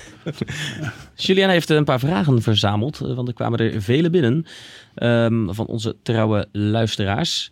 Julien 1.15 1.49
heeft 1.49 1.71
een 1.71 1.85
paar 1.85 1.99
vragen 1.99 2.43
verzameld. 2.43 2.99
Want 2.99 3.29
er 3.29 3.35
kwamen 3.35 3.59
er 3.59 3.83
vele 3.83 4.11
binnen 4.11 4.47
ehm, 4.95 5.53
van 5.53 5.67
onze 5.67 5.97
trouwe 6.03 6.49
luisteraars. 6.53 7.51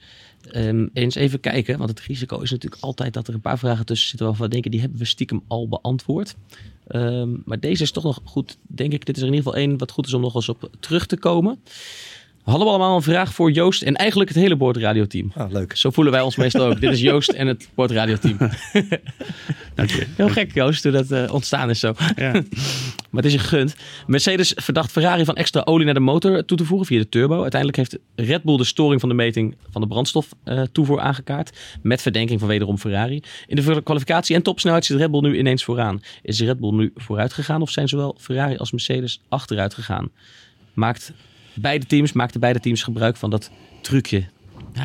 Ehm, 0.50 0.86
eens 0.92 1.14
even 1.14 1.40
kijken, 1.40 1.78
want 1.78 1.90
het 1.90 2.00
risico 2.00 2.40
is 2.40 2.50
natuurlijk 2.50 2.82
altijd 2.82 3.12
dat 3.14 3.28
er 3.28 3.34
een 3.34 3.40
paar 3.40 3.58
vragen 3.58 3.86
tussen 3.86 4.08
zitten 4.08 4.26
waarvan 4.26 4.46
we 4.46 4.52
denken, 4.52 4.70
die 4.70 4.80
hebben 4.80 4.98
we 4.98 5.04
stiekem 5.04 5.42
al 5.46 5.68
beantwoord. 5.68 6.34
Ehm, 6.86 7.28
maar 7.44 7.60
deze 7.60 7.82
is 7.82 7.90
toch 7.90 8.04
nog 8.04 8.20
goed, 8.24 8.58
denk 8.66 8.92
ik. 8.92 9.06
Dit 9.06 9.16
is 9.16 9.22
er 9.22 9.28
in 9.28 9.34
ieder 9.34 9.52
geval 9.52 9.66
één 9.66 9.78
wat 9.78 9.90
goed 9.90 10.06
is 10.06 10.14
om 10.14 10.20
nog 10.20 10.34
eens 10.34 10.48
op 10.48 10.70
terug 10.80 11.06
te 11.06 11.16
komen. 11.16 11.58
Hadden 12.48 12.66
we 12.66 12.72
allemaal 12.72 12.96
een 12.96 13.02
vraag 13.02 13.34
voor 13.34 13.50
Joost 13.50 13.82
en 13.82 13.94
eigenlijk 13.94 14.30
het 14.30 14.38
hele 14.38 14.56
boordradioteam. 14.56 15.32
Oh, 15.36 15.50
leuk. 15.50 15.76
Zo 15.76 15.90
voelen 15.90 16.12
wij 16.12 16.22
ons 16.22 16.36
meestal 16.36 16.66
ook. 16.66 16.80
Dit 16.80 16.92
is 16.92 17.00
Joost 17.00 17.28
en 17.28 17.46
het 17.46 17.68
boordradioteam. 17.74 18.36
Dank 19.74 19.90
je. 19.90 20.06
Heel 20.16 20.28
gek, 20.28 20.54
Joost, 20.54 20.82
hoe 20.82 20.92
dat 20.92 21.10
eh, 21.10 21.32
ontstaan 21.32 21.70
is 21.70 21.80
zo. 21.80 21.94
Ja. 22.16 22.32
Maar 23.10 23.22
het 23.22 23.32
is 23.32 23.38
je 23.38 23.46
gegund. 23.46 23.74
Mercedes 24.06 24.52
verdacht 24.56 24.90
Ferrari 24.90 25.24
van 25.24 25.34
extra 25.34 25.62
olie 25.64 25.84
naar 25.84 25.94
de 25.94 26.00
motor 26.00 26.44
toe 26.44 26.56
te 26.56 26.64
voegen 26.64 26.86
via 26.86 26.98
de 26.98 27.08
turbo. 27.08 27.40
Uiteindelijk 27.40 27.76
heeft 27.76 27.98
Red 28.14 28.42
Bull 28.42 28.56
de 28.56 28.64
storing 28.64 29.00
van 29.00 29.08
de 29.08 29.14
meting 29.14 29.56
van 29.70 29.80
de 29.80 29.86
brandstoftoevoer 29.86 31.00
aangekaart. 31.00 31.58
Met 31.82 32.02
verdenking 32.02 32.38
van 32.38 32.48
wederom 32.48 32.78
Ferrari. 32.78 33.22
In 33.46 33.56
de 33.56 33.82
kwalificatie 33.82 34.36
en 34.36 34.42
topsnelheid 34.42 34.84
zit 34.84 34.98
Red 34.98 35.10
Bull 35.10 35.20
nu 35.20 35.38
ineens 35.38 35.64
vooraan. 35.64 36.02
Is 36.22 36.40
Red 36.40 36.60
Bull 36.60 36.72
nu 36.72 36.92
vooruit 36.94 37.32
gegaan 37.32 37.62
of 37.62 37.70
zijn 37.70 37.88
zowel 37.88 38.16
Ferrari 38.18 38.56
als 38.56 38.72
Mercedes 38.72 39.20
achteruit 39.28 39.74
gegaan? 39.74 40.10
Maakt 40.74 41.12
beide 41.54 41.86
teams, 41.86 42.12
maakten 42.12 42.40
beide 42.40 42.60
teams 42.60 42.82
gebruik 42.82 43.16
van 43.16 43.30
dat 43.30 43.50
trucje. 43.82 44.24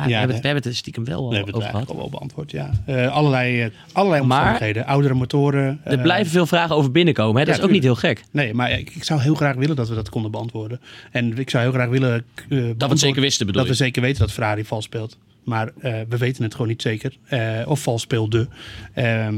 Ja, 0.00 0.06
we, 0.06 0.12
hebben, 0.12 0.34
het, 0.34 0.40
we 0.40 0.46
hebben 0.50 0.68
het 0.68 0.76
stiekem 0.76 1.04
wel 1.04 1.18
al 1.18 1.28
We 1.28 1.34
hebben 1.36 1.54
het 1.54 1.62
over 1.62 1.78
gehad. 1.80 1.96
wel 1.96 2.10
beantwoord, 2.10 2.50
ja. 2.50 2.70
Eh, 2.86 3.12
allerlei, 3.12 3.62
eh, 3.62 3.70
allerlei 3.92 4.22
Maar- 4.24 4.38
omstandigheden. 4.40 4.86
Oudere 4.86 5.14
motoren. 5.14 5.80
Er 5.84 5.92
eh, 5.96 6.02
blijven 6.02 6.32
veel 6.32 6.46
vragen 6.46 6.76
over 6.76 6.90
binnenkomen. 6.90 7.40
Hè? 7.40 7.44
Dat 7.46 7.54
Ja, 7.54 7.60
is 7.60 7.66
ook 7.66 7.72
niet 7.74 7.82
heel 7.82 7.94
gek. 7.94 8.24
Nee, 8.30 8.54
maar 8.54 8.70
ik, 8.78 8.90
ik 8.94 9.04
zou 9.04 9.20
heel 9.20 9.34
graag 9.34 9.54
willen 9.54 9.76
dat 9.76 9.88
we 9.88 9.94
dat 9.94 10.08
konden 10.08 10.30
beantwoorden. 10.30 10.80
En 11.10 11.38
ik 11.38 11.50
zou 11.50 11.62
heel 11.62 11.72
graag 11.72 11.88
willen... 11.88 12.24
eh, 12.48 12.64
Dat 12.76 12.90
we 12.90 12.96
zeker 12.96 13.20
wisten 13.20 13.46
bedoel 13.46 13.60
Dat 13.62 13.70
we 13.70 13.76
zeker 13.76 14.02
weten 14.02 14.18
dat 14.20 14.32
Ferrari 14.32 14.64
vals 14.64 14.84
speelt. 14.84 15.16
Maar 15.44 15.70
eh, 15.80 15.94
we 16.08 16.16
weten 16.16 16.42
het 16.42 16.52
gewoon 16.52 16.68
niet 16.68 16.82
zeker. 16.82 17.12
Eh, 17.24 17.40
of 17.66 17.82
vals 17.82 18.02
speelde. 18.02 18.48
Ehm 18.94 19.34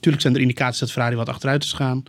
tuurlijk 0.00 0.22
zijn 0.24 0.34
er 0.34 0.40
indicaties 0.40 0.80
dat 0.80 0.92
Ferrari 0.92 1.16
wat 1.16 1.28
achteruit 1.28 1.64
is 1.64 1.72
gaan. 1.72 2.02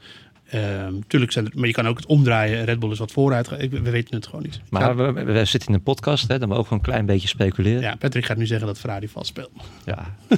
Ehm 0.52 0.93
tuurlijk 1.08 1.32
zijn 1.32 1.45
er, 1.45 1.52
maar 1.56 1.68
je 1.68 1.74
kan 1.74 1.88
ook 1.88 1.97
het 1.97 2.06
omdraaien. 2.06 2.66
Red 2.66 2.80
Bull 2.80 2.91
is 2.91 2.99
wat 2.99 3.12
vooruit. 3.12 3.52
Ik- 3.58 3.72
We 3.72 3.89
weten 3.89 4.16
het 4.16 4.26
gewoon 4.26 4.41
niet. 4.41 4.60
Maar 4.70 4.95
we, 5.14 5.24
we 5.24 5.45
zitten 5.45 5.70
in 5.70 5.76
een 5.76 5.84
podcast, 5.84 6.28
hè, 6.28 6.39
dan 6.39 6.49
mogen 6.49 6.70
we 6.70 6.76
een 6.76 6.82
klein 6.82 7.06
beetje 7.06 7.28
speculeren. 7.28 7.82
ja, 7.82 7.95
Patrick 7.95 8.26
gaat 8.26 8.38
nu 8.38 8.45
zeggen 8.45 8.68
dat 8.68 8.80
Ferrari 8.80 9.08
vals 9.08 9.28
speelt. 9.28 9.52
Ja. 9.86 10.16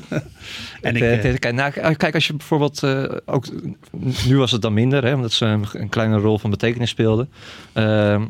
En 0.81 0.93
Het, 0.93 0.95
ik, 0.95 1.01
eh, 1.01 1.17
eh, 1.17 1.23
het- 1.23 1.39
kijk, 1.39 1.53
nou, 1.55 1.93
kijk, 1.95 2.13
als 2.13 2.27
je 2.27 2.33
bijvoorbeeld 2.33 2.83
eh, 2.83 3.03
ook 3.25 3.45
nu 4.27 4.37
was 4.37 4.51
het 4.51 4.61
dan 4.61 4.73
minder, 4.73 5.03
hè, 5.05 5.13
omdat 5.13 5.31
ze 5.31 5.45
een, 5.45 5.65
een 5.73 5.89
kleine 5.89 6.17
rol 6.17 6.37
van 6.39 6.49
betekenis 6.49 6.89
speelden. 6.89 7.29
Ehm, 7.73 8.25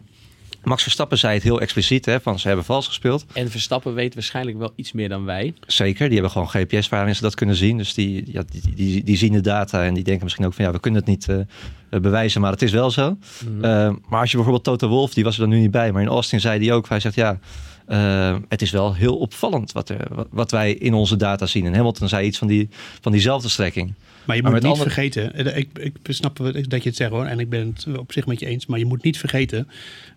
Max 0.64 0.82
Verstappen 0.84 1.18
zei 1.18 1.34
het 1.34 1.44
heel 1.44 1.62
expliciet, 1.62 2.06
hè, 2.06 2.22
van 2.22 2.40
ze 2.40 2.48
hebben 2.48 2.66
vals 2.66 2.88
gespeeld. 2.88 3.26
En 3.34 3.52
Verstappen 3.52 3.94
weet 3.94 4.14
waarschijnlijk 4.14 4.58
wel 4.58 4.74
iets 4.76 4.92
meer 4.92 5.10
dan 5.10 5.26
wij. 5.26 5.54
Zeker, 5.68 6.06
die 6.06 6.14
hebben 6.14 6.32
gewoon 6.32 6.50
GPS 6.50 6.90
waarin 6.90 7.16
ze 7.16 7.22
dat 7.22 7.36
kunnen 7.36 7.56
zien. 7.56 7.78
Dus 7.78 7.94
die, 7.94 8.24
ja, 8.32 8.44
die, 8.52 8.62
die, 8.76 9.04
die 9.04 9.18
zien 9.18 9.32
de 9.34 9.42
data 9.42 9.84
en 9.86 9.94
die 9.94 10.04
denken 10.04 10.24
misschien 10.24 10.46
ook 10.46 10.54
van 10.54 10.66
ja, 10.66 10.72
we 10.72 10.80
kunnen 10.80 11.00
het 11.00 11.10
niet 11.10 11.28
eh, 11.30 12.00
bewijzen, 12.00 12.42
maar 12.42 12.52
het 12.52 12.62
is 12.62 12.72
wel 12.72 12.92
zo. 12.92 13.18
Mhm. 13.46 13.64
Eh, 13.64 13.94
maar 14.10 14.20
als 14.20 14.30
je 14.32 14.36
bijvoorbeeld 14.36 14.64
Toto 14.64 14.88
Wolf, 14.88 15.14
die 15.14 15.24
was 15.24 15.34
er 15.34 15.40
dan 15.42 15.50
nu 15.50 15.60
niet 15.60 15.72
bij, 15.72 15.92
maar 15.92 16.02
in 16.02 16.08
Austin 16.08 16.40
zei 16.40 16.66
hij 16.66 16.76
ook, 16.76 16.90
hij 16.90 17.00
zegt 17.00 17.16
ja, 17.16 17.40
eh, 17.86 18.36
het 18.48 18.62
is 18.62 18.72
wel 18.72 18.94
heel 18.94 19.18
opvallend 19.18 19.72
wat, 19.72 19.90
er, 19.90 20.08
wat, 20.12 20.28
wat 20.32 20.52
wij 20.52 20.74
in 20.74 20.94
onze 20.94 21.16
data 21.16 21.46
zien. 21.46 21.66
En 21.66 21.74
Hamilton 21.76 22.08
zei 22.08 22.26
iets 22.26 22.38
van, 22.38 22.48
die, 22.48 22.70
van 23.02 23.12
diezelfde 23.12 23.50
strekking. 23.50 23.94
Maar 24.26 24.36
je 24.36 24.42
Maar 24.42 24.52
moet 24.52 24.62
niet 24.62 24.72
andere- 24.72 24.90
vergeten, 24.90 25.56
ik, 25.58 25.70
ik 25.80 25.96
snap 26.04 26.38
dat 26.68 26.84
je 26.84 26.90
het 26.90 26.96
zegt 26.96 27.12
hoor, 27.12 27.26
en 27.26 27.40
ik 27.40 27.50
ben 27.50 27.74
het 27.76 27.98
op 27.98 28.12
zich 28.12 28.26
met 28.26 28.40
je 28.40 28.46
eens, 28.46 28.66
maar 28.66 28.80
je 28.80 28.86
moet 28.86 29.04
niet 29.04 29.18
vergeten 29.18 29.68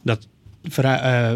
dat 0.02 0.26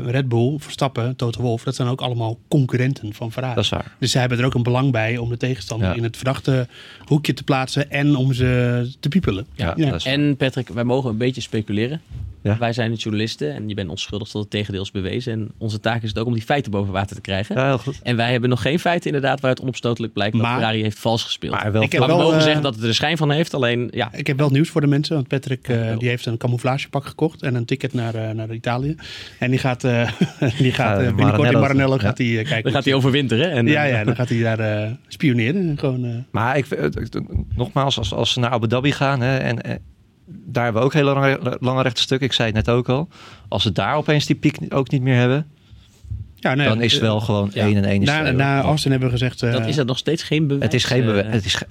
Red 0.05 0.29
Bull, 0.29 0.57
Verstappen, 0.59 1.17
Toto 1.17 1.41
Wolff, 1.43 1.65
dat 1.65 1.75
zijn 1.75 1.89
ook 1.89 2.01
allemaal 2.01 2.39
concurrenten 2.49 3.15
van 3.15 3.33
Ferrari. 3.33 3.55
Dat 3.55 3.65
is 3.65 3.71
waar. 3.71 3.97
Dus 3.99 4.11
zij 4.11 4.21
hebben 4.21 4.39
er 4.39 4.45
ook 4.45 4.55
een 4.55 4.63
belang 4.63 4.93
bij 4.93 5.17
om 5.17 5.29
de 5.29 5.37
tegenstander 5.37 5.89
Ja. 5.89 5.95
in 5.95 6.03
het 6.03 6.17
verdachte 6.17 6.69
hoekje 7.05 7.33
te 7.35 7.43
plaatsen 7.43 7.91
en 7.91 8.17
om 8.17 8.33
ze 8.33 8.91
te 9.01 9.09
piepelen. 9.09 9.47
Ja, 9.55 9.73
Ja. 9.77 9.91
dat 9.91 9.95
is 10.01 10.05
En 10.05 10.37
Patrick, 10.37 10.69
wij 10.69 10.85
mogen 10.85 11.11
een 11.11 11.17
beetje 11.19 11.41
speculeren. 11.41 12.01
Ja. 12.43 12.59
Wij 12.59 12.73
zijn 12.73 12.91
de 12.91 12.97
journalisten 12.97 13.55
en 13.55 13.69
je 13.69 13.75
bent 13.75 13.89
onschuldig 13.89 14.29
tot 14.29 14.41
het 14.43 14.51
tegendeel 14.51 14.83
is 14.83 14.91
bewezen. 14.91 15.33
En 15.33 15.51
onze 15.59 15.81
taak 15.81 16.03
is 16.03 16.09
het 16.09 16.19
ook 16.19 16.27
om 16.27 16.33
die 16.33 16.43
feiten 16.43 16.71
boven 16.71 16.93
water 16.93 17.15
te 17.17 17.23
krijgen. 17.23 17.57
Ja, 17.57 17.67
heel 17.67 17.79
goed. 17.79 18.01
En 18.03 18.17
wij 18.17 18.31
hebben 18.33 18.49
nog 18.51 18.63
geen 18.63 18.79
feiten 18.79 19.07
inderdaad 19.07 19.41
waaruit 19.41 19.61
onopstotelijk 19.61 20.13
blijkt 20.13 20.33
dat 20.33 20.43
Maar- 20.43 20.55
Ferrari 20.55 20.83
heeft 20.83 20.99
vals 20.99 21.25
gespeeld. 21.25 21.53
Maar 21.53 21.73
wel 21.73 21.83
Ik 21.83 21.93
heb 21.93 22.01
Maar 22.01 22.09
we 22.09 22.15
wel, 22.15 22.23
mogen 22.25 22.39
eh, 22.39 22.45
zeggen 22.45 22.63
dat 22.63 22.73
het 22.75 22.83
er 22.83 22.89
de 22.89 22.95
schijn 22.95 23.17
van 23.17 23.31
heeft. 23.31 23.55
Alleen, 23.55 23.89
ja, 23.95 24.09
Ik 24.13 24.27
heb 24.27 24.39
wel 24.39 24.51
nieuws 24.51 24.69
voor 24.69 24.81
de 24.81 24.87
mensen, 24.87 25.15
want 25.15 25.29
Patrick 25.29 25.69
eh, 25.69 25.99
die 25.99 26.09
heeft 26.09 26.27
een 26.27 26.37
camouflagepak 26.37 27.05
gekocht 27.07 27.43
en 27.43 27.55
een 27.55 27.65
ticket 27.65 27.93
naar, 27.95 28.15
eh, 28.15 28.31
naar 28.31 28.51
Italië. 28.53 28.95
En 29.39 29.51
die 29.51 29.59
gaat, 29.59 29.85
eh, 29.85 30.11
die 30.59 30.73
gaat 30.73 30.99
binnenkort 31.17 31.53
in 31.53 31.59
Maranello. 31.61 31.95
Ja. 31.95 32.01
gaat 32.01 32.19
hij 32.19 32.27
kijken. 32.43 32.63
dan 32.63 32.73
gaat 32.73 32.85
hij 32.85 32.95
overwinteren. 32.95 33.51
En, 33.51 33.67
Ja, 33.67 33.85
ja, 33.85 34.05
dan 34.05 34.15
gaat 34.17 34.29
hij 34.29 34.41
daar 34.43 34.59
eh, 34.59 34.91
spioneren. 35.09 35.79
Gewoon, 35.79 36.05
eh, 36.05 36.15
Maar 36.31 36.57
ik, 36.57 36.67
nogmaals, 37.55 37.99
als, 37.99 38.13
als 38.15 38.33
ze 38.33 38.41
naar 38.41 38.51
Abu 38.51 38.67
Dhabi 38.69 38.93
gaan 38.93 39.21
hè, 39.21 39.37
en, 39.37 39.59
daar 40.31 40.65
hebben 40.65 40.83
we 40.83 40.89
ook 40.89 40.95
hele 40.95 41.13
lange, 41.13 41.57
lange 41.61 41.83
rechte 41.83 42.01
stukken. 42.01 42.27
Ik 42.27 42.33
zei 42.33 42.53
het 42.53 42.67
net 42.67 42.77
ook 42.77 42.89
al. 42.89 43.09
Als 43.49 43.63
ze 43.63 43.73
daar 43.73 43.97
opeens 43.97 44.27
die 44.27 44.37
piek 44.37 44.59
ook 44.69 44.91
niet 44.91 45.03
meer 45.03 45.17
hebben, 45.17 45.47
ja, 46.41 46.55
nee, 46.55 46.69
dan 46.69 46.83
is 46.83 46.93
het 46.93 47.03
eh, 47.03 47.09
wel 47.09 47.21
gewoon 47.21 47.51
ja. 47.55 47.65
1 47.65 47.77
en 47.77 47.85
1 47.85 48.03
is 48.03 48.09
Na, 48.09 48.21
twee, 48.21 48.33
na. 48.33 48.61
Austin 48.63 48.91
hebben 48.91 49.09
we 49.09 49.15
gezegd... 49.19 49.43
eh, 49.43 49.53
dat 49.53 49.67
is 49.67 49.77
dat 49.77 49.87
nog 49.87 49.99
steeds 49.99 50.23
geen 50.23 50.47
bewijs. 50.47 50.63
Het 50.65 50.75
is 50.75 50.85
geen 50.85 51.05
bewijs. 51.05 51.27
eh, 51.27 51.33
Het 51.33 51.45
is 51.45 51.63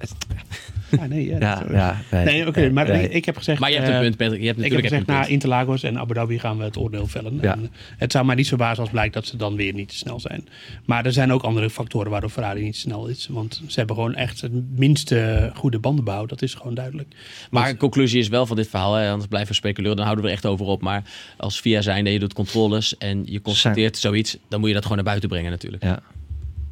ja, 1.00 1.06
nee, 1.06 1.26
ja, 1.26 1.62
ja, 1.70 2.00
nee, 2.10 2.24
Nee, 2.24 2.46
oké, 2.46 2.70
maar 2.70 2.88
nee. 2.88 3.02
ik, 3.02 3.12
ik 3.12 3.24
heb 3.24 3.36
gezegd... 3.36 3.60
maar 3.60 3.70
je 3.70 3.76
hebt 3.76 3.88
een 3.88 3.94
eh, 3.94 4.00
punt, 4.00 4.16
Patrick. 4.16 4.40
Je 4.40 4.46
hebt 4.46 4.58
Ik 4.58 4.64
heb 4.64 4.72
natuurlijk 4.72 5.04
gezegd, 5.06 5.26
na. 5.28 5.32
Interlagos 5.32 5.82
en 5.82 5.98
Abu 5.98 6.14
Dhabi 6.14 6.38
gaan 6.38 6.58
we 6.58 6.64
het 6.64 6.76
oordeel 6.76 7.06
vellen. 7.06 7.38
Ja. 7.42 7.52
En 7.52 7.70
het 7.96 8.12
zou 8.12 8.24
mij 8.24 8.34
niet 8.34 8.48
verbazen 8.48 8.80
als 8.82 8.90
blijkt 8.90 9.14
dat 9.14 9.26
ze 9.26 9.36
dan 9.36 9.56
weer 9.56 9.72
niet 9.72 9.88
te 9.88 9.96
snel 9.96 10.20
zijn. 10.20 10.48
Maar 10.84 11.04
er 11.06 11.12
zijn 11.12 11.32
ook 11.32 11.42
andere 11.42 11.70
factoren 11.70 12.10
waardoor 12.10 12.30
Ferrari 12.30 12.62
niet 12.62 12.76
snel 12.76 13.06
is. 13.06 13.26
Want 13.30 13.62
ze 13.66 13.78
hebben 13.78 13.96
gewoon 13.96 14.14
echt 14.14 14.40
het 14.40 14.52
minste 14.78 15.50
goede 15.54 15.78
bandenbouw. 15.78 16.26
Dat 16.26 16.42
is 16.42 16.54
gewoon 16.54 16.74
duidelijk. 16.74 17.14
Maar 17.50 17.68
de 17.70 17.76
conclusie 17.76 18.20
is 18.20 18.28
wel 18.28 18.46
van 18.46 18.56
dit 18.56 18.68
verhaal, 18.68 18.94
hè, 18.94 19.08
anders 19.10 19.28
blijven 19.28 19.50
we 19.50 19.56
speculeren, 19.56 19.96
dan 19.96 20.04
houden 20.04 20.24
we 20.24 20.30
er 20.30 20.36
echt 20.36 20.46
over 20.46 20.66
op. 20.66 20.80
Maar 20.82 21.02
als 21.36 21.60
via 21.60 21.80
zijn 21.82 22.04
je 22.04 22.18
doet 22.18 22.32
controles 22.32 22.96
en 22.98 23.22
je 23.24 23.40
constateert 23.40 23.96
zoiets, 23.98 24.36
dan 24.48 24.59
moet 24.60 24.68
je 24.68 24.74
dat 24.74 24.82
gewoon 24.82 24.98
naar 24.98 25.06
buiten 25.06 25.28
brengen 25.28 25.50
natuurlijk. 25.50 25.82
Ja. 25.82 26.02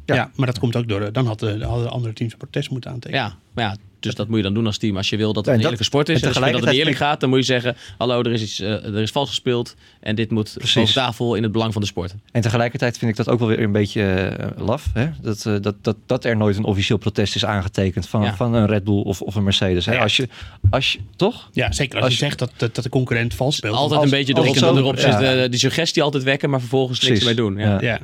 Ja. 0.05 0.31
maar 0.35 0.45
dat 0.45 0.59
komt 0.59 0.75
ook 0.75 0.87
door... 0.87 1.11
Dan 1.11 1.25
had 1.25 1.39
de, 1.39 1.65
hadden 1.65 1.89
andere 1.89 2.13
teams 2.13 2.31
een 2.31 2.37
protest 2.37 2.69
moeten 2.69 2.91
aantekenen. 2.91 3.23
Ja, 3.23 3.35
maar 3.53 3.63
ja, 3.63 3.75
dus 3.99 4.15
dat 4.15 4.27
moet 4.27 4.37
je 4.37 4.43
dan 4.43 4.53
doen 4.53 4.65
als 4.65 4.77
team. 4.77 4.97
Als 4.97 5.09
je 5.09 5.17
wil 5.17 5.33
dat 5.33 5.35
het 5.35 5.47
een 5.47 5.53
en 5.53 5.59
eerlijke 5.63 5.83
sport 5.83 6.09
is, 6.09 6.15
en 6.15 6.21
en 6.21 6.27
als 6.27 6.37
je 6.37 6.43
wil 6.43 6.59
dat 6.59 6.69
het 6.69 6.77
eerlijk 6.77 6.97
gaat, 6.97 7.19
dan 7.19 7.29
moet 7.29 7.37
je 7.39 7.45
zeggen, 7.45 7.75
hallo, 7.97 8.19
er 8.19 8.31
is 8.31 8.41
iets, 8.41 8.59
eh, 8.59 8.69
er 8.85 8.97
is 9.01 9.11
vals 9.11 9.29
gespeeld 9.29 9.75
en 9.99 10.15
dit 10.15 10.31
moet 10.31 10.57
boven 10.73 10.93
tafel 10.93 11.35
in 11.35 11.43
het 11.43 11.51
belang 11.51 11.73
van 11.73 11.81
de 11.81 11.87
sport. 11.87 12.13
En 12.31 12.41
tegelijkertijd 12.41 12.97
vind 12.97 13.11
ik 13.11 13.17
dat 13.17 13.29
ook 13.29 13.39
wel 13.39 13.47
weer 13.47 13.59
een 13.59 13.71
beetje 13.71 14.03
eh, 14.03 14.47
laf. 14.65 14.85
Hè? 14.93 15.09
Dat, 15.21 15.45
eh, 15.45 15.55
dat, 15.61 15.75
dat, 15.81 15.95
dat 16.05 16.25
er 16.25 16.37
nooit 16.37 16.57
een 16.57 16.63
officieel 16.63 16.97
protest 16.97 17.35
is 17.35 17.45
aangetekend 17.45 18.07
van, 18.07 18.21
Ja. 18.21 18.35
van 18.35 18.53
een 18.53 18.65
Red 18.67 18.83
Bull 18.83 19.01
of, 19.01 19.21
of 19.21 19.35
een 19.35 19.43
Mercedes. 19.43 19.85
Hè? 19.85 19.93
Ja. 19.93 20.01
Als, 20.01 20.15
je, 20.17 20.27
als 20.69 20.91
je, 20.93 20.99
toch? 21.15 21.49
Ja, 21.53 21.71
zeker 21.71 21.95
als, 21.95 22.03
Als 22.05 22.13
je 22.13 22.19
je- 22.19 22.25
zegt 22.25 22.39
dat, 22.39 22.51
dat, 22.57 22.75
dat 22.75 22.83
de 22.83 22.89
concurrent 22.89 23.33
vals 23.33 23.55
speelt. 23.55 23.75
Altijd 23.75 24.01
als- 24.01 24.03
een 24.11 24.17
beetje 24.17 24.33
erop, 24.37 24.55
zo- 24.55 24.75
erop 24.77 24.97
ja. 24.97 25.35
zit, 25.37 25.51
die 25.51 25.59
suggestie 25.59 26.03
altijd 26.03 26.23
wekken, 26.23 26.49
maar 26.49 26.59
vervolgens 26.59 27.01
niks 27.01 27.19
ermee 27.19 27.35
doen. 27.35 27.57
Ja. 27.57 27.67
Ja. 27.73 27.79
Ja, 27.81 27.99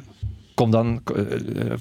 Kom 0.53 0.71
dan, 0.71 1.01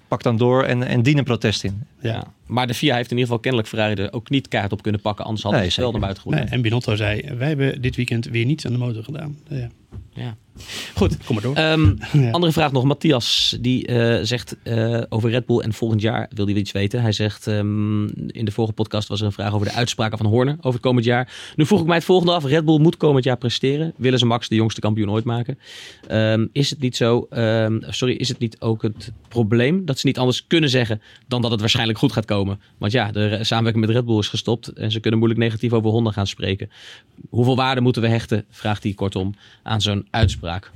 pak 0.09 0.23
dan 0.23 0.37
door 0.37 0.63
en, 0.65 0.83
en 0.83 1.03
dien 1.03 1.19
een 1.19 1.25
protest 1.25 1.65
in. 1.65 1.83
ja. 2.01 2.25
Maar 2.47 2.67
de 2.67 2.75
FIA 2.75 2.95
heeft 2.97 3.11
in 3.11 3.17
ieder 3.17 3.25
geval 3.25 3.39
kennelijk 3.39 3.69
Ferrari 3.71 3.95
er 3.95 4.13
ook 4.13 4.31
niet 4.31 4.49
kaart 4.49 4.73
op 4.73 4.83
kunnen 4.83 5.01
pakken, 5.01 5.25
anders 5.25 5.43
hadden 5.43 5.61
Nee, 5.61 5.71
ze 5.71 5.75
het 5.75 5.85
wel 5.85 5.93
naar 5.93 6.01
buiten 6.01 6.23
geroepen. 6.23 6.47
Nee, 6.47 6.57
en 6.57 6.63
Binotto 6.63 6.97
zei, 6.97 7.31
wij 7.39 7.49
hebben 7.49 7.83
dit 7.83 7.97
weekend 7.97 8.25
weer 8.25 8.45
niets 8.45 8.67
aan 8.67 8.73
de 8.73 8.79
motor 8.79 9.05
gedaan. 9.05 9.37
Ja. 9.49 9.69
Ja. 10.15 10.37
Goed, 10.95 11.17
Kom 11.25 11.35
maar 11.35 11.45
door. 11.45 11.55
Ehm, 11.55 11.95
Ja. 12.25 12.31
Andere 12.31 12.53
vraag 12.53 12.73
nog. 12.73 12.85
Matthias, 12.85 13.57
die 13.61 13.87
eh, 13.87 14.19
zegt 14.23 14.57
eh, 14.63 15.03
over 15.09 15.31
Red 15.31 15.47
Bull 15.47 15.59
en 15.59 15.73
volgend 15.73 16.01
jaar 16.01 16.31
wil 16.35 16.47
hij 16.47 16.55
iets 16.55 16.73
weten. 16.73 17.03
Hij 17.03 17.13
zegt, 17.13 17.47
ehm, 17.47 18.05
in 18.29 18.45
de 18.45 18.51
vorige 18.51 18.73
podcast 18.73 19.09
was 19.09 19.21
er 19.21 19.27
een 19.27 19.33
vraag 19.33 19.55
over 19.55 19.67
de 19.67 19.73
uitspraken 19.73 20.19
van 20.19 20.27
Horner 20.27 20.55
over 20.59 20.73
het 20.73 20.81
komend 20.81 21.05
jaar. 21.05 21.33
Nu 21.57 21.67
vroeg 21.67 21.81
ik 21.81 21.87
mij 21.87 21.97
het 21.97 22.05
volgende 22.05 22.33
af. 22.33 22.45
Red 22.45 22.65
Bull 22.65 22.79
moet 22.79 22.97
komend 22.97 23.25
jaar 23.25 23.37
presteren. 23.37 23.93
Willen 23.97 24.19
ze 24.19 24.27
Max 24.27 24.49
de 24.49 24.55
jongste 24.55 24.81
kampioen 24.81 25.11
ooit 25.11 25.25
maken? 25.25 25.59
Ehm, 26.09 26.47
is 26.53 26.71
het 26.71 26.81
niet 26.81 26.97
zo, 26.97 27.27
ehm, 27.31 27.79
sorry, 27.81 28.15
is 28.15 28.29
het 28.29 28.39
niet 28.39 28.61
ook 28.61 28.83
het 28.83 29.13
probleem 29.29 29.85
dat 29.85 29.99
ze 29.99 30.07
niet 30.07 30.19
anders 30.19 30.47
kunnen 30.47 30.71
zeggen 30.71 31.03
dan 31.29 31.43
dat 31.43 31.51
het 31.51 31.61
waarschijnlijk 31.61 31.99
goed 31.99 32.13
gaat 32.13 32.25
komen? 32.25 32.34
Want 32.79 32.93
ja, 32.93 33.13
de 33.13 33.39
samenwerking 33.45 33.87
met 33.87 33.95
Red 33.95 34.05
Bull 34.05 34.19
is 34.19 34.29
gestopt 34.29 34.69
en 34.69 34.91
ze 34.91 35.01
kunnen 35.01 35.19
moeilijk 35.19 35.43
negatief 35.43 35.73
over 35.73 35.91
Honda 35.91 36.11
gaan 36.11 36.27
spreken. 36.27 36.71
Hoeveel 37.31 37.57
waarde 37.57 37.81
moeten 37.81 38.03
we 38.03 38.09
hechten, 38.09 38.45
vraagt 38.51 38.83
hij 38.83 38.93
kortom, 38.93 39.35
aan 39.63 39.81
zo'n 39.81 40.07
uitspraak? 40.11 40.71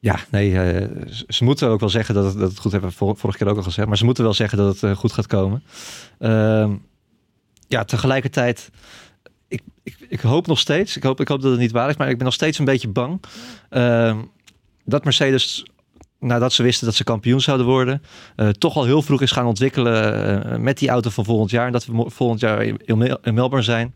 Ja, 0.00 0.18
nee, 0.30 0.60
eh, 0.60 0.88
ze- 1.28 1.44
moeten 1.44 1.68
ook 1.68 1.80
wel 1.80 1.88
zeggen 1.88 2.14
dat 2.14 2.24
het, 2.24 2.38
dat 2.38 2.58
goed 2.58 2.72
hebben. 2.72 2.92
Vor, 2.92 3.16
vorige 3.16 3.38
keer 3.38 3.48
ook 3.48 3.56
al 3.56 3.62
gezegd, 3.62 3.88
maar 3.88 3.96
ze 3.96 4.04
moeten 4.04 4.24
wel 4.24 4.34
zeggen 4.34 4.58
dat 4.58 4.72
het 4.72 4.82
eh, 4.82 4.96
goed 4.96 5.12
gaat 5.12 5.26
komen. 5.26 5.62
Ehm, 6.18 6.74
ja, 7.68 7.84
tegelijkertijd, 7.84 8.70
ik, 9.48 9.62
ik, 9.82 9.96
ik 10.08 10.20
hoop 10.20 10.46
nog 10.46 10.58
steeds, 10.58 10.96
ik 10.96 11.02
hoop, 11.02 11.20
ik 11.20 11.28
hoop 11.28 11.40
dat 11.42 11.50
het 11.50 11.60
niet 11.60 11.70
waar 11.70 11.88
is, 11.88 11.96
maar 11.96 12.08
ik 12.08 12.16
ben 12.16 12.24
nog 12.24 12.34
steeds 12.34 12.58
een 12.58 12.64
beetje 12.64 12.88
bang 12.88 13.20
ehm, 13.70 14.18
dat 14.84 15.04
Mercedes, 15.04 15.66
nadat 16.24 16.52
ze 16.52 16.62
wisten 16.62 16.86
dat 16.86 16.94
ze 16.94 17.04
kampioen 17.04 17.40
zouden 17.40 17.66
worden, 17.66 18.02
eh, 18.36 18.48
toch 18.48 18.76
al 18.76 18.84
heel 18.84 19.02
vroeg 19.02 19.22
is 19.22 19.30
gaan 19.30 19.46
ontwikkelen 19.46 20.44
eh, 20.44 20.58
met 20.58 20.78
die 20.78 20.88
auto 20.88 21.10
van 21.10 21.24
volgend 21.24 21.50
jaar. 21.50 21.66
En 21.66 21.72
dat 21.72 21.86
we 21.86 22.04
volgend 22.06 22.40
jaar 22.40 22.62
in, 22.62 22.80
in 22.84 22.98
Mel- 22.98 23.18
in 23.22 23.34
Melbourne 23.34 23.64
zijn. 23.64 23.94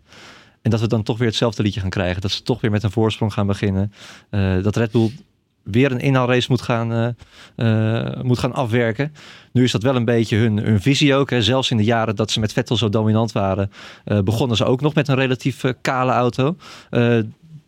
En 0.62 0.70
dat 0.70 0.80
we 0.80 0.86
dan 0.86 1.02
toch 1.02 1.18
weer 1.18 1.28
hetzelfde 1.28 1.62
liedje 1.62 1.80
gaan 1.80 1.90
krijgen. 1.90 2.20
Dat 2.20 2.30
ze 2.30 2.42
toch 2.42 2.60
weer 2.60 2.70
met 2.70 2.82
een 2.82 2.90
voorsprong 2.90 3.32
gaan 3.32 3.46
beginnen. 3.46 3.92
Eh, 4.30 4.62
dat 4.62 4.76
Red 4.76 4.90
Bull 4.90 5.10
weer 5.62 5.92
een 5.92 6.00
inhaalrace 6.00 6.46
moet 6.50 6.62
gaan, 6.62 7.16
moet 8.22 8.38
gaan 8.38 8.54
afwerken. 8.54 9.14
Nu 9.52 9.64
is 9.64 9.72
dat 9.72 9.82
wel 9.82 9.96
een 9.96 10.04
beetje 10.04 10.36
hun, 10.36 10.56
hun 10.56 10.80
visie 10.80 11.14
ook. 11.14 11.30
Hè. 11.30 11.42
Zelfs 11.42 11.70
in 11.70 11.76
de 11.76 11.84
jaren 11.84 12.16
dat 12.16 12.30
ze 12.30 12.40
met 12.40 12.52
Vettel 12.52 12.76
zo 12.76 12.88
dominant 12.88 13.32
waren, 13.32 13.70
begonnen 14.24 14.56
ze 14.56 14.64
ook 14.64 14.80
nog 14.80 14.94
met 14.94 15.08
een 15.08 15.14
relatief 15.14 15.64
kale 15.80 16.12
auto. 16.12 16.56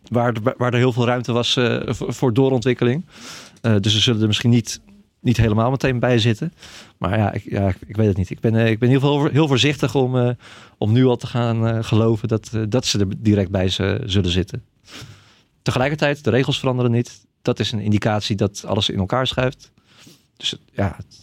waar, 0.03 0.33
waar 0.57 0.73
er 0.73 0.79
heel 0.79 0.93
veel 0.93 1.05
ruimte 1.05 1.31
was 1.31 1.57
voor 1.87 2.33
doorontwikkeling. 2.33 3.03
Eh, 3.61 3.75
dus 3.79 3.93
ze 3.93 3.99
zullen 3.99 4.21
er 4.21 4.27
misschien 4.27 4.49
niet, 4.49 4.81
niet 5.19 5.37
helemaal 5.37 5.69
meteen 5.71 5.99
bij 5.99 6.19
zitten. 6.19 6.53
Maar 6.97 7.17
ja, 7.17 7.31
ik, 7.31 7.43
ja, 7.49 7.73
ik 7.87 7.95
weet 7.95 8.07
het 8.07 8.17
niet. 8.17 8.29
Ik 8.29 8.39
ben, 8.39 8.55
eh, 8.55 8.69
ik 8.69 8.79
ben 8.79 8.89
in 8.89 8.93
ieder 8.95 9.09
geval 9.09 9.25
heel 9.27 9.47
voorzichtig 9.47 9.95
om, 9.95 10.17
eh, 10.17 10.29
om 10.77 10.91
nu 10.91 11.05
al 11.05 11.15
te 11.17 11.27
gaan 11.27 11.67
eh, 11.67 11.83
geloven 11.83 12.27
dat, 12.27 12.49
eh, 12.53 12.61
dat 12.69 12.85
ze 12.85 12.99
er 12.99 13.07
direct 13.17 13.51
bij 13.51 13.69
ze 13.69 14.01
zullen 14.05 14.31
zitten. 14.31 14.63
Tegelijkertijd, 15.61 16.23
de 16.23 16.29
regels 16.29 16.59
veranderen 16.59 16.91
niet. 16.91 17.25
Dat 17.41 17.59
is 17.59 17.71
een 17.71 17.79
indicatie 17.79 18.35
dat 18.35 18.65
alles 18.65 18.89
in 18.89 18.99
elkaar 18.99 19.27
schuift. 19.27 19.71
Dus 20.37 20.51
het- 20.51 20.59
ja, 20.73 20.95
het, 20.97 21.19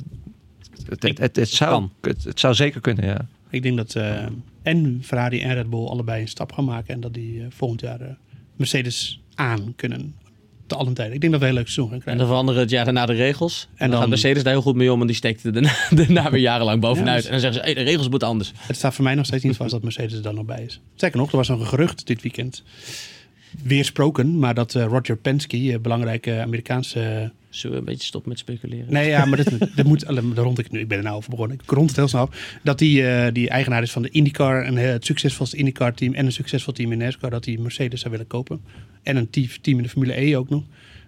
het, 0.89 1.03
het, 1.03 1.19
het, 1.19 1.37
het 1.37 1.49
zou, 1.49 1.89
het, 2.01 2.25
het 2.25 2.41
zou 2.41 2.55
zeker 2.55 2.81
kunnen, 2.81 3.05
ja. 3.05 3.27
Ik 3.51 3.63
denk 3.63 3.77
dat 3.77 3.95
eh, 3.95 4.27
en 4.63 5.01
Ferrari 5.05 5.41
en 5.41 5.55
Red 5.55 5.71
Bull 5.71 5.87
allebei 5.87 6.21
een 6.23 6.29
stap 6.29 6.53
gaan 6.53 6.65
maken. 6.65 6.95
En 6.95 7.01
dat 7.01 7.15
die 7.15 7.41
eh, 7.41 7.47
volgend 7.51 7.81
jaar 7.81 8.01
eh, 8.01 8.13
Mercedes 8.57 9.21
aan 9.35 9.73
kunnen. 9.77 10.15
Te 10.69 10.75
allen 10.75 10.95
tijden. 10.95 11.15
Ik 11.15 11.21
denk 11.21 11.33
dat 11.33 11.41
we 11.43 11.47
een 11.49 11.53
heel 11.55 11.63
leuk 11.63 11.73
seizoen 11.73 11.89
gaan 11.89 11.95
En 11.97 12.01
krijgen. 12.03 12.23
dan 12.23 12.33
veranderen 12.33 12.61
het 12.61 12.71
jaar 12.71 12.85
daarna 12.85 13.07
de 13.07 13.13
regels. 13.13 13.63
En, 13.71 13.77
dan, 13.79 13.91
dan- 13.91 13.99
gaat 14.01 14.09
Mercedes 14.09 14.43
daar 14.43 14.53
heel 14.53 14.63
goed 14.63 14.75
mee 14.75 14.93
om. 14.93 15.01
En 15.01 15.07
die 15.07 15.17
steekt 15.17 15.45
er 15.45 15.53
daarna, 15.53 15.73
daarna 16.05 16.31
weer 16.31 16.41
jarenlang 16.41 16.81
bovenuit. 16.81 17.07
Ja, 17.09 17.15
dus- 17.17 17.25
En 17.25 17.31
dan 17.31 17.41
zeggen 17.41 17.61
ze, 17.61 17.67
hey, 17.73 17.75
de 17.85 17.91
regels 17.91 18.09
moeten 18.09 18.29
anders. 18.29 18.53
Het 18.57 18.77
staat 18.77 18.95
voor 18.95 19.05
mij 19.05 19.15
nog 19.15 19.27
steeds 19.27 19.45
niet 19.45 19.57
vast 19.57 19.71
dat 19.71 19.83
Mercedes 19.83 20.13
er 20.13 20.23
dan 20.23 20.35
nog 20.35 20.45
bij 20.45 20.63
is. 20.67 20.81
Zeker 20.95 21.19
nog, 21.19 21.31
er 21.31 21.37
was 21.37 21.49
nog 21.49 21.61
een 21.61 21.67
gerucht 21.67 22.07
dit 22.07 22.23
weekend. 22.23 22.63
Weersproken, 23.63 24.39
maar 24.39 24.55
dat 24.55 24.75
eh, 24.75 24.85
Roger 24.85 25.17
Penske, 25.17 25.73
eh, 25.73 25.79
belangrijke 25.79 26.41
Amerikaanse... 26.41 27.33
Zullen 27.51 27.77
we 27.77 27.83
een 27.83 27.89
beetje 27.89 28.07
stoppen 28.07 28.31
met 28.31 28.39
speculeren? 28.39 28.93
Nee, 28.93 29.09
ja, 29.09 29.25
maar 29.25 29.45
dat, 29.45 29.59
dat 29.77 29.87
moet... 29.87 30.07
Daar 30.07 30.45
rond 30.45 30.59
ik 30.59 30.71
nu. 30.71 30.81
Ik 30.81 30.89
ben 30.89 30.99
er 30.99 31.05
nou 31.05 31.17
over 31.17 31.31
begonnen. 31.31 31.59
Ik 31.63 31.71
rond 31.71 31.89
het 31.89 31.97
heel 31.97 32.09
snel 32.09 32.21
af. 32.21 32.59
Dat 32.63 32.79
die, 32.79 33.09
eh, 33.09 33.33
die 33.33 33.49
eigenaar 33.49 33.83
is 33.83 33.91
van 33.91 34.03
de 34.03 34.11
IndyCar. 34.11 34.63
En 34.63 34.79
eh, 34.79 34.87
het 34.87 35.05
succesvolste 35.05 35.57
IndyCar 35.57 35.95
team. 35.95 36.15
En 36.15 36.27
een 36.27 36.33
succesvol 36.33 36.73
team 36.73 36.93
in 36.93 36.99
NASCAR. 36.99 37.31
Dat 37.31 37.45
hij 37.45 37.57
Mercedes 37.57 38.01
zou 38.01 38.13
willen 38.13 38.27
kopen. 38.27 38.61
En 39.03 39.17
een 39.17 39.31
team, 39.31 39.49
team 39.61 39.77
in 39.77 39.83
de 39.83 39.89
Formule 39.89 40.21
E 40.21 40.37
ook 40.37 40.49
nog. 40.49 40.63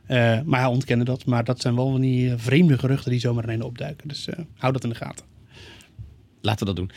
Eh, 0.06 0.40
maar 0.44 0.60
hij 0.60 0.68
ontkende 0.68 1.04
dat. 1.04 1.24
Maar 1.26 1.44
dat 1.44 1.60
zijn 1.60 1.74
wel 1.74 1.90
van 1.90 2.00
die 2.00 2.30
eh, 2.30 2.38
vreemde 2.38 2.78
geruchten 2.78 3.10
die 3.10 3.20
zomaar 3.20 3.44
ineens 3.44 3.62
opduiken. 3.62 4.08
Dus 4.08 4.28
eh, 4.28 4.38
hou 4.56 4.72
dat 4.72 4.84
in 4.84 4.90
de 4.90 4.94
gaten. 4.94 5.24
Laten 6.40 6.66
we 6.66 6.74
dat 6.74 6.76
doen. 6.76 6.90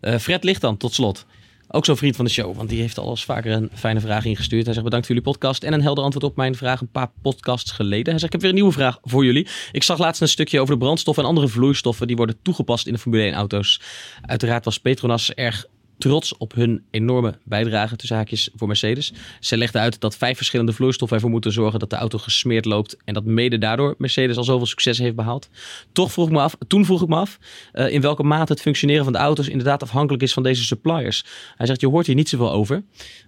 Eh, 0.00 0.18
Fred 0.18 0.44
ligt 0.44 0.60
dan, 0.60 0.76
tot 0.76 0.94
slot. 0.94 1.26
Ook 1.74 1.84
zo'n 1.84 1.96
vriend 1.96 2.16
van 2.16 2.24
de 2.24 2.30
show, 2.30 2.56
want 2.56 2.68
die 2.68 2.80
heeft 2.80 2.98
al 2.98 3.10
eens 3.10 3.24
vaker 3.24 3.52
een 3.52 3.70
fijne 3.74 4.00
vraag 4.00 4.24
ingestuurd. 4.24 4.64
Hij 4.64 4.72
zegt 4.72 4.84
bedankt 4.84 5.06
voor 5.06 5.14
jullie 5.14 5.30
podcast 5.30 5.62
en 5.62 5.72
een 5.72 5.82
helder 5.82 6.04
antwoord 6.04 6.24
op 6.24 6.36
mijn 6.36 6.54
vraag 6.54 6.80
een 6.80 6.90
paar 6.90 7.10
podcasts 7.22 7.70
geleden. 7.70 8.10
Hij 8.10 8.18
zegt 8.18 8.24
ik 8.24 8.32
heb 8.32 8.40
weer 8.40 8.50
een 8.50 8.56
nieuwe 8.56 8.72
vraag 8.72 8.98
voor 9.02 9.24
jullie. 9.24 9.46
Ik 9.72 9.82
zag 9.82 9.98
laatst 9.98 10.20
een 10.20 10.28
stukje 10.28 10.60
over 10.60 10.74
de 10.74 10.80
brandstof 10.80 11.18
en 11.18 11.24
andere 11.24 11.48
vloeistoffen 11.48 12.06
die 12.06 12.16
worden 12.16 12.36
toegepast 12.42 12.86
in 12.86 12.92
de 12.92 12.98
Formule 12.98 13.22
1 13.22 13.34
auto's. 13.34 13.80
Uiteraard 14.22 14.64
was 14.64 14.80
Petronas 14.80 15.34
erg 15.34 15.66
trots 15.98 16.36
op 16.36 16.54
hun 16.54 16.84
enorme 16.90 17.38
bijdrage 17.44 17.96
tussen 17.96 18.16
haakjes 18.16 18.50
voor 18.54 18.66
Mercedes. 18.66 19.12
Ze 19.40 19.56
legde 19.56 19.78
uit 19.78 20.00
dat 20.00 20.16
vijf 20.16 20.36
verschillende 20.36 20.72
vloeistoffen 20.72 21.16
ervoor 21.16 21.32
moeten 21.32 21.52
zorgen 21.52 21.78
dat 21.78 21.90
de 21.90 21.96
auto 21.96 22.18
gesmeerd 22.18 22.64
loopt 22.64 22.96
en 23.04 23.14
dat 23.14 23.24
mede 23.24 23.58
daardoor 23.58 23.94
Mercedes 23.98 24.36
al 24.36 24.44
zoveel 24.44 24.66
succes 24.66 24.98
heeft 24.98 25.14
behaald. 25.14 25.48
Toch 25.92 26.12
vroeg 26.12 26.26
ik 26.26 26.32
me 26.32 26.40
af, 26.40 26.56
toen 26.66 26.84
vroeg 26.84 27.02
ik 27.02 27.08
me 27.08 27.16
af 27.16 27.38
eh, 27.72 27.92
in 27.92 28.00
welke 28.00 28.22
mate 28.22 28.52
het 28.52 28.62
functioneren 28.62 29.04
van 29.04 29.12
de 29.12 29.18
auto's 29.18 29.48
inderdaad 29.48 29.82
afhankelijk 29.82 30.22
is 30.22 30.32
van 30.32 30.42
deze 30.42 30.64
suppliers. 30.64 31.24
Hij 31.56 31.66
zegt 31.66 31.80
je 31.80 31.88
hoort 31.88 32.06
hier 32.06 32.14
niet 32.14 32.28
zoveel 32.28 32.52
over, 32.52 32.82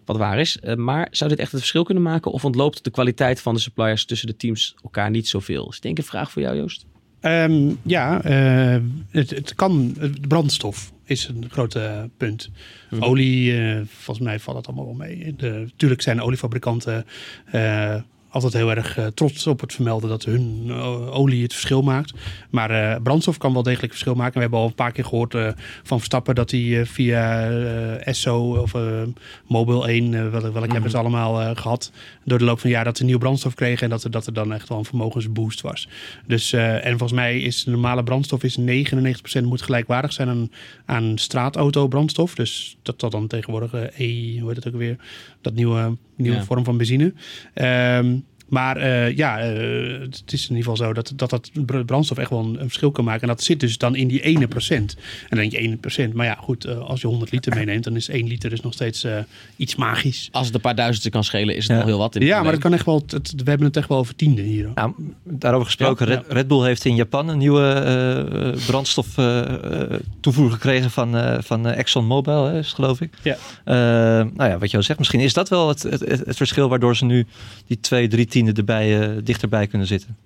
wat 0.05 0.17
waar 0.17 0.39
is, 0.39 0.59
eh, 0.59 0.75
maar 0.75 1.09
zou 1.11 1.31
dit 1.31 1.39
echt 1.39 1.51
het 1.51 1.61
verschil 1.61 1.85
kunnen 1.85 2.03
maken 2.03 2.31
of 2.31 2.45
ontloopt 2.45 2.85
de 2.85 2.91
kwaliteit 2.91 3.41
van 3.41 3.55
de 3.55 3.61
suppliers 3.61 4.05
tussen 4.05 4.27
de 4.27 4.37
teams 4.37 4.75
elkaar 4.83 5.11
niet 5.11 5.29
zoveel? 5.29 5.69
Is 5.69 5.81
denk 5.81 5.99
een 5.99 6.05
vraag 6.05 6.31
voor 6.31 6.43
jou 6.43 6.57
Joost? 6.57 6.96
Ehm, 7.27 7.75
ja, 7.83 8.23
eh, 8.23 8.83
het, 9.11 9.31
het 9.31 9.55
kan. 9.55 9.97
Brandstof 10.29 10.93
is 11.05 11.29
een 11.29 11.47
grote 11.51 12.11
punt. 12.17 12.51
Mhm. 12.91 13.03
Olie, 13.03 13.61
eh, 13.61 13.81
volgens 13.87 14.27
mij 14.27 14.39
valt 14.39 14.57
het 14.57 14.67
allemaal 14.67 14.85
wel 14.85 14.95
mee. 14.95 15.35
De, 15.37 15.69
tuurlijk 15.77 16.03
zijn 16.03 16.23
oliefabrikanten 16.23 17.07
eh, 17.45 17.95
altijd 18.45 18.53
heel 18.53 18.71
erg 18.71 18.99
eh, 18.99 19.07
trots 19.07 19.47
op 19.47 19.61
het 19.61 19.73
vermelden 19.73 20.09
dat 20.09 20.25
hun 20.25 20.65
eh, 20.69 21.17
olie 21.17 21.43
het 21.43 21.53
verschil 21.53 21.83
maakt. 21.83 22.13
Maar 22.51 22.71
eh, 22.71 23.03
brandstof 23.03 23.39
kan 23.39 23.53
wel 23.53 23.63
degelijk 23.63 23.93
verschil 23.93 24.15
maken. 24.15 24.35
We 24.35 24.41
hebben 24.41 24.59
al 24.59 24.67
een 24.67 24.75
paar 24.75 24.93
keer 24.93 25.05
gehoord 25.05 25.35
eh, 25.35 25.49
van 25.83 25.99
Verstappen 25.99 26.35
dat 26.35 26.51
hij 26.51 26.87
via 26.87 27.49
Esso 27.99 28.57
of 28.57 28.73
Mobile 29.47 29.87
1, 29.87 30.15
eh, 30.15 30.31
welke, 30.31 30.53
welke 30.53 30.73
hebben 30.73 30.91
ze 30.91 30.97
allemaal 30.97 31.41
eh, 31.41 31.51
gehad, 31.57 31.93
door 32.25 32.39
de 32.39 32.45
loop 32.45 32.61
van 32.61 32.69
het 32.69 32.77
jaar 32.77 32.85
dat 32.85 32.97
ze 32.97 33.05
nieuw 33.05 33.19
brandstof 33.19 33.55
kregen 33.55 33.83
en 33.83 33.91
dat 33.91 34.05
er, 34.05 34.11
dat 34.11 34.27
er 34.27 34.33
dan 34.33 34.53
echt 34.53 34.69
wel 34.69 34.79
een 34.79 34.85
vermogensboost 34.85 35.61
was. 35.61 35.89
Dus, 36.27 36.53
en 36.53 36.99
volgens 36.99 37.13
mij 37.13 37.41
is 37.41 37.65
de 37.65 37.71
normale 37.71 38.03
brandstof 38.03 38.43
is 38.43 38.59
99% 38.59 39.43
moet 39.43 39.63
gelijkwaardig 39.63 40.13
zijn 40.13 40.29
aan, 40.29 40.51
aan 40.85 41.19
straatauto 41.19 41.89
brandstof. 41.89 42.35
Dus 42.35 42.77
dat 42.83 42.95
zal 42.99 43.11
dan 43.11 43.27
tegenwoordig 43.27 43.73
E, 43.97 44.39
hoe 44.39 44.49
heet 44.49 44.65
het 44.65 44.75
ook 44.75 44.81
weer, 44.81 44.97
dat 45.47 45.55
nieuwe, 45.55 45.97
nieuwe 46.17 46.37
Ja. 46.37 46.45
vorm 46.45 46.65
van 46.65 46.77
benzine. 46.77 47.13
Ehm, 47.55 48.17
maar 48.49 48.77
eh, 48.77 49.17
ja, 49.17 49.39
eh, 49.39 50.01
het 50.01 50.33
is 50.33 50.49
in 50.49 50.57
ieder 50.57 50.71
geval 50.71 50.77
zo 50.77 50.93
dat, 50.93 51.13
dat 51.17 51.31
dat 51.31 51.51
brandstof 51.87 52.19
echt 52.19 52.31
wel 52.31 52.39
een, 52.39 52.59
verschil 52.59 52.91
kan 52.91 53.05
maken. 53.05 53.23
En 53.23 53.29
dat 53.29 53.43
zit 53.43 53.61
dus 53.61 53.79
dan 53.79 53.95
in 53.95 54.09
die 54.09 54.21
ene 54.21 54.49
procent. 54.49 54.97
En 55.29 55.37
dan 55.37 55.49
denk 55.49 55.53
je 55.53 56.09
1%. 56.09 56.15
Maar 56.15 56.27
ja, 56.27 56.39
goed, 56.41 56.65
eh, 56.65 56.79
als 56.79 57.01
je 57.01 57.07
100 57.07 57.31
liter 57.31 57.55
meeneemt, 57.55 57.85
dan 57.85 57.97
is 57.97 58.09
1 58.09 58.27
liter 58.27 58.51
dus 58.51 58.61
nog 58.61 58.73
steeds 58.73 59.07
iets 59.57 59.77
magisch. 59.77 60.29
Als 60.33 60.47
het 60.47 60.55
een 60.55 60.61
paar 60.61 60.75
duizenden 60.75 61.11
kan 61.11 61.25
schelen, 61.25 61.57
is 61.57 61.69
het 61.69 61.77
nog 61.77 61.87
heel 61.87 61.99
wat. 61.99 62.17
In 62.17 62.27
ja, 62.27 62.43
maar 62.43 62.53
dat 62.53 62.61
kan 62.61 62.73
echt 62.73 62.85
wel, 62.85 63.03
het, 63.07 63.33
we 63.37 63.51
hebben 63.51 63.67
het 63.67 63.77
echt 63.77 63.89
wel 63.89 63.99
over 63.99 64.17
tienden 64.17 64.45
hier. 64.45 64.71
Nou, 64.75 64.93
daarover 65.23 65.67
gesproken, 65.67 66.25
Red, 66.29 66.49
Bull 66.49 66.65
heeft 66.65 66.85
in 66.85 66.95
Japan 66.95 67.29
een 67.29 67.39
nieuwe 67.39 68.55
brandstof 68.67 69.07
toevoer 70.21 70.51
gekregen 70.51 70.91
van, 70.91 71.43
van 71.43 71.67
ExxonMobil, 71.67 72.51
is 72.51 72.73
geloof 72.73 73.01
ik. 73.01 73.11
Ja. 73.23 73.37
nou 74.35 74.51
ja, 74.51 74.59
wat 74.59 74.71
je 74.71 74.77
al 74.77 74.83
zegt, 74.83 74.99
misschien 74.99 75.21
is 75.21 75.33
dat 75.33 75.49
wel 75.49 75.69
het, 75.69 75.83
het, 75.83 76.01
het 76.01 76.37
verschil 76.37 76.69
waardoor 76.69 76.97
ze 76.97 77.05
nu 77.05 77.27
die 77.67 77.81
2, 77.81 78.09
3 78.09 78.27
tiende 78.37 78.53
erbij, 78.53 79.11
uh, 79.11 79.17
dichterbij 79.25 79.67
kunnen 79.67 79.87
zitten. 79.87 80.17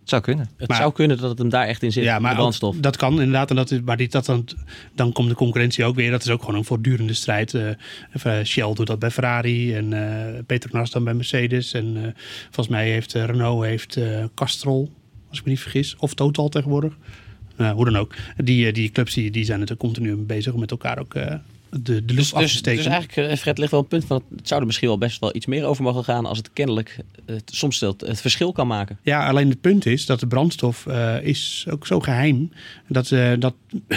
Het 0.00 0.08
zou 0.08 0.22
kunnen. 0.22 0.48
Het 0.56 0.74
zou 0.74 0.92
kunnen 0.92 1.18
dat 1.18 1.30
het 1.30 1.38
hem 1.38 1.48
daar 1.48 1.66
echt 1.66 1.82
in 1.82 1.92
zit, 1.92 2.04
ja, 2.04 2.18
maar 2.18 2.34
brandstof. 2.34 2.76
Dat 2.76 2.96
kan 2.96 3.12
inderdaad. 3.12 3.50
En 3.50 3.56
dat 3.56 3.70
is, 3.70 3.80
maar 3.80 3.96
dit, 3.96 4.12
dat 4.12 4.26
dan, 4.26 4.48
dan 4.94 5.12
komt 5.12 5.28
de 5.28 5.34
concurrentie 5.34 5.84
ook 5.84 5.94
weer. 5.94 6.10
Dat 6.10 6.24
is 6.24 6.30
ook 6.30 6.40
gewoon 6.40 6.54
een 6.54 6.64
voortdurende 6.64 7.14
strijd. 7.14 7.54
Uh, 7.54 8.42
Shell 8.44 8.74
doet 8.74 8.86
dat 8.86 8.98
bij 8.98 9.10
Ferrari 9.10 9.74
en 9.74 9.92
uh, 9.92 10.40
Petronas 10.46 10.90
dan 10.90 11.04
bij 11.04 11.14
Mercedes. 11.14 11.72
En 11.72 12.14
volgens 12.44 12.68
mij 12.68 12.90
heeft 12.90 13.12
Renault 13.12 13.64
heeft, 13.64 13.98
Castrol, 14.34 14.92
als 15.28 15.38
ik 15.38 15.44
me 15.44 15.50
niet 15.50 15.60
vergis. 15.60 15.96
Of 15.98 16.14
Total 16.14 16.48
tegenwoordig. 16.48 16.96
Nou, 17.56 17.74
hoe 17.74 17.84
dan 17.84 17.96
ook. 17.96 18.14
Die, 18.36 18.72
die 18.72 18.90
clubs 18.90 19.14
die, 19.14 19.30
die 19.30 19.44
zijn 19.44 19.60
het 19.60 19.70
er 19.70 19.76
continu 19.76 20.16
bezig 20.16 20.52
om 20.52 20.60
met 20.60 20.70
elkaar 20.70 20.98
ook 20.98 21.14
de, 21.82 22.04
de 22.04 22.14
lucht 22.14 22.16
Dus, 22.16 22.34
af 22.34 22.40
te 22.40 22.46
dus, 22.46 22.56
steken. 22.56 22.82
dus 22.84 22.92
eigenlijk, 22.92 23.30
eh, 23.30 23.36
Fred, 23.36 23.58
ligt 23.58 23.70
wel 23.70 23.80
een 23.80 23.86
punt 23.86 24.04
van... 24.04 24.22
Het 24.36 24.48
zou 24.48 24.60
er 24.60 24.66
misschien 24.66 24.88
wel 24.88 24.98
best 24.98 25.20
wel 25.20 25.36
iets 25.36 25.46
meer 25.46 25.64
over 25.64 25.82
mogen 25.82 26.04
gaan... 26.04 26.26
als 26.26 26.38
het 26.38 26.50
kennelijk 26.52 26.98
eh, 27.26 27.34
het, 27.34 27.50
soms 27.54 27.80
het, 27.80 28.00
het 28.00 28.20
verschil 28.20 28.52
kan 28.52 28.66
maken. 28.66 28.98
Ja, 29.02 29.28
alleen 29.28 29.48
het 29.48 29.60
punt 29.60 29.86
is 29.86 30.06
dat 30.06 30.20
de 30.20 30.26
brandstof 30.26 30.86
eh, 30.86 31.22
is 31.22 31.66
ook 31.70 31.86
zo 31.86 32.00
geheim 32.00 32.50
dat, 32.88 33.10
eh, 33.10 33.32
dat, 33.38 33.54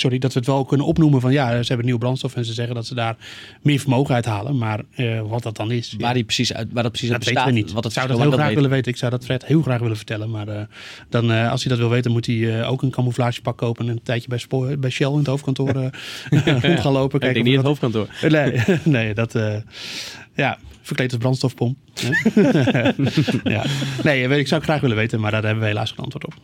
sorry, 0.00 0.18
dat 0.18 0.32
we 0.32 0.38
het 0.38 0.48
wel 0.48 0.64
kunnen 0.64 0.86
opnoemen 0.86 1.20
van 1.20 1.32
ja, 1.32 1.50
ze 1.62 1.66
hebben 1.68 1.84
nieuwe 1.84 2.00
brandstof 2.00 2.34
en 2.36 2.44
ze 2.44 2.52
zeggen 2.52 2.74
dat 2.74 2.86
ze 2.86 2.94
daar 2.94 3.16
meer 3.62 3.78
vermogen 3.78 4.14
uit 4.14 4.24
halen. 4.24 4.58
Maar 4.58 4.80
eh, 4.94 5.20
wat 5.20 5.42
dat 5.42 5.56
dan 5.56 5.70
is, 5.70 5.94
Waar, 5.98 6.14
die 6.14 6.24
precies 6.24 6.52
uit, 6.54 6.68
waar 6.72 6.82
dat 6.82 6.92
precies 6.92 7.08
dat 7.10 7.16
uit 7.16 7.26
weten 7.26 7.42
bestaat. 7.44 7.58
we 7.60 7.66
niet. 7.66 7.72
Wat 7.74 7.84
het 7.84 7.92
zou 7.92 8.06
dat 8.08 8.18
heel 8.20 8.30
graag 8.30 8.54
willen 8.54 8.70
weten. 8.70 8.92
Ik 8.92 8.98
zou 8.98 9.10
dat 9.10 9.24
Fred 9.24 9.44
heel 9.46 9.62
graag 9.62 9.80
willen 9.80 9.96
vertellen. 9.96 10.30
Maar 10.30 10.48
eh, 10.48 10.62
dan, 11.08 11.32
eh, 11.32 11.50
als 11.50 11.60
hij 11.62 11.70
dat 11.70 11.80
wil 11.80 11.90
weten, 11.90 12.10
moet 12.12 12.26
hij 12.26 12.66
ook 12.66 12.82
een 12.82 12.90
camouflagepak 12.90 13.56
kopen 13.56 13.84
en 13.86 13.92
een 13.92 14.02
tijdje 14.02 14.28
bij, 14.48 14.78
bij 14.78 14.90
Shell 14.90 15.10
in 15.10 15.18
het 15.18 15.26
hoofdkantoor 15.26 15.68
rond 16.62 16.80
gaan 16.80 16.92
lopen. 16.92 17.20
ik. 17.20 17.26
Ik 17.26 17.34
denk 17.34 17.46
niet 17.46 17.46
in 17.46 17.52
het 17.52 17.54
dat- 17.54 17.64
hoofdkantoor. 17.64 18.08
Nee, 18.30 18.62
nee 18.84 19.14
dat. 19.14 19.32
ja, 20.34 20.58
verkleed 20.82 21.10
als 21.10 21.20
brandstofpomp. 21.20 21.76
ja. 23.44 23.64
Nee, 24.02 24.22
ik 24.38 24.46
zou 24.48 24.60
het 24.60 24.70
graag 24.70 24.80
willen 24.80 24.96
weten, 24.96 25.20
maar 25.20 25.30
daar 25.30 25.42
hebben 25.42 25.62
we 25.62 25.68
helaas 25.68 25.90
geen 25.90 26.04
antwoord 26.04 26.26
op. 26.26 26.34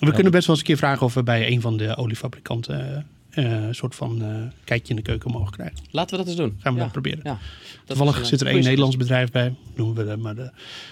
We 0.00 0.12
kunnen 0.12 0.32
best 0.32 0.46
wel 0.46 0.56
eens 0.56 0.64
een 0.64 0.70
keer 0.72 0.76
vragen 0.76 1.06
of 1.06 1.14
we 1.14 1.22
bij 1.22 1.48
een 1.50 1.60
van 1.60 1.76
de 1.76 1.96
oliefabrikanten 1.96 3.04
eh, 3.30 3.44
eh, 3.44 3.64
een 3.66 3.74
soort 3.74 3.94
van 3.94 4.22
eh, 4.22 4.28
kijkje 4.64 4.90
in 4.90 4.96
de 4.96 5.02
keuken 5.02 5.30
mogen 5.30 5.52
krijgen. 5.52 5.76
Laten 5.90 6.10
we 6.10 6.16
dat 6.16 6.26
eens 6.26 6.36
doen. 6.36 6.56
Gaan 6.58 6.72
we 6.72 6.78
Ja. 6.78 6.84
dat 6.84 6.92
proberen. 6.92 7.20
Ja. 7.22 7.38
Toevallig 7.84 8.26
zit 8.26 8.40
er 8.40 8.46
één 8.46 8.62
Nederlands 8.62 8.96
bedrijf 8.96 9.30
bij, 9.30 9.54
noemen 9.74 9.96
we 9.96 10.04
dat. 10.04 10.18
Maar, 10.18 10.34
de, 10.34 10.50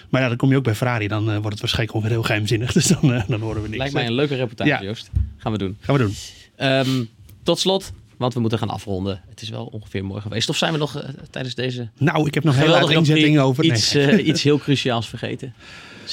maar 0.09 0.21
ja, 0.21 0.27
dan 0.27 0.37
kom 0.37 0.49
je 0.49 0.57
ook 0.57 0.63
bij 0.63 0.75
Ferrari, 0.75 1.07
dan 1.07 1.25
wordt 1.25 1.49
het 1.49 1.59
waarschijnlijk 1.59 1.93
ongeveer 1.93 2.15
heel 2.15 2.25
geheimzinnig. 2.25 2.71
Dus 2.79 2.87
dan, 2.87 3.23
dan 3.27 3.39
horen 3.41 3.61
we 3.61 3.67
niks. 3.67 3.77
Lijkt 3.77 3.93
mij 3.93 4.05
een 4.05 4.13
leuke 4.13 4.35
reportage, 4.35 4.69
Ja. 4.69 4.83
Joost. 4.83 5.09
Gaan 5.37 5.51
we 5.51 5.57
doen. 5.57 5.77
Gaan 5.79 5.95
we 5.95 6.01
doen. 6.01 6.13
Ehm, 6.55 7.03
tot 7.43 7.59
slot, 7.59 7.91
want 8.17 8.33
we 8.33 8.39
moeten 8.39 8.59
gaan 8.59 8.69
afronden. 8.69 9.21
Het 9.29 9.41
is 9.41 9.49
wel 9.49 9.65
ongeveer 9.65 10.05
mooi 10.05 10.21
geweest. 10.21 10.49
Of 10.49 10.57
zijn 10.57 10.71
we 10.71 10.77
nog 10.77 11.03
tijdens 11.29 11.55
deze 11.55 11.89
Nou, 11.97 12.27
ik 12.27 12.33
heb 12.33 12.43
nog 12.43 12.53
geweldige 12.53 12.85
uiteenzettingen 12.85 13.43
over. 13.43 13.63
Nee. 13.63 13.71
iets, 13.71 13.95
iets 14.31 14.43
heel 14.43 14.57
cruciaals 14.57 15.07
vergeten? 15.09 15.53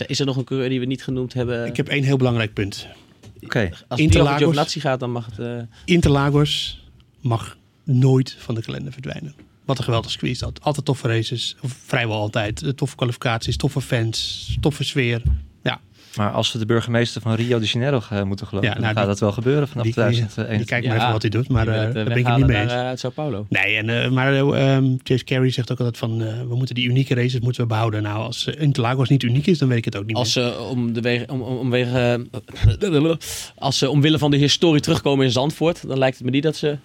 Is 0.07 0.21
er 0.21 0.27
nog 0.27 0.37
een 0.37 0.45
coureur 0.45 0.69
die 0.69 0.81
we 0.81 0.87
niet 0.87 1.03
genoemd 1.03 1.33
hebben? 1.35 1.67
Ik 1.67 1.77
heb 1.77 1.89
één 1.89 2.03
heel 2.05 2.17
belangrijk 2.17 2.53
punt. 2.53 2.87
Oké. 3.45 3.71
Als 3.89 4.01
Interlagos. 4.01 4.39
Giovinazzi 4.39 4.81
gaat, 4.81 5.01
dan 5.01 5.13
mag 5.13 5.27
het... 5.27 5.39
eh, 5.39 5.59
Interlagos 5.85 6.85
mag 7.21 7.57
nooit 7.85 8.37
van 8.39 8.55
de 8.55 8.63
kalender 8.63 8.93
verdwijnen. 8.93 9.35
Wat 9.65 9.79
een 9.79 9.85
geweldig 9.85 10.23
is 10.23 10.39
dat. 10.39 10.61
Altijd 10.63 10.87
toffe 10.87 11.09
races, 11.09 11.57
of 11.63 11.73
vrijwel 11.85 12.17
altijd. 12.17 12.73
Toffe 12.77 12.97
kwalificaties, 12.97 13.57
toffe 13.57 13.81
fans, 13.81 14.57
toffe 14.61 14.85
sfeer. 14.85 15.23
Maar 16.17 16.31
als 16.31 16.53
we 16.53 16.59
de 16.59 16.67
burgemeester 16.67 17.21
van 17.21 17.35
Rio 17.35 17.59
de 17.59 17.65
Janeiro 17.67 18.01
gaan 18.01 18.27
moeten 18.27 18.47
geloven, 18.47 18.69
Ja, 18.69 18.75
nou, 18.75 18.85
dan 18.87 18.95
gaat 18.95 19.05
die- 19.05 19.13
dat 19.13 19.21
wel 19.21 19.33
gebeuren 19.33 19.69
vanaf 19.69 19.85
die, 19.85 19.93
die, 19.95 20.03
2021. 20.03 20.57
die 20.57 20.67
kijkt 20.67 20.85
Ja, 20.85 20.91
maar 20.91 21.01
even 21.01 21.13
wat 21.13 21.23
hij 21.23 21.31
doet, 21.31 21.49
maar 21.49 21.69
eh, 21.69 21.75
daar 21.75 21.87
eh, 21.87 21.93
ben 21.93 22.17
ik 22.17 22.27
het 22.27 22.37
niet 22.37 22.47
mee 22.47 22.63
eens. 22.63 22.73
eh, 22.73 22.79
uit 22.79 23.01
Sao 23.01 23.11
Paulo. 23.11 23.47
Nee, 23.49 23.77
en, 23.77 24.03
eh, 24.03 24.11
maar 24.11 24.33
eh, 24.35 24.75
ehm, 24.77 24.85
Chase 25.03 25.25
Carey 25.25 25.51
zegt 25.51 25.73
ook 25.73 25.79
altijd 25.79 25.97
van, 25.99 26.23
eh, 26.23 26.41
we 26.49 26.57
moeten 26.57 26.75
die 26.75 26.89
unieke 26.89 27.15
races 27.15 27.41
moeten 27.41 27.63
we 27.63 27.69
behouden. 27.69 28.03
Nou, 28.03 28.19
als 28.19 28.47
eh, 28.47 28.63
Interlagos 28.63 29.09
niet 29.09 29.23
uniek 29.23 29.47
is, 29.47 29.59
dan 29.59 29.69
weet 29.69 29.79
ik 29.79 29.85
het 29.85 29.97
ook 29.97 30.07
niet 30.07 30.17
Als 30.17 30.35
meer. 30.35 30.45
ze 30.45 30.59
om 30.61 30.93
de 30.93 31.01
wegen, 31.01 31.31
om, 31.31 31.41
om, 31.43 31.57
omwege, 31.57 32.27
eh, 32.79 33.13
als 33.57 33.79
ze 33.79 33.91
omwille 33.91 34.19
van 34.19 34.31
de 34.31 34.37
historie 34.37 34.81
terugkomen 34.81 35.25
in 35.25 35.31
Zandvoort, 35.33 35.89
dan 35.89 35.99
lijkt 35.99 36.17
het 36.17 36.25
me 36.25 36.31
niet 36.31 36.43
dat 36.43 36.57
ze 36.57 36.77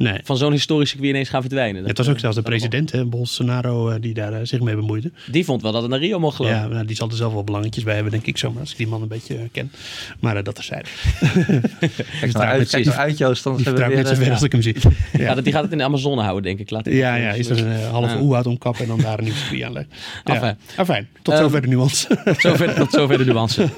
Nee. 0.00 0.20
van 0.24 0.36
zo'n 0.36 0.52
historisch 0.52 0.88
circuit 0.90 1.10
ineens 1.10 1.28
gaan 1.28 1.40
verdwijnen. 1.40 1.84
Het 1.84 1.96
was 1.98 2.08
ook 2.08 2.18
zelfs 2.18 2.36
de 2.36 2.42
president, 2.42 2.92
hè, 2.92 3.04
Bolsonaro, 3.04 3.88
eh, 3.88 4.00
die 4.00 4.14
daar 4.14 4.32
eh, 4.32 4.38
zich 4.42 4.60
mee 4.60 4.74
bemoeide. 4.74 5.10
Die 5.30 5.44
vond 5.44 5.62
wel 5.62 5.72
dat 5.72 5.82
het 5.82 5.90
naar 5.90 6.00
Rio 6.00 6.18
mocht. 6.18 6.38
Ja, 6.38 6.66
nou, 6.66 6.84
die 6.86 6.96
zal 6.96 7.08
er 7.08 7.16
zelf 7.16 7.32
wel 7.32 7.44
belangetjes 7.44 7.84
bij 7.84 7.94
hebben, 7.94 8.12
denk 8.12 8.26
ik 8.26 8.38
zomaar, 8.38 8.60
als 8.60 8.70
ik 8.70 8.76
die 8.76 8.86
man 8.86 9.02
een 9.02 9.08
beetje 9.08 9.34
eh, 9.36 9.40
ken. 9.52 9.72
Maar 10.20 10.44
dat 10.44 10.54
terzijde. 10.54 10.88
Kijk 12.20 12.32
nou 12.32 12.44
uit, 12.44 12.70
kijk 12.70 12.84
nou 12.84 12.96
uit 12.98 13.18
Joost, 13.18 13.44
Die 13.44 13.52
we 13.52 13.62
vertrouwt 13.62 13.94
net 13.94 14.08
zo 14.08 14.14
weer... 14.14 14.16
ver 14.16 14.26
eh, 14.26 14.32
als 14.32 14.42
ik 14.42 14.52
hem 14.52 14.62
zie. 14.62 14.76
Ja. 15.18 15.34
dat, 15.34 15.44
die 15.44 15.52
gaat 15.52 15.62
het 15.62 15.72
in 15.72 15.78
de 15.78 15.84
Amazone 15.84 16.22
houden, 16.22 16.42
denk 16.42 16.58
ik. 16.58 16.70
Laat 16.70 16.86
ik 16.86 16.92
Ja, 16.92 17.14
ja, 17.14 17.30
is 17.32 17.48
er 17.48 17.66
een 17.66 17.80
halve 17.90 18.14
Ja. 18.14 18.20
oehoud 18.20 18.46
omkappen 18.46 18.82
en 18.82 18.88
dan 18.88 19.00
daar 19.00 19.18
een 19.18 19.24
nieuw 19.24 19.34
circuit 19.34 19.62
aanleggen. 19.62 19.92
Ja. 20.24 20.34
Enfin. 20.34 20.56
Afijn, 20.76 21.08
tot 21.22 21.34
Ehm, 21.34 21.42
zover 21.42 21.60
de 21.60 21.68
nuance. 21.68 22.18
Zover, 22.38 22.74
tot 22.80 22.90
zover 22.92 23.18
de 23.18 23.24
nuance. 23.24 23.68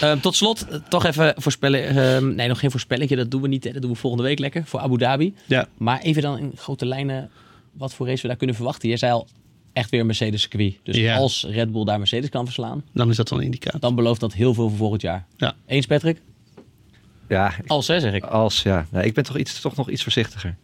Ehm, 0.00 0.18
tot 0.20 0.36
slot, 0.36 0.66
toch 0.88 1.04
even 1.04 1.34
voorspellen. 1.36 1.86
ehm, 1.88 2.34
nee, 2.34 2.48
nog 2.48 2.58
geen 2.58 2.70
voorspellingje. 2.70 3.16
Dat 3.16 3.30
doen 3.30 3.42
we 3.42 3.48
niet. 3.48 3.64
Hè. 3.64 3.72
Dat 3.72 3.82
doen 3.82 3.90
we 3.90 3.96
volgende 3.96 4.24
week 4.26 4.38
lekker 4.38 4.62
voor 4.64 4.80
Abu 4.80 4.98
Dhabi. 4.98 5.34
Ja. 5.54 5.68
Maar 5.78 6.00
even 6.00 6.22
dan 6.22 6.38
in 6.38 6.52
grote 6.56 6.86
lijnen 6.86 7.30
wat 7.72 7.94
voor 7.94 8.06
race 8.06 8.22
we 8.22 8.28
daar 8.28 8.36
kunnen 8.36 8.56
verwachten. 8.56 8.88
Je 8.88 8.96
zei 8.96 9.12
al 9.12 9.26
echt 9.72 9.90
weer 9.90 10.00
een 10.00 10.06
Mercedes 10.06 10.40
circuit. 10.40 10.74
Dus 10.82 10.96
Ja. 10.96 11.16
als 11.16 11.46
Red 11.48 11.72
Bull 11.72 11.84
daar 11.84 11.98
Mercedes 11.98 12.28
kan 12.28 12.44
verslaan, 12.44 12.84
Dan 12.92 13.10
is 13.10 13.16
dat 13.16 13.30
wel 13.30 13.38
een 13.38 13.44
indicator. 13.44 13.80
dan 13.80 13.94
belooft 13.94 14.20
dat 14.20 14.32
heel 14.32 14.54
veel 14.54 14.68
voor 14.68 14.78
volgend 14.78 15.02
jaar. 15.02 15.26
Ja. 15.36 15.54
Eens 15.66 15.86
Patrick? 15.86 16.20
Ja, 17.28 17.54
Als 17.66 17.86
hè, 17.86 18.00
zeg 18.00 18.12
ik. 18.12 18.24
Als, 18.24 18.62
ja. 18.62 18.86
Ik 18.92 19.14
ben 19.14 19.24
toch, 19.24 19.38
iets, 19.38 19.60
toch 19.60 19.76
nog 19.76 19.90
iets 19.90 20.02
voorzichtiger. 20.02 20.56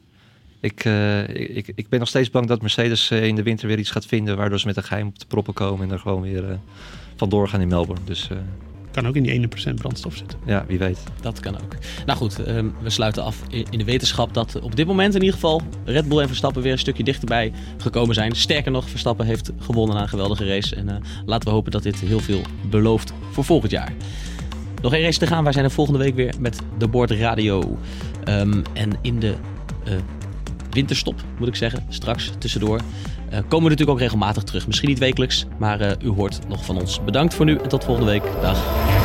Ik, 0.60 0.84
eh, 0.84 1.28
ik, 1.56 1.72
ik 1.74 1.88
ben 1.88 1.98
nog 1.98 2.08
steeds 2.08 2.30
bang 2.30 2.46
dat 2.46 2.60
Mercedes 2.60 3.10
eh, 3.10 3.26
in 3.26 3.34
de 3.34 3.42
winter 3.42 3.68
weer 3.68 3.78
iets 3.78 3.90
gaat 3.90 4.06
vinden... 4.06 4.36
waardoor 4.36 4.60
ze 4.60 4.66
met 4.66 4.76
een 4.76 4.82
geheim 4.82 5.06
op 5.06 5.18
de 5.18 5.26
proppen 5.26 5.54
komen... 5.54 5.86
en 5.86 5.92
er 5.92 5.98
gewoon 5.98 6.22
weer 6.22 6.50
eh 6.50 6.56
vandoor 7.16 7.48
gaan 7.48 7.60
in 7.60 7.68
Melbourne. 7.68 8.04
Dus 8.04 8.28
eh, 8.30 8.36
Kan 8.90 9.06
ook 9.06 9.14
in 9.14 9.22
die 9.22 9.48
1% 9.70 9.74
brandstof 9.74 10.16
zitten. 10.16 10.38
ja, 10.46 10.64
wie 10.66 10.78
weet. 10.78 10.98
Dat 11.20 11.40
kan 11.40 11.54
ook. 11.54 11.76
Nou 12.06 12.18
goed, 12.18 12.44
ehm, 12.44 12.68
we 12.82 12.90
sluiten 12.90 13.24
af 13.24 13.42
in 13.50 13.78
de 13.78 13.84
wetenschap 13.84 14.34
dat 14.34 14.60
op 14.60 14.76
dit 14.76 14.86
moment 14.86 15.14
in 15.14 15.20
ieder 15.20 15.34
geval 15.34 15.62
Red 15.84 16.08
Bull 16.08 16.20
en 16.20 16.26
Verstappen 16.26 16.62
weer 16.62 16.72
een 16.72 16.78
stukje 16.78 17.04
dichterbij 17.04 17.52
gekomen 17.76 18.14
zijn. 18.14 18.36
Sterker 18.36 18.70
nog, 18.72 18.88
Verstappen 18.88 19.26
heeft 19.26 19.52
gewonnen 19.58 19.96
na 19.96 20.02
een 20.02 20.08
geweldige 20.08 20.46
race. 20.46 20.76
En 20.76 20.88
eh, 20.88 20.96
laten 21.26 21.48
we 21.48 21.54
hopen 21.54 21.70
dat 21.70 21.82
dit 21.82 22.00
heel 22.00 22.20
veel 22.20 22.42
belooft 22.70 23.12
voor 23.30 23.44
volgend 23.44 23.70
jaar. 23.70 23.92
Nog 24.82 24.92
één 24.92 25.02
race 25.02 25.18
te 25.18 25.26
gaan. 25.26 25.44
Wij 25.44 25.52
zijn 25.52 25.64
er 25.64 25.70
volgende 25.70 25.98
week 25.98 26.14
weer 26.14 26.34
met 26.38 26.60
de 26.78 26.88
Board 26.88 27.10
Radio. 27.10 27.78
Ehm, 28.24 28.62
en 28.72 28.90
in 29.02 29.20
de 29.20 29.34
eh, 29.84 29.94
winterstop, 30.70 31.22
moet 31.38 31.48
ik 31.48 31.56
zeggen, 31.56 31.86
straks 31.88 32.32
tussendoor, 32.38 32.80
komen 33.30 33.64
we 33.64 33.70
natuurlijk 33.70 33.90
ook 33.90 33.98
regelmatig 33.98 34.42
terug. 34.42 34.66
Misschien 34.66 34.88
niet 34.88 34.98
wekelijks, 34.98 35.46
maar 35.58 35.80
eh, 35.80 35.92
u 36.02 36.08
hoort 36.08 36.40
nog 36.48 36.64
van 36.64 36.78
ons. 36.80 37.04
Bedankt 37.04 37.34
voor 37.34 37.44
nu 37.44 37.56
en 37.56 37.68
tot 37.68 37.84
volgende 37.84 38.10
week. 38.10 38.22
Dag. 38.40 38.99